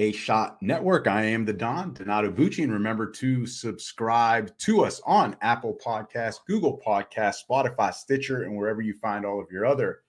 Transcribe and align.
a 0.00 0.12
Shot 0.12 0.56
Network. 0.62 1.06
I 1.06 1.24
am 1.24 1.44
the 1.44 1.52
Don, 1.52 1.92
Donato 1.92 2.32
Bucci, 2.32 2.64
and 2.64 2.72
remember 2.72 3.10
to 3.10 3.44
subscribe 3.44 4.56
to 4.60 4.82
us 4.82 5.02
on 5.04 5.36
Apple 5.42 5.76
Podcasts, 5.84 6.38
Google 6.46 6.80
Podcasts, 6.84 7.40
Spotify, 7.46 7.92
Stitcher, 7.92 8.44
and 8.44 8.56
wherever 8.56 8.80
you 8.80 8.94
find 8.94 9.26
all 9.26 9.38
of 9.38 9.52
your 9.52 9.66
other 9.66 10.00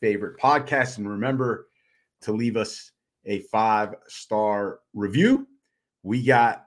favorite 0.00 0.40
podcasts. 0.40 0.98
And 0.98 1.08
remember 1.08 1.68
to 2.22 2.32
leave 2.32 2.56
us 2.56 2.90
a 3.26 3.42
five 3.42 3.94
star 4.08 4.80
review. 4.92 5.46
We 6.02 6.24
got 6.24 6.66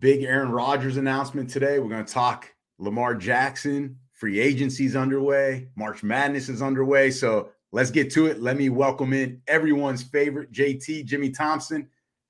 big 0.00 0.24
Aaron 0.24 0.50
Rodgers 0.50 0.96
announcement 0.96 1.48
today. 1.48 1.78
We're 1.78 1.88
going 1.88 2.04
to 2.04 2.12
talk 2.12 2.52
Lamar 2.80 3.14
Jackson. 3.14 3.96
Free 4.10 4.40
agency's 4.40 4.96
underway. 4.96 5.68
March 5.76 6.02
Madness 6.02 6.48
is 6.48 6.62
underway. 6.62 7.12
So 7.12 7.50
let's 7.70 7.92
get 7.92 8.10
to 8.14 8.26
it. 8.26 8.42
Let 8.42 8.56
me 8.56 8.70
welcome 8.70 9.12
in 9.12 9.40
everyone's 9.46 10.02
favorite 10.02 10.50
JT, 10.50 11.04
Jimmy 11.04 11.30
Thompson. 11.30 11.88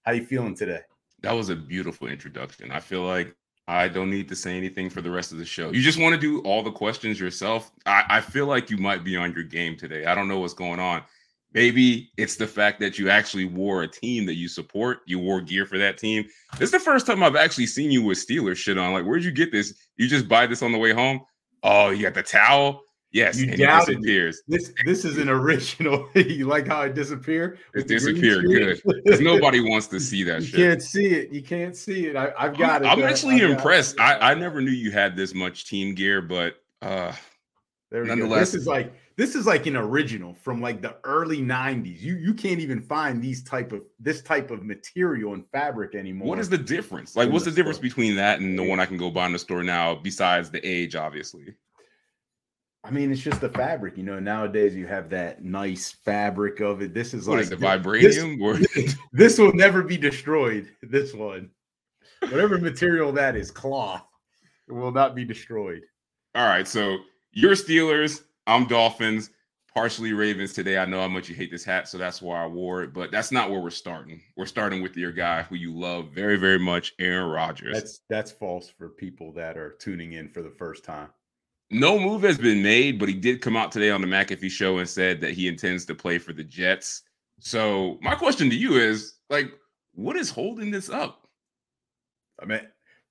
How 0.08 0.14
you 0.14 0.24
feeling 0.24 0.54
today? 0.54 0.80
That 1.20 1.32
was 1.32 1.50
a 1.50 1.54
beautiful 1.54 2.08
introduction. 2.08 2.70
I 2.70 2.80
feel 2.80 3.02
like 3.02 3.36
I 3.66 3.88
don't 3.88 4.08
need 4.08 4.26
to 4.30 4.34
say 4.34 4.56
anything 4.56 4.88
for 4.88 5.02
the 5.02 5.10
rest 5.10 5.32
of 5.32 5.38
the 5.38 5.44
show. 5.44 5.70
You 5.70 5.82
just 5.82 5.98
want 5.98 6.14
to 6.14 6.18
do 6.18 6.40
all 6.48 6.62
the 6.62 6.72
questions 6.72 7.20
yourself. 7.20 7.70
I, 7.84 8.04
I 8.08 8.20
feel 8.22 8.46
like 8.46 8.70
you 8.70 8.78
might 8.78 9.04
be 9.04 9.18
on 9.18 9.34
your 9.34 9.42
game 9.42 9.76
today. 9.76 10.06
I 10.06 10.14
don't 10.14 10.26
know 10.26 10.38
what's 10.38 10.54
going 10.54 10.80
on. 10.80 11.02
Maybe 11.52 12.10
it's 12.16 12.36
the 12.36 12.46
fact 12.46 12.80
that 12.80 12.98
you 12.98 13.10
actually 13.10 13.44
wore 13.44 13.82
a 13.82 13.86
team 13.86 14.24
that 14.24 14.36
you 14.36 14.48
support. 14.48 15.00
You 15.04 15.18
wore 15.18 15.42
gear 15.42 15.66
for 15.66 15.76
that 15.76 15.98
team. 15.98 16.24
This 16.52 16.68
is 16.68 16.70
the 16.70 16.80
first 16.80 17.06
time 17.06 17.22
I've 17.22 17.36
actually 17.36 17.66
seen 17.66 17.90
you 17.90 18.02
with 18.02 18.16
Steelers 18.16 18.56
shit 18.56 18.78
on. 18.78 18.94
Like, 18.94 19.04
where'd 19.04 19.24
you 19.24 19.30
get 19.30 19.52
this? 19.52 19.74
You 19.98 20.08
just 20.08 20.26
buy 20.26 20.46
this 20.46 20.62
on 20.62 20.72
the 20.72 20.78
way 20.78 20.94
home? 20.94 21.20
Oh, 21.62 21.90
you 21.90 22.04
got 22.04 22.14
the 22.14 22.22
towel. 22.22 22.80
Yes, 23.10 23.40
you 23.40 23.56
doubted 23.56 23.94
it 23.94 23.96
disappears. 24.00 24.42
This 24.48 24.72
this 24.84 25.04
is 25.04 25.16
an 25.18 25.28
original. 25.28 26.08
you 26.14 26.46
like 26.46 26.66
how 26.66 26.82
it 26.82 26.94
disappeared? 26.94 27.58
It 27.74 27.88
disappeared. 27.88 28.44
Good. 28.44 28.82
Because 28.84 29.20
nobody 29.20 29.60
wants 29.60 29.86
to 29.88 30.00
see 30.00 30.22
that 30.24 30.40
you 30.42 30.46
shit. 30.46 30.56
can't 30.56 30.82
see 30.82 31.06
it. 31.06 31.32
You 31.32 31.42
can't 31.42 31.74
see 31.74 32.06
it. 32.06 32.16
I, 32.16 32.32
have 32.38 32.58
got 32.58 32.84
I'm, 32.84 32.98
it. 32.98 33.04
I'm 33.04 33.08
actually 33.10 33.42
I've 33.42 33.50
impressed. 33.50 33.98
I, 33.98 34.32
I 34.32 34.34
never 34.34 34.60
knew 34.60 34.70
you 34.70 34.90
had 34.90 35.16
this 35.16 35.34
much 35.34 35.66
team 35.66 35.94
gear, 35.94 36.20
but 36.20 36.56
uh 36.82 37.12
There 37.90 38.02
we 38.02 38.08
go. 38.08 38.14
nonetheless- 38.14 38.52
This 38.52 38.62
is 38.62 38.66
like 38.66 38.92
this 39.16 39.34
is 39.34 39.46
like 39.46 39.66
an 39.66 39.76
original 39.76 40.34
from 40.34 40.60
like 40.60 40.82
the 40.82 40.96
early 41.04 41.38
'90s. 41.38 42.00
You 42.02 42.16
you 42.16 42.34
can't 42.34 42.60
even 42.60 42.80
find 42.82 43.22
these 43.22 43.42
type 43.42 43.72
of 43.72 43.82
this 43.98 44.20
type 44.20 44.50
of 44.50 44.64
material 44.64 45.32
and 45.32 45.44
fabric 45.50 45.94
anymore. 45.94 46.28
what 46.28 46.38
is 46.38 46.50
the 46.50 46.58
difference? 46.58 47.16
Like, 47.16 47.30
what's 47.32 47.46
the 47.46 47.50
the 47.50 47.56
difference 47.56 47.78
between 47.78 48.16
that 48.16 48.40
and 48.40 48.58
the 48.58 48.62
one 48.62 48.80
I 48.80 48.86
can 48.86 48.98
go 48.98 49.10
buy 49.10 49.24
in 49.26 49.32
the 49.32 49.38
store 49.38 49.64
now, 49.64 49.94
besides 49.94 50.50
the 50.50 50.60
age, 50.64 50.94
obviously? 50.94 51.54
I 52.84 52.90
mean, 52.90 53.10
it's 53.12 53.20
just 53.20 53.40
the 53.40 53.48
fabric. 53.48 53.96
You 53.96 54.04
know, 54.04 54.18
nowadays 54.20 54.74
you 54.74 54.86
have 54.86 55.10
that 55.10 55.44
nice 55.44 55.90
fabric 55.90 56.60
of 56.60 56.80
it. 56.80 56.94
This 56.94 57.12
is 57.12 57.26
What 57.26 57.34
like 57.36 57.42
is 57.44 57.50
thi- 57.50 57.56
vibranium? 57.56 58.40
or 58.40 58.54
This, 58.74 58.96
this 59.12 59.38
will 59.38 59.52
never 59.52 59.82
be 59.82 59.96
destroyed. 59.96 60.68
This 60.82 61.12
one, 61.12 61.50
whatever 62.20 62.58
material 62.58 63.12
that 63.12 63.36
is, 63.36 63.50
cloth, 63.50 64.04
it 64.68 64.72
will 64.72 64.92
not 64.92 65.14
be 65.14 65.24
destroyed. 65.24 65.82
all 66.34 66.46
right, 66.46 66.66
so 66.68 66.98
you're 67.32 67.54
Steelers, 67.54 68.22
I'm 68.46 68.66
Dolphins, 68.66 69.30
partially 69.74 70.12
Ravens 70.12 70.52
today. 70.52 70.78
I 70.78 70.84
know 70.86 71.00
how 71.00 71.08
much 71.08 71.28
you 71.28 71.34
hate 71.34 71.50
this 71.50 71.64
hat, 71.64 71.88
so 71.88 71.98
that's 71.98 72.22
why 72.22 72.42
I 72.42 72.46
wore 72.46 72.82
it, 72.84 72.92
but 72.94 73.10
that's 73.10 73.32
not 73.32 73.50
where 73.50 73.60
we're 73.60 73.70
starting. 73.70 74.20
We're 74.36 74.46
starting 74.46 74.82
with 74.82 74.96
your 74.96 75.12
guy 75.12 75.42
who 75.42 75.56
you 75.56 75.74
love 75.76 76.10
very, 76.14 76.36
very 76.36 76.58
much, 76.58 76.94
Aaron 76.98 77.28
Rodgers. 77.28 77.74
That's 77.74 78.00
that's 78.08 78.30
false 78.30 78.68
for 78.70 78.88
people 78.88 79.32
that 79.32 79.56
are 79.58 79.72
tuning 79.80 80.12
in 80.14 80.28
for 80.28 80.42
the 80.42 80.50
first 80.50 80.84
time. 80.84 81.08
No 81.70 81.98
move 81.98 82.22
has 82.22 82.38
been 82.38 82.62
made, 82.62 82.98
but 82.98 83.08
he 83.08 83.14
did 83.14 83.42
come 83.42 83.56
out 83.56 83.70
today 83.70 83.90
on 83.90 84.00
the 84.00 84.06
McAfee 84.06 84.50
show 84.50 84.78
and 84.78 84.88
said 84.88 85.20
that 85.20 85.32
he 85.32 85.48
intends 85.48 85.84
to 85.86 85.94
play 85.94 86.18
for 86.18 86.32
the 86.32 86.44
Jets. 86.44 87.02
So 87.40 87.98
my 88.00 88.14
question 88.14 88.48
to 88.50 88.56
you 88.56 88.76
is 88.76 89.16
like, 89.28 89.52
what 89.94 90.16
is 90.16 90.30
holding 90.30 90.70
this 90.70 90.88
up? 90.88 91.28
I 92.40 92.46
mean, 92.46 92.60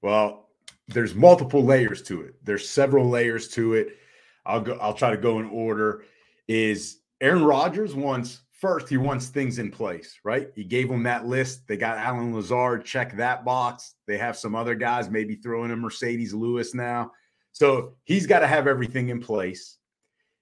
well, 0.01 0.49
there's 0.87 1.13
multiple 1.13 1.63
layers 1.63 2.01
to 2.03 2.21
it. 2.21 2.35
There's 2.43 2.67
several 2.67 3.09
layers 3.09 3.49
to 3.49 3.73
it. 3.75 3.97
I'll 4.45 4.61
go. 4.61 4.77
I'll 4.81 4.93
try 4.93 5.11
to 5.11 5.17
go 5.17 5.39
in 5.39 5.49
order. 5.49 6.05
Is 6.47 6.99
Aaron 7.19 7.43
Rodgers 7.43 7.93
wants 7.93 8.41
first? 8.53 8.87
He 8.87 8.97
wants 8.97 9.27
things 9.27 9.59
in 9.59 9.69
place, 9.69 10.17
right? 10.23 10.49
He 10.55 10.63
gave 10.63 10.87
them 10.87 11.03
that 11.03 11.27
list. 11.27 11.67
They 11.67 11.75
got 11.75 11.97
Allen 11.97 12.33
Lazard. 12.33 12.85
Check 12.85 13.17
that 13.17 13.43
box. 13.43 13.95
They 14.07 14.17
have 14.17 14.37
some 14.37 14.55
other 14.55 14.75
guys, 14.75 15.09
maybe 15.09 15.35
throwing 15.35 15.71
a 15.71 15.75
Marcedes 15.75 16.33
Lewis 16.33 16.73
now. 16.73 17.11
So 17.57 17.95
he's 18.03 18.27
got 18.27 18.41
to 18.41 18.47
have 18.47 18.67
everything 18.67 19.09
in 19.09 19.19
place. 19.19 19.79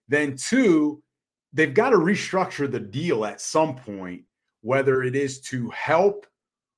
Then 0.10 0.36
two, 0.36 1.02
they've 1.54 1.74
got 1.74 1.92
to 1.92 1.96
restructure 1.96 2.70
the 2.70 2.82
deal 2.82 3.24
at 3.24 3.40
some 3.40 3.78
point, 3.78 4.24
whether 4.60 5.02
it 5.02 5.16
is 5.16 5.40
to 5.44 5.70
help 5.70 6.28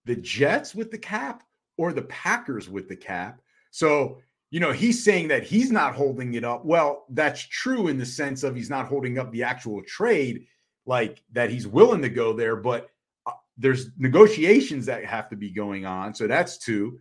the 0.05 0.15
Jets 0.15 0.75
with 0.75 0.91
the 0.91 0.97
cap 0.99 1.41
or 1.79 1.91
the 1.91 2.03
Packers 2.03 2.69
with 2.69 2.87
the 2.87 2.95
cap. 2.95 3.41
So, 3.71 4.19
you 4.51 4.59
know, 4.59 4.71
he's 4.71 5.03
saying 5.03 5.29
that 5.29 5.41
he's 5.41 5.71
not 5.71 5.95
holding 5.95 6.35
it 6.35 6.43
up. 6.43 6.63
Well, 6.63 7.05
that's 7.09 7.41
true 7.41 7.87
in 7.87 7.97
the 7.97 8.05
sense 8.05 8.43
of 8.43 8.55
he's 8.55 8.69
not 8.69 8.85
holding 8.85 9.17
up 9.17 9.31
the 9.31 9.41
actual 9.41 9.81
trade, 9.87 10.45
like 10.85 11.23
that 11.31 11.49
he's 11.49 11.65
willing 11.65 12.03
to 12.03 12.09
go 12.09 12.31
there, 12.31 12.55
but 12.55 12.91
uh, 13.25 13.31
there's 13.57 13.89
negotiations 13.97 14.85
that 14.85 15.03
have 15.03 15.29
to 15.29 15.35
be 15.35 15.49
going 15.49 15.87
on. 15.87 16.13
So 16.13 16.27
that's 16.27 16.59
two. 16.59 16.99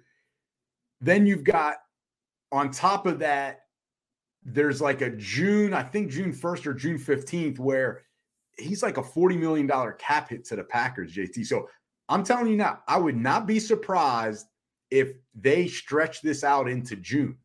Then 1.03 1.27
you've 1.27 1.45
got 1.45 1.77
on 2.57 2.71
top 2.71 3.07
of 3.07 3.19
that, 3.21 3.61
there's 4.45 4.81
like 4.81 5.01
a 5.03 5.11
June, 5.11 5.75
I 5.75 5.83
think 5.83 6.11
June 6.11 6.33
1st 6.33 6.67
or 6.67 6.75
June 6.75 6.99
15th, 6.99 7.59
where 7.59 8.03
he's 8.59 8.83
like 8.83 8.97
a 8.97 9.03
$40 9.03 9.39
million 9.39 9.71
cap 9.99 10.29
hit 10.31 10.45
to 10.47 10.57
the 10.57 10.65
Packers, 10.65 11.15
JT. 11.15 11.45
So 11.47 11.69
I'm 12.09 12.23
telling 12.25 12.49
you 12.49 12.57
now, 12.57 12.81
I 12.87 12.97
would 12.99 13.17
not 13.17 13.47
be 13.47 13.59
surprised 13.59 14.47
if 14.91 15.09
they 15.35 15.67
stretch 15.67 16.23
this 16.23 16.45
out 16.45 16.69
into 16.69 16.97
June 16.97 17.37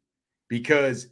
because 0.48 1.08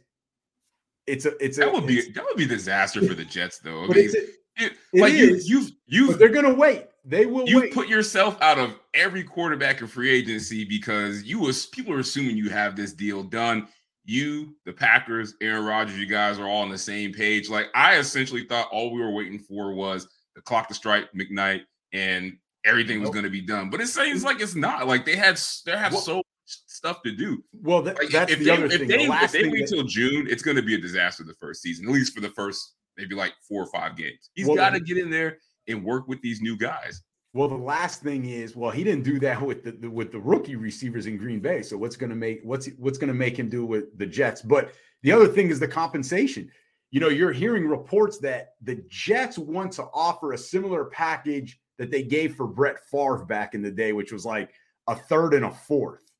it's 1.06 1.26
a 1.26 1.32
it's 1.44 1.58
a 1.58 1.62
That 1.62 1.72
would 1.72 1.86
be 1.88 2.12
that 2.12 2.24
would 2.24 2.36
be 2.36 2.46
disaster 2.46 3.04
for 3.04 3.14
the 3.14 3.24
Jets, 3.24 3.58
though. 3.58 3.84
I 3.84 3.88
mean, 3.88 3.98
it's 3.98 4.14
a, 4.14 4.22
it- 4.22 4.72
it 4.92 5.00
like 5.00 5.14
you, 5.14 5.34
is, 5.34 5.48
you've 5.48 5.68
but 5.70 5.74
you've 5.86 6.18
they're 6.18 6.28
gonna 6.28 6.52
wait. 6.54 6.86
They 7.04 7.24
will 7.24 7.48
you 7.48 7.60
wait. 7.60 7.72
put 7.72 7.88
yourself 7.88 8.36
out 8.42 8.58
of 8.58 8.74
every 8.92 9.24
quarterback 9.24 9.80
in 9.80 9.86
free 9.86 10.10
agency 10.10 10.64
because 10.64 11.22
you 11.22 11.38
was 11.40 11.66
people 11.66 11.94
are 11.94 12.00
assuming 12.00 12.36
you 12.36 12.50
have 12.50 12.76
this 12.76 12.92
deal 12.92 13.22
done. 13.22 13.66
You, 14.10 14.56
the 14.66 14.72
Packers, 14.72 15.34
Aaron 15.40 15.64
Rodgers, 15.64 15.96
you 15.96 16.06
guys 16.06 16.38
are 16.40 16.48
all 16.48 16.62
on 16.62 16.68
the 16.68 16.76
same 16.78 17.12
page. 17.12 17.48
Like 17.48 17.66
I 17.76 17.96
essentially 17.98 18.44
thought 18.44 18.68
all 18.72 18.90
we 18.92 19.00
were 19.00 19.12
waiting 19.12 19.38
for 19.38 19.72
was 19.72 20.08
the 20.34 20.42
clock 20.42 20.66
to 20.68 20.74
strike 20.74 21.06
McKnight 21.12 21.60
and 21.92 22.36
everything 22.64 23.00
was 23.00 23.10
going 23.10 23.22
to 23.24 23.30
be 23.30 23.40
done. 23.40 23.70
But 23.70 23.80
it 23.80 23.86
seems 23.86 24.24
like 24.24 24.40
it's 24.40 24.56
not. 24.56 24.88
Like 24.88 25.04
they 25.06 25.14
had 25.14 25.40
they 25.64 25.72
have 25.76 25.92
Well- 25.92 26.00
so 26.02 26.16
much 26.16 26.24
stuff 26.66 27.02
to 27.04 27.12
do. 27.12 27.44
well, 27.52 27.82
that, 27.82 27.98
Like, 27.98 28.08
that's 28.08 28.32
if 28.32 28.40
the 28.40 28.46
they, 28.46 28.50
other 28.50 28.64
if 28.66 28.72
thing. 28.80 28.88
They, 28.88 29.06
the 29.06 29.12
if 29.22 29.30
they 29.32 29.48
wait 29.48 29.60
that- 29.60 29.68
till 29.76 29.84
June, 29.84 30.26
it's 30.28 30.42
going 30.42 30.56
to 30.56 30.62
be 30.62 30.74
a 30.74 30.78
disaster 30.78 31.22
the 31.22 31.34
first 31.34 31.62
season, 31.62 31.86
at 31.86 31.92
least 31.92 32.12
for 32.12 32.20
the 32.20 32.30
first 32.30 32.74
maybe 32.96 33.14
like 33.14 33.32
four 33.48 33.62
or 33.62 33.66
five 33.70 33.96
games. 33.96 34.30
He's 34.34 34.46
Well, 34.48 34.56
got 34.56 34.70
to 34.70 34.80
get 34.80 34.98
in 34.98 35.08
there 35.08 35.38
and 35.68 35.84
work 35.84 36.08
with 36.08 36.20
these 36.20 36.40
new 36.40 36.56
guys. 36.56 37.00
Well, 37.32 37.48
the 37.48 37.54
last 37.54 38.02
thing 38.02 38.24
is, 38.24 38.56
well, 38.56 38.72
he 38.72 38.82
didn't 38.82 39.04
do 39.04 39.20
that 39.20 39.40
with 39.40 39.62
the, 39.62 39.72
the 39.72 39.90
with 39.90 40.10
the 40.10 40.18
rookie 40.18 40.56
receivers 40.56 41.06
in 41.06 41.16
Green 41.16 41.40
Bay. 41.40 41.62
So 41.62 41.76
what's 41.76 41.96
going 41.96 42.10
to 42.10 42.16
make 42.16 42.40
what's 42.42 42.68
what's 42.78 42.98
going 42.98 43.08
to 43.08 43.14
make 43.14 43.38
him 43.38 43.48
do 43.48 43.64
with 43.64 43.96
the 43.98 44.06
Jets? 44.06 44.42
But 44.42 44.72
the 45.02 45.12
other 45.12 45.28
thing 45.28 45.50
is 45.50 45.60
the 45.60 45.68
compensation. 45.68 46.50
You 46.90 46.98
know, 46.98 47.08
you're 47.08 47.32
hearing 47.32 47.68
reports 47.68 48.18
that 48.18 48.54
the 48.62 48.84
Jets 48.88 49.38
want 49.38 49.72
to 49.74 49.84
offer 49.94 50.32
a 50.32 50.38
similar 50.38 50.86
package 50.86 51.60
that 51.78 51.90
they 51.90 52.02
gave 52.02 52.34
for 52.34 52.48
Brett 52.48 52.84
Favre 52.90 53.24
back 53.24 53.54
in 53.54 53.62
the 53.62 53.70
day, 53.70 53.92
which 53.92 54.12
was 54.12 54.26
like 54.26 54.52
a 54.88 54.96
third 54.96 55.34
and 55.34 55.44
a 55.44 55.50
fourth. 55.52 56.12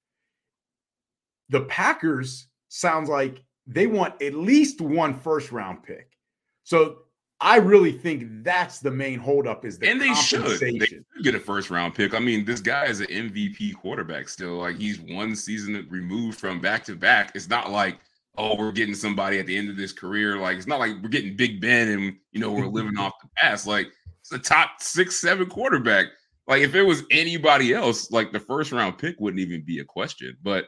The 1.49 1.63
Packers 1.63 2.47
sounds 2.69 3.09
like 3.09 3.43
they 3.67 3.89
want 3.89 4.23
at 4.23 4.35
least 4.35 4.81
one 4.81 5.19
first 5.19 5.51
round 5.51 5.83
pick. 5.83 6.17
So 6.63 6.99
I 7.43 7.57
really 7.57 7.93
think 7.93 8.45
that's 8.45 8.81
the 8.81 8.91
main 8.91 9.19
holdup 9.19 9.65
is 9.65 9.79
the 9.79 9.89
and 9.89 10.01
they 10.01 10.13
should. 10.15 10.61
They 10.61 10.79
should 10.79 11.05
get 11.23 11.35
a 11.35 11.41
first 11.41 11.71
round 11.71 11.95
pick. 11.95 12.13
I 12.13 12.19
mean, 12.19 12.45
this 12.45 12.61
guy 12.61 12.85
is 12.87 13.01
an 13.01 13.07
MVP 13.07 13.77
quarterback 13.77 14.29
still. 14.29 14.57
Like 14.57 14.77
he's 14.77 15.01
one 15.01 15.35
season 15.35 15.87
removed 15.89 16.39
from 16.39 16.61
back 16.61 16.85
to 16.85 16.97
back. 16.97 17.33
It's 17.35 17.49
not 17.49 17.71
like, 17.71 17.99
oh, 18.37 18.57
we're 18.57 18.73
getting 18.73 18.95
somebody 18.95 19.39
at 19.39 19.47
the 19.47 19.57
end 19.57 19.71
of 19.71 19.77
this 19.79 19.93
career. 19.93 20.37
Like 20.37 20.59
it's 20.59 20.67
not 20.67 20.81
like 20.81 20.97
we're 21.03 21.09
getting 21.09 21.35
Big 21.35 21.63
Ben 21.63 21.89
and 21.89 22.17
you 22.33 22.41
know 22.41 22.53
we're 22.53 22.67
living 22.67 22.97
off 22.99 23.15
the 23.23 23.29
past. 23.37 23.67
Like 23.67 23.91
it's 24.21 24.33
a 24.33 24.39
top 24.39 24.81
six, 24.81 25.17
seven 25.17 25.49
quarterback. 25.49 26.07
Like 26.47 26.61
if 26.61 26.75
it 26.75 26.83
was 26.83 27.05
anybody 27.11 27.73
else, 27.73 28.11
like 28.11 28.33
the 28.33 28.41
first 28.41 28.71
round 28.71 28.99
pick 28.99 29.19
wouldn't 29.19 29.41
even 29.41 29.65
be 29.65 29.79
a 29.79 29.85
question. 29.85 30.37
But 30.43 30.67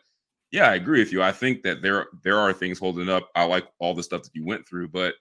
yeah, 0.53 0.71
I 0.71 0.77
agree 0.77 1.01
with 1.01 1.13
you. 1.13 1.23
I 1.23 1.33
think 1.33 1.63
that 1.65 1.83
there 1.83 2.07
there 2.23 2.39
are 2.39 2.55
things 2.55 2.79
holding 2.79 3.11
up. 3.11 3.29
I 3.35 3.45
like 3.45 3.67
all 3.79 3.95
the 3.95 4.03
stuff 4.03 4.23
that 4.23 4.35
you 4.35 4.47
went 4.47 4.67
through, 4.67 4.89
but 4.89 5.17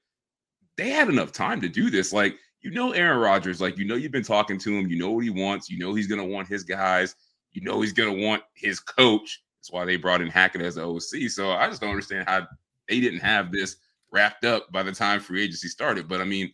they 0.78 0.90
had 0.90 1.10
enough 1.10 1.32
time 1.32 1.62
to 1.62 1.70
do 1.70 1.90
this. 1.90 2.14
Like 2.14 2.38
you 2.62 2.72
know, 2.72 2.92
Aaron 2.92 3.20
Rodgers, 3.20 3.60
like 3.60 3.78
you 3.78 3.86
know, 3.86 3.96
you've 3.96 4.12
been 4.12 4.24
talking 4.24 4.58
to 4.60 4.72
him. 4.72 4.88
You 4.88 4.98
know 4.98 5.12
what 5.12 5.24
he 5.24 5.30
wants. 5.30 5.70
You 5.70 5.80
know 5.80 5.94
he's 5.94 6.08
gonna 6.08 6.26
want 6.26 6.48
his 6.48 6.64
guys. 6.64 7.16
You 7.54 7.62
know 7.62 7.82
he's 7.82 7.94
gonna 7.94 8.26
want 8.26 8.44
his 8.54 8.80
coach. 8.80 9.44
That's 9.60 9.72
why 9.72 9.86
they 9.86 9.98
brought 9.98 10.22
in 10.22 10.28
Hackett 10.28 10.62
as 10.62 10.76
the 10.76 10.88
OC. 10.88 11.30
So 11.30 11.52
I 11.52 11.68
just 11.68 11.82
don't 11.82 11.92
understand 11.92 12.28
how 12.28 12.48
they 12.88 13.00
didn't 13.00 13.20
have 13.20 13.52
this 13.52 13.78
wrapped 14.12 14.46
up 14.46 14.72
by 14.72 14.84
the 14.84 14.92
time 14.92 15.20
free 15.20 15.44
agency 15.44 15.68
started. 15.68 16.08
But 16.08 16.22
I 16.22 16.26
mean, 16.26 16.52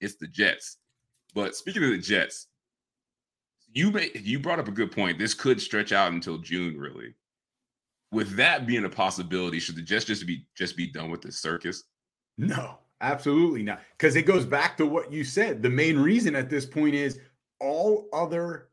it's 0.00 0.16
the 0.16 0.28
Jets. 0.28 0.78
But 1.34 1.54
speaking 1.54 1.84
of 1.84 1.90
the 1.90 1.98
Jets, 1.98 2.46
you 3.72 3.90
may, 3.90 4.10
you 4.14 4.38
brought 4.38 4.58
up 4.58 4.68
a 4.68 4.72
good 4.72 4.90
point. 4.90 5.18
This 5.18 5.34
could 5.34 5.60
stretch 5.60 5.92
out 5.92 6.12
until 6.12 6.38
June, 6.38 6.78
really. 6.78 7.14
With 8.10 8.36
that 8.36 8.66
being 8.66 8.84
a 8.84 8.88
possibility, 8.88 9.58
should 9.58 9.76
the 9.76 9.82
Jets 9.82 10.06
just 10.06 10.26
be 10.26 10.46
just 10.56 10.76
be 10.76 10.86
done 10.86 11.10
with 11.10 11.20
this 11.20 11.38
circus? 11.38 11.84
No, 12.38 12.78
absolutely 13.00 13.62
not. 13.62 13.80
Because 13.96 14.16
it 14.16 14.22
goes 14.22 14.44
back 14.44 14.76
to 14.78 14.86
what 14.86 15.12
you 15.12 15.24
said. 15.24 15.62
The 15.62 15.70
main 15.70 15.98
reason 15.98 16.34
at 16.34 16.50
this 16.50 16.66
point 16.66 16.94
is 16.94 17.18
all 17.60 18.08
other 18.12 18.68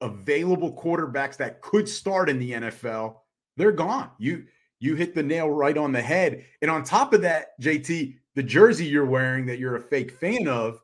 available 0.00 0.72
quarterbacks 0.72 1.36
that 1.38 1.60
could 1.60 1.88
start 1.88 2.28
in 2.30 2.38
the 2.38 2.52
NFL, 2.52 3.16
they're 3.56 3.72
gone. 3.72 4.10
You 4.18 4.46
you 4.80 4.94
hit 4.94 5.14
the 5.14 5.22
nail 5.22 5.50
right 5.50 5.76
on 5.76 5.92
the 5.92 6.00
head. 6.00 6.44
And 6.62 6.70
on 6.70 6.84
top 6.84 7.12
of 7.12 7.20
that, 7.22 7.60
JT, 7.60 8.16
the 8.34 8.42
jersey 8.42 8.86
you're 8.86 9.04
wearing 9.04 9.44
that 9.46 9.58
you're 9.58 9.76
a 9.76 9.80
fake 9.80 10.12
fan 10.12 10.48
of, 10.48 10.80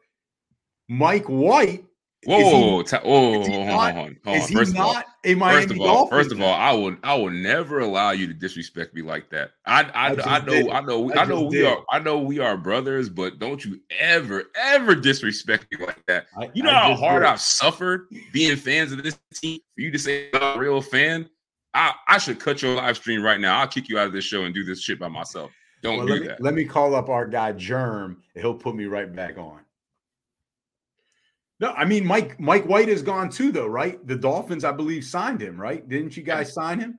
Mike 0.88 1.24
White. 1.26 1.84
Whoa, 2.24 2.78
he, 2.78 2.84
ta- 2.84 3.02
whoa, 3.02 3.34
hold 3.34 3.46
on, 3.46 3.52
hold 3.52 3.68
on, 3.68 4.16
hold 4.24 4.40
on. 4.42 4.48
First 4.48 4.72
of 4.72 4.80
all, 4.80 5.02
a 5.24 5.34
Miami 5.34 5.60
first 5.60 5.70
of 5.70 5.80
all, 5.80 6.06
first 6.08 6.32
of 6.32 6.40
all, 6.40 6.54
I 6.54 6.72
will, 6.72 6.96
I 7.04 7.14
will 7.14 7.30
never 7.30 7.80
allow 7.80 8.10
you 8.10 8.26
to 8.26 8.34
disrespect 8.34 8.94
me 8.94 9.02
like 9.02 9.30
that. 9.30 9.50
I, 9.64 9.82
I, 9.82 10.08
I, 10.08 10.36
I 10.36 10.38
know, 10.40 10.52
did. 10.52 10.70
I 10.70 10.80
know, 10.80 11.12
I, 11.12 11.22
I 11.22 11.24
know 11.24 11.42
we 11.42 11.56
did. 11.58 11.66
are, 11.66 11.84
I 11.90 11.98
know 12.00 12.18
we 12.18 12.40
are 12.40 12.56
brothers, 12.56 13.08
but 13.08 13.38
don't 13.38 13.64
you 13.64 13.80
ever, 14.00 14.44
ever 14.56 14.94
disrespect 14.94 15.66
me 15.70 15.84
like 15.84 16.04
that. 16.06 16.26
you 16.52 16.62
know 16.64 16.72
how 16.72 16.94
hard 16.94 17.22
did. 17.22 17.28
I've 17.28 17.40
suffered 17.40 18.08
being 18.32 18.56
fans 18.56 18.92
of 18.92 19.02
this 19.02 19.18
team. 19.34 19.60
For 19.74 19.82
you 19.82 19.90
to 19.92 19.98
say 19.98 20.30
I'm 20.34 20.56
a 20.56 20.58
real 20.58 20.80
fan, 20.80 21.28
I, 21.74 21.92
I 22.08 22.18
should 22.18 22.40
cut 22.40 22.62
your 22.62 22.74
live 22.74 22.96
stream 22.96 23.22
right 23.22 23.38
now. 23.38 23.60
I'll 23.60 23.68
kick 23.68 23.88
you 23.88 23.98
out 23.98 24.06
of 24.06 24.12
this 24.12 24.24
show 24.24 24.44
and 24.44 24.54
do 24.54 24.64
this 24.64 24.80
shit 24.80 24.98
by 24.98 25.08
myself. 25.08 25.52
Don't 25.82 25.98
well, 25.98 26.06
do 26.06 26.12
let 26.14 26.22
me, 26.22 26.26
that. 26.28 26.42
Let 26.42 26.54
me 26.54 26.64
call 26.64 26.94
up 26.94 27.08
our 27.08 27.26
guy 27.26 27.52
Germ, 27.52 28.22
and 28.34 28.42
he'll 28.42 28.54
put 28.54 28.74
me 28.74 28.86
right 28.86 29.14
back 29.14 29.38
on. 29.38 29.60
No, 31.58 31.72
I 31.72 31.84
mean 31.84 32.04
Mike 32.04 32.38
Mike 32.38 32.64
White 32.64 32.88
is 32.88 33.02
gone 33.02 33.30
too, 33.30 33.50
though, 33.50 33.66
right? 33.66 34.04
The 34.06 34.16
Dolphins, 34.16 34.64
I 34.64 34.72
believe, 34.72 35.04
signed 35.04 35.40
him, 35.40 35.58
right? 35.58 35.88
Didn't 35.88 36.16
you 36.16 36.22
guys 36.22 36.52
sign 36.52 36.80
him? 36.80 36.98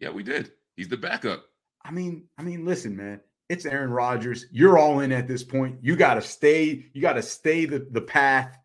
Yeah, 0.00 0.10
we 0.10 0.22
did. 0.22 0.52
He's 0.76 0.88
the 0.88 0.96
backup. 0.96 1.44
I 1.84 1.90
mean, 1.90 2.24
I 2.38 2.42
mean, 2.42 2.64
listen, 2.64 2.96
man, 2.96 3.20
it's 3.48 3.66
Aaron 3.66 3.90
Rodgers. 3.90 4.46
You're 4.50 4.78
all 4.78 5.00
in 5.00 5.12
at 5.12 5.28
this 5.28 5.42
point. 5.42 5.78
You 5.82 5.96
got 5.96 6.14
to 6.14 6.22
stay. 6.22 6.86
You 6.92 7.02
got 7.02 7.14
to 7.14 7.22
stay 7.22 7.66
the 7.66 7.86
the 7.90 8.00
path, 8.00 8.56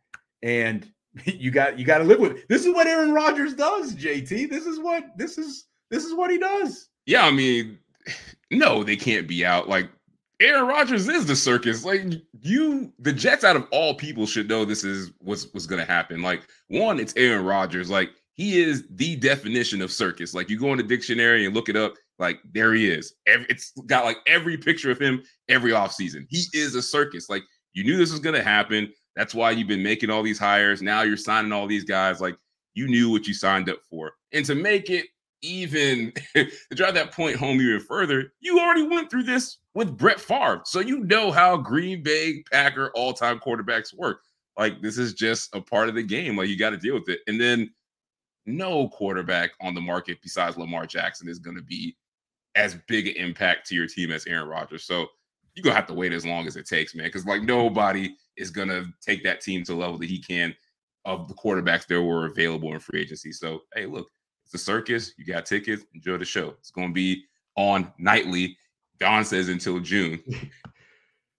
and 0.41 0.89
you 1.25 1.51
got 1.51 1.77
you 1.77 1.85
got 1.85 1.99
to 1.99 2.03
live 2.03 2.19
with 2.19 2.37
it. 2.37 2.45
This 2.47 2.65
is 2.65 2.73
what 2.73 2.87
Aaron 2.87 3.13
Rodgers 3.13 3.53
does, 3.53 3.95
JT. 3.95 4.49
This 4.49 4.65
is 4.65 4.79
what 4.79 5.17
this 5.17 5.37
is 5.37 5.65
this 5.89 6.05
is 6.05 6.13
what 6.13 6.31
he 6.31 6.37
does. 6.37 6.89
Yeah, 7.05 7.25
I 7.25 7.31
mean, 7.31 7.79
no, 8.51 8.83
they 8.83 8.95
can't 8.95 9.27
be 9.27 9.45
out. 9.45 9.67
Like 9.67 9.89
Aaron 10.43 10.67
Rodgers 10.67 11.07
is 11.07 11.25
the 11.25 11.35
circus. 11.35 11.85
Like 11.85 12.03
you, 12.41 12.91
the 12.99 13.13
Jets, 13.13 13.45
out 13.45 13.55
of 13.55 13.65
all 13.71 13.95
people, 13.95 14.25
should 14.25 14.49
know 14.49 14.65
this 14.65 14.83
is 14.83 15.11
what's 15.19 15.45
what's 15.53 15.67
to 15.67 15.85
happen. 15.85 16.21
Like 16.21 16.41
one, 16.67 16.99
it's 16.99 17.13
Aaron 17.15 17.45
Rodgers. 17.45 17.89
Like 17.89 18.09
he 18.33 18.61
is 18.61 18.83
the 18.91 19.15
definition 19.15 19.81
of 19.81 19.91
circus. 19.91 20.33
Like 20.33 20.49
you 20.49 20.59
go 20.59 20.71
in 20.71 20.77
the 20.77 20.83
dictionary 20.83 21.45
and 21.45 21.55
look 21.55 21.69
it 21.69 21.77
up. 21.77 21.93
Like 22.19 22.39
there 22.53 22.73
he 22.73 22.89
is. 22.89 23.13
Every, 23.25 23.45
it's 23.49 23.71
got 23.85 24.03
like 24.03 24.17
every 24.27 24.57
picture 24.57 24.91
of 24.91 24.99
him 24.99 25.23
every 25.47 25.71
offseason. 25.71 26.25
He 26.29 26.43
is 26.53 26.75
a 26.75 26.81
circus. 26.81 27.29
Like 27.29 27.43
you 27.71 27.85
knew 27.85 27.97
this 27.97 28.11
was 28.11 28.19
to 28.19 28.43
happen. 28.43 28.91
That's 29.15 29.33
why 29.33 29.51
you've 29.51 29.67
been 29.67 29.83
making 29.83 30.09
all 30.09 30.23
these 30.23 30.39
hires. 30.39 30.81
Now 30.81 31.03
you're 31.03 31.17
signing 31.17 31.53
all 31.53 31.67
these 31.67 31.85
guys. 31.85 32.19
Like 32.19 32.35
you 32.73 32.87
knew 32.87 33.09
what 33.09 33.27
you 33.27 33.33
signed 33.33 33.69
up 33.69 33.79
for. 33.89 34.11
And 34.33 34.45
to 34.45 34.55
make 34.55 34.89
it 34.89 35.05
even 35.43 36.11
to 36.35 36.49
drive 36.73 36.95
that 36.95 37.11
point 37.11 37.35
home 37.35 37.61
even 37.61 37.79
further, 37.79 38.33
you 38.39 38.59
already 38.59 38.87
went 38.87 39.09
through 39.09 39.23
this 39.23 39.59
with 39.75 39.97
Brett 39.97 40.19
Favre. 40.19 40.61
So 40.65 40.79
you 40.79 41.01
know 41.01 41.31
how 41.31 41.57
Green 41.57 42.01
Bay 42.01 42.43
Packer 42.51 42.91
all-time 42.95 43.39
quarterbacks 43.39 43.95
work. 43.95 44.21
Like 44.57 44.81
this 44.81 44.97
is 44.97 45.13
just 45.13 45.53
a 45.55 45.61
part 45.61 45.89
of 45.89 45.95
the 45.95 46.03
game. 46.03 46.37
Like 46.37 46.49
you 46.49 46.57
got 46.57 46.71
to 46.71 46.77
deal 46.77 46.95
with 46.95 47.09
it. 47.09 47.19
And 47.27 47.39
then 47.39 47.71
no 48.45 48.89
quarterback 48.89 49.51
on 49.61 49.73
the 49.73 49.81
market 49.81 50.17
besides 50.21 50.57
Lamar 50.57 50.85
Jackson 50.85 51.27
is 51.27 51.39
going 51.39 51.57
to 51.57 51.63
be 51.63 51.95
as 52.55 52.75
big 52.87 53.07
an 53.07 53.15
impact 53.15 53.67
to 53.67 53.75
your 53.75 53.87
team 53.87 54.11
as 54.11 54.25
Aaron 54.27 54.47
Rodgers. 54.47 54.85
So 54.85 55.07
you're 55.55 55.63
gonna 55.63 55.75
have 55.75 55.87
to 55.87 55.93
wait 55.93 56.13
as 56.13 56.25
long 56.25 56.47
as 56.47 56.55
it 56.55 56.67
takes, 56.67 56.95
man. 56.95 57.07
Because 57.07 57.25
like 57.25 57.43
nobody 57.43 58.15
is 58.37 58.49
gonna 58.49 58.85
take 59.01 59.23
that 59.23 59.41
team 59.41 59.63
to 59.63 59.73
the 59.73 59.77
level 59.77 59.97
that 59.99 60.09
he 60.09 60.19
can 60.19 60.55
of 61.05 61.27
the 61.27 61.33
quarterbacks 61.33 61.85
that 61.87 62.01
were 62.01 62.25
available 62.25 62.73
in 62.73 62.79
free 62.79 63.01
agency. 63.01 63.31
So 63.31 63.61
hey, 63.75 63.85
look, 63.85 64.09
it's 64.53 64.61
a 64.61 64.65
circus. 64.65 65.13
You 65.17 65.25
got 65.25 65.45
tickets. 65.45 65.83
Enjoy 65.93 66.17
the 66.17 66.25
show. 66.25 66.49
It's 66.59 66.71
gonna 66.71 66.93
be 66.93 67.23
on 67.55 67.91
nightly. 67.97 68.57
Don 68.99 69.25
says 69.25 69.49
until 69.49 69.79
June. 69.79 70.21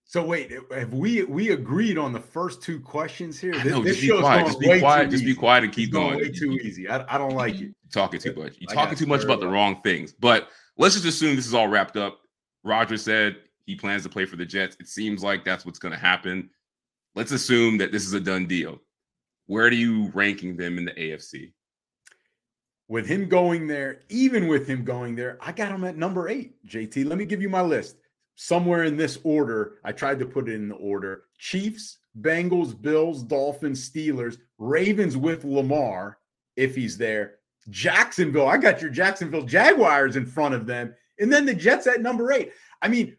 So 0.06 0.25
wait, 0.25 0.52
have 0.70 0.94
we 0.94 1.25
we 1.25 1.50
agreed 1.50 1.99
on 1.99 2.12
the 2.12 2.20
first 2.20 2.62
two 2.62 2.78
questions 2.78 3.40
here? 3.40 3.52
This, 3.52 3.64
know, 3.64 3.82
this 3.82 3.96
just 3.96 4.12
be 4.12 4.20
quiet. 4.20 4.46
Just 4.46 4.61
be 4.61 4.78
quiet. 4.78 5.11
Just 5.11 5.25
be 5.25 5.34
quiet 5.34 5.64
and 5.64 5.72
keep 5.72 5.90
going. 5.90 6.19
Way 6.19 6.28
too 6.28 6.52
easy. 6.52 6.88
I, 6.88 7.05
I 7.12 7.19
don't 7.19 7.34
like 7.34 7.55
it. 7.55 7.61
You're 7.62 7.72
talking 7.90 8.20
too 8.20 8.32
much. 8.34 8.55
You're 8.61 8.72
talking 8.72 8.96
too 8.96 9.06
much 9.06 9.25
about 9.25 9.40
the 9.40 9.49
wrong 9.49 9.81
things. 9.82 10.12
But 10.12 10.50
let's 10.78 10.94
just 10.94 11.06
assume 11.06 11.34
this 11.34 11.49
is 11.49 11.55
all 11.55 11.67
wrapped 11.67 11.96
up. 11.96 12.20
Roger 12.62 12.96
said 12.96 13.38
he 13.67 13.75
plans 13.75 14.05
to 14.05 14.08
play 14.08 14.25
for 14.25 14.37
the 14.37 14.46
Jets. 14.46 14.76
It 14.78 14.87
seems 14.87 15.25
like 15.25 15.44
that's 15.44 15.67
what's 15.67 15.81
going 15.81 15.94
to 15.94 15.99
happen. 15.99 16.49
Let's 17.17 17.32
assume 17.32 17.78
that 17.78 17.90
this 17.90 18.06
is 18.06 18.12
a 18.12 18.20
done 18.20 18.46
deal. 18.46 18.78
Where 19.46 19.64
are 19.67 19.72
you 19.72 20.12
ranking 20.14 20.56
them 20.56 20.78
in 20.78 20.84
the 20.84 20.93
AFC? 20.93 21.50
With 22.88 23.06
him 23.06 23.28
going 23.28 23.66
there, 23.66 24.00
even 24.10 24.46
with 24.46 24.66
him 24.66 24.84
going 24.84 25.17
there, 25.17 25.38
I 25.41 25.53
got 25.53 25.72
him 25.72 25.84
at 25.84 25.96
number 25.96 26.29
eight. 26.29 26.55
JT, 26.67 27.06
let 27.06 27.19
me 27.19 27.24
give 27.24 27.41
you 27.41 27.48
my 27.48 27.62
list. 27.62 27.96
Somewhere 28.36 28.84
in 28.84 28.96
this 28.96 29.19
order, 29.24 29.79
I 29.84 29.93
tried 29.93 30.19
to 30.19 30.26
put 30.26 30.48
it 30.48 30.55
in 30.55 30.69
the 30.69 30.74
order 30.74 31.24
Chiefs, 31.38 31.98
Bengals, 32.20 32.81
Bills, 32.81 33.22
Dolphins, 33.22 33.88
Steelers, 33.88 34.38
Ravens 34.58 35.17
with 35.17 35.44
Lamar, 35.44 36.19
if 36.56 36.74
he's 36.74 36.98
there, 36.98 37.36
Jacksonville. 37.70 38.48
I 38.48 38.58
got 38.58 38.81
your 38.81 38.91
Jacksonville 38.91 39.44
Jaguars 39.44 40.17
in 40.17 40.26
front 40.26 40.55
of 40.55 40.67
them. 40.67 40.94
And 41.19 41.32
then 41.32 41.46
the 41.46 41.55
Jets 41.55 41.86
at 41.86 42.03
number 42.03 42.32
eight. 42.32 42.53
I 42.82 42.88
mean, 42.88 43.17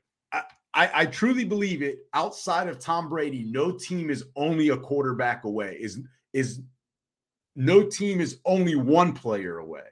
I, 0.76 0.92
I, 0.94 1.06
truly 1.06 1.46
believe 1.46 1.82
it. 1.82 2.00
Outside 2.14 2.68
of 2.68 2.80
Tom 2.80 3.08
Brady, 3.08 3.46
no 3.46 3.72
team 3.72 4.10
is 4.10 4.26
only 4.36 4.70
a 4.70 4.78
quarterback 4.78 5.46
away. 5.46 5.78
Is 5.80 6.02
is 6.34 6.62
no 7.56 7.84
team 7.84 8.22
is 8.22 8.40
only 8.46 8.76
one 8.76 9.14
player 9.14 9.60
away, 9.60 9.84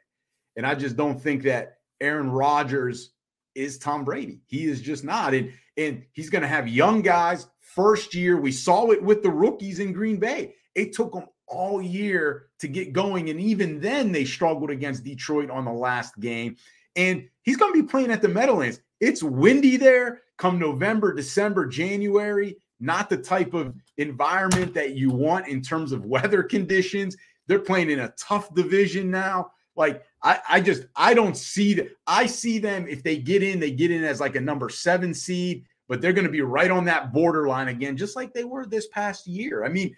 and 0.55 0.65
I 0.65 0.75
just 0.75 0.95
don't 0.95 1.21
think 1.21 1.43
that 1.43 1.77
Aaron 2.01 2.31
Rodgers 2.31 3.11
is 3.55 3.77
Tom 3.77 4.03
Brady. 4.03 4.41
He 4.45 4.65
is 4.65 4.81
just 4.81 5.03
not, 5.03 5.33
and 5.33 5.51
and 5.77 6.03
he's 6.11 6.29
going 6.29 6.41
to 6.41 6.47
have 6.47 6.67
young 6.67 7.01
guys. 7.01 7.47
First 7.59 8.13
year, 8.13 8.39
we 8.39 8.51
saw 8.51 8.91
it 8.91 9.01
with 9.01 9.23
the 9.23 9.31
rookies 9.31 9.79
in 9.79 9.93
Green 9.93 10.17
Bay. 10.17 10.55
It 10.75 10.93
took 10.93 11.13
them 11.13 11.25
all 11.47 11.81
year 11.81 12.47
to 12.59 12.67
get 12.67 12.93
going, 12.93 13.29
and 13.29 13.39
even 13.39 13.79
then, 13.79 14.11
they 14.11 14.25
struggled 14.25 14.69
against 14.69 15.03
Detroit 15.03 15.49
on 15.49 15.65
the 15.65 15.71
last 15.71 16.19
game. 16.19 16.57
And 16.95 17.27
he's 17.41 17.57
going 17.57 17.73
to 17.73 17.81
be 17.81 17.87
playing 17.87 18.11
at 18.11 18.21
the 18.21 18.27
Meadowlands. 18.27 18.79
It's 18.99 19.23
windy 19.23 19.77
there 19.77 20.21
come 20.37 20.59
November, 20.59 21.13
December, 21.13 21.65
January, 21.65 22.57
not 22.79 23.09
the 23.09 23.17
type 23.17 23.53
of 23.53 23.73
environment 23.97 24.73
that 24.73 24.95
you 24.95 25.09
want 25.09 25.47
in 25.47 25.61
terms 25.61 25.91
of 25.91 26.05
weather 26.05 26.43
conditions. 26.43 27.15
They're 27.47 27.59
playing 27.59 27.89
in 27.89 27.99
a 27.99 28.13
tough 28.17 28.53
division 28.53 29.11
now. 29.11 29.51
Like 29.75 30.03
I, 30.21 30.39
I 30.49 30.61
just 30.61 30.85
I 30.95 31.13
don't 31.13 31.35
see 31.35 31.73
that. 31.75 31.89
I 32.05 32.25
see 32.25 32.59
them 32.59 32.87
if 32.87 33.03
they 33.03 33.17
get 33.17 33.43
in, 33.43 33.59
they 33.59 33.71
get 33.71 33.91
in 33.91 34.03
as 34.03 34.19
like 34.19 34.35
a 34.35 34.41
number 34.41 34.69
seven 34.69 35.13
seed, 35.13 35.65
but 35.87 36.01
they're 36.01 36.13
going 36.13 36.27
to 36.27 36.31
be 36.31 36.41
right 36.41 36.71
on 36.71 36.85
that 36.85 37.11
borderline 37.11 37.69
again, 37.69 37.97
just 37.97 38.15
like 38.15 38.33
they 38.33 38.43
were 38.43 38.65
this 38.65 38.87
past 38.87 39.27
year. 39.27 39.63
I 39.63 39.69
mean, 39.69 39.95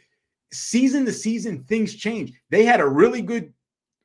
season 0.52 1.06
to 1.06 1.14
season, 1.14 1.64
things 1.64 1.94
change. 1.94 2.34
They 2.50 2.64
had 2.64 2.80
a 2.80 2.88
really 2.88 3.22
good 3.22 3.54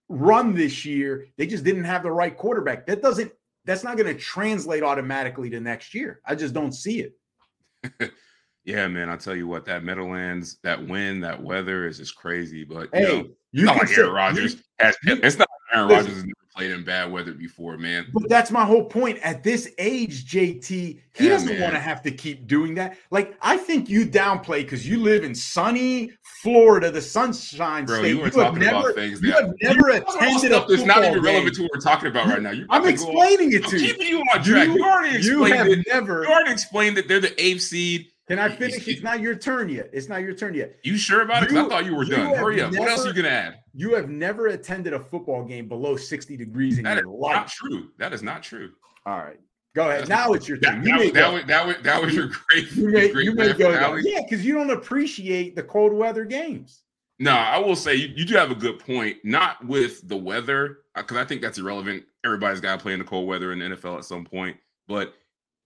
run 0.08 0.54
this 0.54 0.84
year. 0.84 1.26
They 1.38 1.46
just 1.46 1.64
didn't 1.64 1.84
have 1.84 2.02
the 2.02 2.10
right 2.10 2.36
quarterback. 2.36 2.86
That 2.86 3.00
doesn't 3.00 3.32
that's 3.64 3.84
not 3.84 3.96
going 3.96 4.12
to 4.12 4.20
translate 4.20 4.82
automatically 4.82 5.50
to 5.50 5.60
next 5.60 5.94
year. 5.94 6.20
I 6.24 6.34
just 6.34 6.54
don't 6.54 6.72
see 6.72 7.00
it. 7.00 8.10
yeah, 8.64 8.86
man. 8.88 9.08
I'll 9.08 9.16
tell 9.18 9.36
you 9.36 9.46
what, 9.46 9.64
that 9.66 9.84
Meadowlands, 9.84 10.58
that 10.62 10.86
wind, 10.86 11.22
that 11.24 11.42
weather 11.42 11.86
is 11.86 11.98
just 11.98 12.16
crazy. 12.16 12.64
But 12.64 12.88
hey, 12.92 13.00
you 13.02 13.22
know, 13.22 13.28
you 13.52 13.64
not 13.64 13.76
like 13.78 13.96
Aaron 13.96 14.12
Rodgers. 14.12 14.54
You, 14.54 14.60
has, 14.78 14.96
it's 15.04 15.38
not 15.38 15.48
Aaron 15.72 15.88
Rodgers 15.88 16.06
has 16.14 16.24
never 16.24 16.34
played 16.56 16.70
in 16.72 16.84
bad 16.84 17.10
weather 17.12 17.32
before, 17.32 17.76
man. 17.78 18.06
But 18.12 18.28
that's 18.28 18.50
my 18.50 18.64
whole 18.64 18.84
point. 18.84 19.18
At 19.20 19.42
this 19.44 19.72
age, 19.78 20.24
JT, 20.32 20.68
he 20.68 21.00
Yeah, 21.18 21.28
doesn't 21.30 21.60
want 21.60 21.72
to 21.74 21.80
have 21.80 22.02
to 22.02 22.10
keep 22.10 22.46
doing 22.46 22.74
that. 22.74 22.96
Like, 23.10 23.36
I 23.40 23.56
think 23.56 23.88
you 23.88 24.04
downplay 24.06 24.58
because 24.62 24.86
you 24.88 25.00
live 25.00 25.22
in 25.24 25.34
sunny 25.34 26.10
Florida, 26.42 26.90
the 26.90 27.02
sunshine 27.02 27.84
Bro, 27.84 27.98
state. 28.00 28.08
you 28.16 28.20
were 28.20 28.30
talking 28.30 28.60
never, 28.60 28.78
about 28.90 28.94
things 28.94 29.20
you 29.22 29.30
that 29.32 29.44
have 29.44 29.54
never 29.62 29.90
You're 29.90 30.00
talking 30.00 30.16
about 30.22 30.36
attended 30.38 30.52
a 30.52 30.66
that's 30.68 30.84
not 30.84 31.04
even 31.04 31.22
relevant 31.22 31.44
game. 31.46 31.54
to 31.54 31.62
what 31.62 31.70
we're 31.74 31.80
talking 31.80 32.08
about 32.10 32.26
right 32.26 32.42
now. 32.42 32.50
You're 32.50 32.66
I'm 32.70 32.82
about 32.82 32.96
to 32.98 33.04
go 33.04 33.12
off- 33.12 33.30
explaining 33.30 33.52
it 33.52 33.64
I'm 33.64 33.70
to 33.70 33.78
you. 33.78 33.92
keeping 33.92 34.06
you 34.08 34.20
on 34.34 34.42
track. 34.42 34.68
You, 34.68 34.84
already 34.84 35.10
you 35.24 35.44
explained 35.44 35.54
have 35.56 35.66
it. 35.68 35.86
never. 35.88 36.22
You 36.24 36.30
already 36.30 36.52
explained 36.52 36.96
that 36.96 37.08
they're 37.08 37.20
the 37.20 37.40
eighth 37.42 37.62
seed. 37.62 38.06
Can 38.30 38.38
I 38.38 38.48
finish? 38.48 38.86
It's 38.86 39.02
not 39.02 39.20
your 39.20 39.34
turn 39.34 39.68
yet. 39.68 39.90
It's 39.92 40.08
not 40.08 40.22
your 40.22 40.34
turn 40.34 40.54
yet. 40.54 40.76
You 40.84 40.96
sure 40.96 41.22
about 41.22 41.42
it? 41.42 41.50
You- 41.50 41.66
I 41.66 41.68
thought 41.68 41.84
you 41.84 41.96
were 41.96 42.04
you 42.04 42.10
done. 42.12 42.32
Hurry 42.34 42.60
up. 42.62 42.72
what 42.72 42.88
else 42.88 43.00
are 43.04 43.08
you 43.08 43.14
never- 43.14 43.22
gonna 43.22 43.34
add? 43.34 43.58
You 43.74 43.94
have 43.96 44.08
never 44.08 44.46
attended 44.48 44.92
a 44.92 45.00
football 45.00 45.44
game 45.44 45.66
below 45.68 45.96
60 45.96 46.36
degrees 46.36 46.78
in 46.78 46.84
That 46.84 46.98
is 46.98 47.02
your 47.02 47.12
not 47.20 47.42
life. 47.42 47.50
true. 47.50 47.90
That 47.98 48.12
is 48.12 48.22
not 48.22 48.44
true. 48.44 48.70
All 49.04 49.18
right. 49.18 49.40
Go 49.74 49.82
ahead. 49.88 50.02
That's- 50.04 50.08
Now 50.08 50.32
it's 50.32 50.48
your 50.48 50.58
turn. 50.58 50.82
that, 50.82 50.86
You 50.88 50.96
was, 50.98 51.12
that, 51.12 51.32
was, 51.32 51.44
that, 51.46 51.66
was, 51.66 51.76
that 51.82 52.02
was 52.02 52.14
your 52.14 52.28
great, 52.48 52.70
You 52.72 52.88
may, 52.90 53.08
great 53.10 53.24
you 53.24 53.34
may 53.34 53.52
go. 53.52 53.72
there. 53.72 53.98
Yeah, 53.98 54.20
because 54.22 54.44
you 54.46 54.54
don't 54.54 54.70
appreciate 54.70 55.56
the 55.56 55.62
cold 55.64 55.92
weather 55.92 56.24
games. 56.24 56.82
No, 57.18 57.32
I 57.32 57.58
will 57.58 57.76
say 57.76 57.96
you, 57.96 58.08
you 58.14 58.24
do 58.24 58.34
have 58.36 58.52
a 58.52 58.54
good 58.54 58.78
point. 58.78 59.18
Not 59.24 59.64
with 59.66 60.06
the 60.08 60.16
weather, 60.16 60.78
uh, 60.94 61.02
because 61.02 61.16
I 61.16 61.24
think 61.24 61.42
that's 61.42 61.58
irrelevant. 61.58 62.04
Everybody's 62.24 62.60
got 62.60 62.78
to 62.78 62.82
play 62.82 62.92
in 62.92 63.00
the 63.00 63.04
cold 63.04 63.26
weather 63.28 63.52
in 63.52 63.58
the 63.58 63.64
NFL 63.76 63.98
at 63.98 64.04
some 64.04 64.24
point, 64.24 64.56
but 64.86 65.14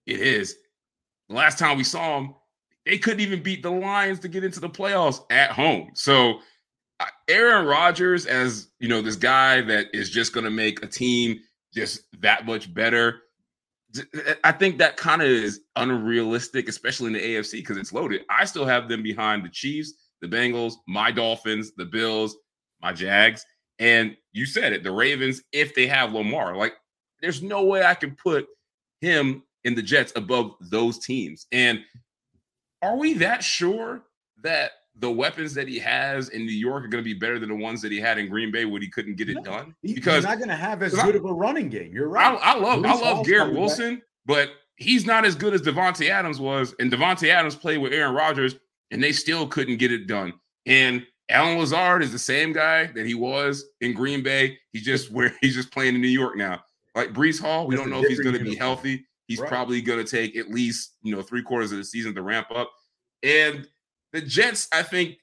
it 0.07 0.19
is. 0.19 0.57
The 1.29 1.35
last 1.35 1.57
time 1.59 1.77
we 1.77 1.83
saw 1.83 2.19
them, 2.19 2.35
they 2.85 2.97
couldn't 2.97 3.21
even 3.21 3.41
beat 3.41 3.63
the 3.63 3.71
Lions 3.71 4.19
to 4.19 4.27
get 4.27 4.43
into 4.43 4.59
the 4.59 4.69
playoffs 4.69 5.21
at 5.29 5.51
home. 5.51 5.91
So, 5.93 6.39
Aaron 7.27 7.65
Rodgers, 7.65 8.25
as 8.25 8.69
you 8.79 8.87
know, 8.87 9.01
this 9.01 9.15
guy 9.15 9.61
that 9.61 9.87
is 9.93 10.09
just 10.09 10.33
going 10.33 10.45
to 10.45 10.51
make 10.51 10.83
a 10.83 10.87
team 10.87 11.39
just 11.73 12.01
that 12.21 12.45
much 12.45 12.73
better. 12.73 13.21
I 14.43 14.51
think 14.51 14.77
that 14.77 14.97
kind 14.97 15.21
of 15.21 15.27
is 15.27 15.61
unrealistic, 15.75 16.67
especially 16.67 17.07
in 17.07 17.13
the 17.13 17.19
AFC 17.19 17.53
because 17.53 17.77
it's 17.77 17.93
loaded. 17.93 18.21
I 18.29 18.45
still 18.45 18.65
have 18.65 18.89
them 18.89 19.03
behind 19.03 19.43
the 19.43 19.49
Chiefs, 19.49 19.93
the 20.21 20.27
Bengals, 20.27 20.73
my 20.87 21.11
Dolphins, 21.11 21.71
the 21.77 21.85
Bills, 21.85 22.35
my 22.81 22.91
Jags, 22.93 23.45
and 23.79 24.15
you 24.33 24.45
said 24.45 24.73
it, 24.73 24.83
the 24.83 24.91
Ravens. 24.91 25.41
If 25.51 25.75
they 25.75 25.87
have 25.87 26.13
Lamar, 26.13 26.55
like, 26.55 26.73
there's 27.21 27.41
no 27.41 27.63
way 27.63 27.83
I 27.83 27.93
can 27.93 28.15
put 28.15 28.47
him 29.01 29.43
in 29.63 29.75
the 29.75 29.81
Jets 29.81 30.13
above 30.15 30.55
those 30.59 30.99
teams. 30.99 31.47
And 31.51 31.79
are 32.85 32.97
we 32.97 33.13
that 33.15 33.43
sure 33.43 34.03
that 34.41 34.71
the 34.97 35.11
weapons 35.11 35.53
that 35.53 35.67
he 35.67 35.77
has 35.79 36.29
in 36.29 36.45
New 36.45 36.53
York 36.53 36.83
are 36.85 36.87
going 36.87 37.03
to 37.03 37.05
be 37.07 37.13
better 37.17 37.37
than 37.39 37.49
the 37.49 37.55
ones 37.55 37.81
that 37.81 37.91
he 37.91 37.99
had 37.99 38.17
in 38.17 38.29
Green 38.29 38.51
Bay 38.51 38.63
when 38.65 38.81
he 38.81 38.89
couldn't 38.89 39.15
get 39.17 39.29
it 39.29 39.35
No, 39.35 39.43
done? 39.43 39.75
Because 39.83 40.15
he's 40.15 40.23
not 40.23 40.37
going 40.37 40.49
to 40.49 40.55
have 40.55 40.81
as 40.81 40.91
'cause 40.91 40.99
I- 41.01 41.05
good 41.07 41.15
of 41.17 41.25
a 41.25 41.33
running 41.33 41.69
game. 41.69 41.91
You're 41.93 42.15
I, 42.17 42.31
right. 42.31 42.39
I 42.41 42.57
love 42.57 42.79
Breece 42.79 42.85
I 42.87 42.91
love 42.93 43.01
Hall's 43.01 43.27
Garrett 43.27 43.39
coming 43.47 43.53
back. 43.55 43.59
Wilson, 43.59 44.01
but 44.25 44.51
he's 44.77 45.05
not 45.05 45.25
as 45.25 45.35
good 45.35 45.53
as 45.53 45.61
Davante 45.61 46.09
Adams 46.09 46.39
was. 46.39 46.73
And 46.79 46.91
Davante 46.91 47.27
Adams 47.29 47.55
played 47.55 47.79
with 47.79 47.91
Aaron 47.91 48.13
Rodgers, 48.15 48.55
and 48.91 49.03
they 49.03 49.11
still 49.11 49.47
couldn't 49.47 49.77
get 49.77 49.91
it 49.91 50.07
done. 50.07 50.33
And 50.65 51.05
Allen 51.29 51.57
Lazard 51.57 52.03
is 52.03 52.11
the 52.11 52.19
same 52.19 52.53
guy 52.53 52.85
that 52.87 53.05
he 53.05 53.15
was 53.15 53.65
in 53.81 53.93
Green 53.93 54.21
Bay. 54.23 54.57
He's 54.71 54.83
just 54.83 55.11
where 55.11 55.35
he's 55.41 55.55
just 55.55 55.71
playing 55.71 55.95
in 55.95 56.01
New 56.01 56.07
York 56.07 56.37
now. 56.37 56.63
Like 56.93 57.11
Breece 57.11 57.41
Hall, 57.41 57.67
we 57.67 57.75
Just 57.75 57.83
don't 57.83 57.91
know 57.91 58.01
if 58.01 58.07
he's 58.07 58.21
going 58.21 58.37
to 58.37 58.43
be 58.43 58.55
healthy. 58.55 59.05
He's 59.27 59.39
Right. 59.39 59.49
probably 59.49 59.81
going 59.81 60.03
to 60.03 60.09
take 60.09 60.35
at 60.37 60.49
least 60.49 60.95
you 61.01 61.15
know 61.15 61.21
three 61.21 61.41
quarters 61.41 61.71
of 61.71 61.77
the 61.77 61.83
season 61.85 62.13
to 62.15 62.21
ramp 62.21 62.47
up. 62.53 62.71
And 63.23 63.67
the 64.13 64.21
Jets, 64.21 64.67
I 64.71 64.83
think 64.83 65.17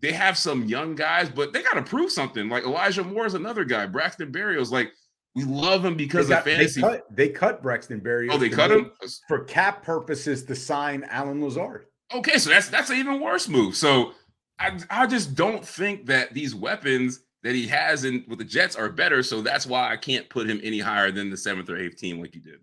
they 0.00 0.12
have 0.12 0.36
some 0.38 0.64
young 0.64 0.94
guys, 0.94 1.28
but 1.28 1.52
they 1.52 1.62
got 1.62 1.74
to 1.74 1.82
prove 1.82 2.10
something. 2.10 2.48
Like 2.48 2.64
Elijah 2.64 3.04
Moore 3.04 3.26
is 3.26 3.34
another 3.34 3.64
guy. 3.64 3.86
Braxton 3.86 4.32
Berrios, 4.32 4.70
like 4.70 4.90
we 5.34 5.44
love 5.44 5.84
him 5.84 5.96
because 5.96 6.28
got- 6.28 6.40
of 6.40 6.44
they 6.44 6.56
fantasy. 6.56 6.80
cut, 6.80 7.06
they 7.14 7.28
cut 7.28 7.62
Braxton 7.62 8.00
Berrios. 8.00 8.30
Oh, 8.32 8.38
they 8.38 8.48
cut 8.48 8.70
him. 8.72 8.90
for 9.28 9.44
cap 9.44 9.82
purposes 9.82 10.44
to 10.44 10.54
sign 10.54 11.04
Allen 11.10 11.42
Lazard. 11.42 11.86
Okay, 12.14 12.38
so 12.38 12.50
that's 12.50 12.68
that's 12.68 12.90
an 12.90 12.96
even 12.96 13.20
worse 13.20 13.48
move. 13.48 13.76
So 13.76 14.12
I 14.58 14.78
I 14.90 15.06
just 15.06 15.34
don't 15.34 15.64
think 15.64 16.06
that 16.06 16.34
these 16.34 16.54
weapons 16.54 17.20
that 17.42 17.54
he 17.54 17.66
has 17.66 18.04
in 18.04 18.24
with 18.28 18.38
the 18.38 18.44
Jets 18.44 18.76
are 18.76 18.88
better. 18.90 19.22
So 19.22 19.40
that's 19.40 19.66
why 19.66 19.90
I 19.90 19.96
can't 19.96 20.28
put 20.28 20.48
him 20.48 20.60
any 20.62 20.78
higher 20.78 21.10
than 21.10 21.30
the 21.30 21.36
seventh 21.36 21.68
or 21.70 21.76
eighth 21.76 21.96
team 21.98 22.20
like 22.20 22.34
you 22.34 22.40
did. 22.40 22.60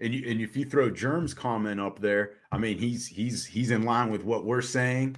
And 0.00 0.14
you, 0.14 0.30
and 0.30 0.40
if 0.40 0.56
you 0.56 0.64
throw 0.64 0.90
Germ's 0.90 1.34
comment 1.34 1.80
up 1.80 1.98
there, 2.00 2.32
I 2.52 2.58
mean 2.58 2.78
he's 2.78 3.06
he's 3.06 3.44
he's 3.44 3.70
in 3.70 3.82
line 3.82 4.10
with 4.10 4.24
what 4.24 4.44
we're 4.44 4.62
saying. 4.62 5.16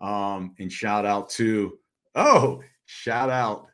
Um, 0.00 0.54
and 0.58 0.72
shout 0.72 1.04
out 1.04 1.28
to 1.30 1.78
oh, 2.14 2.62
shout 2.86 3.30
out. 3.30 3.66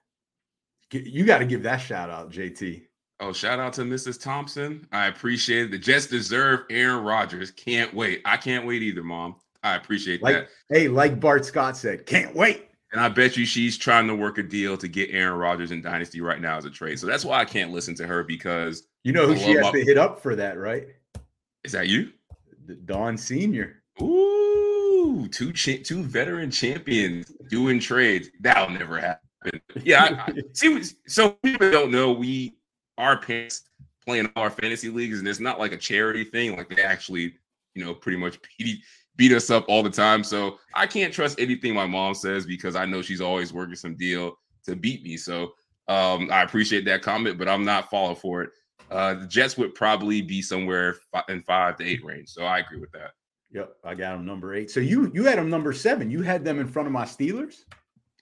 You 0.92 1.24
got 1.24 1.38
to 1.38 1.44
give 1.46 1.62
that 1.64 1.78
shout 1.78 2.10
out, 2.10 2.30
JT. 2.30 2.82
Oh, 3.18 3.32
shout 3.32 3.58
out 3.58 3.72
to 3.74 3.82
Mrs. 3.82 4.20
Thompson. 4.20 4.86
I 4.92 5.06
appreciate 5.06 5.66
it. 5.66 5.70
The 5.70 5.78
Jets 5.78 6.06
deserve 6.06 6.60
Aaron 6.70 7.02
Rodgers. 7.02 7.50
Can't 7.50 7.92
wait. 7.94 8.20
I 8.24 8.36
can't 8.36 8.66
wait 8.66 8.82
either, 8.82 9.02
Mom. 9.02 9.36
I 9.62 9.74
appreciate 9.74 10.22
Like 10.22 10.34
that. 10.34 10.48
hey, 10.68 10.88
like 10.88 11.18
Bart 11.18 11.44
Scott 11.44 11.76
said, 11.76 12.06
can't 12.06 12.34
wait. 12.36 12.68
And 12.92 13.00
I 13.00 13.08
bet 13.08 13.36
you 13.36 13.44
she's 13.44 13.76
trying 13.76 14.06
to 14.06 14.14
work 14.14 14.38
a 14.38 14.42
deal 14.42 14.76
to 14.76 14.86
get 14.86 15.10
Aaron 15.12 15.38
Rodgers 15.38 15.72
in 15.72 15.82
Dynasty 15.82 16.20
right 16.20 16.40
now 16.40 16.56
as 16.56 16.66
a 16.66 16.70
trade. 16.70 17.00
So 17.00 17.06
that's 17.06 17.24
why 17.24 17.40
I 17.40 17.44
can't 17.44 17.72
listen 17.72 17.94
to 17.96 18.06
her 18.06 18.22
because 18.22 18.86
You 19.06 19.12
know 19.12 19.28
who 19.28 19.34
I 19.34 19.38
she 19.38 19.52
has 19.52 19.62
my- 19.62 19.70
to 19.70 19.84
hit 19.84 19.98
up 19.98 20.20
for 20.20 20.34
that, 20.34 20.58
right? 20.58 20.88
is 21.62 21.70
that 21.70 21.86
you? 21.86 22.10
D- 22.66 22.74
Don 22.86 23.16
Senior. 23.16 23.80
Ooh, 24.02 25.28
two 25.30 25.52
cha- 25.52 25.80
two 25.84 26.02
veteran 26.02 26.50
champions 26.50 27.30
doing 27.48 27.78
trades. 27.78 28.30
That'll 28.40 28.68
never 28.68 28.98
happen. 28.98 29.60
Yeah, 29.84 30.02
I, 30.26 30.32
I, 30.32 30.34
see. 30.54 30.82
So 31.06 31.38
people 31.44 31.70
don't 31.70 31.92
know 31.92 32.10
we 32.10 32.56
our 32.98 33.16
parents 33.16 33.62
playing 34.04 34.28
our 34.34 34.50
fantasy 34.50 34.88
leagues, 34.88 35.20
and 35.20 35.28
it's 35.28 35.38
not 35.38 35.60
like 35.60 35.70
a 35.70 35.76
charity 35.76 36.24
thing. 36.24 36.56
Like 36.56 36.68
they 36.68 36.82
actually, 36.82 37.34
you 37.76 37.84
know, 37.84 37.94
pretty 37.94 38.18
much 38.18 38.40
beat 38.58 38.82
beat 39.14 39.30
us 39.32 39.50
up 39.50 39.66
all 39.68 39.84
the 39.84 39.90
time. 39.90 40.24
So 40.24 40.58
I 40.74 40.88
can't 40.88 41.14
trust 41.14 41.38
anything 41.38 41.74
my 41.74 41.86
mom 41.86 42.14
says 42.14 42.44
because 42.44 42.74
I 42.74 42.84
know 42.86 43.02
she's 43.02 43.20
always 43.20 43.52
working 43.52 43.76
some 43.76 43.94
deal 43.94 44.36
to 44.64 44.74
beat 44.74 45.04
me. 45.04 45.16
So 45.16 45.52
um, 45.86 46.28
I 46.32 46.42
appreciate 46.42 46.84
that 46.86 47.02
comment, 47.02 47.38
but 47.38 47.48
I'm 47.48 47.64
not 47.64 47.88
falling 47.88 48.16
for 48.16 48.42
it. 48.42 48.50
Uh, 48.90 49.14
the 49.14 49.26
Jets 49.26 49.56
would 49.58 49.74
probably 49.74 50.22
be 50.22 50.40
somewhere 50.42 50.96
in 51.28 51.42
five 51.42 51.76
to 51.78 51.84
eight 51.84 52.04
range. 52.04 52.28
So 52.28 52.44
I 52.44 52.58
agree 52.58 52.78
with 52.78 52.92
that. 52.92 53.12
Yep, 53.52 53.76
I 53.84 53.94
got 53.94 54.12
them 54.16 54.24
number 54.26 54.54
eight. 54.54 54.70
So 54.70 54.80
you 54.80 55.10
you 55.14 55.24
had 55.24 55.38
them 55.38 55.48
number 55.50 55.72
seven. 55.72 56.10
You 56.10 56.22
had 56.22 56.44
them 56.44 56.58
in 56.60 56.68
front 56.68 56.86
of 56.86 56.92
my 56.92 57.04
Steelers. 57.04 57.64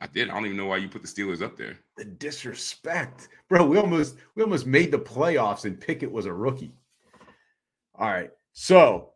I 0.01 0.07
did. 0.07 0.29
I 0.29 0.35
don't 0.35 0.45
even 0.45 0.57
know 0.57 0.67
why 0.67 0.77
you 0.79 0.89
put 0.89 1.03
the 1.03 1.09
Steelers 1.09 1.41
up 1.43 1.57
there. 1.57 1.79
The 1.97 2.05
disrespect, 2.05 3.29
bro. 3.49 3.65
We 3.67 3.79
almost 3.79 4.17
we 4.35 4.43
almost 4.43 4.67
made 4.67 4.91
the 4.91 4.99
playoffs, 4.99 5.65
and 5.65 5.81
Pickett 5.81 6.11
was 6.11 6.27
a 6.27 6.33
rookie. 6.33 6.75
All 7.97 8.09
right, 8.11 8.31
so 8.53 9.13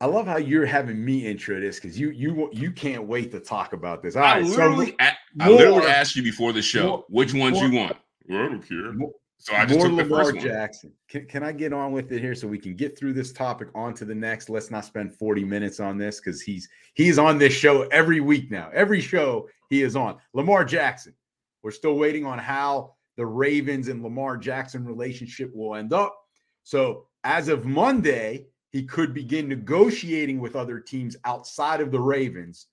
I 0.00 0.06
love 0.06 0.26
how 0.26 0.36
you're 0.36 0.66
having 0.66 1.04
me 1.04 1.26
intro 1.26 1.58
this 1.60 1.80
because 1.80 1.98
you 1.98 2.10
you 2.10 2.48
you 2.52 2.70
can't 2.70 3.04
wait 3.04 3.32
to 3.32 3.40
talk 3.40 3.72
about 3.72 4.02
this. 4.02 4.16
All 4.16 4.22
I 4.22 4.40
right, 4.40 4.44
literally, 4.44 4.86
so 4.88 4.94
I 5.40 5.48
literally 5.48 5.86
asked 5.86 6.14
you 6.14 6.22
before 6.22 6.52
the 6.52 6.62
show 6.62 6.86
more- 6.86 7.04
which 7.08 7.34
ones 7.34 7.54
more- 7.54 7.66
you 7.66 7.76
want. 7.76 7.96
Well, 8.28 8.38
I 8.44 8.48
don't 8.48 8.62
care. 8.62 8.92
More- 8.92 9.12
So 9.40 9.54
I 9.54 9.64
just 9.64 9.78
more 9.78 9.88
Lamar. 9.88 10.32
Jackson. 10.32 10.92
Can, 11.08 11.26
can 11.26 11.42
I 11.44 11.52
get 11.52 11.72
on 11.72 11.92
with 11.92 12.10
it 12.10 12.20
here 12.20 12.34
so 12.34 12.48
we 12.48 12.58
can 12.58 12.74
get 12.74 12.98
through 12.98 13.12
this 13.12 13.32
topic 13.32 13.68
on 13.74 13.94
to 13.94 14.04
the 14.04 14.14
next? 14.14 14.50
Let's 14.50 14.70
not 14.70 14.84
spend 14.84 15.14
40 15.14 15.44
minutes 15.44 15.78
on 15.78 15.96
this 15.96 16.20
because 16.20 16.42
he's 16.42 16.68
he's 16.94 17.18
on 17.18 17.38
this 17.38 17.52
show 17.52 17.82
every 17.92 18.20
week 18.20 18.50
now. 18.50 18.68
Every 18.74 19.00
show 19.00 19.48
he 19.70 19.82
is 19.82 19.94
on. 19.94 20.16
Lamar 20.34 20.64
Jackson. 20.64 21.14
We're 21.62 21.70
still 21.70 21.94
waiting 21.94 22.26
on 22.26 22.38
how 22.38 22.94
the 23.16 23.26
Ravens 23.26 23.88
and 23.88 24.02
Lamar 24.02 24.36
Jackson 24.36 24.84
relationship 24.84 25.54
will 25.54 25.76
end 25.76 25.92
up. 25.92 26.16
So 26.64 27.06
as 27.24 27.48
of 27.48 27.64
Monday, 27.64 28.46
he 28.70 28.84
could 28.84 29.14
begin 29.14 29.48
negotiating 29.48 30.40
with 30.40 30.56
other 30.56 30.80
teams 30.80 31.16
outside 31.24 31.80
of 31.80 31.90
the 31.90 32.00
Ravens. 32.00 32.66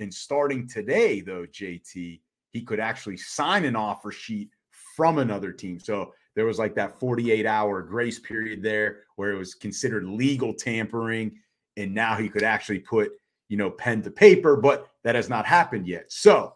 And 0.00 0.12
starting 0.12 0.68
today, 0.68 1.20
though, 1.20 1.46
JT, 1.46 2.20
he 2.50 2.62
could 2.62 2.80
actually 2.80 3.16
sign 3.16 3.64
an 3.64 3.76
offer 3.76 4.10
sheet 4.10 4.50
from 4.94 5.18
another 5.18 5.52
team. 5.52 5.78
So 5.78 6.14
there 6.34 6.46
was 6.46 6.58
like 6.58 6.74
that 6.76 6.98
48 6.98 7.46
hour 7.46 7.82
grace 7.82 8.18
period 8.18 8.62
there 8.62 9.00
where 9.16 9.32
it 9.32 9.38
was 9.38 9.54
considered 9.54 10.04
legal 10.04 10.54
tampering. 10.54 11.38
And 11.76 11.94
now 11.94 12.16
he 12.16 12.28
could 12.28 12.42
actually 12.42 12.80
put, 12.80 13.12
you 13.48 13.56
know, 13.56 13.70
pen 13.70 14.02
to 14.02 14.10
paper, 14.10 14.56
but 14.56 14.88
that 15.04 15.14
has 15.14 15.28
not 15.28 15.46
happened 15.46 15.86
yet. 15.86 16.12
So 16.12 16.54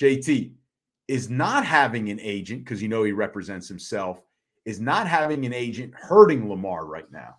JT 0.00 0.52
is 1.08 1.28
not 1.28 1.64
having 1.64 2.08
an 2.10 2.20
agent 2.20 2.64
because 2.64 2.80
you 2.80 2.88
know 2.88 3.02
he 3.02 3.12
represents 3.12 3.68
himself, 3.68 4.22
is 4.64 4.80
not 4.80 5.06
having 5.06 5.44
an 5.44 5.52
agent 5.52 5.92
hurting 5.94 6.48
Lamar 6.48 6.86
right 6.86 7.10
now. 7.10 7.36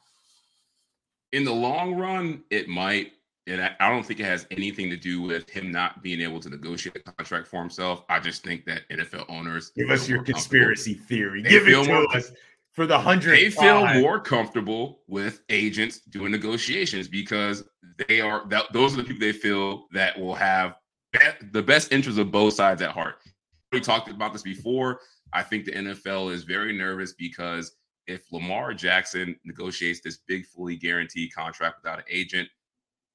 In 1.31 1.43
the 1.43 1.53
long 1.53 1.95
run, 1.95 2.43
it 2.49 2.67
might. 2.67 3.13
And 3.47 3.61
I 3.61 3.71
I 3.79 3.89
don't 3.89 4.05
think 4.05 4.19
it 4.19 4.25
has 4.25 4.47
anything 4.51 4.89
to 4.89 4.97
do 4.97 5.21
with 5.21 5.49
him 5.49 5.71
not 5.71 6.01
being 6.01 6.21
able 6.21 6.39
to 6.39 6.49
negotiate 6.49 6.95
a 6.95 7.11
contract 7.11 7.47
for 7.47 7.59
himself. 7.59 8.03
I 8.09 8.19
just 8.19 8.43
think 8.43 8.65
that 8.65 8.87
NFL 8.89 9.25
owners 9.29 9.71
Give 9.75 9.89
us 9.89 10.07
your 10.07 10.23
conspiracy 10.23 10.93
theory. 10.93 11.41
They 11.41 11.49
Give 11.49 11.67
it 11.67 11.71
to 11.83 11.87
more- 11.87 12.15
us 12.15 12.31
for 12.71 12.87
the 12.87 12.97
hundred. 12.97 13.37
They 13.37 13.49
feel 13.49 13.85
more 13.99 14.19
comfortable 14.19 15.01
with 15.07 15.41
agents 15.49 15.99
doing 15.99 16.31
negotiations 16.31 17.07
because 17.07 17.63
they 18.07 18.21
are 18.21 18.47
that 18.47 18.71
those 18.73 18.93
are 18.93 18.97
the 18.97 19.03
people 19.03 19.19
they 19.19 19.33
feel 19.33 19.87
that 19.91 20.17
will 20.19 20.35
have 20.35 20.75
be- 21.11 21.19
the 21.51 21.61
best 21.61 21.91
interests 21.91 22.19
of 22.19 22.31
both 22.31 22.53
sides 22.53 22.81
at 22.81 22.91
heart. 22.91 23.15
We 23.71 23.81
talked 23.81 24.09
about 24.09 24.33
this 24.33 24.41
before. 24.43 24.99
I 25.33 25.41
think 25.43 25.65
the 25.65 25.71
NFL 25.71 26.31
is 26.31 26.43
very 26.43 26.77
nervous 26.77 27.13
because 27.13 27.75
if 28.07 28.21
Lamar 28.31 28.73
Jackson 28.73 29.35
negotiates 29.45 29.99
this 30.01 30.19
big, 30.27 30.45
fully 30.45 30.75
guaranteed 30.75 31.33
contract 31.33 31.77
without 31.83 31.99
an 31.99 32.05
agent, 32.09 32.47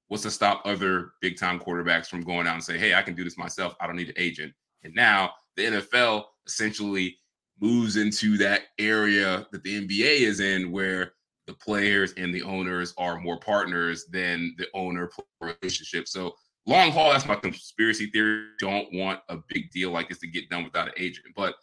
what's 0.09 0.23
to 0.25 0.31
stop 0.31 0.63
other 0.65 1.13
big 1.21 1.39
time 1.39 1.61
quarterbacks 1.61 2.07
from 2.07 2.23
going 2.23 2.47
out 2.47 2.55
and 2.55 2.65
say, 2.65 2.79
"Hey, 2.79 2.95
I 2.95 3.03
can 3.03 3.15
do 3.15 3.25
this 3.25 3.39
myself. 3.39 3.75
I 3.81 3.87
don't 3.87 3.97
need 3.97 4.09
an 4.09 4.15
agent." 4.17 4.53
And 4.83 4.95
now 4.95 5.33
the 5.57 5.67
NFL 5.67 6.25
essentially 6.47 7.19
moves 7.61 7.97
into 7.97 8.37
that 8.39 8.63
area 8.79 9.47
that 9.53 9.63
the 9.63 9.77
NBA 9.77 10.21
is 10.21 10.41
in, 10.41 10.71
where 10.71 11.13
the 11.47 11.55
players 11.55 12.13
and 12.17 12.33
the 12.33 12.43
owners 12.43 12.95
are 12.99 13.19
more 13.21 13.39
partners 13.39 14.07
than 14.07 14.55
the 14.59 14.67
owner 14.75 15.11
relationship. 15.41 16.07
So 16.07 16.35
long 16.67 16.93
haul, 16.93 17.11
that's 17.11 17.27
my 17.27 17.35
conspiracy 17.35 18.07
theory. 18.07 18.49
Don't 18.61 18.93
want 18.93 19.21
a 19.29 19.39
big 19.49 19.71
deal 19.71 19.91
like 19.91 20.09
this 20.09 20.19
to 20.19 20.27
get 20.27 20.51
done 20.51 20.65
without 20.65 20.89
an 20.89 20.95
agent. 20.99 21.27
But 21.35 21.55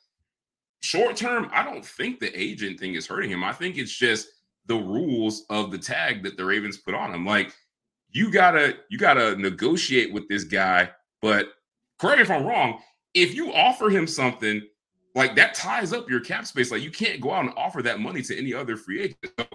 short 0.82 1.16
term, 1.16 1.50
I 1.54 1.64
don't 1.64 1.86
think 1.86 2.20
the 2.20 2.38
agent 2.38 2.80
thing 2.80 2.96
is 2.96 3.08
hurting 3.08 3.30
him. 3.30 3.44
I 3.44 3.54
think 3.54 3.78
it's 3.78 3.96
just 3.96 4.28
the 4.66 4.76
rules 4.76 5.46
of 5.50 5.72
the 5.72 5.78
tag 5.78 6.24
that 6.24 6.36
the 6.36 6.46
Ravens 6.46 6.78
put 6.78 6.96
on 6.96 7.14
him. 7.14 7.26
Like 7.26 7.54
you 8.16 8.32
gotta 8.32 8.78
you 8.90 8.98
gotta 8.98 9.36
negotiate 9.36 10.14
with 10.14 10.28
this 10.30 10.46
guy. 10.46 10.90
But 11.22 11.50
correct 12.00 12.18
me 12.18 12.24
if 12.24 12.32
I'm 12.32 12.46
wrong. 12.46 12.80
If 13.14 13.36
you 13.36 13.54
offer 13.54 13.90
him 13.90 14.08
something 14.08 14.62
like 15.16 15.36
that 15.36 15.54
ties 15.54 15.94
up 15.94 16.10
your 16.10 16.22
cap 16.22 16.46
space. 16.46 16.72
Like 16.72 16.82
you 16.82 16.92
can't 16.92 17.20
go 17.20 17.32
out 17.32 17.44
and 17.44 17.54
offer 17.58 17.82
that 17.82 18.00
money 18.00 18.22
to 18.22 18.38
any 18.38 18.54
other 18.54 18.78
free 18.78 19.02
agent. 19.02 19.34
So 19.38 19.46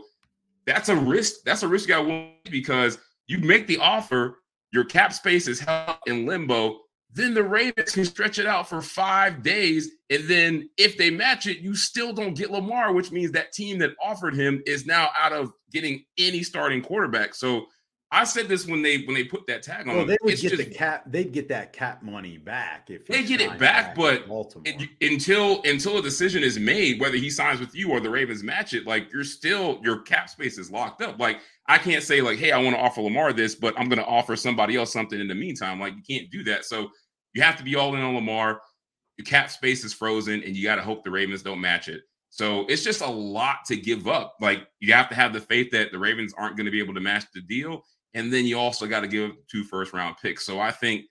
that's 0.67 0.91
a 0.91 0.97
risk. 0.97 1.37
That's 1.45 1.63
a 1.63 1.69
risk 1.69 1.91
I 1.91 2.01
want 2.01 2.45
because 2.51 2.99
you 3.27 3.39
make 3.39 3.67
the 3.67 3.79
offer, 3.79 4.43
your 4.73 4.85
cap 4.85 5.13
space 5.13 5.49
is 5.49 5.61
held 5.61 5.97
in 6.07 6.27
limbo. 6.27 6.81
Then 7.13 7.35
the 7.35 7.43
Ravens 7.43 7.93
can 7.93 8.05
stretch 8.05 8.39
it 8.39 8.47
out 8.47 8.69
for 8.69 8.81
five 8.81 9.43
days. 9.43 9.91
And 10.11 10.29
then 10.29 10.69
if 10.77 10.97
they 10.97 11.11
match 11.11 11.47
it, 11.47 11.59
you 11.59 11.75
still 11.75 12.13
don't 12.13 12.35
get 12.35 12.51
Lamar, 12.53 12.93
which 12.93 13.11
means 13.11 13.33
that 13.33 13.53
team 13.53 13.79
that 13.79 13.97
offered 14.03 14.35
him 14.35 14.63
is 14.65 14.87
now 14.87 15.11
out 15.19 15.33
of 15.33 15.53
getting 15.73 16.05
any 16.19 16.43
starting 16.43 16.83
quarterback. 16.83 17.35
So 17.35 17.67
I 18.13 18.25
said 18.25 18.49
this 18.49 18.67
when 18.67 18.83
they 18.83 19.03
when 19.03 19.15
they 19.15 19.23
put 19.23 19.47
that 19.47 19.63
tag 19.63 19.87
on. 19.87 19.97
Well, 19.97 20.05
they 20.05 20.19
would 20.23 20.37
get 20.37 20.51
just, 20.51 20.57
the 20.57 20.65
cap. 20.65 21.05
They'd 21.07 21.31
get 21.31 21.49
that 21.49 21.73
cap 21.73 22.03
money 22.03 22.39
back 22.39 22.91
if 22.91 23.07
they 23.07 23.23
get 23.23 23.41
it 23.41 23.57
back. 23.57 23.95
But 23.95 24.25
it, 24.65 24.89
until 25.01 25.63
until 25.63 25.99
a 25.99 26.03
decision 26.03 26.43
is 26.43 26.59
made, 26.59 27.01
whether 27.01 27.17
he 27.17 27.31
signs 27.31 27.61
with 27.61 27.73
you 27.73 27.91
or 27.91 28.01
the 28.01 28.11
Ravens 28.11 28.43
match 28.43 28.75
it, 28.75 28.85
like 28.85 29.13
you're 29.13 29.23
still 29.23 29.81
your 29.85 30.01
cap 30.01 30.29
space 30.29 30.59
is 30.59 30.73
locked 30.73 31.03
up. 31.03 31.21
Like 31.21 31.39
I 31.69 31.79
can't 31.79 32.03
say 32.03 32.21
like, 32.21 32.41
hey, 32.41 32.51
I 32.51 32.59
want 32.59 32.75
to 32.75 32.83
offer 32.83 33.01
Lamar 33.01 33.33
this, 33.33 33.55
but 33.55 33.79
I'm 33.79 33.89
going 33.89 34.01
to 34.01 34.07
offer 34.07 34.35
somebody 34.35 34.75
else 34.75 34.93
something 34.93 35.21
in 35.21 35.29
the 35.29 35.35
meantime. 35.37 35.79
Like 35.79 35.95
you 35.95 36.03
can't 36.03 36.31
do 36.33 36.43
that. 36.45 36.65
So 36.65 36.91
you 37.33 37.43
have 37.43 37.57
to 37.59 37.65
be 37.65 37.77
all 37.77 37.95
in 37.95 38.03
on 38.03 38.17
Lamar. 38.17 38.61
Your 39.19 39.25
cap 39.25 39.51
space 39.51 39.85
is 39.85 39.93
frozen, 39.93 40.43
and 40.43 40.57
you 40.57 40.65
got 40.65 40.77
to 40.77 40.83
hope 40.83 41.05
the 41.05 41.11
Ravens 41.13 41.43
don't 41.43 41.61
match 41.61 41.89
it. 41.89 42.01
So 42.31 42.67
it's 42.67 42.83
just 42.83 43.03
a 43.03 43.11
lot 43.11 43.59
to 43.67 43.77
give 43.77 44.09
up. 44.09 44.35
Like 44.41 44.67
you 44.81 44.93
have 44.95 45.09
to 45.11 45.15
have 45.15 45.33
the 45.33 45.41
faith 45.41 45.71
that 45.71 45.93
the 45.93 45.99
Ravens 45.99 46.35
aren't 46.37 46.57
going 46.57 46.65
to 46.65 46.73
be 46.73 46.81
able 46.81 46.95
to 46.95 47.01
match 47.01 47.25
the 47.33 47.43
deal 47.43 47.85
and 48.15 48.33
then 48.33 48.45
you 48.45 48.59
also 48.59 48.87
got 48.87 49.01
to 49.01 49.09
give 49.09 49.33
two 49.51 49.65
first 49.65 49.93
round 49.93 50.17
picks. 50.21 50.45
So 50.45 50.61
I 50.61 50.71
think 50.71 51.05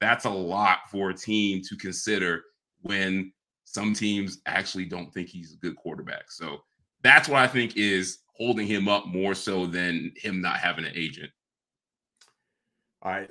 that's 0.00 0.24
a 0.24 0.30
lot 0.30 0.78
for 0.90 1.10
a 1.10 1.14
team 1.14 1.62
to 1.68 1.76
consider 1.76 2.42
when 2.82 3.32
some 3.64 3.92
teams 3.92 4.38
actually 4.46 4.84
don't 4.84 5.12
think 5.12 5.28
he's 5.28 5.52
a 5.52 5.58
good 5.58 5.76
quarterback. 5.76 6.30
So 6.30 6.58
that's 7.02 7.28
what 7.28 7.40
I 7.40 7.46
think 7.46 7.76
is 7.76 8.18
holding 8.36 8.66
him 8.66 8.88
up 8.88 9.06
more 9.06 9.34
so 9.34 9.66
than 9.66 10.12
him 10.16 10.40
not 10.40 10.58
having 10.58 10.84
an 10.84 10.92
agent. 10.94 11.30
All 13.02 13.12
right 13.12 13.30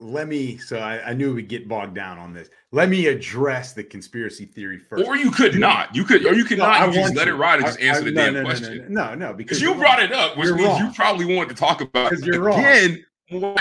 let 0.00 0.28
me 0.28 0.58
so 0.58 0.78
I, 0.78 1.10
I, 1.10 1.14
knew 1.14 1.34
we'd 1.34 1.48
get 1.48 1.68
bogged 1.68 1.94
down 1.94 2.18
on 2.18 2.34
this. 2.34 2.50
Let 2.70 2.88
me 2.88 3.06
address 3.06 3.72
the 3.72 3.82
conspiracy 3.82 4.44
theory 4.44 4.78
first. 4.78 5.06
Or 5.06 5.16
you 5.16 5.30
could 5.30 5.58
not. 5.58 5.94
You 5.94 6.04
could 6.04 6.26
or 6.26 6.34
you 6.34 6.44
could 6.44 6.58
no, 6.58 6.66
not. 6.66 6.92
Just 6.92 7.14
let 7.14 7.24
to. 7.24 7.30
it 7.30 7.34
ride 7.34 7.56
and 7.56 7.66
just 7.66 7.80
answer 7.80 8.02
I, 8.02 8.04
the 8.04 8.10
no, 8.10 8.24
damn 8.24 8.34
no, 8.34 8.44
question. 8.44 8.86
no 8.88 9.14
no, 9.14 9.32
because 9.32 9.60
you 9.60 9.74
brought 9.74 10.02
it 10.02 10.12
up 10.12 10.36
which 10.36 10.50
means 10.50 10.62
wrong. 10.66 10.86
you 10.86 10.92
probably 10.92 11.34
wanted 11.34 11.50
to 11.50 11.54
talk 11.54 11.80
about 11.80 12.10
because 12.10 12.26
you're 12.26 12.48
again 12.50 13.04
wrong. 13.32 13.56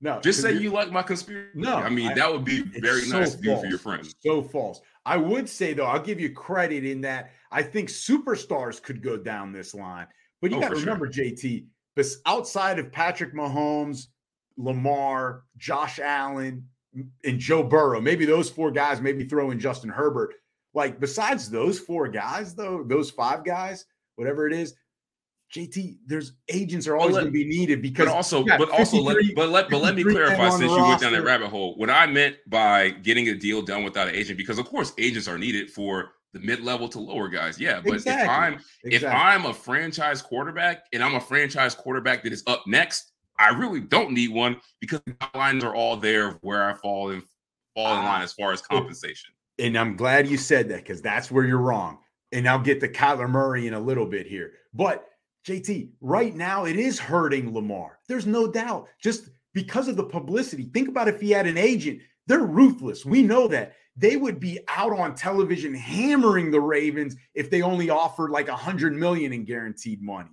no 0.00 0.20
just 0.20 0.40
say 0.40 0.52
you 0.52 0.70
like 0.70 0.92
my 0.92 1.02
conspiracy. 1.02 1.50
No 1.54 1.74
i 1.74 1.88
mean 1.88 2.14
that 2.14 2.32
would 2.32 2.44
be 2.44 2.62
very 2.78 3.02
so 3.02 3.18
nice 3.18 3.34
to 3.34 3.42
do 3.42 3.56
for 3.56 3.66
your 3.66 3.78
friends 3.78 4.14
so 4.20 4.42
false. 4.42 4.80
I 5.04 5.16
would 5.16 5.48
say 5.48 5.74
though 5.74 5.86
i'll 5.86 6.02
give 6.02 6.20
you 6.20 6.30
credit 6.32 6.84
in 6.84 7.00
that 7.00 7.32
i 7.50 7.62
think 7.62 7.88
superstars 7.88 8.80
could 8.80 9.02
go 9.02 9.16
down 9.16 9.52
this 9.52 9.74
line. 9.74 10.06
But 10.40 10.50
you 10.50 10.58
oh, 10.58 10.60
got 10.60 10.68
to 10.70 10.76
remember 10.76 11.12
sure. 11.12 11.24
jt 11.24 11.66
outside 12.26 12.78
of 12.78 12.92
patrick 12.92 13.34
mahomes 13.34 14.06
Lamar, 14.56 15.44
Josh 15.56 15.98
Allen, 15.98 16.66
and 17.24 17.38
Joe 17.38 17.62
Burrow. 17.62 18.00
Maybe 18.00 18.24
those 18.24 18.50
four 18.50 18.70
guys, 18.70 19.00
maybe 19.00 19.24
throw 19.24 19.50
in 19.50 19.60
Justin 19.60 19.90
Herbert. 19.90 20.34
Like, 20.74 21.00
besides 21.00 21.50
those 21.50 21.78
four 21.78 22.08
guys, 22.08 22.54
though, 22.54 22.84
those 22.84 23.10
five 23.10 23.44
guys, 23.44 23.84
whatever 24.16 24.46
it 24.46 24.52
is, 24.52 24.74
JT, 25.54 25.98
there's 26.06 26.32
agents 26.48 26.86
are 26.86 26.96
always 26.96 27.14
going 27.14 27.26
to 27.26 27.30
be 27.30 27.44
needed 27.44 27.82
because 27.82 28.06
but 28.06 28.14
also, 28.14 28.42
but 28.42 28.70
also, 28.70 28.96
let, 28.96 29.18
but 29.36 29.50
let 29.50 29.68
but 29.68 29.82
let 29.82 29.94
me 29.94 30.02
clarify 30.02 30.48
since 30.48 30.62
you 30.62 30.82
went 30.82 31.02
down 31.02 31.12
that 31.12 31.24
rabbit 31.24 31.48
hole. 31.48 31.76
What 31.76 31.90
I 31.90 32.06
meant 32.06 32.36
by 32.46 32.88
getting 32.88 33.28
a 33.28 33.34
deal 33.34 33.60
done 33.60 33.84
without 33.84 34.08
an 34.08 34.14
agent, 34.14 34.38
because 34.38 34.58
of 34.58 34.64
course 34.64 34.94
agents 34.96 35.28
are 35.28 35.36
needed 35.36 35.70
for 35.70 36.12
the 36.32 36.40
mid-level 36.40 36.88
to 36.88 36.98
lower 36.98 37.28
guys. 37.28 37.60
Yeah, 37.60 37.80
but 37.84 37.92
exactly. 37.94 38.24
if 38.24 38.30
I'm 38.30 38.52
exactly. 38.84 38.94
if 38.94 39.04
I'm 39.04 39.44
a 39.44 39.52
franchise 39.52 40.22
quarterback 40.22 40.84
and 40.94 41.02
I'm 41.02 41.16
a 41.16 41.20
franchise 41.20 41.74
quarterback 41.74 42.22
that 42.24 42.32
is 42.32 42.42
up 42.46 42.64
next, 42.66 43.11
I 43.42 43.50
really 43.50 43.80
don't 43.80 44.12
need 44.12 44.30
one 44.30 44.60
because 44.80 45.00
the 45.04 45.12
guidelines 45.12 45.64
are 45.64 45.74
all 45.74 45.96
there 45.96 46.32
where 46.42 46.68
I 46.68 46.74
fall 46.74 47.10
in 47.10 47.22
fall 47.74 47.92
in 47.92 47.98
ah, 47.98 48.04
line 48.04 48.22
as 48.22 48.32
far 48.32 48.52
as 48.52 48.62
compensation. 48.62 49.30
And 49.58 49.76
I'm 49.76 49.96
glad 49.96 50.28
you 50.28 50.36
said 50.36 50.68
that 50.68 50.78
because 50.78 51.02
that's 51.02 51.30
where 51.30 51.44
you're 51.44 51.58
wrong. 51.58 51.98
And 52.30 52.48
I'll 52.48 52.60
get 52.60 52.80
to 52.80 52.88
Kyler 52.88 53.28
Murray 53.28 53.66
in 53.66 53.74
a 53.74 53.80
little 53.80 54.06
bit 54.06 54.26
here. 54.26 54.52
But 54.72 55.06
JT, 55.46 55.90
right 56.00 56.34
now 56.34 56.64
it 56.64 56.76
is 56.76 56.98
hurting 56.98 57.52
Lamar. 57.52 57.98
There's 58.08 58.26
no 58.26 58.50
doubt. 58.50 58.88
Just 59.02 59.28
because 59.54 59.88
of 59.88 59.96
the 59.96 60.04
publicity. 60.04 60.64
Think 60.64 60.88
about 60.88 61.08
if 61.08 61.20
he 61.20 61.30
had 61.30 61.46
an 61.46 61.58
agent. 61.58 62.00
They're 62.26 62.40
ruthless. 62.40 63.04
We 63.04 63.22
know 63.22 63.48
that. 63.48 63.74
They 63.96 64.16
would 64.16 64.40
be 64.40 64.58
out 64.68 64.98
on 64.98 65.14
television 65.14 65.74
hammering 65.74 66.50
the 66.50 66.60
Ravens 66.60 67.14
if 67.34 67.50
they 67.50 67.60
only 67.60 67.90
offered 67.90 68.30
like 68.30 68.48
a 68.48 68.56
hundred 68.56 68.94
million 68.94 69.32
in 69.32 69.44
guaranteed 69.44 70.00
money. 70.00 70.30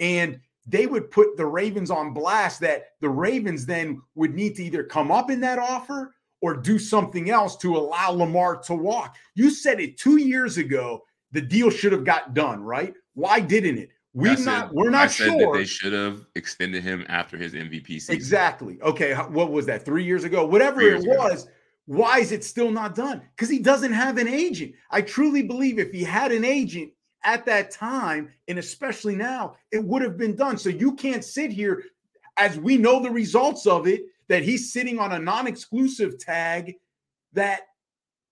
And 0.00 0.40
they 0.66 0.86
would 0.86 1.10
put 1.10 1.36
the 1.36 1.46
Ravens 1.46 1.90
on 1.90 2.12
blast 2.12 2.60
that 2.60 2.90
the 3.00 3.08
Ravens 3.08 3.66
then 3.66 4.00
would 4.14 4.34
need 4.34 4.56
to 4.56 4.64
either 4.64 4.84
come 4.84 5.10
up 5.10 5.30
in 5.30 5.40
that 5.40 5.58
offer 5.58 6.14
or 6.40 6.54
do 6.54 6.78
something 6.78 7.30
else 7.30 7.56
to 7.58 7.76
allow 7.76 8.10
Lamar 8.10 8.56
to 8.56 8.74
walk. 8.74 9.16
You 9.34 9.50
said 9.50 9.80
it 9.80 9.96
two 9.96 10.18
years 10.18 10.58
ago. 10.58 11.02
The 11.32 11.40
deal 11.40 11.70
should 11.70 11.92
have 11.92 12.04
got 12.04 12.34
done, 12.34 12.62
right? 12.62 12.92
Why 13.14 13.40
didn't 13.40 13.78
it? 13.78 13.90
We 14.14 14.34
not 14.36 14.74
we're 14.74 14.90
not 14.90 15.10
sure. 15.10 15.56
they 15.56 15.64
should 15.64 15.94
have 15.94 16.26
extended 16.34 16.82
him 16.82 17.06
after 17.08 17.38
his 17.38 17.54
MVP 17.54 17.86
season. 17.86 18.14
Exactly. 18.14 18.78
Okay, 18.82 19.14
what 19.14 19.50
was 19.50 19.64
that? 19.66 19.86
Three 19.86 20.04
years 20.04 20.24
ago, 20.24 20.44
whatever 20.44 20.82
years 20.82 21.04
it 21.04 21.08
was. 21.08 21.44
Ago. 21.44 21.52
Why 21.86 22.18
is 22.18 22.30
it 22.30 22.44
still 22.44 22.70
not 22.70 22.94
done? 22.94 23.22
Because 23.34 23.48
he 23.48 23.58
doesn't 23.58 23.92
have 23.92 24.18
an 24.18 24.28
agent. 24.28 24.74
I 24.90 25.00
truly 25.00 25.42
believe 25.42 25.78
if 25.78 25.90
he 25.90 26.04
had 26.04 26.30
an 26.30 26.44
agent, 26.44 26.92
at 27.24 27.46
that 27.46 27.70
time, 27.70 28.32
and 28.48 28.58
especially 28.58 29.14
now, 29.14 29.56
it 29.70 29.82
would 29.82 30.02
have 30.02 30.16
been 30.16 30.34
done. 30.34 30.58
So 30.58 30.68
you 30.68 30.94
can't 30.94 31.24
sit 31.24 31.50
here 31.52 31.84
as 32.36 32.58
we 32.58 32.76
know 32.76 33.02
the 33.02 33.10
results 33.10 33.66
of 33.66 33.86
it 33.86 34.02
that 34.28 34.42
he's 34.42 34.72
sitting 34.72 34.98
on 34.98 35.12
a 35.12 35.18
non 35.18 35.46
exclusive 35.46 36.18
tag 36.18 36.74
that 37.32 37.62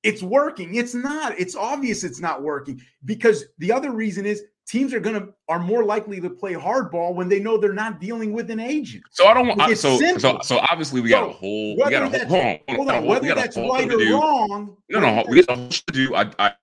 it's 0.02 0.22
working. 0.22 0.74
It's 0.74 0.94
not. 0.94 1.38
It's 1.38 1.54
obvious 1.54 2.04
it's 2.04 2.20
not 2.20 2.42
working 2.42 2.80
because 3.04 3.44
the 3.58 3.70
other 3.70 3.92
reason 3.92 4.24
is 4.24 4.44
teams 4.66 4.94
are 4.94 5.00
going 5.00 5.20
to 5.20 5.28
are 5.48 5.58
more 5.58 5.84
likely 5.84 6.20
to 6.20 6.30
play 6.30 6.54
hardball 6.54 7.14
when 7.14 7.28
they 7.28 7.40
know 7.40 7.58
they're 7.58 7.72
not 7.72 8.00
dealing 8.00 8.32
with 8.32 8.50
an 8.50 8.60
agent. 8.60 9.02
So 9.10 9.26
I 9.26 9.34
don't 9.34 9.48
want 9.48 9.76
so, 9.76 9.98
so 10.18 10.38
so 10.42 10.58
obviously 10.70 11.00
we 11.00 11.10
got 11.10 11.28
a 11.28 11.32
whole 11.32 11.76
we 11.76 11.90
got 11.90 12.14
a 12.14 12.26
whole, 12.26 12.58
hold 12.68 12.68
on, 12.68 12.76
hold 12.76 12.90
on, 12.90 13.04
whether 13.04 13.34
that's 13.34 13.56
right 13.56 13.92
or 13.92 13.98
wrong. 13.98 14.76
No, 14.88 15.00
no, 15.00 15.24
we 15.28 15.44
got 15.44 15.70
to 15.70 15.92
do. 15.92 16.14
I, 16.14 16.30
I 16.38 16.54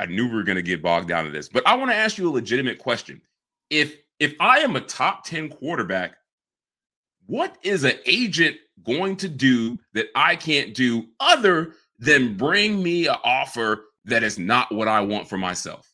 I 0.00 0.06
knew 0.06 0.28
we 0.28 0.34
were 0.34 0.42
going 0.42 0.56
to 0.56 0.62
get 0.62 0.82
bogged 0.82 1.08
down 1.08 1.26
in 1.26 1.32
this, 1.32 1.48
but 1.48 1.66
I 1.66 1.74
want 1.74 1.90
to 1.90 1.96
ask 1.96 2.18
you 2.18 2.28
a 2.28 2.32
legitimate 2.32 2.78
question. 2.78 3.20
If 3.70 3.96
if 4.18 4.34
I 4.38 4.58
am 4.58 4.76
a 4.76 4.80
top 4.80 5.24
10 5.24 5.48
quarterback, 5.48 6.14
what 7.26 7.56
is 7.62 7.84
an 7.84 7.98
agent 8.06 8.56
going 8.84 9.16
to 9.16 9.28
do 9.28 9.78
that 9.94 10.06
I 10.14 10.36
can't 10.36 10.74
do 10.74 11.06
other 11.18 11.74
than 11.98 12.36
bring 12.36 12.82
me 12.82 13.06
an 13.06 13.16
offer 13.24 13.86
that 14.04 14.22
is 14.22 14.38
not 14.38 14.72
what 14.72 14.88
I 14.88 15.00
want 15.00 15.28
for 15.28 15.38
myself 15.38 15.92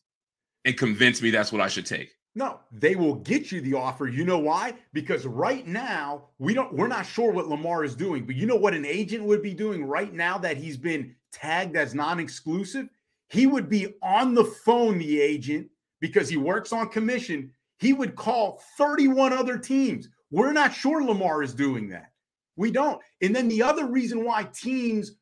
and 0.65 0.77
convince 0.77 1.21
me 1.21 1.31
that's 1.31 1.51
what 1.51 1.61
I 1.61 1.67
should 1.67 1.85
take? 1.85 2.11
No, 2.35 2.59
they 2.71 2.95
will 2.95 3.15
get 3.15 3.51
you 3.51 3.61
the 3.61 3.73
offer. 3.73 4.07
You 4.07 4.23
know 4.23 4.37
why? 4.37 4.75
Because 4.93 5.25
right 5.25 5.65
now, 5.65 6.27
we 6.37 6.53
don't 6.53 6.73
we're 6.73 6.87
not 6.87 7.05
sure 7.05 7.31
what 7.31 7.47
Lamar 7.47 7.83
is 7.83 7.95
doing, 7.95 8.25
but 8.25 8.35
you 8.35 8.45
know 8.45 8.55
what 8.55 8.73
an 8.73 8.85
agent 8.85 9.23
would 9.23 9.41
be 9.41 9.53
doing 9.53 9.83
right 9.83 10.13
now 10.13 10.37
that 10.37 10.57
he's 10.57 10.77
been 10.77 11.15
tagged 11.31 11.75
as 11.75 11.95
non-exclusive? 11.95 12.87
He 13.29 13.45
would 13.45 13.69
be 13.69 13.93
on 14.01 14.33
the 14.33 14.43
phone, 14.43 14.97
the 14.97 15.21
agent, 15.21 15.67
because 15.99 16.29
he 16.29 16.37
works 16.37 16.73
on 16.73 16.89
commission. 16.89 17.51
He 17.77 17.93
would 17.93 18.15
call 18.15 18.61
31 18.77 19.33
other 19.33 19.57
teams. 19.57 20.09
We're 20.31 20.51
not 20.51 20.73
sure 20.73 21.03
Lamar 21.03 21.43
is 21.43 21.53
doing 21.53 21.89
that. 21.89 22.11
We 22.55 22.71
don't. 22.71 23.01
And 23.21 23.35
then 23.35 23.47
the 23.47 23.61
other 23.61 23.85
reason 23.85 24.25
why 24.25 24.43
teams 24.53 25.13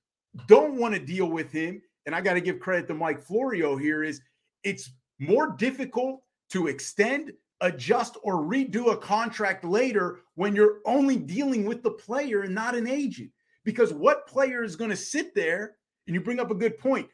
don't 0.47 0.75
want 0.75 0.93
to 0.93 0.99
deal 0.99 1.27
with 1.27 1.51
him, 1.51 1.81
and 2.05 2.15
I 2.15 2.21
got 2.21 2.33
to 2.33 2.41
give 2.41 2.59
credit 2.59 2.87
to 2.87 2.93
Mike 2.93 3.21
Florio 3.21 3.75
here, 3.75 4.03
is 4.03 4.21
it's 4.63 4.91
more 5.19 5.55
difficult 5.57 6.21
to 6.51 6.67
extend, 6.67 7.33
adjust, 7.61 8.17
or 8.23 8.35
redo 8.35 8.91
a 8.91 8.97
contract 8.97 9.65
later 9.65 10.19
when 10.35 10.55
you're 10.55 10.79
only 10.85 11.17
dealing 11.17 11.65
with 11.65 11.83
the 11.83 11.91
player 11.91 12.41
and 12.43 12.55
not 12.55 12.75
an 12.75 12.87
agent. 12.87 13.31
Because 13.65 13.93
what 13.93 14.27
player 14.27 14.63
is 14.63 14.77
going 14.77 14.91
to 14.91 14.95
sit 14.95 15.35
there? 15.35 15.75
And 16.07 16.13
you 16.13 16.21
bring 16.21 16.39
up 16.39 16.51
a 16.51 16.55
good 16.55 16.77
point 16.77 17.09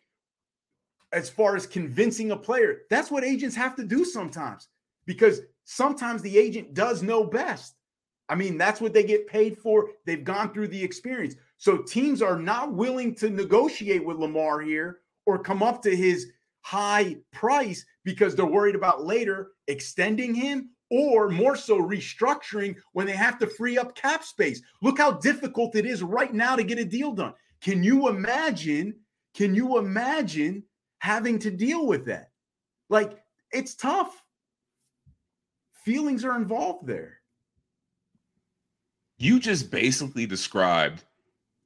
as 1.14 1.30
far 1.30 1.56
as 1.56 1.68
convincing 1.68 2.32
a 2.32 2.38
player. 2.38 2.82
That's 2.90 3.12
what 3.12 3.24
agents 3.24 3.56
have 3.56 3.76
to 3.78 3.84
do 3.84 4.04
sometimes 4.04 4.68
because 5.06 5.42
sometimes 5.64 6.22
the 6.22 6.38
agent 6.38 6.74
does 6.74 7.04
know 7.04 7.24
best. 7.24 7.76
I 8.30 8.36
mean, 8.36 8.58
that's 8.58 8.82
what 8.82 8.94
they 8.94 9.04
get 9.04 9.28
paid 9.28 9.58
for. 9.58 9.90
They've 10.06 10.24
gone 10.24 10.54
through 10.54 10.70
the 10.70 10.84
experience. 10.84 11.36
So 11.58 11.78
teams 11.78 12.22
are 12.22 12.40
not 12.40 12.74
willing 12.74 13.16
to 13.16 13.30
negotiate 13.30 14.04
with 14.04 14.18
Lamar 14.18 14.62
here 14.62 15.02
or 15.26 15.38
come 15.40 15.62
up 15.62 15.82
to 15.84 15.96
his 15.96 16.32
high 16.62 17.18
price 17.32 17.86
because 18.04 18.36
they're 18.36 18.46
worried 18.46 18.76
about 18.76 19.06
later 19.06 19.52
extending 19.68 20.34
him 20.34 20.70
or 20.90 21.30
more 21.30 21.56
so 21.56 21.78
restructuring 21.80 22.76
when 22.94 23.06
they 23.06 23.16
have 23.16 23.38
to 23.40 23.48
free 23.48 23.78
up 23.78 23.96
cap 23.96 24.24
space. 24.24 24.62
Look 24.82 24.98
how 24.98 25.12
difficult 25.12 25.76
it 25.76 25.86
is 25.86 26.02
right 26.02 26.34
now 26.34 26.56
to 26.56 26.64
get 26.64 26.80
a 26.80 26.86
deal 26.86 27.12
done. 27.12 27.34
Can 27.62 27.84
you 27.84 28.10
imagine? 28.10 28.96
Can 29.34 29.56
you 29.56 29.78
imagine 29.78 30.64
having 31.04 31.40
to 31.40 31.52
deal 31.52 31.86
with 31.86 32.06
that? 32.06 32.32
Like, 32.90 33.22
it's 33.52 33.76
tough. 33.76 34.24
Feelings 35.86 36.26
are 36.26 36.36
involved 36.36 36.88
there 36.88 37.20
you 39.24 39.40
just 39.40 39.72
basically 39.72 40.26
described 40.26 41.04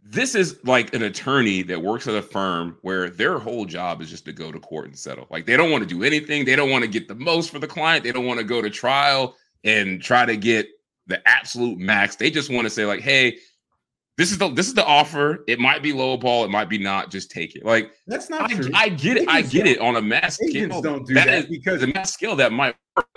this 0.03 0.35
is 0.35 0.63
like 0.63 0.93
an 0.93 1.01
attorney 1.01 1.63
that 1.63 1.81
works 1.81 2.07
at 2.07 2.15
a 2.15 2.21
firm 2.21 2.77
where 2.81 3.09
their 3.09 3.39
whole 3.39 3.65
job 3.65 4.01
is 4.01 4.09
just 4.09 4.23
to 4.25 4.31
go 4.31 4.51
to 4.51 4.59
court 4.59 4.85
and 4.85 4.97
settle. 4.97 5.27
Like 5.29 5.45
they 5.45 5.57
don't 5.57 5.71
want 5.71 5.81
to 5.81 5.89
do 5.89 6.03
anything. 6.03 6.45
They 6.45 6.55
don't 6.55 6.69
want 6.69 6.83
to 6.83 6.89
get 6.89 7.09
the 7.09 7.15
most 7.15 7.49
for 7.49 7.59
the 7.59 7.67
client. 7.67 8.05
They 8.05 8.13
don't 8.13 8.25
want 8.25 8.39
to 8.39 8.45
go 8.45 8.61
to 8.61 8.69
trial 8.69 9.35
and 9.65 10.01
try 10.01 10.25
to 10.25 10.37
get 10.37 10.67
the 11.07 11.27
absolute 11.27 11.77
max. 11.77 12.15
They 12.15 12.29
just 12.29 12.49
want 12.49 12.65
to 12.65 12.69
say 12.69 12.85
like, 12.85 13.01
"Hey, 13.01 13.39
this 14.17 14.31
is 14.31 14.37
the 14.37 14.49
this 14.49 14.67
is 14.67 14.73
the 14.73 14.85
offer. 14.85 15.43
It 15.47 15.59
might 15.59 15.83
be 15.83 15.93
low 15.93 16.17
ball. 16.17 16.43
It 16.43 16.49
might 16.49 16.69
be 16.69 16.77
not. 16.77 17.11
Just 17.11 17.29
take 17.29 17.55
it." 17.55 17.63
Like 17.63 17.91
that's 18.07 18.29
not 18.29 18.51
I, 18.51 18.55
true. 18.55 18.69
I 18.73 18.89
get 18.89 19.17
it. 19.17 19.29
I 19.29 19.41
get 19.43 19.67
it 19.67 19.79
on 19.79 19.95
a 19.95 20.01
mass 20.01 20.41
Agents 20.41 20.75
scale. 20.75 20.81
Don't 20.81 21.05
do 21.05 21.13
that, 21.13 21.27
that 21.27 21.33
is, 21.39 21.45
because 21.45 21.81
the 21.81 21.87
mass 21.87 22.13
scale 22.13 22.35
that 22.35 22.51
might. 22.51 22.75
Work. 22.95 23.07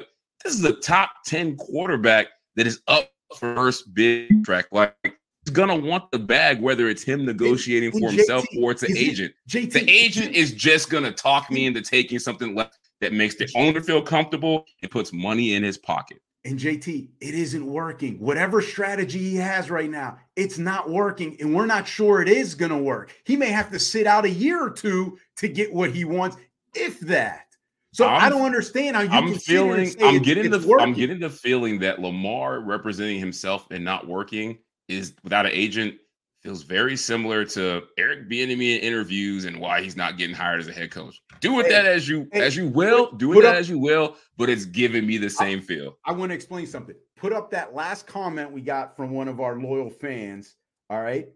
This 0.44 0.54
is 0.54 0.64
a 0.64 0.74
top 0.74 1.10
ten 1.24 1.56
quarterback 1.56 2.28
that 2.56 2.66
is 2.66 2.80
up 2.86 3.10
first 3.36 3.94
big 3.94 4.44
track. 4.44 4.66
Like 4.72 4.94
he's 5.04 5.52
gonna 5.52 5.76
want 5.76 6.10
the 6.10 6.18
bag, 6.18 6.60
whether 6.60 6.88
it's 6.88 7.02
him 7.02 7.24
negotiating 7.24 7.92
for 7.92 8.10
himself 8.10 8.44
or 8.58 8.70
it's 8.70 8.82
an 8.82 8.96
agent. 8.96 9.32
JT, 9.48 9.72
the 9.72 9.90
agent 9.90 10.34
is 10.34 10.52
just 10.52 10.90
gonna 10.90 11.12
talk 11.12 11.50
me 11.50 11.66
into 11.66 11.80
taking 11.80 12.18
something 12.18 12.54
left 12.54 12.78
that 13.00 13.12
makes 13.14 13.36
the 13.36 13.48
owner 13.56 13.80
feel 13.80 14.02
comfortable 14.02 14.66
and 14.82 14.90
puts 14.90 15.12
money 15.12 15.54
in 15.54 15.62
his 15.62 15.78
pocket. 15.78 16.20
And 16.44 16.58
JT, 16.58 17.08
it 17.20 17.34
isn't 17.34 17.66
working. 17.66 18.18
Whatever 18.18 18.62
strategy 18.62 19.18
he 19.18 19.36
has 19.36 19.70
right 19.70 19.90
now, 19.90 20.18
it's 20.36 20.56
not 20.56 20.88
working. 20.88 21.36
And 21.38 21.54
we're 21.54 21.66
not 21.66 21.86
sure 21.86 22.22
it 22.22 22.28
is 22.28 22.54
going 22.54 22.70
to 22.70 22.78
work. 22.78 23.12
He 23.24 23.36
may 23.36 23.50
have 23.50 23.70
to 23.72 23.78
sit 23.78 24.06
out 24.06 24.24
a 24.24 24.30
year 24.30 24.62
or 24.62 24.70
two 24.70 25.18
to 25.36 25.48
get 25.48 25.72
what 25.72 25.90
he 25.90 26.06
wants, 26.06 26.38
if 26.74 26.98
that. 27.00 27.46
So 27.92 28.06
I'm, 28.06 28.22
I 28.22 28.28
do 28.30 28.38
not 28.38 28.46
understand 28.46 28.96
how 28.96 29.02
you 29.02 29.10
I'm 29.10 29.34
feeling 29.34 29.94
I'm 30.00 30.22
getting 30.22 30.50
the 30.50 30.66
working. 30.66 30.88
I'm 30.88 30.94
getting 30.94 31.18
the 31.18 31.28
feeling 31.28 31.78
that 31.80 32.00
Lamar 32.00 32.60
representing 32.60 33.18
himself 33.18 33.66
and 33.70 33.84
not 33.84 34.06
working 34.06 34.58
is 34.88 35.14
without 35.22 35.44
an 35.44 35.52
agent 35.52 35.96
feels 36.42 36.62
very 36.62 36.96
similar 36.96 37.44
to 37.44 37.82
Eric 37.98 38.28
Bieniemy 38.28 38.76
in 38.76 38.80
interviews 38.80 39.44
and 39.44 39.60
why 39.60 39.82
he's 39.82 39.96
not 39.96 40.16
getting 40.16 40.34
hired 40.34 40.60
as 40.60 40.68
a 40.68 40.72
head 40.72 40.90
coach. 40.90 41.20
Do 41.40 41.52
with 41.52 41.66
hey, 41.66 41.72
that 41.72 41.86
as 41.86 42.08
you 42.08 42.28
hey, 42.32 42.40
as 42.40 42.56
you 42.56 42.68
will. 42.68 43.12
Do 43.12 43.28
with 43.28 43.42
that 43.42 43.54
up, 43.54 43.60
as 43.60 43.68
you 43.68 43.78
will, 43.78 44.16
but 44.36 44.48
it's 44.48 44.64
giving 44.64 45.06
me 45.06 45.18
the 45.18 45.30
same 45.30 45.58
I, 45.58 45.62
feel. 45.62 45.98
I 46.04 46.12
want 46.12 46.30
to 46.30 46.34
explain 46.34 46.66
something. 46.66 46.94
Put 47.16 47.32
up 47.32 47.50
that 47.50 47.74
last 47.74 48.06
comment 48.06 48.50
we 48.50 48.62
got 48.62 48.96
from 48.96 49.10
one 49.10 49.28
of 49.28 49.40
our 49.40 49.60
loyal 49.60 49.90
fans. 49.90 50.56
All 50.88 51.02
right. 51.02 51.28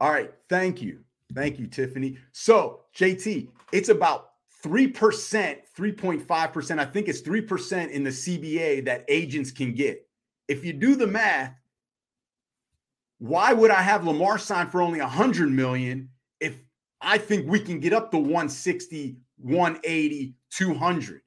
All 0.00 0.10
right. 0.10 0.32
Thank 0.48 0.82
you. 0.82 1.00
Thank 1.34 1.58
you, 1.58 1.66
Tiffany. 1.66 2.18
So, 2.32 2.82
JT, 2.96 3.48
it's 3.72 3.88
about 3.88 4.30
3%, 4.64 4.92
3.5%, 5.76 6.78
I 6.78 6.84
think 6.86 7.08
it's 7.08 7.20
3% 7.20 7.90
in 7.90 8.02
the 8.02 8.10
CBA 8.10 8.84
that 8.86 9.04
agents 9.08 9.50
can 9.50 9.74
get. 9.74 10.06
If 10.48 10.64
you 10.64 10.72
do 10.72 10.94
the 10.94 11.06
math, 11.06 11.54
why 13.18 13.52
would 13.52 13.70
I 13.70 13.82
have 13.82 14.06
Lamar 14.06 14.38
sign 14.38 14.68
for 14.68 14.82
only 14.82 15.00
100 15.00 15.50
million 15.50 16.10
if 16.40 16.54
I 17.00 17.18
think 17.18 17.48
we 17.48 17.60
can 17.60 17.80
get 17.80 17.92
up 17.92 18.10
to 18.10 18.18
160, 18.18 19.16
180, 19.38 20.34
200? 20.50 21.20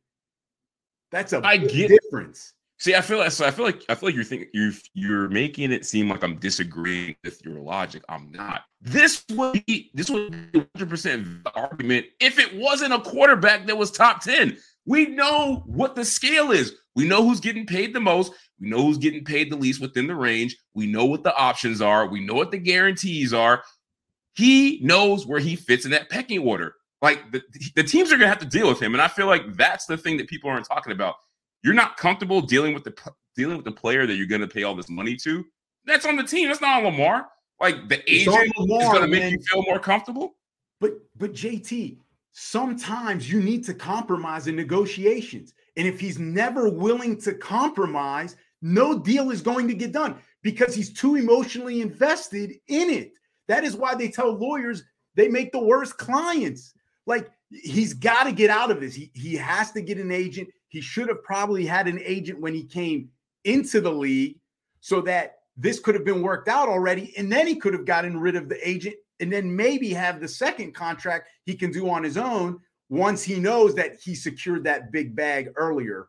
That's 1.11 1.33
a 1.33 1.45
I 1.45 1.57
get, 1.57 1.89
difference. 1.89 2.53
See, 2.79 2.93
I 2.93 3.01
feel 3.01 3.17
like 3.17 3.31
so 3.31 3.45
I 3.45 3.51
feel 3.51 3.65
like 3.65 3.83
I 3.89 3.95
feel 3.95 4.09
like 4.09 4.15
you're 4.15 4.23
thinking 4.23 4.49
you're 4.53 4.73
you're 4.93 5.29
making 5.29 5.71
it 5.71 5.85
seem 5.85 6.09
like 6.09 6.23
I'm 6.23 6.37
disagreeing 6.37 7.15
with 7.23 7.43
your 7.43 7.59
logic. 7.59 8.03
I'm 8.07 8.31
not. 8.31 8.63
This 8.81 9.23
would 9.31 9.65
be 9.65 9.89
this 9.95 10.09
would 10.09 10.51
be 10.51 10.59
100 10.59 10.89
percent 10.89 11.27
argument 11.55 12.05
if 12.19 12.37
it 12.37 12.55
wasn't 12.55 12.93
a 12.93 12.99
quarterback 12.99 13.65
that 13.65 13.77
was 13.77 13.89
top 13.89 14.21
10. 14.21 14.57
We 14.85 15.07
know 15.07 15.63
what 15.65 15.95
the 15.95 16.05
scale 16.05 16.51
is. 16.51 16.75
We 16.97 17.07
know 17.07 17.23
who's 17.23 17.39
getting 17.39 17.65
paid 17.65 17.93
the 17.93 18.01
most. 18.01 18.33
We 18.59 18.69
know 18.69 18.81
who's 18.81 18.97
getting 18.97 19.23
paid 19.23 19.49
the 19.49 19.55
least 19.55 19.79
within 19.79 20.07
the 20.07 20.15
range. 20.15 20.57
We 20.73 20.85
know 20.85 21.05
what 21.05 21.23
the 21.23 21.33
options 21.33 21.81
are. 21.81 22.07
We 22.07 22.19
know 22.19 22.33
what 22.33 22.51
the 22.51 22.57
guarantees 22.57 23.33
are. 23.33 23.63
He 24.33 24.81
knows 24.83 25.25
where 25.25 25.39
he 25.39 25.55
fits 25.55 25.85
in 25.85 25.91
that 25.91 26.09
pecking 26.09 26.39
order. 26.39 26.75
Like 27.01 27.31
the, 27.31 27.41
the 27.75 27.83
teams 27.83 28.11
are 28.11 28.17
gonna 28.17 28.27
have 28.27 28.39
to 28.39 28.45
deal 28.45 28.67
with 28.67 28.81
him. 28.81 28.93
And 28.93 29.01
I 29.01 29.07
feel 29.07 29.27
like 29.27 29.55
that's 29.55 29.85
the 29.85 29.97
thing 29.97 30.17
that 30.17 30.27
people 30.27 30.49
aren't 30.49 30.65
talking 30.65 30.91
about 30.91 31.15
you're 31.63 31.73
not 31.73 31.97
comfortable 31.97 32.41
dealing 32.41 32.73
with 32.73 32.83
the 32.83 32.93
dealing 33.35 33.57
with 33.57 33.65
the 33.65 33.71
player 33.71 34.07
that 34.07 34.15
you're 34.15 34.27
going 34.27 34.41
to 34.41 34.47
pay 34.47 34.63
all 34.63 34.75
this 34.75 34.89
money 34.89 35.15
to, 35.15 35.45
that's 35.85 36.05
on 36.05 36.15
the 36.15 36.23
team. 36.23 36.47
That's 36.47 36.61
not 36.61 36.77
on 36.77 36.85
Lamar. 36.85 37.27
Like 37.59 37.89
the 37.89 38.01
agent 38.11 38.51
Lamar, 38.57 38.81
is 38.81 38.87
going 38.89 39.01
to 39.01 39.07
make 39.07 39.21
man. 39.21 39.31
you 39.33 39.39
feel 39.51 39.63
more 39.63 39.79
comfortable. 39.79 40.35
But 40.79 40.93
but 41.17 41.33
JT, 41.33 41.97
sometimes 42.31 43.31
you 43.31 43.41
need 43.41 43.65
to 43.65 43.73
compromise 43.73 44.47
in 44.47 44.55
negotiations. 44.55 45.53
And 45.77 45.87
if 45.87 45.99
he's 45.99 46.19
never 46.19 46.69
willing 46.69 47.21
to 47.21 47.33
compromise, 47.35 48.35
no 48.61 48.97
deal 48.97 49.29
is 49.29 49.41
going 49.41 49.67
to 49.67 49.75
get 49.75 49.91
done 49.91 50.17
because 50.41 50.73
he's 50.73 50.91
too 50.91 51.15
emotionally 51.15 51.81
invested 51.81 52.51
in 52.67 52.89
it. 52.89 53.13
That 53.47 53.63
is 53.63 53.75
why 53.75 53.95
they 53.95 54.09
tell 54.09 54.33
lawyers 54.33 54.83
they 55.15 55.27
make 55.27 55.51
the 55.51 55.63
worst 55.63 55.97
clients. 55.97 56.73
Like 57.05 57.29
he's 57.49 57.93
got 57.93 58.23
to 58.23 58.31
get 58.31 58.49
out 58.49 58.71
of 58.71 58.81
this. 58.81 58.95
He, 58.95 59.11
he 59.13 59.35
has 59.35 59.71
to 59.73 59.81
get 59.81 59.99
an 59.99 60.11
agent. 60.11 60.49
He 60.69 60.81
should 60.81 61.07
have 61.07 61.23
probably 61.23 61.65
had 61.65 61.87
an 61.87 61.99
agent 62.03 62.41
when 62.41 62.53
he 62.53 62.63
came 62.63 63.09
into 63.45 63.79
the 63.79 63.91
league 63.91 64.39
so 64.81 65.01
that 65.01 65.35
this 65.55 65.79
could 65.79 65.95
have 65.95 66.05
been 66.05 66.21
worked 66.21 66.49
out 66.49 66.69
already. 66.69 67.15
And 67.17 67.31
then 67.31 67.47
he 67.47 67.55
could 67.55 67.73
have 67.73 67.85
gotten 67.85 68.19
rid 68.19 68.35
of 68.35 68.49
the 68.49 68.67
agent 68.67 68.95
and 69.19 69.31
then 69.31 69.55
maybe 69.55 69.93
have 69.93 70.19
the 70.19 70.27
second 70.27 70.73
contract 70.73 71.29
he 71.45 71.55
can 71.55 71.71
do 71.71 71.89
on 71.89 72.03
his 72.03 72.17
own 72.17 72.59
once 72.89 73.23
he 73.23 73.39
knows 73.39 73.75
that 73.75 73.99
he 74.01 74.15
secured 74.15 74.63
that 74.63 74.91
big 74.91 75.15
bag 75.15 75.51
earlier. 75.55 76.07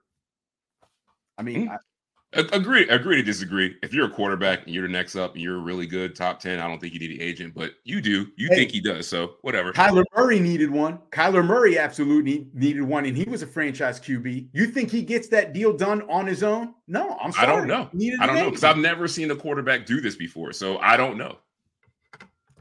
I 1.37 1.43
mean, 1.43 1.67
mm-hmm. 1.67 1.73
I, 1.73 1.79
Agree, 2.35 2.87
agree 2.91 3.17
to 3.17 3.23
disagree. 3.23 3.77
If 3.83 3.95
you're 3.95 4.05
a 4.05 4.11
quarterback 4.11 4.67
and 4.67 4.75
you're 4.75 4.87
the 4.87 4.93
next 4.93 5.17
up 5.17 5.33
and 5.33 5.43
you're 5.43 5.61
really 5.61 5.87
good, 5.87 6.14
top 6.14 6.38
10, 6.38 6.59
I 6.59 6.69
don't 6.69 6.79
think 6.79 6.93
you 6.93 7.01
need 7.01 7.12
an 7.12 7.23
agent, 7.23 7.55
but 7.55 7.73
you 7.85 8.03
do. 8.03 8.27
You 8.37 8.49
hey, 8.51 8.57
think 8.57 8.71
he 8.71 8.81
does. 8.83 9.09
So 9.09 9.37
whatever. 9.41 9.73
Kyler 9.73 10.05
Murray 10.14 10.38
needed 10.38 10.71
one. 10.71 10.99
Kyler 11.11 11.43
Murray 11.43 11.79
absolutely 11.79 12.47
needed 12.53 12.83
one, 12.83 13.07
and 13.07 13.17
he 13.17 13.25
was 13.25 13.41
a 13.41 13.47
franchise 13.47 13.99
QB. 13.99 14.49
You 14.53 14.67
think 14.67 14.91
he 14.91 15.01
gets 15.01 15.29
that 15.29 15.55
deal 15.55 15.75
done 15.75 16.03
on 16.11 16.27
his 16.27 16.43
own? 16.43 16.75
No, 16.87 17.17
I'm 17.19 17.33
sorry. 17.33 17.47
I 17.47 17.57
don't 17.57 17.67
know. 17.67 17.88
I 18.21 18.27
don't 18.27 18.37
know 18.37 18.51
because 18.51 18.64
I've 18.64 18.77
never 18.77 19.09
seen 19.09 19.31
a 19.31 19.37
quarterback 19.37 19.87
do 19.87 20.03
this 20.03 20.14
before. 20.14 20.53
So 20.53 20.77
I 20.79 20.99
don't 20.99 21.17
know. 21.17 21.38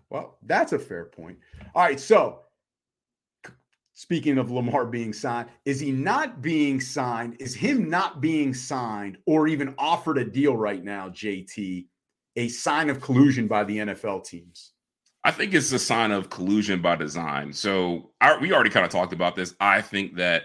Well, 0.10 0.38
that's 0.44 0.72
a 0.72 0.80
fair 0.80 1.04
point. 1.04 1.40
All 1.76 1.84
right. 1.84 2.00
So 2.00 2.40
Speaking 4.00 4.38
of 4.38 4.52
Lamar 4.52 4.86
being 4.86 5.12
signed, 5.12 5.50
is 5.66 5.80
he 5.80 5.92
not 5.92 6.40
being 6.40 6.80
signed? 6.80 7.36
Is 7.40 7.56
him 7.56 7.90
not 7.90 8.22
being 8.22 8.54
signed 8.54 9.18
or 9.26 9.48
even 9.48 9.74
offered 9.80 10.20
a 10.20 10.24
deal 10.24 10.56
right 10.56 10.84
now, 10.84 11.10
JT, 11.10 11.88
a 12.36 12.48
sign 12.48 12.92
of 12.92 13.02
collusion 13.02 13.48
by 13.48 13.64
the 13.64 13.78
NFL 13.80 14.24
teams? 14.24 14.74
I 15.24 15.32
think 15.32 15.56
it's 15.56 15.72
a 15.72 15.80
sign 15.80 16.12
of 16.12 16.30
collusion 16.30 16.80
by 16.80 16.96
design. 16.96 17.52
So 17.52 18.12
we 18.40 18.54
already 18.54 18.70
kind 18.70 18.86
of 18.86 18.92
talked 18.92 19.14
about 19.14 19.36
this. 19.36 19.56
I 19.60 19.82
think 19.82 20.14
that 20.18 20.44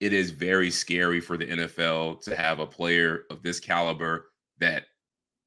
it 0.00 0.14
is 0.14 0.30
very 0.30 0.70
scary 0.70 1.20
for 1.20 1.36
the 1.36 1.44
NFL 1.44 2.22
to 2.22 2.34
have 2.34 2.58
a 2.58 2.66
player 2.66 3.24
of 3.28 3.42
this 3.42 3.60
caliber 3.60 4.30
that 4.60 4.84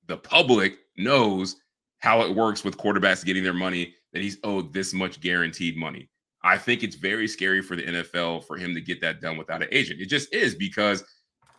the 0.06 0.18
public 0.18 0.78
knows 0.96 1.56
how 1.98 2.22
it 2.22 2.36
works 2.36 2.64
with 2.64 2.78
quarterbacks 2.78 3.26
getting 3.26 3.44
their 3.44 3.52
money, 3.52 3.96
that 4.14 4.22
he's 4.22 4.38
owed 4.44 4.74
this 4.74 4.94
much 4.94 5.20
guaranteed 5.22 5.76
money. 5.76 6.08
I 6.48 6.58
think 6.58 6.82
it's 6.82 6.96
very 6.96 7.28
scary 7.28 7.62
for 7.62 7.76
the 7.76 7.84
NFL 7.84 8.46
for 8.46 8.56
him 8.56 8.74
to 8.74 8.80
get 8.80 9.02
that 9.02 9.20
done 9.20 9.38
without 9.38 9.62
an 9.62 9.68
agent. 9.70 10.00
It 10.00 10.06
just 10.06 10.34
is 10.34 10.56
because 10.56 11.04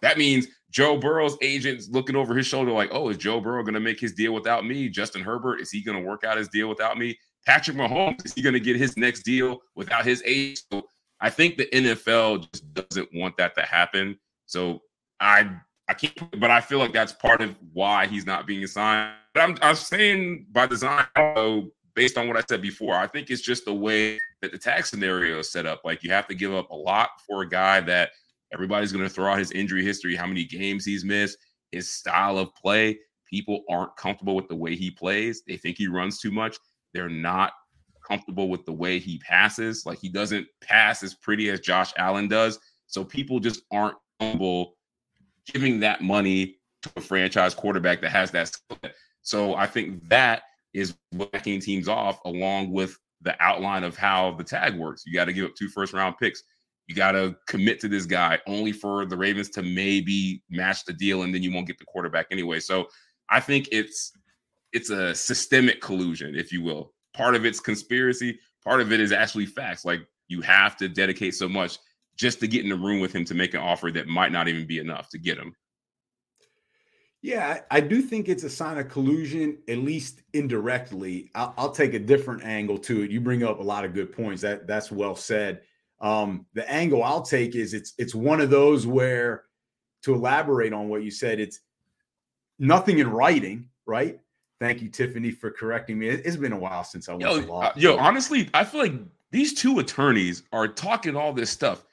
that 0.00 0.16
means 0.16 0.48
Joe 0.70 0.96
Burrow's 0.96 1.36
agent's 1.42 1.90
looking 1.90 2.16
over 2.16 2.34
his 2.34 2.46
shoulder, 2.46 2.72
like, 2.72 2.88
oh, 2.90 3.10
is 3.10 3.18
Joe 3.18 3.38
Burrow 3.38 3.62
going 3.62 3.74
to 3.74 3.80
make 3.80 4.00
his 4.00 4.14
deal 4.14 4.32
without 4.32 4.64
me? 4.64 4.88
Justin 4.88 5.22
Herbert, 5.22 5.60
is 5.60 5.70
he 5.70 5.82
going 5.82 6.02
to 6.02 6.08
work 6.08 6.24
out 6.24 6.38
his 6.38 6.48
deal 6.48 6.70
without 6.70 6.96
me? 6.96 7.18
Patrick 7.44 7.76
Mahomes, 7.76 8.24
is 8.24 8.32
he 8.32 8.40
going 8.40 8.54
to 8.54 8.60
get 8.60 8.76
his 8.76 8.96
next 8.96 9.24
deal 9.24 9.60
without 9.76 10.06
his 10.06 10.22
agent? 10.24 10.62
So 10.72 10.86
I 11.20 11.28
think 11.28 11.58
the 11.58 11.66
NFL 11.66 12.50
just 12.50 12.72
doesn't 12.72 13.10
want 13.12 13.36
that 13.36 13.54
to 13.56 13.62
happen. 13.62 14.18
So 14.46 14.80
I 15.20 15.50
I 15.90 15.94
can't, 15.94 16.40
but 16.40 16.50
I 16.50 16.62
feel 16.62 16.78
like 16.78 16.94
that's 16.94 17.12
part 17.12 17.42
of 17.42 17.54
why 17.74 18.06
he's 18.06 18.24
not 18.24 18.46
being 18.46 18.66
signed. 18.66 19.12
But 19.34 19.42
I'm 19.42 19.58
I'm 19.60 19.74
saying 19.74 20.46
by 20.50 20.66
design, 20.66 21.04
based 21.94 22.16
on 22.16 22.26
what 22.26 22.38
I 22.38 22.42
said 22.48 22.62
before, 22.62 22.94
I 22.94 23.06
think 23.06 23.28
it's 23.28 23.42
just 23.42 23.66
the 23.66 23.74
way 23.74 24.18
that 24.42 24.52
the 24.52 24.58
tag 24.58 24.86
scenario 24.86 25.38
is 25.38 25.50
set 25.50 25.66
up. 25.66 25.80
Like 25.84 26.02
you 26.02 26.10
have 26.10 26.26
to 26.28 26.34
give 26.34 26.54
up 26.54 26.70
a 26.70 26.74
lot 26.74 27.10
for 27.26 27.42
a 27.42 27.48
guy 27.48 27.80
that 27.80 28.10
everybody's 28.52 28.92
going 28.92 29.04
to 29.04 29.10
throw 29.10 29.32
out 29.32 29.38
his 29.38 29.52
injury 29.52 29.84
history, 29.84 30.14
how 30.14 30.26
many 30.26 30.44
games 30.44 30.84
he's 30.84 31.04
missed, 31.04 31.38
his 31.72 31.90
style 31.90 32.38
of 32.38 32.54
play. 32.54 32.98
People 33.28 33.62
aren't 33.68 33.94
comfortable 33.96 34.34
with 34.34 34.48
the 34.48 34.56
way 34.56 34.74
he 34.74 34.90
plays. 34.90 35.42
They 35.46 35.56
think 35.56 35.76
he 35.76 35.86
runs 35.86 36.18
too 36.18 36.30
much. 36.30 36.56
They're 36.94 37.10
not 37.10 37.52
comfortable 38.06 38.48
with 38.48 38.64
the 38.64 38.72
way 38.72 38.98
he 38.98 39.18
passes. 39.18 39.84
Like 39.84 39.98
he 39.98 40.08
doesn't 40.08 40.46
pass 40.62 41.02
as 41.02 41.14
pretty 41.14 41.50
as 41.50 41.60
Josh 41.60 41.92
Allen 41.98 42.28
does. 42.28 42.58
So 42.86 43.04
people 43.04 43.38
just 43.38 43.62
aren't 43.70 43.96
comfortable 44.18 44.76
giving 45.52 45.80
that 45.80 46.00
money 46.00 46.56
to 46.82 46.90
a 46.96 47.00
franchise 47.00 47.54
quarterback 47.54 48.00
that 48.00 48.10
has 48.10 48.30
that 48.30 48.48
skill. 48.48 48.78
So 49.22 49.54
I 49.54 49.66
think 49.66 50.08
that 50.08 50.42
is 50.72 50.94
backing 51.12 51.60
teams 51.60 51.88
off 51.88 52.20
along 52.24 52.72
with 52.72 52.96
the 53.22 53.40
outline 53.42 53.84
of 53.84 53.96
how 53.96 54.32
the 54.32 54.44
tag 54.44 54.76
works. 54.76 55.02
You 55.06 55.12
got 55.12 55.26
to 55.26 55.32
give 55.32 55.46
up 55.46 55.54
two 55.54 55.68
first 55.68 55.92
round 55.92 56.16
picks. 56.18 56.42
You 56.86 56.94
got 56.94 57.12
to 57.12 57.36
commit 57.46 57.80
to 57.80 57.88
this 57.88 58.06
guy 58.06 58.38
only 58.46 58.72
for 58.72 59.04
the 59.04 59.16
Ravens 59.16 59.50
to 59.50 59.62
maybe 59.62 60.42
match 60.48 60.84
the 60.84 60.92
deal 60.92 61.22
and 61.22 61.34
then 61.34 61.42
you 61.42 61.52
won't 61.52 61.66
get 61.66 61.78
the 61.78 61.84
quarterback 61.84 62.26
anyway. 62.30 62.60
So 62.60 62.88
I 63.28 63.40
think 63.40 63.68
it's 63.72 64.12
it's 64.72 64.90
a 64.90 65.14
systemic 65.14 65.80
collusion, 65.80 66.34
if 66.34 66.52
you 66.52 66.62
will. 66.62 66.92
Part 67.14 67.34
of 67.34 67.44
it's 67.44 67.60
conspiracy, 67.60 68.38
part 68.64 68.80
of 68.80 68.92
it 68.92 69.00
is 69.00 69.12
actually 69.12 69.46
facts. 69.46 69.84
Like 69.84 70.00
you 70.28 70.40
have 70.42 70.76
to 70.76 70.88
dedicate 70.88 71.34
so 71.34 71.48
much 71.48 71.78
just 72.16 72.40
to 72.40 72.48
get 72.48 72.64
in 72.64 72.70
the 72.70 72.76
room 72.76 73.00
with 73.00 73.14
him 73.14 73.24
to 73.24 73.34
make 73.34 73.54
an 73.54 73.60
offer 73.60 73.90
that 73.92 74.08
might 74.08 74.32
not 74.32 74.48
even 74.48 74.66
be 74.66 74.78
enough 74.78 75.08
to 75.10 75.18
get 75.18 75.38
him. 75.38 75.54
Yeah, 77.20 77.60
I 77.70 77.80
do 77.80 78.00
think 78.00 78.28
it's 78.28 78.44
a 78.44 78.50
sign 78.50 78.78
of 78.78 78.88
collusion, 78.88 79.58
at 79.68 79.78
least 79.78 80.22
indirectly. 80.34 81.30
I'll, 81.34 81.52
I'll, 81.56 81.70
take 81.72 81.94
a 81.94 81.98
different 81.98 82.44
angle 82.44 82.78
to 82.78 83.02
it. 83.02 83.10
You 83.10 83.20
bring 83.20 83.42
up 83.42 83.58
a 83.58 83.62
lot 83.62 83.84
of 83.84 83.92
good 83.92 84.12
points. 84.12 84.42
That 84.42 84.68
that's 84.68 84.92
well 84.92 85.16
said. 85.16 85.62
Um, 86.00 86.46
the 86.54 86.68
angle 86.70 87.02
I'll 87.02 87.22
take 87.22 87.56
is 87.56 87.74
it's 87.74 87.94
it's 87.98 88.14
one 88.14 88.40
of 88.40 88.50
those 88.50 88.86
where, 88.86 89.44
to 90.02 90.14
elaborate 90.14 90.72
on 90.72 90.88
what 90.88 91.02
you 91.02 91.10
said, 91.10 91.40
it's 91.40 91.58
nothing 92.60 93.00
in 93.00 93.10
writing, 93.10 93.68
right? 93.84 94.20
Thank 94.60 94.80
you, 94.80 94.88
Tiffany, 94.88 95.32
for 95.32 95.50
correcting 95.50 95.98
me. 95.98 96.08
It's 96.08 96.36
been 96.36 96.52
a 96.52 96.58
while 96.58 96.84
since 96.84 97.08
I 97.08 97.12
went 97.12 97.22
yo, 97.22 97.40
to 97.40 97.46
law. 97.46 97.62
Uh, 97.62 97.72
yo, 97.74 97.96
honestly, 97.96 98.48
I 98.54 98.62
feel 98.62 98.80
like 98.80 98.94
these 99.32 99.54
two 99.54 99.80
attorneys 99.80 100.44
are 100.52 100.68
talking 100.68 101.16
all 101.16 101.32
this 101.32 101.50
stuff 101.50 101.84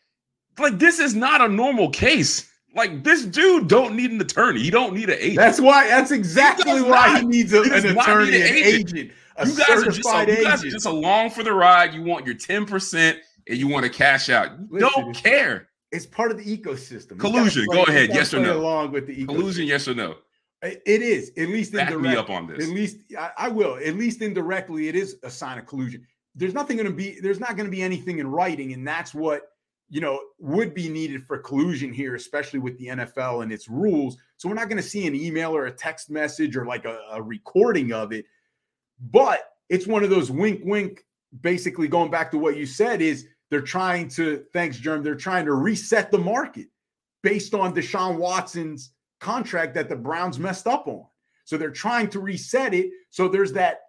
like 0.60 0.80
this 0.80 1.00
is 1.00 1.16
not 1.16 1.42
a 1.42 1.48
normal 1.48 1.90
case. 1.90 2.50
Like 2.76 3.04
this 3.04 3.26
dude 3.26 3.68
don't 3.68 3.96
need 3.96 4.12
an 4.12 4.22
attorney. 4.22 4.62
He 4.62 4.70
don't 4.70 4.94
need 4.94 5.10
an 5.10 5.18
agent. 5.20 5.38
That's 5.38 5.60
why. 5.60 5.88
That's 5.88 6.12
exactly 6.12 6.72
he 6.72 6.82
why 6.82 7.14
not. 7.14 7.22
he 7.22 7.28
needs 7.28 7.54
a, 7.54 7.64
he 7.64 7.70
an 7.72 7.98
attorney, 7.98 8.36
an 8.36 8.42
agent. 8.44 8.98
agent 8.98 9.12
you 9.44 9.56
guys 9.56 9.84
are 9.84 9.92
just 9.92 10.08
a, 10.08 10.26
you 10.28 10.44
guys 10.44 10.64
are 10.64 10.70
just 10.70 10.86
along 10.86 11.32
for 11.32 11.44
the 11.44 11.54
ride. 11.54 11.94
You 11.94 12.02
want 12.02 12.26
your 12.26 12.36
ten 12.36 12.66
percent 12.66 13.20
and 13.48 13.58
you 13.58 13.68
want 13.68 13.84
to 13.84 13.90
cash 13.90 14.30
out. 14.30 14.52
You 14.60 14.68
Listen, 14.72 14.90
don't 15.04 15.14
care. 15.14 15.70
It's 15.92 16.06
part 16.06 16.32
of 16.32 16.38
the 16.38 16.58
ecosystem. 16.58 17.20
Collusion. 17.20 17.66
Play, 17.66 17.78
Go 17.78 17.84
ahead. 17.84 18.10
Yes 18.14 18.34
or 18.34 18.40
no. 18.40 18.60
Along 18.60 18.92
with 18.92 19.08
the 19.08 19.16
ecosystem. 19.16 19.28
collusion. 19.28 19.66
Yes 19.66 19.88
or 19.88 19.96
no. 19.96 20.16
It 20.62 21.02
is 21.02 21.32
at 21.38 21.50
least 21.50 21.74
Back 21.74 21.92
indirect, 21.92 22.14
me 22.14 22.16
up 22.16 22.30
on 22.30 22.48
this. 22.48 22.68
At 22.68 22.74
least 22.74 22.98
I, 23.18 23.32
I 23.38 23.48
will. 23.50 23.78
At 23.78 23.96
least 23.96 24.22
indirectly, 24.22 24.88
it 24.88 24.96
is 24.96 25.18
a 25.24 25.30
sign 25.30 25.60
of 25.60 25.66
collusion. 25.66 26.06
There's 26.34 26.54
nothing 26.54 26.78
going 26.78 26.90
to 26.90 26.96
be. 26.96 27.20
There's 27.20 27.40
not 27.40 27.56
going 27.56 27.66
to 27.66 27.72
be 27.72 27.84
anything 27.84 28.20
in 28.20 28.28
writing, 28.28 28.74
and 28.74 28.88
that's 28.88 29.14
what 29.14 29.52
you 29.90 30.02
know, 30.02 30.20
would 30.40 30.74
be 30.74 30.90
needed 30.90 31.24
for 31.24 31.38
collusion 31.38 31.94
here, 31.94 32.16
especially 32.16 32.60
with 32.60 32.78
the 32.78 32.88
NFL 32.88 33.44
and 33.44 33.52
its 33.52 33.70
rules. 33.70 34.18
So 34.38 34.50
we're 34.50 34.56
not 34.56 34.70
going 34.70 34.82
to 34.82 34.88
see 34.88 35.06
an 35.06 35.16
email 35.16 35.56
or 35.56 35.68
a 35.68 35.72
text 35.72 36.10
message 36.10 36.58
or 36.58 36.66
like 36.66 36.86
a, 36.86 37.00
a, 37.12 37.22
recording 37.22 37.94
of 37.94 38.12
it. 38.12 38.26
But 39.12 39.42
it's 39.70 39.86
one 39.86 40.04
of 40.04 40.10
those 40.10 40.32
wink, 40.32 40.62
wink, 40.64 41.06
basically 41.42 41.88
going 41.88 42.10
back 42.10 42.32
to 42.32 42.40
what 42.40 42.58
you 42.58 42.66
said 42.66 43.02
is 43.02 43.28
they're 43.50 43.62
trying 43.62 44.08
to, 44.10 44.44
thanks, 44.54 44.78
Germ, 44.78 45.04
they're 45.04 45.16
trying 45.16 45.46
to 45.46 45.54
reset 45.54 46.12
the 46.12 46.18
market 46.18 46.68
based 47.22 47.54
on 47.54 47.76
Deshaun 47.76 48.18
Watson's 48.18 48.92
contract 49.20 49.76
that 49.76 49.90
the 49.90 49.96
Browns 49.96 50.40
messed 50.40 50.68
up 50.68 50.88
on. 50.88 51.06
So 51.44 51.58
they're 51.58 51.70
trying 51.70 52.10
to 52.10 52.20
reset 52.20 52.74
it. 52.74 52.90
So 53.12 53.28
there's 53.28 53.54
that 53.54 53.82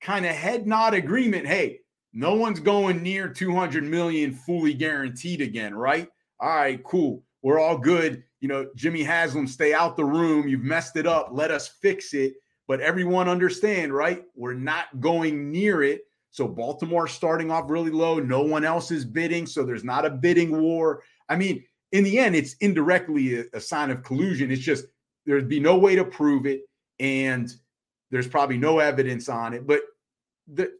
kind 0.00 0.24
of 0.24 0.34
head 0.34 0.66
nod 0.66 0.94
agreement. 0.94 1.46
Hey, 1.46 1.80
no 2.12 2.34
one's 2.34 2.60
going 2.60 3.02
near 3.02 3.28
200 3.28 3.84
million 3.84 4.32
fully 4.32 4.74
guaranteed 4.74 5.40
again, 5.40 5.74
right? 5.74 6.08
All 6.40 6.48
right, 6.48 6.82
cool. 6.84 7.22
We're 7.42 7.60
all 7.60 7.78
good. 7.78 8.24
You 8.40 8.48
know, 8.48 8.68
Jimmy 8.76 9.02
Haslam, 9.02 9.46
stay 9.46 9.74
out 9.74 9.96
the 9.96 10.04
room. 10.04 10.48
You've 10.48 10.62
messed 10.62 10.96
it 10.96 11.06
up. 11.06 11.30
Let 11.32 11.50
us 11.50 11.68
fix 11.68 12.14
it. 12.14 12.34
But 12.66 12.80
everyone 12.80 13.28
understand, 13.28 13.92
right? 13.92 14.24
We're 14.34 14.54
not 14.54 15.00
going 15.00 15.50
near 15.50 15.82
it. 15.82 16.02
So 16.30 16.46
Baltimore 16.46 17.08
starting 17.08 17.50
off 17.50 17.70
really 17.70 17.90
low. 17.90 18.18
No 18.18 18.42
one 18.42 18.64
else 18.64 18.90
is 18.90 19.04
bidding. 19.04 19.46
So 19.46 19.64
there's 19.64 19.84
not 19.84 20.04
a 20.04 20.10
bidding 20.10 20.60
war. 20.60 21.02
I 21.28 21.36
mean, 21.36 21.64
in 21.92 22.04
the 22.04 22.18
end, 22.18 22.36
it's 22.36 22.54
indirectly 22.60 23.40
a, 23.40 23.44
a 23.54 23.60
sign 23.60 23.90
of 23.90 24.02
collusion. 24.02 24.50
It's 24.50 24.62
just 24.62 24.84
there'd 25.24 25.48
be 25.48 25.60
no 25.60 25.78
way 25.78 25.96
to 25.96 26.04
prove 26.04 26.46
it. 26.46 26.62
And 27.00 27.50
there's 28.10 28.28
probably 28.28 28.58
no 28.58 28.78
evidence 28.78 29.28
on 29.28 29.54
it. 29.54 29.66
But 29.66 29.80
the 30.46 30.72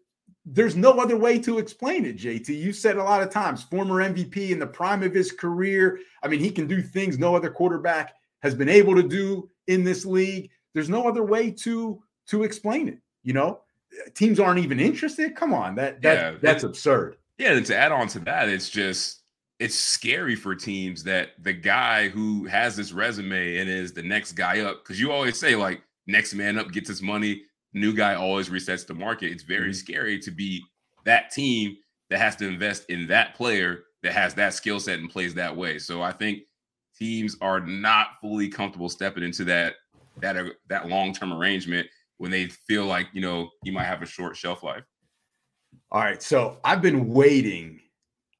there's 0.51 0.77
no 0.77 0.93
other 0.93 1.17
way 1.17 1.39
to 1.41 1.59
explain 1.59 2.07
it, 2.07 2.17
JT. 2.17 2.49
You 2.49 2.73
said 2.73 2.97
a 2.97 3.03
lot 3.03 3.23
of 3.23 3.31
times, 3.31 3.63
former 3.65 3.97
MVP 3.97 4.51
in 4.51 4.59
the 4.59 4.67
prime 4.67 5.03
of 5.03 5.13
his 5.13 5.31
career. 5.31 5.99
I 6.23 6.29
mean, 6.29 6.41
he 6.41 6.51
can 6.51 6.67
do 6.67 6.81
things 6.81 7.19
no 7.19 7.37
other 7.37 7.51
quarterback 7.51 8.15
has 8.43 8.55
been 8.55 8.69
able 8.69 8.95
to 8.95 9.03
do 9.03 9.51
in 9.67 9.85
this 9.85 10.07
league. 10.07 10.51
There's 10.73 10.89
no 10.89 11.07
other 11.07 11.23
way 11.23 11.51
to 11.51 12.03
to 12.29 12.45
explain 12.45 12.89
it. 12.89 12.99
You 13.23 13.35
know, 13.35 13.61
teams 14.15 14.41
aren't 14.41 14.61
even 14.61 14.81
interested. 14.81 15.37
Come 15.37 15.53
on, 15.53 15.75
that 15.75 16.01
that 16.03 16.15
yeah, 16.15 16.39
that's 16.41 16.65
absurd. 16.65 17.17
Yeah, 17.37 17.53
and 17.53 17.67
to 17.67 17.77
add 17.77 17.93
on 17.93 18.09
to 18.09 18.19
that, 18.21 18.49
it's 18.49 18.71
just 18.71 19.23
it's 19.59 19.75
scary 19.75 20.35
for 20.35 20.55
teams 20.55 21.03
that 21.05 21.31
the 21.43 21.53
guy 21.53 22.09
who 22.09 22.47
has 22.47 22.75
this 22.75 22.93
resume 22.93 23.59
and 23.59 23.69
is 23.69 23.93
the 23.93 24.03
next 24.03 24.33
guy 24.33 24.61
up, 24.61 24.83
because 24.83 24.99
you 24.99 25.13
always 25.13 25.39
say 25.39 25.57
like 25.57 25.83
next 26.07 26.33
man 26.33 26.59
up 26.59 26.73
gets 26.73 26.89
his 26.89 27.03
money 27.03 27.43
new 27.75 27.95
guy 27.95 28.15
always 28.15 28.49
resets 28.49 28.87
the 28.87 28.95
market. 28.95 29.33
It's 29.33 29.43
very 29.43 29.71
mm-hmm. 29.71 29.73
scary 29.73 30.19
to 30.21 30.31
be 30.31 30.63
that 31.05 31.31
team 31.31 31.77
that 32.11 32.19
has 32.19 32.37
to 32.37 32.49
invest 32.49 32.89
in 32.89 33.07
that 33.09 33.35
player 33.35 33.85
that 34.03 34.13
has 34.13 34.35
that 34.35 34.55
skill 34.55 34.81
set 34.81 34.99
and 34.99 35.11
plays 35.11 35.35
that 35.35 35.55
way. 35.55 35.79
So 35.79 36.03
I 36.03 36.13
think 36.13 36.41
teams 36.97 37.37
are 37.41 37.61
not 37.61 38.21
fully 38.21 38.49
comfortable 38.49 38.89
stepping 38.89 39.23
into 39.23 39.45
that 39.45 39.75
that 40.21 40.37
uh, 40.37 40.51
that 40.69 40.89
long 40.89 41.13
term 41.13 41.33
arrangement 41.33 41.87
when 42.19 42.31
they 42.31 42.47
feel 42.47 42.87
like 42.87 43.09
you 43.13 43.21
know 43.21 43.51
you 43.63 43.73
might 43.73 43.85
have 43.85 44.03
a 44.03 44.07
short 44.07 44.37
shelf 44.37 44.63
life. 44.63 44.85
All 45.91 46.01
right, 46.01 46.23
so 46.23 46.59
I've 46.65 46.83
been 46.83 47.09
waiting 47.13 47.81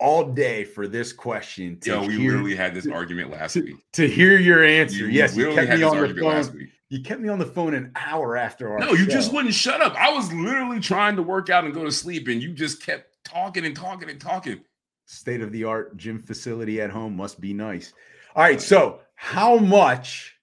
all 0.01 0.25
day 0.25 0.65
for 0.65 0.87
this 0.87 1.13
question. 1.13 1.79
To 1.81 1.91
Yo, 1.91 2.07
we 2.07 2.19
hear, 2.19 2.33
literally 2.33 2.57
had 2.57 2.75
this 2.75 2.87
argument 2.87 3.31
last 3.31 3.55
to, 3.55 3.63
week. 3.63 3.77
To 3.95 4.09
hear 4.09 4.39
your 4.39 4.65
answer, 4.65 4.97
you 4.97 5.07
yes, 5.07 5.37
you 5.37 5.53
kept 5.55 5.71
me 5.71 5.83
on 5.83 6.01
the 6.01 6.21
phone. 6.21 6.71
You 6.91 7.03
kept 7.03 7.21
me 7.21 7.29
on 7.29 7.39
the 7.39 7.47
phone 7.47 7.75
an 7.75 7.93
hour 7.97 8.37
after 8.37 8.73
our. 8.73 8.79
No, 8.79 8.93
you 8.93 9.05
show. 9.05 9.11
just 9.11 9.33
wouldn't 9.33 9.55
shut 9.55 9.83
up. 9.83 9.95
I 9.95 10.11
was 10.11 10.33
literally 10.33 10.81
trying 10.81 11.17
to 11.17 11.23
work 11.23 11.51
out 11.51 11.65
and 11.65 11.75
go 11.75 11.85
to 11.85 11.93
sleep, 11.93 12.29
and 12.29 12.43
you 12.43 12.53
just 12.53 12.83
kept 12.83 13.25
talking 13.25 13.67
and 13.67 13.77
talking 13.77 14.09
and 14.09 14.21
talking. 14.21 14.61
State 15.05 15.43
of 15.43 15.53
the 15.53 15.65
art 15.65 15.97
gym 15.97 16.19
facility 16.19 16.81
at 16.81 16.91
home 16.91 17.15
must 17.15 17.41
be 17.41 17.53
nice. 17.53 17.93
All 18.35 18.43
right, 18.43 18.61
so 18.61 19.01
how 19.15 19.59
much 19.59 20.39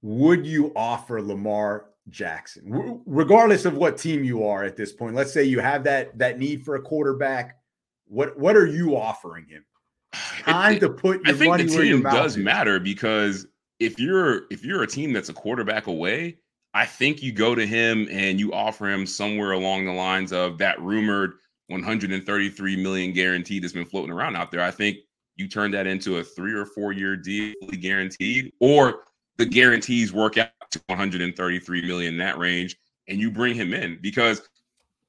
would 0.00 0.46
you 0.46 0.72
offer 0.74 1.20
Lamar 1.20 1.86
Jackson, 2.08 3.02
regardless 3.06 3.64
of 3.64 3.76
what 3.76 3.98
team 3.98 4.24
you 4.24 4.44
are 4.44 4.64
at 4.64 4.76
this 4.76 4.92
point? 4.92 5.14
Let's 5.14 5.32
say 5.32 5.44
you 5.44 5.60
have 5.60 5.84
that 5.84 6.16
that 6.18 6.38
need 6.38 6.64
for 6.64 6.76
a 6.76 6.82
quarterback. 6.82 7.58
What 8.06 8.38
what 8.38 8.56
are 8.56 8.66
you 8.66 8.96
offering 8.96 9.46
him? 9.46 9.64
Time 10.12 10.76
it, 10.76 10.80
to 10.80 10.90
put 10.90 11.24
your 11.26 11.34
I 11.34 11.38
think 11.38 11.50
money 11.50 11.64
the 11.64 11.76
team 11.76 12.02
does 12.02 12.36
matter 12.36 12.80
because 12.80 13.46
if 13.84 13.98
you're 13.98 14.42
if 14.50 14.64
you're 14.64 14.82
a 14.82 14.86
team 14.86 15.12
that's 15.12 15.28
a 15.28 15.34
quarterback 15.34 15.86
away, 15.86 16.38
I 16.74 16.86
think 16.86 17.22
you 17.22 17.32
go 17.32 17.54
to 17.54 17.66
him 17.66 18.08
and 18.10 18.38
you 18.38 18.52
offer 18.52 18.88
him 18.88 19.06
somewhere 19.06 19.52
along 19.52 19.84
the 19.84 19.92
lines 19.92 20.32
of 20.32 20.58
that 20.58 20.80
rumored 20.80 21.34
133 21.68 22.82
million 22.82 23.12
guarantee 23.12 23.58
that's 23.58 23.72
been 23.72 23.84
floating 23.84 24.12
around 24.12 24.36
out 24.36 24.50
there. 24.50 24.62
I 24.62 24.70
think 24.70 24.98
you 25.36 25.48
turn 25.48 25.70
that 25.72 25.86
into 25.86 26.18
a 26.18 26.24
three 26.24 26.52
or 26.52 26.66
four 26.66 26.92
year 26.92 27.16
deal 27.16 27.54
guaranteed, 27.80 28.52
or 28.60 29.04
the 29.36 29.46
guarantees 29.46 30.12
work 30.12 30.38
out 30.38 30.50
to 30.70 30.80
133 30.86 31.86
million 31.86 32.14
in 32.14 32.18
that 32.18 32.38
range, 32.38 32.76
and 33.08 33.18
you 33.18 33.30
bring 33.30 33.54
him 33.54 33.74
in 33.74 33.98
because 34.00 34.42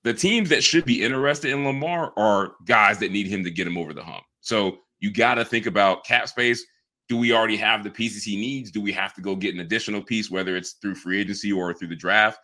the 0.03 0.13
teams 0.13 0.49
that 0.49 0.63
should 0.63 0.85
be 0.85 1.01
interested 1.01 1.51
in 1.51 1.65
Lamar 1.65 2.11
are 2.17 2.53
guys 2.65 2.99
that 2.99 3.11
need 3.11 3.27
him 3.27 3.43
to 3.43 3.51
get 3.51 3.67
him 3.67 3.77
over 3.77 3.93
the 3.93 4.03
hump. 4.03 4.23
So 4.41 4.79
you 4.99 5.11
got 5.11 5.35
to 5.35 5.45
think 5.45 5.65
about 5.65 6.05
cap 6.05 6.27
space 6.27 6.65
do 7.09 7.17
we 7.17 7.33
already 7.33 7.57
have 7.57 7.83
the 7.83 7.89
pieces 7.89 8.23
he 8.23 8.35
needs? 8.35 8.71
Do 8.71 8.81
we 8.81 8.91
have 8.93 9.13
to 9.15 9.21
go 9.21 9.35
get 9.35 9.53
an 9.53 9.61
additional 9.61 10.01
piece, 10.01 10.31
whether 10.31 10.55
it's 10.55 10.73
through 10.73 10.95
free 10.95 11.19
agency 11.19 11.51
or 11.51 11.73
through 11.73 11.89
the 11.89 11.95
draft? 11.95 12.39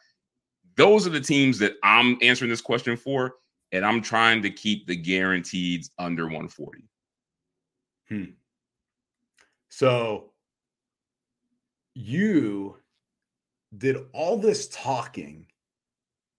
those 0.80 1.06
are 1.06 1.10
the 1.10 1.20
teams 1.20 1.60
that 1.60 1.74
I'm 1.84 2.18
answering 2.22 2.50
this 2.50 2.62
question 2.62 2.96
for, 2.96 3.36
and 3.74 3.86
I'm 3.86 4.02
trying 4.02 4.42
to 4.44 4.50
keep 4.50 4.88
the 4.88 4.96
guaranteed 4.96 5.86
under 6.00 6.24
140. 6.24 6.86
Hmm. 8.08 8.24
So 9.68 10.32
you 11.96 12.78
did 13.78 13.98
all 14.14 14.38
this 14.38 14.70
talking 14.70 15.48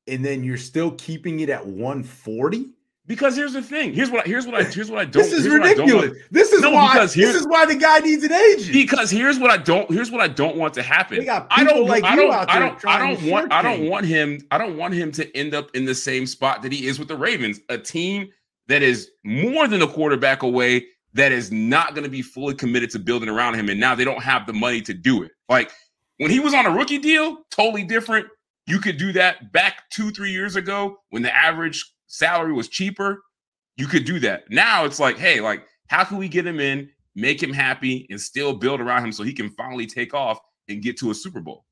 and 0.06 0.24
then 0.24 0.42
you're 0.42 0.56
still 0.56 0.92
keeping 0.92 1.40
it 1.40 1.50
at 1.50 1.66
140? 1.66 2.70
Because 3.06 3.34
here's 3.34 3.54
the 3.54 3.62
thing. 3.62 3.92
Here's 3.92 4.10
what. 4.10 4.26
Here's 4.26 4.46
what 4.46 4.54
I. 4.54 4.62
Here's 4.64 4.90
what 4.90 5.00
I 5.00 5.04
don't. 5.06 5.22
This 5.22 5.32
is 5.32 5.48
ridiculous. 5.48 6.16
This 6.30 6.52
is 6.52 6.60
no, 6.60 6.70
why. 6.70 7.06
This 7.06 7.16
is 7.16 7.46
why 7.46 7.66
the 7.66 7.74
guy 7.74 7.98
needs 7.98 8.22
an 8.22 8.32
agent. 8.32 8.72
Because 8.72 9.10
here's 9.10 9.38
what 9.38 9.50
I 9.50 9.56
don't. 9.56 9.90
Here's 9.90 10.10
what 10.10 10.20
I 10.20 10.28
don't 10.28 10.56
want 10.56 10.74
to 10.74 10.82
happen. 10.82 11.28
I 11.28 11.64
don't 11.64 11.86
like 11.86 12.04
I 12.04 12.14
don't. 12.14 12.32
I 12.32 12.58
don't. 12.58 12.86
I 12.86 12.98
don't 12.98 13.28
want. 13.28 13.52
I 13.52 13.62
don't 13.62 13.88
want 13.88 14.06
him. 14.06 14.40
I 14.50 14.58
don't 14.58 14.76
want 14.76 14.94
him 14.94 15.10
to 15.12 15.36
end 15.36 15.54
up 15.54 15.74
in 15.74 15.84
the 15.84 15.94
same 15.94 16.26
spot 16.26 16.62
that 16.62 16.72
he 16.72 16.86
is 16.86 16.98
with 16.98 17.08
the 17.08 17.16
Ravens, 17.16 17.60
a 17.68 17.78
team 17.78 18.28
that 18.68 18.82
is 18.82 19.10
more 19.24 19.66
than 19.66 19.82
a 19.82 19.88
quarterback 19.88 20.42
away, 20.44 20.86
that 21.14 21.32
is 21.32 21.50
not 21.50 21.94
going 21.94 22.04
to 22.04 22.10
be 22.10 22.22
fully 22.22 22.54
committed 22.54 22.90
to 22.90 23.00
building 23.00 23.28
around 23.28 23.54
him, 23.54 23.68
and 23.68 23.80
now 23.80 23.96
they 23.96 24.04
don't 24.04 24.22
have 24.22 24.46
the 24.46 24.52
money 24.52 24.80
to 24.82 24.94
do 24.94 25.24
it. 25.24 25.32
Like 25.48 25.72
when 26.18 26.30
he 26.30 26.38
was 26.38 26.54
on 26.54 26.66
a 26.66 26.70
rookie 26.70 26.98
deal, 26.98 27.38
totally 27.50 27.82
different. 27.82 28.28
You 28.66 28.78
could 28.78 28.98
do 28.98 29.12
that 29.14 29.50
back 29.52 29.90
two, 29.90 30.12
three 30.12 30.30
years 30.30 30.54
ago 30.54 30.98
when 31.10 31.22
the 31.22 31.34
average 31.34 31.84
salary 32.10 32.52
was 32.52 32.68
cheaper, 32.68 33.22
you 33.76 33.86
could 33.86 34.04
do 34.04 34.18
that. 34.20 34.50
Now 34.50 34.84
it's 34.84 35.00
like, 35.00 35.16
hey, 35.16 35.40
like, 35.40 35.64
how 35.86 36.04
can 36.04 36.18
we 36.18 36.28
get 36.28 36.46
him 36.46 36.60
in, 36.60 36.90
make 37.14 37.42
him 37.42 37.52
happy, 37.52 38.06
and 38.10 38.20
still 38.20 38.52
build 38.52 38.80
around 38.80 39.04
him 39.04 39.12
so 39.12 39.22
he 39.22 39.32
can 39.32 39.48
finally 39.50 39.86
take 39.86 40.12
off 40.12 40.38
and 40.68 40.82
get 40.82 40.98
to 40.98 41.10
a 41.10 41.14
Super 41.14 41.40
Bowl? 41.40 41.64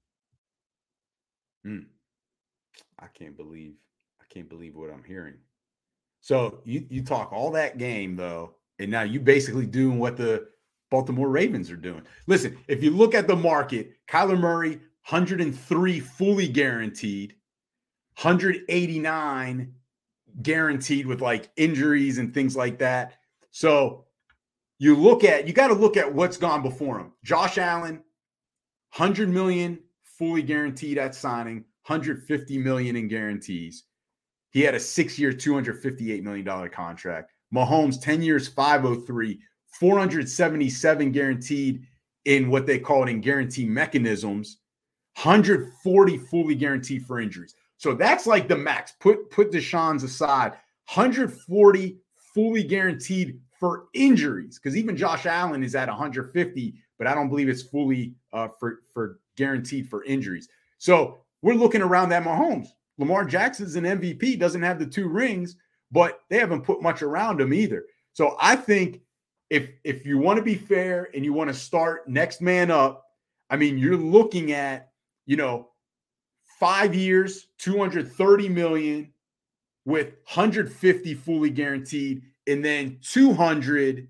Hmm. 1.65 1.81
I 2.99 3.07
can't 3.09 3.37
believe 3.37 3.75
I 4.21 4.25
can't 4.33 4.49
believe 4.49 4.75
what 4.75 4.91
I'm 4.91 5.05
hearing. 5.05 5.35
So 6.21 6.61
you 6.65 6.87
you 6.89 7.03
talk 7.03 7.33
all 7.33 7.51
that 7.53 7.79
game 7.79 8.17
though, 8.17 8.55
and 8.79 8.91
now 8.91 9.03
you 9.03 9.21
basically 9.21 9.67
doing 9.67 9.99
what 9.99 10.17
the 10.17 10.49
Baltimore 10.91 11.29
Ravens 11.29 11.71
are 11.71 11.77
doing. 11.77 12.03
Listen, 12.27 12.57
if 12.69 12.83
you 12.83 12.91
look 12.91 13.15
at 13.15 13.27
the 13.27 13.37
market, 13.37 13.93
Kyler 14.09 14.39
Murray 14.39 14.81
103 15.09 16.01
fully 16.01 16.49
guaranteed, 16.49 17.35
189 18.21 19.75
guaranteed 20.43 21.07
with 21.07 21.21
like 21.21 21.51
injuries 21.57 22.19
and 22.19 22.33
things 22.33 22.57
like 22.57 22.79
that. 22.79 23.15
So 23.51 24.05
you 24.79 24.95
look 24.95 25.25
at 25.25 25.47
you 25.47 25.53
got 25.53 25.69
to 25.69 25.75
look 25.75 25.97
at 25.97 26.13
what's 26.15 26.37
gone 26.37 26.63
before 26.63 26.99
him. 26.99 27.13
Josh 27.25 27.59
Allen, 27.59 28.03
100 28.97 29.29
million 29.29 29.79
fully 30.03 30.43
guaranteed 30.43 30.99
at 30.99 31.15
signing, 31.15 31.65
150 31.87 32.59
million 32.59 32.97
in 32.97 33.09
guarantees. 33.09 33.85
He 34.51 34.63
had 34.63 34.75
a 34.75 34.79
6-year, 34.79 35.33
258 35.33 36.25
million 36.25 36.45
dollar 36.45 36.69
contract. 36.69 37.33
Mahomes 37.55 38.01
10 38.01 38.23
years, 38.23 38.49
503, 38.49 39.39
477 39.79 41.13
guaranteed 41.13 41.83
in 42.25 42.51
what 42.51 42.67
they 42.67 42.79
call 42.79 43.05
it 43.05 43.11
in 43.11 43.21
guarantee 43.21 43.65
mechanisms, 43.65 44.59
140 45.23 46.19
fully 46.19 46.55
guaranteed 46.55 47.07
for 47.07 47.21
injuries. 47.21 47.55
So 47.79 47.95
that's 47.95 48.27
like 48.27 48.49
the 48.49 48.57
max. 48.57 48.93
Put 49.01 49.31
put 49.31 49.51
Deshaun's 49.51 50.03
aside. 50.03 50.53
140 50.93 51.99
fully 52.35 52.63
guaranteed 52.63 53.41
for 53.59 53.87
injuries 53.95 54.59
because 54.59 54.77
even 54.77 54.97
Josh 54.97 55.27
Allen 55.27 55.63
is 55.63 55.75
at 55.75 55.89
150, 55.89 56.75
but 56.99 57.07
I 57.07 57.15
don't 57.15 57.29
believe 57.29 57.49
it's 57.49 57.63
fully 57.63 58.15
uh, 58.33 58.49
for 58.61 58.81
for 58.93 59.21
guaranteed 59.37 59.89
for 59.89 60.05
injuries. 60.05 60.49
So 60.79 61.19
we're 61.43 61.55
looking 61.55 61.83
around 61.83 62.11
that 62.11 62.25
Mahomes. 62.25 62.69
Lamar 62.99 63.25
Jackson's 63.25 63.77
an 63.77 63.85
MVP, 63.85 64.39
doesn't 64.39 64.63
have 64.63 64.79
the 64.79 64.87
two 64.87 65.09
rings, 65.09 65.57
but 65.93 66.21
they 66.31 66.39
haven't 66.39 66.65
put 66.65 66.83
much 66.83 67.03
around 67.03 67.41
him 67.41 67.55
either. 67.55 67.85
So 68.13 68.37
I 68.41 68.57
think 68.57 69.01
if 69.51 69.71
if 69.85 70.05
you 70.05 70.19
want 70.19 70.39
to 70.39 70.43
be 70.43 70.57
fair 70.57 71.09
and 71.15 71.25
you 71.25 71.33
want 71.33 71.49
to 71.49 71.55
start 71.55 72.09
next 72.09 72.41
man 72.41 72.71
up, 72.71 73.05
I 73.51 73.57
mean, 73.57 73.79
you're 73.79 73.97
looking 73.97 74.53
at 74.53 74.91
you 75.27 75.37
know 75.37 75.68
five 76.59 76.95
years, 76.95 77.49
230 77.59 78.49
million 78.49 79.13
with 79.85 80.07
150 80.25 81.15
fully 81.15 81.51
guaranteed, 81.51 82.23
and 82.47 82.65
then 82.65 82.99
200 83.03 84.09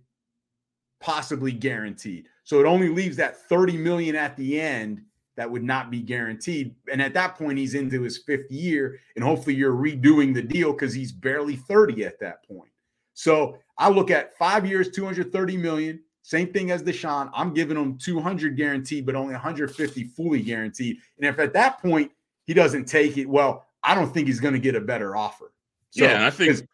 possibly 1.01 1.53
guaranteed. 1.53 2.27
So 2.45 2.61
it 2.61 2.67
only 2.67 2.89
leaves 2.89 3.17
that 3.19 3.49
30 3.49 3.77
million 3.77 4.17
at 4.17 4.37
the 4.37 4.61
end 4.61 5.03
that 5.37 5.49
would 5.49 5.63
not 5.63 5.91
be 5.91 6.01
guaranteed. 6.01 6.75
And 6.91 7.01
at 7.01 7.15
that 7.15 7.37
point, 7.37 7.59
he's 7.59 7.75
into 7.75 8.03
his 8.03 8.19
fifth 8.19 8.51
year, 8.51 8.99
and 9.15 9.25
hopefully 9.25 9.55
you're 9.55 9.73
redoing 9.73 10.35
the 10.35 10.43
deal 10.43 10.73
because 10.73 10.93
he's 10.93 11.13
barely 11.13 11.55
30 11.55 12.05
at 12.05 12.19
that 12.19 12.45
point. 12.49 12.71
So 13.15 13.59
I 13.77 13.89
look 13.89 14.11
at 14.11 14.37
five 14.37 14.67
years, 14.67 14.91
230 14.91 15.57
million. 15.57 16.01
Same 16.23 16.53
thing 16.53 16.73
as 16.73 16.83
Deshaun. 16.83 17.31
I'm 17.33 17.55
giving 17.55 17.77
him 17.77 17.97
200 17.99 18.57
guaranteed, 18.57 19.07
but 19.07 19.15
only 19.15 19.33
150 19.33 20.05
fully 20.05 20.43
guaranteed. 20.43 20.99
And 21.19 21.27
if 21.27 21.39
at 21.39 21.53
that 21.53 21.81
point 21.81 22.11
he 22.49 22.55
doesn't 22.55 22.87
take 22.87 23.19
it, 23.19 23.29
well, 23.29 23.67
I 23.85 23.95
don't 23.95 24.13
think 24.13 24.27
he's 24.27 24.41
going 24.41 24.55
to 24.55 24.59
get 24.59 24.75
a 24.75 24.81
better 24.81 25.15
offer. 25.15 25.53
So, 25.91 26.05
yeah, 26.05 26.27
I 26.27 26.31
think 26.31 26.67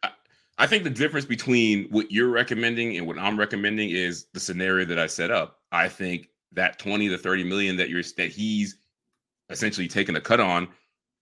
I 0.57 0.67
think 0.69 0.85
the 0.85 0.91
difference 0.91 1.27
between 1.27 1.89
what 1.91 2.11
you're 2.13 2.31
recommending 2.31 2.97
and 2.97 3.07
what 3.07 3.19
I'm 3.19 3.39
recommending 3.39 3.91
is 3.91 4.27
the 4.33 4.41
scenario 4.41 4.87
that 4.87 4.99
I 5.01 5.09
set 5.09 5.33
up. 5.33 5.59
I 5.73 5.89
think 5.89 6.29
that 6.53 6.79
20 6.79 7.09
to 7.09 7.19
30 7.19 7.45
million 7.45 7.77
that 7.77 7.91
you're 7.91 8.03
that 8.17 8.31
he's 8.31 8.79
essentially 9.51 9.89
taking 9.89 10.15
a 10.15 10.21
cut 10.21 10.39
on 10.39 10.69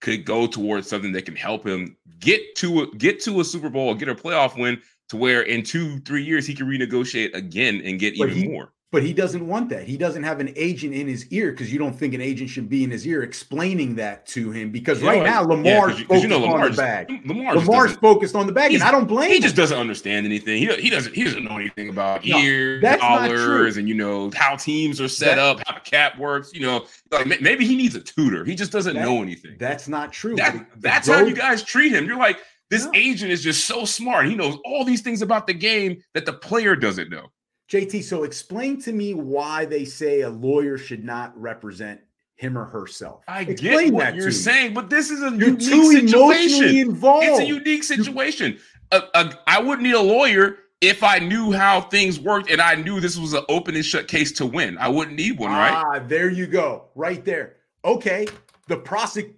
could 0.01 0.23
go 0.23 0.45
towards 0.45 0.87
something 0.87 1.11
that 1.13 1.25
can 1.25 1.35
help 1.35 1.65
him 1.65 1.97
get 2.19 2.55
to 2.57 2.81
a, 2.81 2.95
get 2.97 3.19
to 3.21 3.41
a 3.41 3.43
Super 3.43 3.69
Bowl, 3.69 3.95
get 3.95 4.09
a 4.09 4.15
playoff 4.15 4.57
win 4.57 4.79
to 5.09 5.17
where 5.17 5.41
in 5.41 5.63
two, 5.63 5.99
three 6.01 6.23
years 6.23 6.45
he 6.45 6.53
can 6.53 6.67
renegotiate 6.67 7.33
again 7.33 7.81
and 7.83 7.99
get 7.99 8.17
but 8.19 8.29
even 8.29 8.37
he, 8.37 8.47
more. 8.47 8.72
But 8.93 9.01
he 9.01 9.11
doesn't 9.11 9.47
want 9.47 9.69
that. 9.69 9.85
He 9.85 9.97
doesn't 9.97 10.21
have 10.21 10.39
an 10.39 10.53
agent 10.55 10.93
in 10.93 11.07
his 11.07 11.25
ear 11.29 11.49
because 11.49 11.73
you 11.73 11.79
don't 11.79 11.97
think 11.97 12.13
an 12.13 12.21
agent 12.21 12.51
should 12.51 12.69
be 12.69 12.83
in 12.83 12.91
his 12.91 13.07
ear 13.07 13.23
explaining 13.23 13.95
that 13.95 14.27
to 14.27 14.51
him. 14.51 14.69
Because 14.69 15.01
you 15.01 15.07
right 15.07 15.17
know, 15.17 15.25
now 15.25 15.41
Lamar's 15.41 15.99
yeah, 15.99 16.05
focused 16.05 16.21
you 16.21 16.29
know, 16.29 16.37
Lamar's, 16.37 16.65
on 16.65 16.71
the 16.71 16.77
bag. 16.77 17.21
Lamar's, 17.25 17.55
Lamar's 17.55 17.93
focused 17.93 18.35
on 18.35 18.45
the 18.45 18.53
bag, 18.53 18.71
and 18.71 18.83
I 18.83 18.91
don't 18.91 19.07
blame. 19.07 19.31
He 19.31 19.37
him. 19.37 19.41
just 19.41 19.55
doesn't 19.55 19.79
understand 19.79 20.27
anything. 20.27 20.59
He, 20.59 20.71
he 20.75 20.91
doesn't 20.91 21.15
he 21.15 21.23
doesn't 21.23 21.43
know 21.43 21.57
anything 21.57 21.89
about 21.89 22.23
no, 22.23 22.37
years, 22.37 22.83
dollars, 22.83 23.77
and 23.77 23.89
you 23.89 23.95
know 23.95 24.29
how 24.35 24.55
teams 24.57 25.01
are 25.01 25.07
set 25.07 25.37
that, 25.37 25.39
up, 25.39 25.67
how 25.67 25.73
the 25.73 25.79
cap 25.79 26.19
works. 26.19 26.53
You 26.53 26.61
know, 26.61 26.85
like 27.11 27.41
maybe 27.41 27.65
he 27.65 27.75
needs 27.75 27.95
a 27.95 27.99
tutor. 27.99 28.45
He 28.45 28.53
just 28.53 28.71
doesn't 28.71 28.93
that, 28.93 29.03
know 29.03 29.23
anything. 29.23 29.55
That's 29.57 29.87
not 29.87 30.13
true. 30.13 30.35
That, 30.35 30.67
that's 30.77 31.07
how 31.07 31.25
you 31.25 31.33
guys 31.33 31.63
treat 31.63 31.91
him. 31.91 32.05
You're 32.05 32.19
like 32.19 32.37
this 32.69 32.87
agent 32.93 33.31
is 33.31 33.41
just 33.41 33.65
so 33.65 33.85
smart. 33.85 34.27
He 34.27 34.35
knows 34.35 34.59
all 34.63 34.85
these 34.85 35.01
things 35.01 35.23
about 35.23 35.47
the 35.47 35.55
game 35.55 36.03
that 36.13 36.27
the 36.27 36.33
player 36.33 36.75
doesn't 36.75 37.09
know. 37.09 37.31
JT, 37.73 38.03
so 38.03 38.23
explain 38.23 38.79
to 38.81 38.93
me 38.93 39.15
why 39.15 39.65
they 39.65 39.83
say 39.83 40.21
a 40.21 40.29
lawyer 40.29 40.77
should 40.77 41.03
not 41.03 41.39
represent 41.39 41.99
him 42.35 42.55
or 42.55 42.65
herself. 42.65 43.23
I 43.27 43.41
explain 43.41 43.85
get 43.85 43.93
what 43.93 44.15
you're 44.15 44.29
saying, 44.29 44.75
but 44.75 44.91
this 44.91 45.09
is 45.09 45.23
a 45.23 45.35
you're 45.35 45.57
unique 45.59 46.07
situation. 46.07 46.75
Involved. 46.77 47.25
It's 47.25 47.39
a 47.39 47.45
unique 47.45 47.83
situation. 47.83 48.59
I 48.91 49.59
wouldn't 49.59 49.81
need 49.81 49.95
a 49.95 50.01
lawyer 50.01 50.57
if 50.81 51.01
I 51.01 51.17
knew 51.17 51.51
how 51.51 51.81
things 51.81 52.19
worked 52.19 52.51
and 52.51 52.61
I 52.61 52.75
knew 52.75 52.99
this 52.99 53.17
was 53.17 53.33
an 53.33 53.43
open 53.49 53.73
and 53.75 53.83
shut 53.83 54.07
case 54.07 54.31
to 54.33 54.45
win. 54.45 54.77
I 54.77 54.87
wouldn't 54.87 55.17
need 55.17 55.39
one, 55.39 55.49
right? 55.49 55.73
Ah, 55.73 55.99
there 55.99 56.29
you 56.29 56.45
go, 56.45 56.89
right 56.93 57.25
there. 57.25 57.55
Okay, 57.85 58.27
the 58.67 58.77
prosec. 58.77 59.33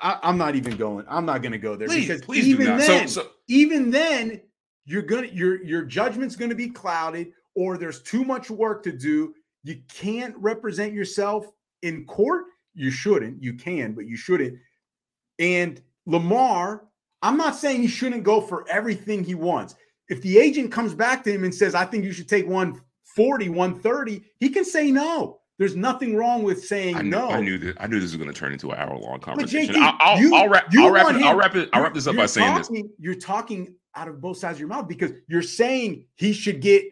I, 0.00 0.18
am 0.22 0.38
not 0.38 0.54
even 0.54 0.76
going. 0.76 1.06
I'm 1.08 1.26
not 1.26 1.42
going 1.42 1.52
to 1.52 1.58
go 1.58 1.74
there 1.74 1.88
please, 1.88 2.06
because 2.06 2.22
please 2.22 2.46
even 2.46 2.78
then, 2.78 3.08
so, 3.08 3.22
so, 3.22 3.28
even 3.48 3.90
then, 3.90 4.40
you're 4.84 5.02
gonna 5.02 5.26
your 5.26 5.62
your 5.64 5.82
judgment's 5.82 6.36
going 6.36 6.50
to 6.50 6.54
be 6.54 6.68
clouded 6.68 7.32
or 7.54 7.78
there's 7.78 8.02
too 8.02 8.24
much 8.24 8.50
work 8.50 8.82
to 8.84 8.92
do. 8.92 9.34
You 9.62 9.80
can't 9.88 10.34
represent 10.38 10.92
yourself 10.92 11.46
in 11.82 12.04
court. 12.06 12.44
You 12.74 12.90
shouldn't. 12.90 13.42
You 13.42 13.54
can, 13.54 13.92
but 13.92 14.06
you 14.06 14.16
shouldn't. 14.16 14.58
And 15.38 15.80
Lamar, 16.06 16.84
I'm 17.22 17.36
not 17.36 17.56
saying 17.56 17.80
he 17.80 17.88
shouldn't 17.88 18.24
go 18.24 18.40
for 18.40 18.68
everything 18.68 19.24
he 19.24 19.34
wants. 19.34 19.74
If 20.08 20.20
the 20.22 20.38
agent 20.38 20.70
comes 20.70 20.94
back 20.94 21.24
to 21.24 21.32
him 21.32 21.44
and 21.44 21.54
says, 21.54 21.74
I 21.74 21.84
think 21.84 22.04
you 22.04 22.12
should 22.12 22.28
take 22.28 22.46
140, 22.46 23.48
130, 23.48 24.24
he 24.38 24.48
can 24.50 24.64
say 24.64 24.90
no. 24.90 25.40
There's 25.56 25.76
nothing 25.76 26.16
wrong 26.16 26.42
with 26.42 26.64
saying 26.64 26.96
I 26.96 27.02
knew, 27.02 27.10
no. 27.10 27.30
I 27.30 27.40
knew 27.40 27.58
that. 27.58 27.76
I 27.80 27.86
knew 27.86 28.00
this 28.00 28.10
was 28.10 28.16
going 28.16 28.32
to 28.32 28.38
turn 28.38 28.52
into 28.52 28.72
an 28.72 28.78
hour 28.78 28.98
long 28.98 29.20
conversation. 29.20 29.74
JT, 29.74 29.78
I'll, 29.78 29.96
I'll, 30.00 30.20
you, 30.20 30.34
I'll, 30.34 30.48
wrap, 30.48 30.66
I'll, 30.76 30.90
wrap 30.90 31.14
it, 31.14 31.22
I'll 31.22 31.36
wrap 31.36 31.54
it. 31.54 31.68
I'll 31.72 31.82
wrap 31.82 31.94
this 31.94 32.08
up 32.08 32.16
by 32.16 32.26
saying 32.26 32.56
talking, 32.56 32.82
this. 32.82 32.92
You're 32.98 33.14
talking 33.14 33.74
out 33.94 34.08
of 34.08 34.20
both 34.20 34.36
sides 34.38 34.56
of 34.56 34.60
your 34.60 34.68
mouth 34.68 34.88
because 34.88 35.12
you're 35.28 35.42
saying 35.42 36.06
he 36.16 36.32
should 36.32 36.60
get 36.60 36.84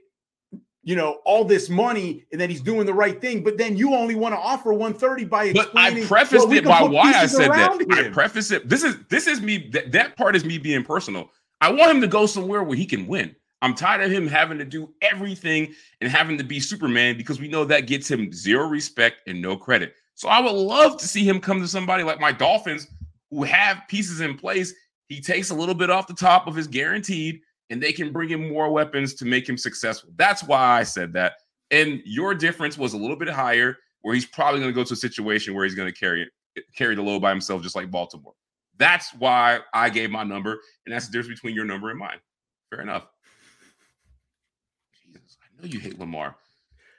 you 0.83 0.97
know, 0.97 1.21
all 1.25 1.45
this 1.45 1.69
money 1.69 2.25
and 2.33 2.41
that 2.41 2.51
he's 2.51 2.61
doing 2.61 2.87
the 2.87 2.95
right 2.95 3.21
thing, 3.21 3.43
but 3.45 3.57
then 3.57 3.77
you 3.77 3.95
only 3.95 4.15
want 4.15 4.35
to 4.35 4.39
offer 4.39 4.73
130 4.73 5.25
by 5.27 5.53
But 5.53 5.71
I 5.77 6.05
prefaced 6.05 6.49
well, 6.49 6.53
it 6.53 6.65
by 6.65 6.83
why 6.83 7.13
I 7.13 7.27
said 7.27 7.51
that. 7.53 7.81
Him. 7.81 7.93
I 7.93 8.09
preface 8.09 8.51
it. 8.51 8.69
This 8.69 8.83
is 8.83 8.97
this 9.09 9.27
is 9.27 9.41
me. 9.41 9.69
That, 9.73 9.93
that 9.93 10.17
part 10.17 10.35
is 10.35 10.45
me 10.45 10.59
being 10.59 10.85
personal. 10.85 11.31
I 11.61 11.71
want 11.71 11.93
him 11.93 12.01
to 12.01 12.09
go 12.09 12.27
somewhere 12.27 12.65
where 12.65 12.77
he 12.77 12.87
can 12.87 13.07
win. 13.07 13.35
I'm 13.63 13.75
tired 13.75 14.03
of 14.03 14.11
him 14.11 14.27
having 14.27 14.59
to 14.59 14.65
do 14.65 14.93
everything 15.03 15.73
and 16.01 16.11
having 16.11 16.37
to 16.37 16.43
be 16.43 16.59
Superman 16.59 17.17
because 17.17 17.41
we 17.41 17.47
know 17.47 17.65
that 17.65 17.87
gets 17.87 18.11
him 18.11 18.33
zero 18.33 18.67
respect 18.67 19.23
and 19.29 19.41
no 19.41 19.57
credit. 19.57 19.95
So 20.15 20.29
I 20.29 20.41
would 20.41 20.53
love 20.53 20.97
to 20.99 21.07
see 21.07 21.23
him 21.23 21.39
come 21.39 21.61
to 21.61 21.69
somebody 21.69 22.03
like 22.03 22.21
my 22.21 22.33
Dolphins 22.33 22.89
who 23.31 23.45
have 23.45 23.83
pieces 23.89 24.21
in 24.21 24.37
place, 24.37 24.75
he 25.09 25.21
takes 25.21 25.51
a 25.51 25.55
little 25.55 25.75
bit 25.75 25.91
off 25.91 26.07
the 26.07 26.15
top 26.15 26.47
of 26.47 26.55
his 26.55 26.67
guaranteed, 26.67 27.41
and 27.73 27.83
they 27.83 27.91
can 27.91 28.13
bring 28.13 28.29
him 28.29 28.51
more 28.51 28.71
weapons 28.71 29.15
to 29.15 29.25
make 29.25 29.49
him 29.49 29.57
successful. 29.57 30.11
That's 30.17 30.45
why 30.45 30.61
I 30.79 30.83
said 30.83 31.15
that. 31.15 31.33
And 31.71 32.03
your 32.05 32.35
difference 32.35 32.77
was 32.77 32.93
a 32.93 32.99
little 32.99 33.17
bit 33.17 33.31
higher, 33.31 33.79
where 34.03 34.15
he's 34.15 34.27
probably 34.27 34.61
going 34.61 34.71
to 34.71 34.75
go 34.79 34.85
to 34.85 34.93
a 34.93 34.97
situation 34.97 35.55
where 35.55 35.65
he's 35.65 35.75
going 35.75 35.91
to 35.91 35.99
carry 35.99 36.29
it, 36.55 36.65
carry 36.77 36.95
the 36.95 37.01
load 37.03 37.23
by 37.23 37.31
himself, 37.31 37.63
just 37.63 37.75
like 37.75 37.91
Baltimore. 37.91 38.35
That's 38.77 39.15
why 39.15 39.61
I 39.73 39.89
gave 39.89 40.11
my 40.11 40.23
number, 40.23 40.61
and 40.85 40.95
that's 40.95 41.07
the 41.07 41.13
difference 41.13 41.41
between 41.41 41.55
your 41.57 41.65
number 41.65 41.89
and 41.89 41.99
mine. 41.99 42.19
Fair 42.69 42.83
enough. 42.83 43.07
Jesus, 45.07 45.39
I 45.43 45.63
know 45.63 45.69
you 45.73 45.81
hate 45.81 45.99
Lamar. 45.99 46.37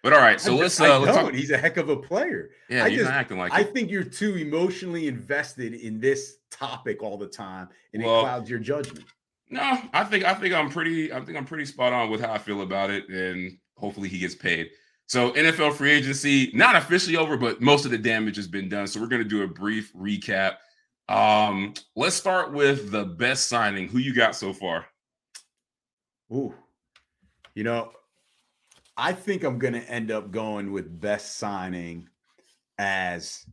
But 0.01 0.13
all 0.13 0.19
right, 0.19 0.41
so 0.41 0.55
I 0.55 0.57
let's 0.57 0.81
uh 0.81 0.99
let's 0.99 1.15
talk. 1.15 1.33
He's 1.33 1.51
a 1.51 1.57
heck 1.57 1.77
of 1.77 1.89
a 1.89 1.95
player. 1.95 2.49
Yeah, 2.67 2.83
I 2.83 2.87
you're 2.87 3.01
just- 3.01 3.11
not 3.11 3.19
acting 3.19 3.37
like 3.37 3.53
I 3.53 3.61
it. 3.61 3.73
think 3.73 3.89
you're 3.91 4.03
too 4.03 4.35
emotionally 4.37 5.07
invested 5.07 5.75
in 5.75 5.99
this 5.99 6.37
topic 6.51 7.01
all 7.03 7.17
the 7.17 7.27
time, 7.27 7.69
and 7.93 8.03
Well- 8.03 8.19
it 8.19 8.23
clouds 8.23 8.49
your 8.49 8.59
judgment. 8.59 9.05
No, 9.53 9.79
I 9.93 10.03
think 10.03 10.25
I 10.25 10.33
think 10.33 10.51
I'm 10.55 10.67
pretty 10.67 11.13
I 11.13 11.21
think 11.21 11.37
I'm 11.37 11.45
pretty 11.45 11.65
spot 11.65 11.93
on 11.93 12.09
with 12.09 12.21
how 12.21 12.33
I 12.33 12.39
feel 12.39 12.61
about 12.61 12.89
it, 12.89 13.07
and 13.07 13.55
hopefully 13.77 14.09
he 14.09 14.17
gets 14.17 14.33
paid. 14.33 14.71
So 15.05 15.31
NFL 15.33 15.73
free 15.73 15.91
agency 15.91 16.49
not 16.55 16.75
officially 16.75 17.17
over, 17.17 17.37
but 17.37 17.61
most 17.61 17.85
of 17.85 17.91
the 17.91 17.99
damage 17.99 18.35
has 18.37 18.47
been 18.47 18.67
done. 18.67 18.87
So 18.87 18.99
we're 18.99 19.09
gonna 19.09 19.23
do 19.23 19.43
a 19.43 19.47
brief 19.47 19.93
recap. 19.93 20.55
Um, 21.07 21.75
let's 21.95 22.15
start 22.15 22.51
with 22.51 22.89
the 22.89 23.05
best 23.05 23.47
signing. 23.47 23.87
Who 23.89 23.99
you 23.99 24.15
got 24.15 24.35
so 24.35 24.53
far? 24.53 24.87
Ooh, 26.31 26.55
you 27.53 27.63
know, 27.63 27.91
I 28.97 29.13
think 29.13 29.43
I'm 29.43 29.59
to 29.59 29.87
end 29.87 30.09
up 30.09 30.31
going 30.31 30.71
with 30.71 30.99
best 30.99 31.37
signing 31.37 32.09
as 32.79 33.45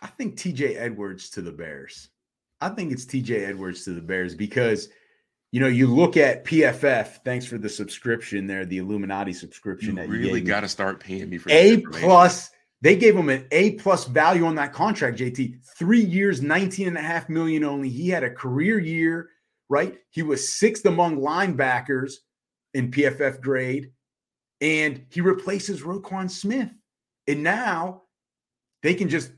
I 0.00 0.06
think 0.06 0.36
TJ 0.36 0.76
Edwards 0.76 1.30
to 1.30 1.42
the 1.42 1.50
Bears. 1.50 2.10
I 2.60 2.70
think 2.70 2.92
it's 2.92 3.04
TJ 3.04 3.48
Edwards 3.48 3.84
to 3.84 3.90
the 3.90 4.00
Bears 4.00 4.34
because 4.34 4.88
you 5.52 5.60
know 5.60 5.66
you 5.66 5.86
look 5.86 6.16
at 6.16 6.44
PFF. 6.44 7.22
Thanks 7.24 7.46
for 7.46 7.58
the 7.58 7.68
subscription 7.68 8.46
there, 8.46 8.64
the 8.64 8.78
Illuminati 8.78 9.32
subscription. 9.32 9.90
You 9.90 9.96
that 9.96 10.08
you 10.08 10.12
really 10.12 10.40
got 10.40 10.60
to 10.60 10.68
start 10.68 11.00
paying 11.00 11.28
me 11.28 11.38
for 11.38 11.50
A 11.50 11.80
plus. 11.80 12.50
They 12.82 12.96
gave 12.96 13.16
him 13.16 13.30
an 13.30 13.46
A 13.52 13.72
plus 13.72 14.04
value 14.04 14.44
on 14.44 14.54
that 14.56 14.72
contract, 14.72 15.18
JT. 15.18 15.58
Three 15.78 16.04
years, 16.04 16.42
19 16.42 16.88
and 16.88 16.98
a 16.98 17.02
half 17.02 17.28
million 17.28 17.64
only. 17.64 17.88
He 17.88 18.08
had 18.08 18.22
a 18.22 18.30
career 18.30 18.78
year, 18.78 19.30
right? 19.68 19.96
He 20.10 20.22
was 20.22 20.52
sixth 20.52 20.84
among 20.84 21.18
linebackers 21.18 22.14
in 22.74 22.90
PFF 22.90 23.40
grade, 23.40 23.92
and 24.60 25.06
he 25.10 25.22
replaces 25.22 25.82
Roquan 25.82 26.30
Smith. 26.30 26.70
And 27.26 27.42
now 27.42 28.02
they 28.82 28.94
can 28.94 29.08
just 29.08 29.32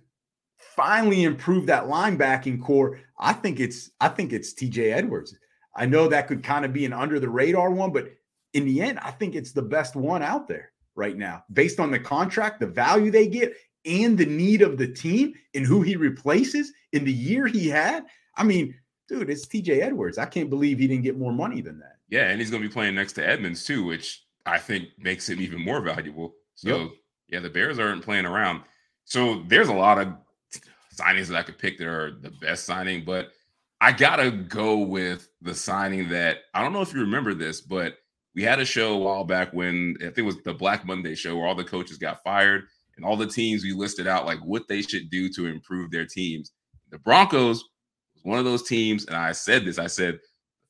finally 0.59 1.23
improve 1.23 1.67
that 1.67 1.85
linebacking 1.85 2.63
core. 2.63 3.01
I 3.19 3.33
think 3.33 3.61
it's 3.61 3.91
I 4.01 4.09
think 4.09 4.33
it's 4.33 4.55
TJ 4.55 4.93
Edwards. 4.93 5.35
I 5.77 5.87
know 5.87 6.09
that 6.09 6.27
could 6.29 6.43
kind 6.43 6.65
of 6.65 6.73
be 6.73 6.85
an 6.85 6.93
under 6.93 7.21
the 7.21 7.29
radar 7.29 7.71
one, 7.71 7.93
but 7.93 8.11
in 8.55 8.65
the 8.65 8.81
end, 8.81 8.99
I 9.01 9.11
think 9.11 9.35
it's 9.35 9.53
the 9.53 9.63
best 9.63 9.95
one 9.97 10.23
out 10.23 10.49
there 10.49 10.73
right 10.95 11.17
now, 11.17 11.45
based 11.53 11.79
on 11.79 11.91
the 11.91 11.99
contract, 12.01 12.61
the 12.61 12.67
value 12.67 13.11
they 13.11 13.29
get, 13.29 13.55
and 13.85 14.19
the 14.19 14.27
need 14.27 14.63
of 14.63 14.77
the 14.79 14.89
team 14.89 15.35
and 15.55 15.65
who 15.65 15.83
he 15.83 15.97
replaces 15.97 16.73
in 16.93 17.05
the 17.05 17.13
year 17.13 17.47
he 17.47 17.69
had. 17.69 18.05
I 18.37 18.43
mean, 18.45 18.75
dude, 19.09 19.31
it's 19.31 19.47
TJ 19.47 19.83
Edwards. 19.83 20.19
I 20.19 20.25
can't 20.27 20.51
believe 20.51 20.79
he 20.79 20.89
didn't 20.89 21.05
get 21.05 21.19
more 21.19 21.33
money 21.33 21.61
than 21.61 21.79
that. 21.81 21.97
Yeah, 22.09 22.29
and 22.31 22.41
he's 22.41 22.51
gonna 22.51 22.63
be 22.63 22.69
playing 22.73 22.95
next 22.95 23.13
to 23.15 23.27
Edmunds 23.27 23.65
too, 23.65 23.85
which 23.85 24.25
I 24.47 24.59
think 24.59 24.89
makes 24.99 25.29
him 25.29 25.41
even 25.41 25.61
more 25.61 25.81
valuable. 25.81 26.35
So 26.55 26.69
Yep. 26.69 26.91
yeah, 27.29 27.41
the 27.41 27.51
Bears 27.51 27.79
aren't 27.79 28.03
playing 28.03 28.27
around. 28.27 28.63
So 29.05 29.45
there's 29.47 29.69
a 29.69 29.75
lot 29.75 29.99
of 29.99 30.15
signings 30.99 31.29
that 31.29 31.37
I 31.37 31.43
could 31.43 31.59
pick 31.59 31.79
that 31.79 31.87
are 31.87 32.13
the 32.21 32.31
best 32.31 32.65
signing, 32.65 33.05
but 33.05 33.31
I 33.81 33.93
gotta 33.93 34.31
go 34.31 34.79
with 34.79 35.29
the 35.41 35.55
signing 35.55 36.09
that 36.09 36.39
I 36.55 36.63
don't 36.63 36.73
know 36.73 36.83
if 36.83 36.93
you 36.93 37.01
remember 37.01 37.35
this, 37.35 37.61
but 37.61 37.97
we 38.35 38.43
had 38.43 38.61
a 38.61 38.65
show 38.65 38.95
a 38.95 38.99
while 38.99 39.25
back 39.25 39.53
when 39.53 39.97
I 40.01 40.05
think 40.05 40.19
it 40.19 40.23
was 40.23 40.43
the 40.43 40.55
Black 40.55 40.85
Monday 40.85 41.15
show 41.15 41.37
where 41.37 41.47
all 41.47 41.55
the 41.55 41.65
coaches 41.65 41.99
got 41.99 42.23
fired 42.23 42.65
and 42.97 43.05
all 43.05 43.17
the 43.17 43.27
teams 43.27 43.63
we 43.63 43.73
listed 43.73 44.07
out 44.07 44.27
like 44.27 44.41
what 44.41 44.69
they 44.69 44.83
should 44.83 45.11
do 45.11 45.29
to 45.31 45.47
improve 45.47 45.91
their 45.91 46.07
teams. 46.07 46.53
The 46.91 46.99
Broncos 46.99 47.65
was 48.15 48.25
one 48.25 48.39
of 48.39 48.45
those 48.45 48.63
teams, 48.65 49.07
and 49.07 49.17
I 49.17 49.33
said 49.33 49.65
this. 49.65 49.79
I 49.79 49.87
said 49.87 50.19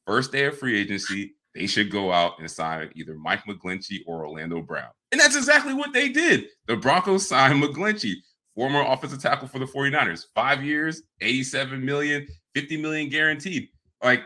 first 0.07 0.33
day 0.33 0.45
of 0.47 0.59
free 0.59 0.79
agency, 0.79 1.35
they 1.55 1.67
should 1.67 1.91
go 1.91 2.13
out 2.13 2.39
and 2.39 2.51
sign 2.51 2.91
either 2.95 3.15
Mike 3.15 3.45
McGlinchey 3.45 4.01
or 4.07 4.27
Orlando 4.27 4.61
Brown. 4.61 4.91
And 5.13 5.21
that's 5.21 5.37
exactly 5.37 5.75
what 5.75 5.93
they 5.93 6.09
did. 6.09 6.47
The 6.67 6.77
Broncos 6.77 7.27
signed 7.27 7.63
McGlinchey, 7.63 8.15
former 8.59 8.83
offensive 8.83 9.23
tackle 9.23 9.47
for 9.47 9.61
the 9.61 9.65
49ers, 9.65 10.25
five 10.35 10.65
years, 10.65 11.03
87 11.21 11.85
million, 11.85 12.27
50 12.57 12.83
million 12.83 13.09
guaranteed. 13.09 13.69
Like, 14.03 14.25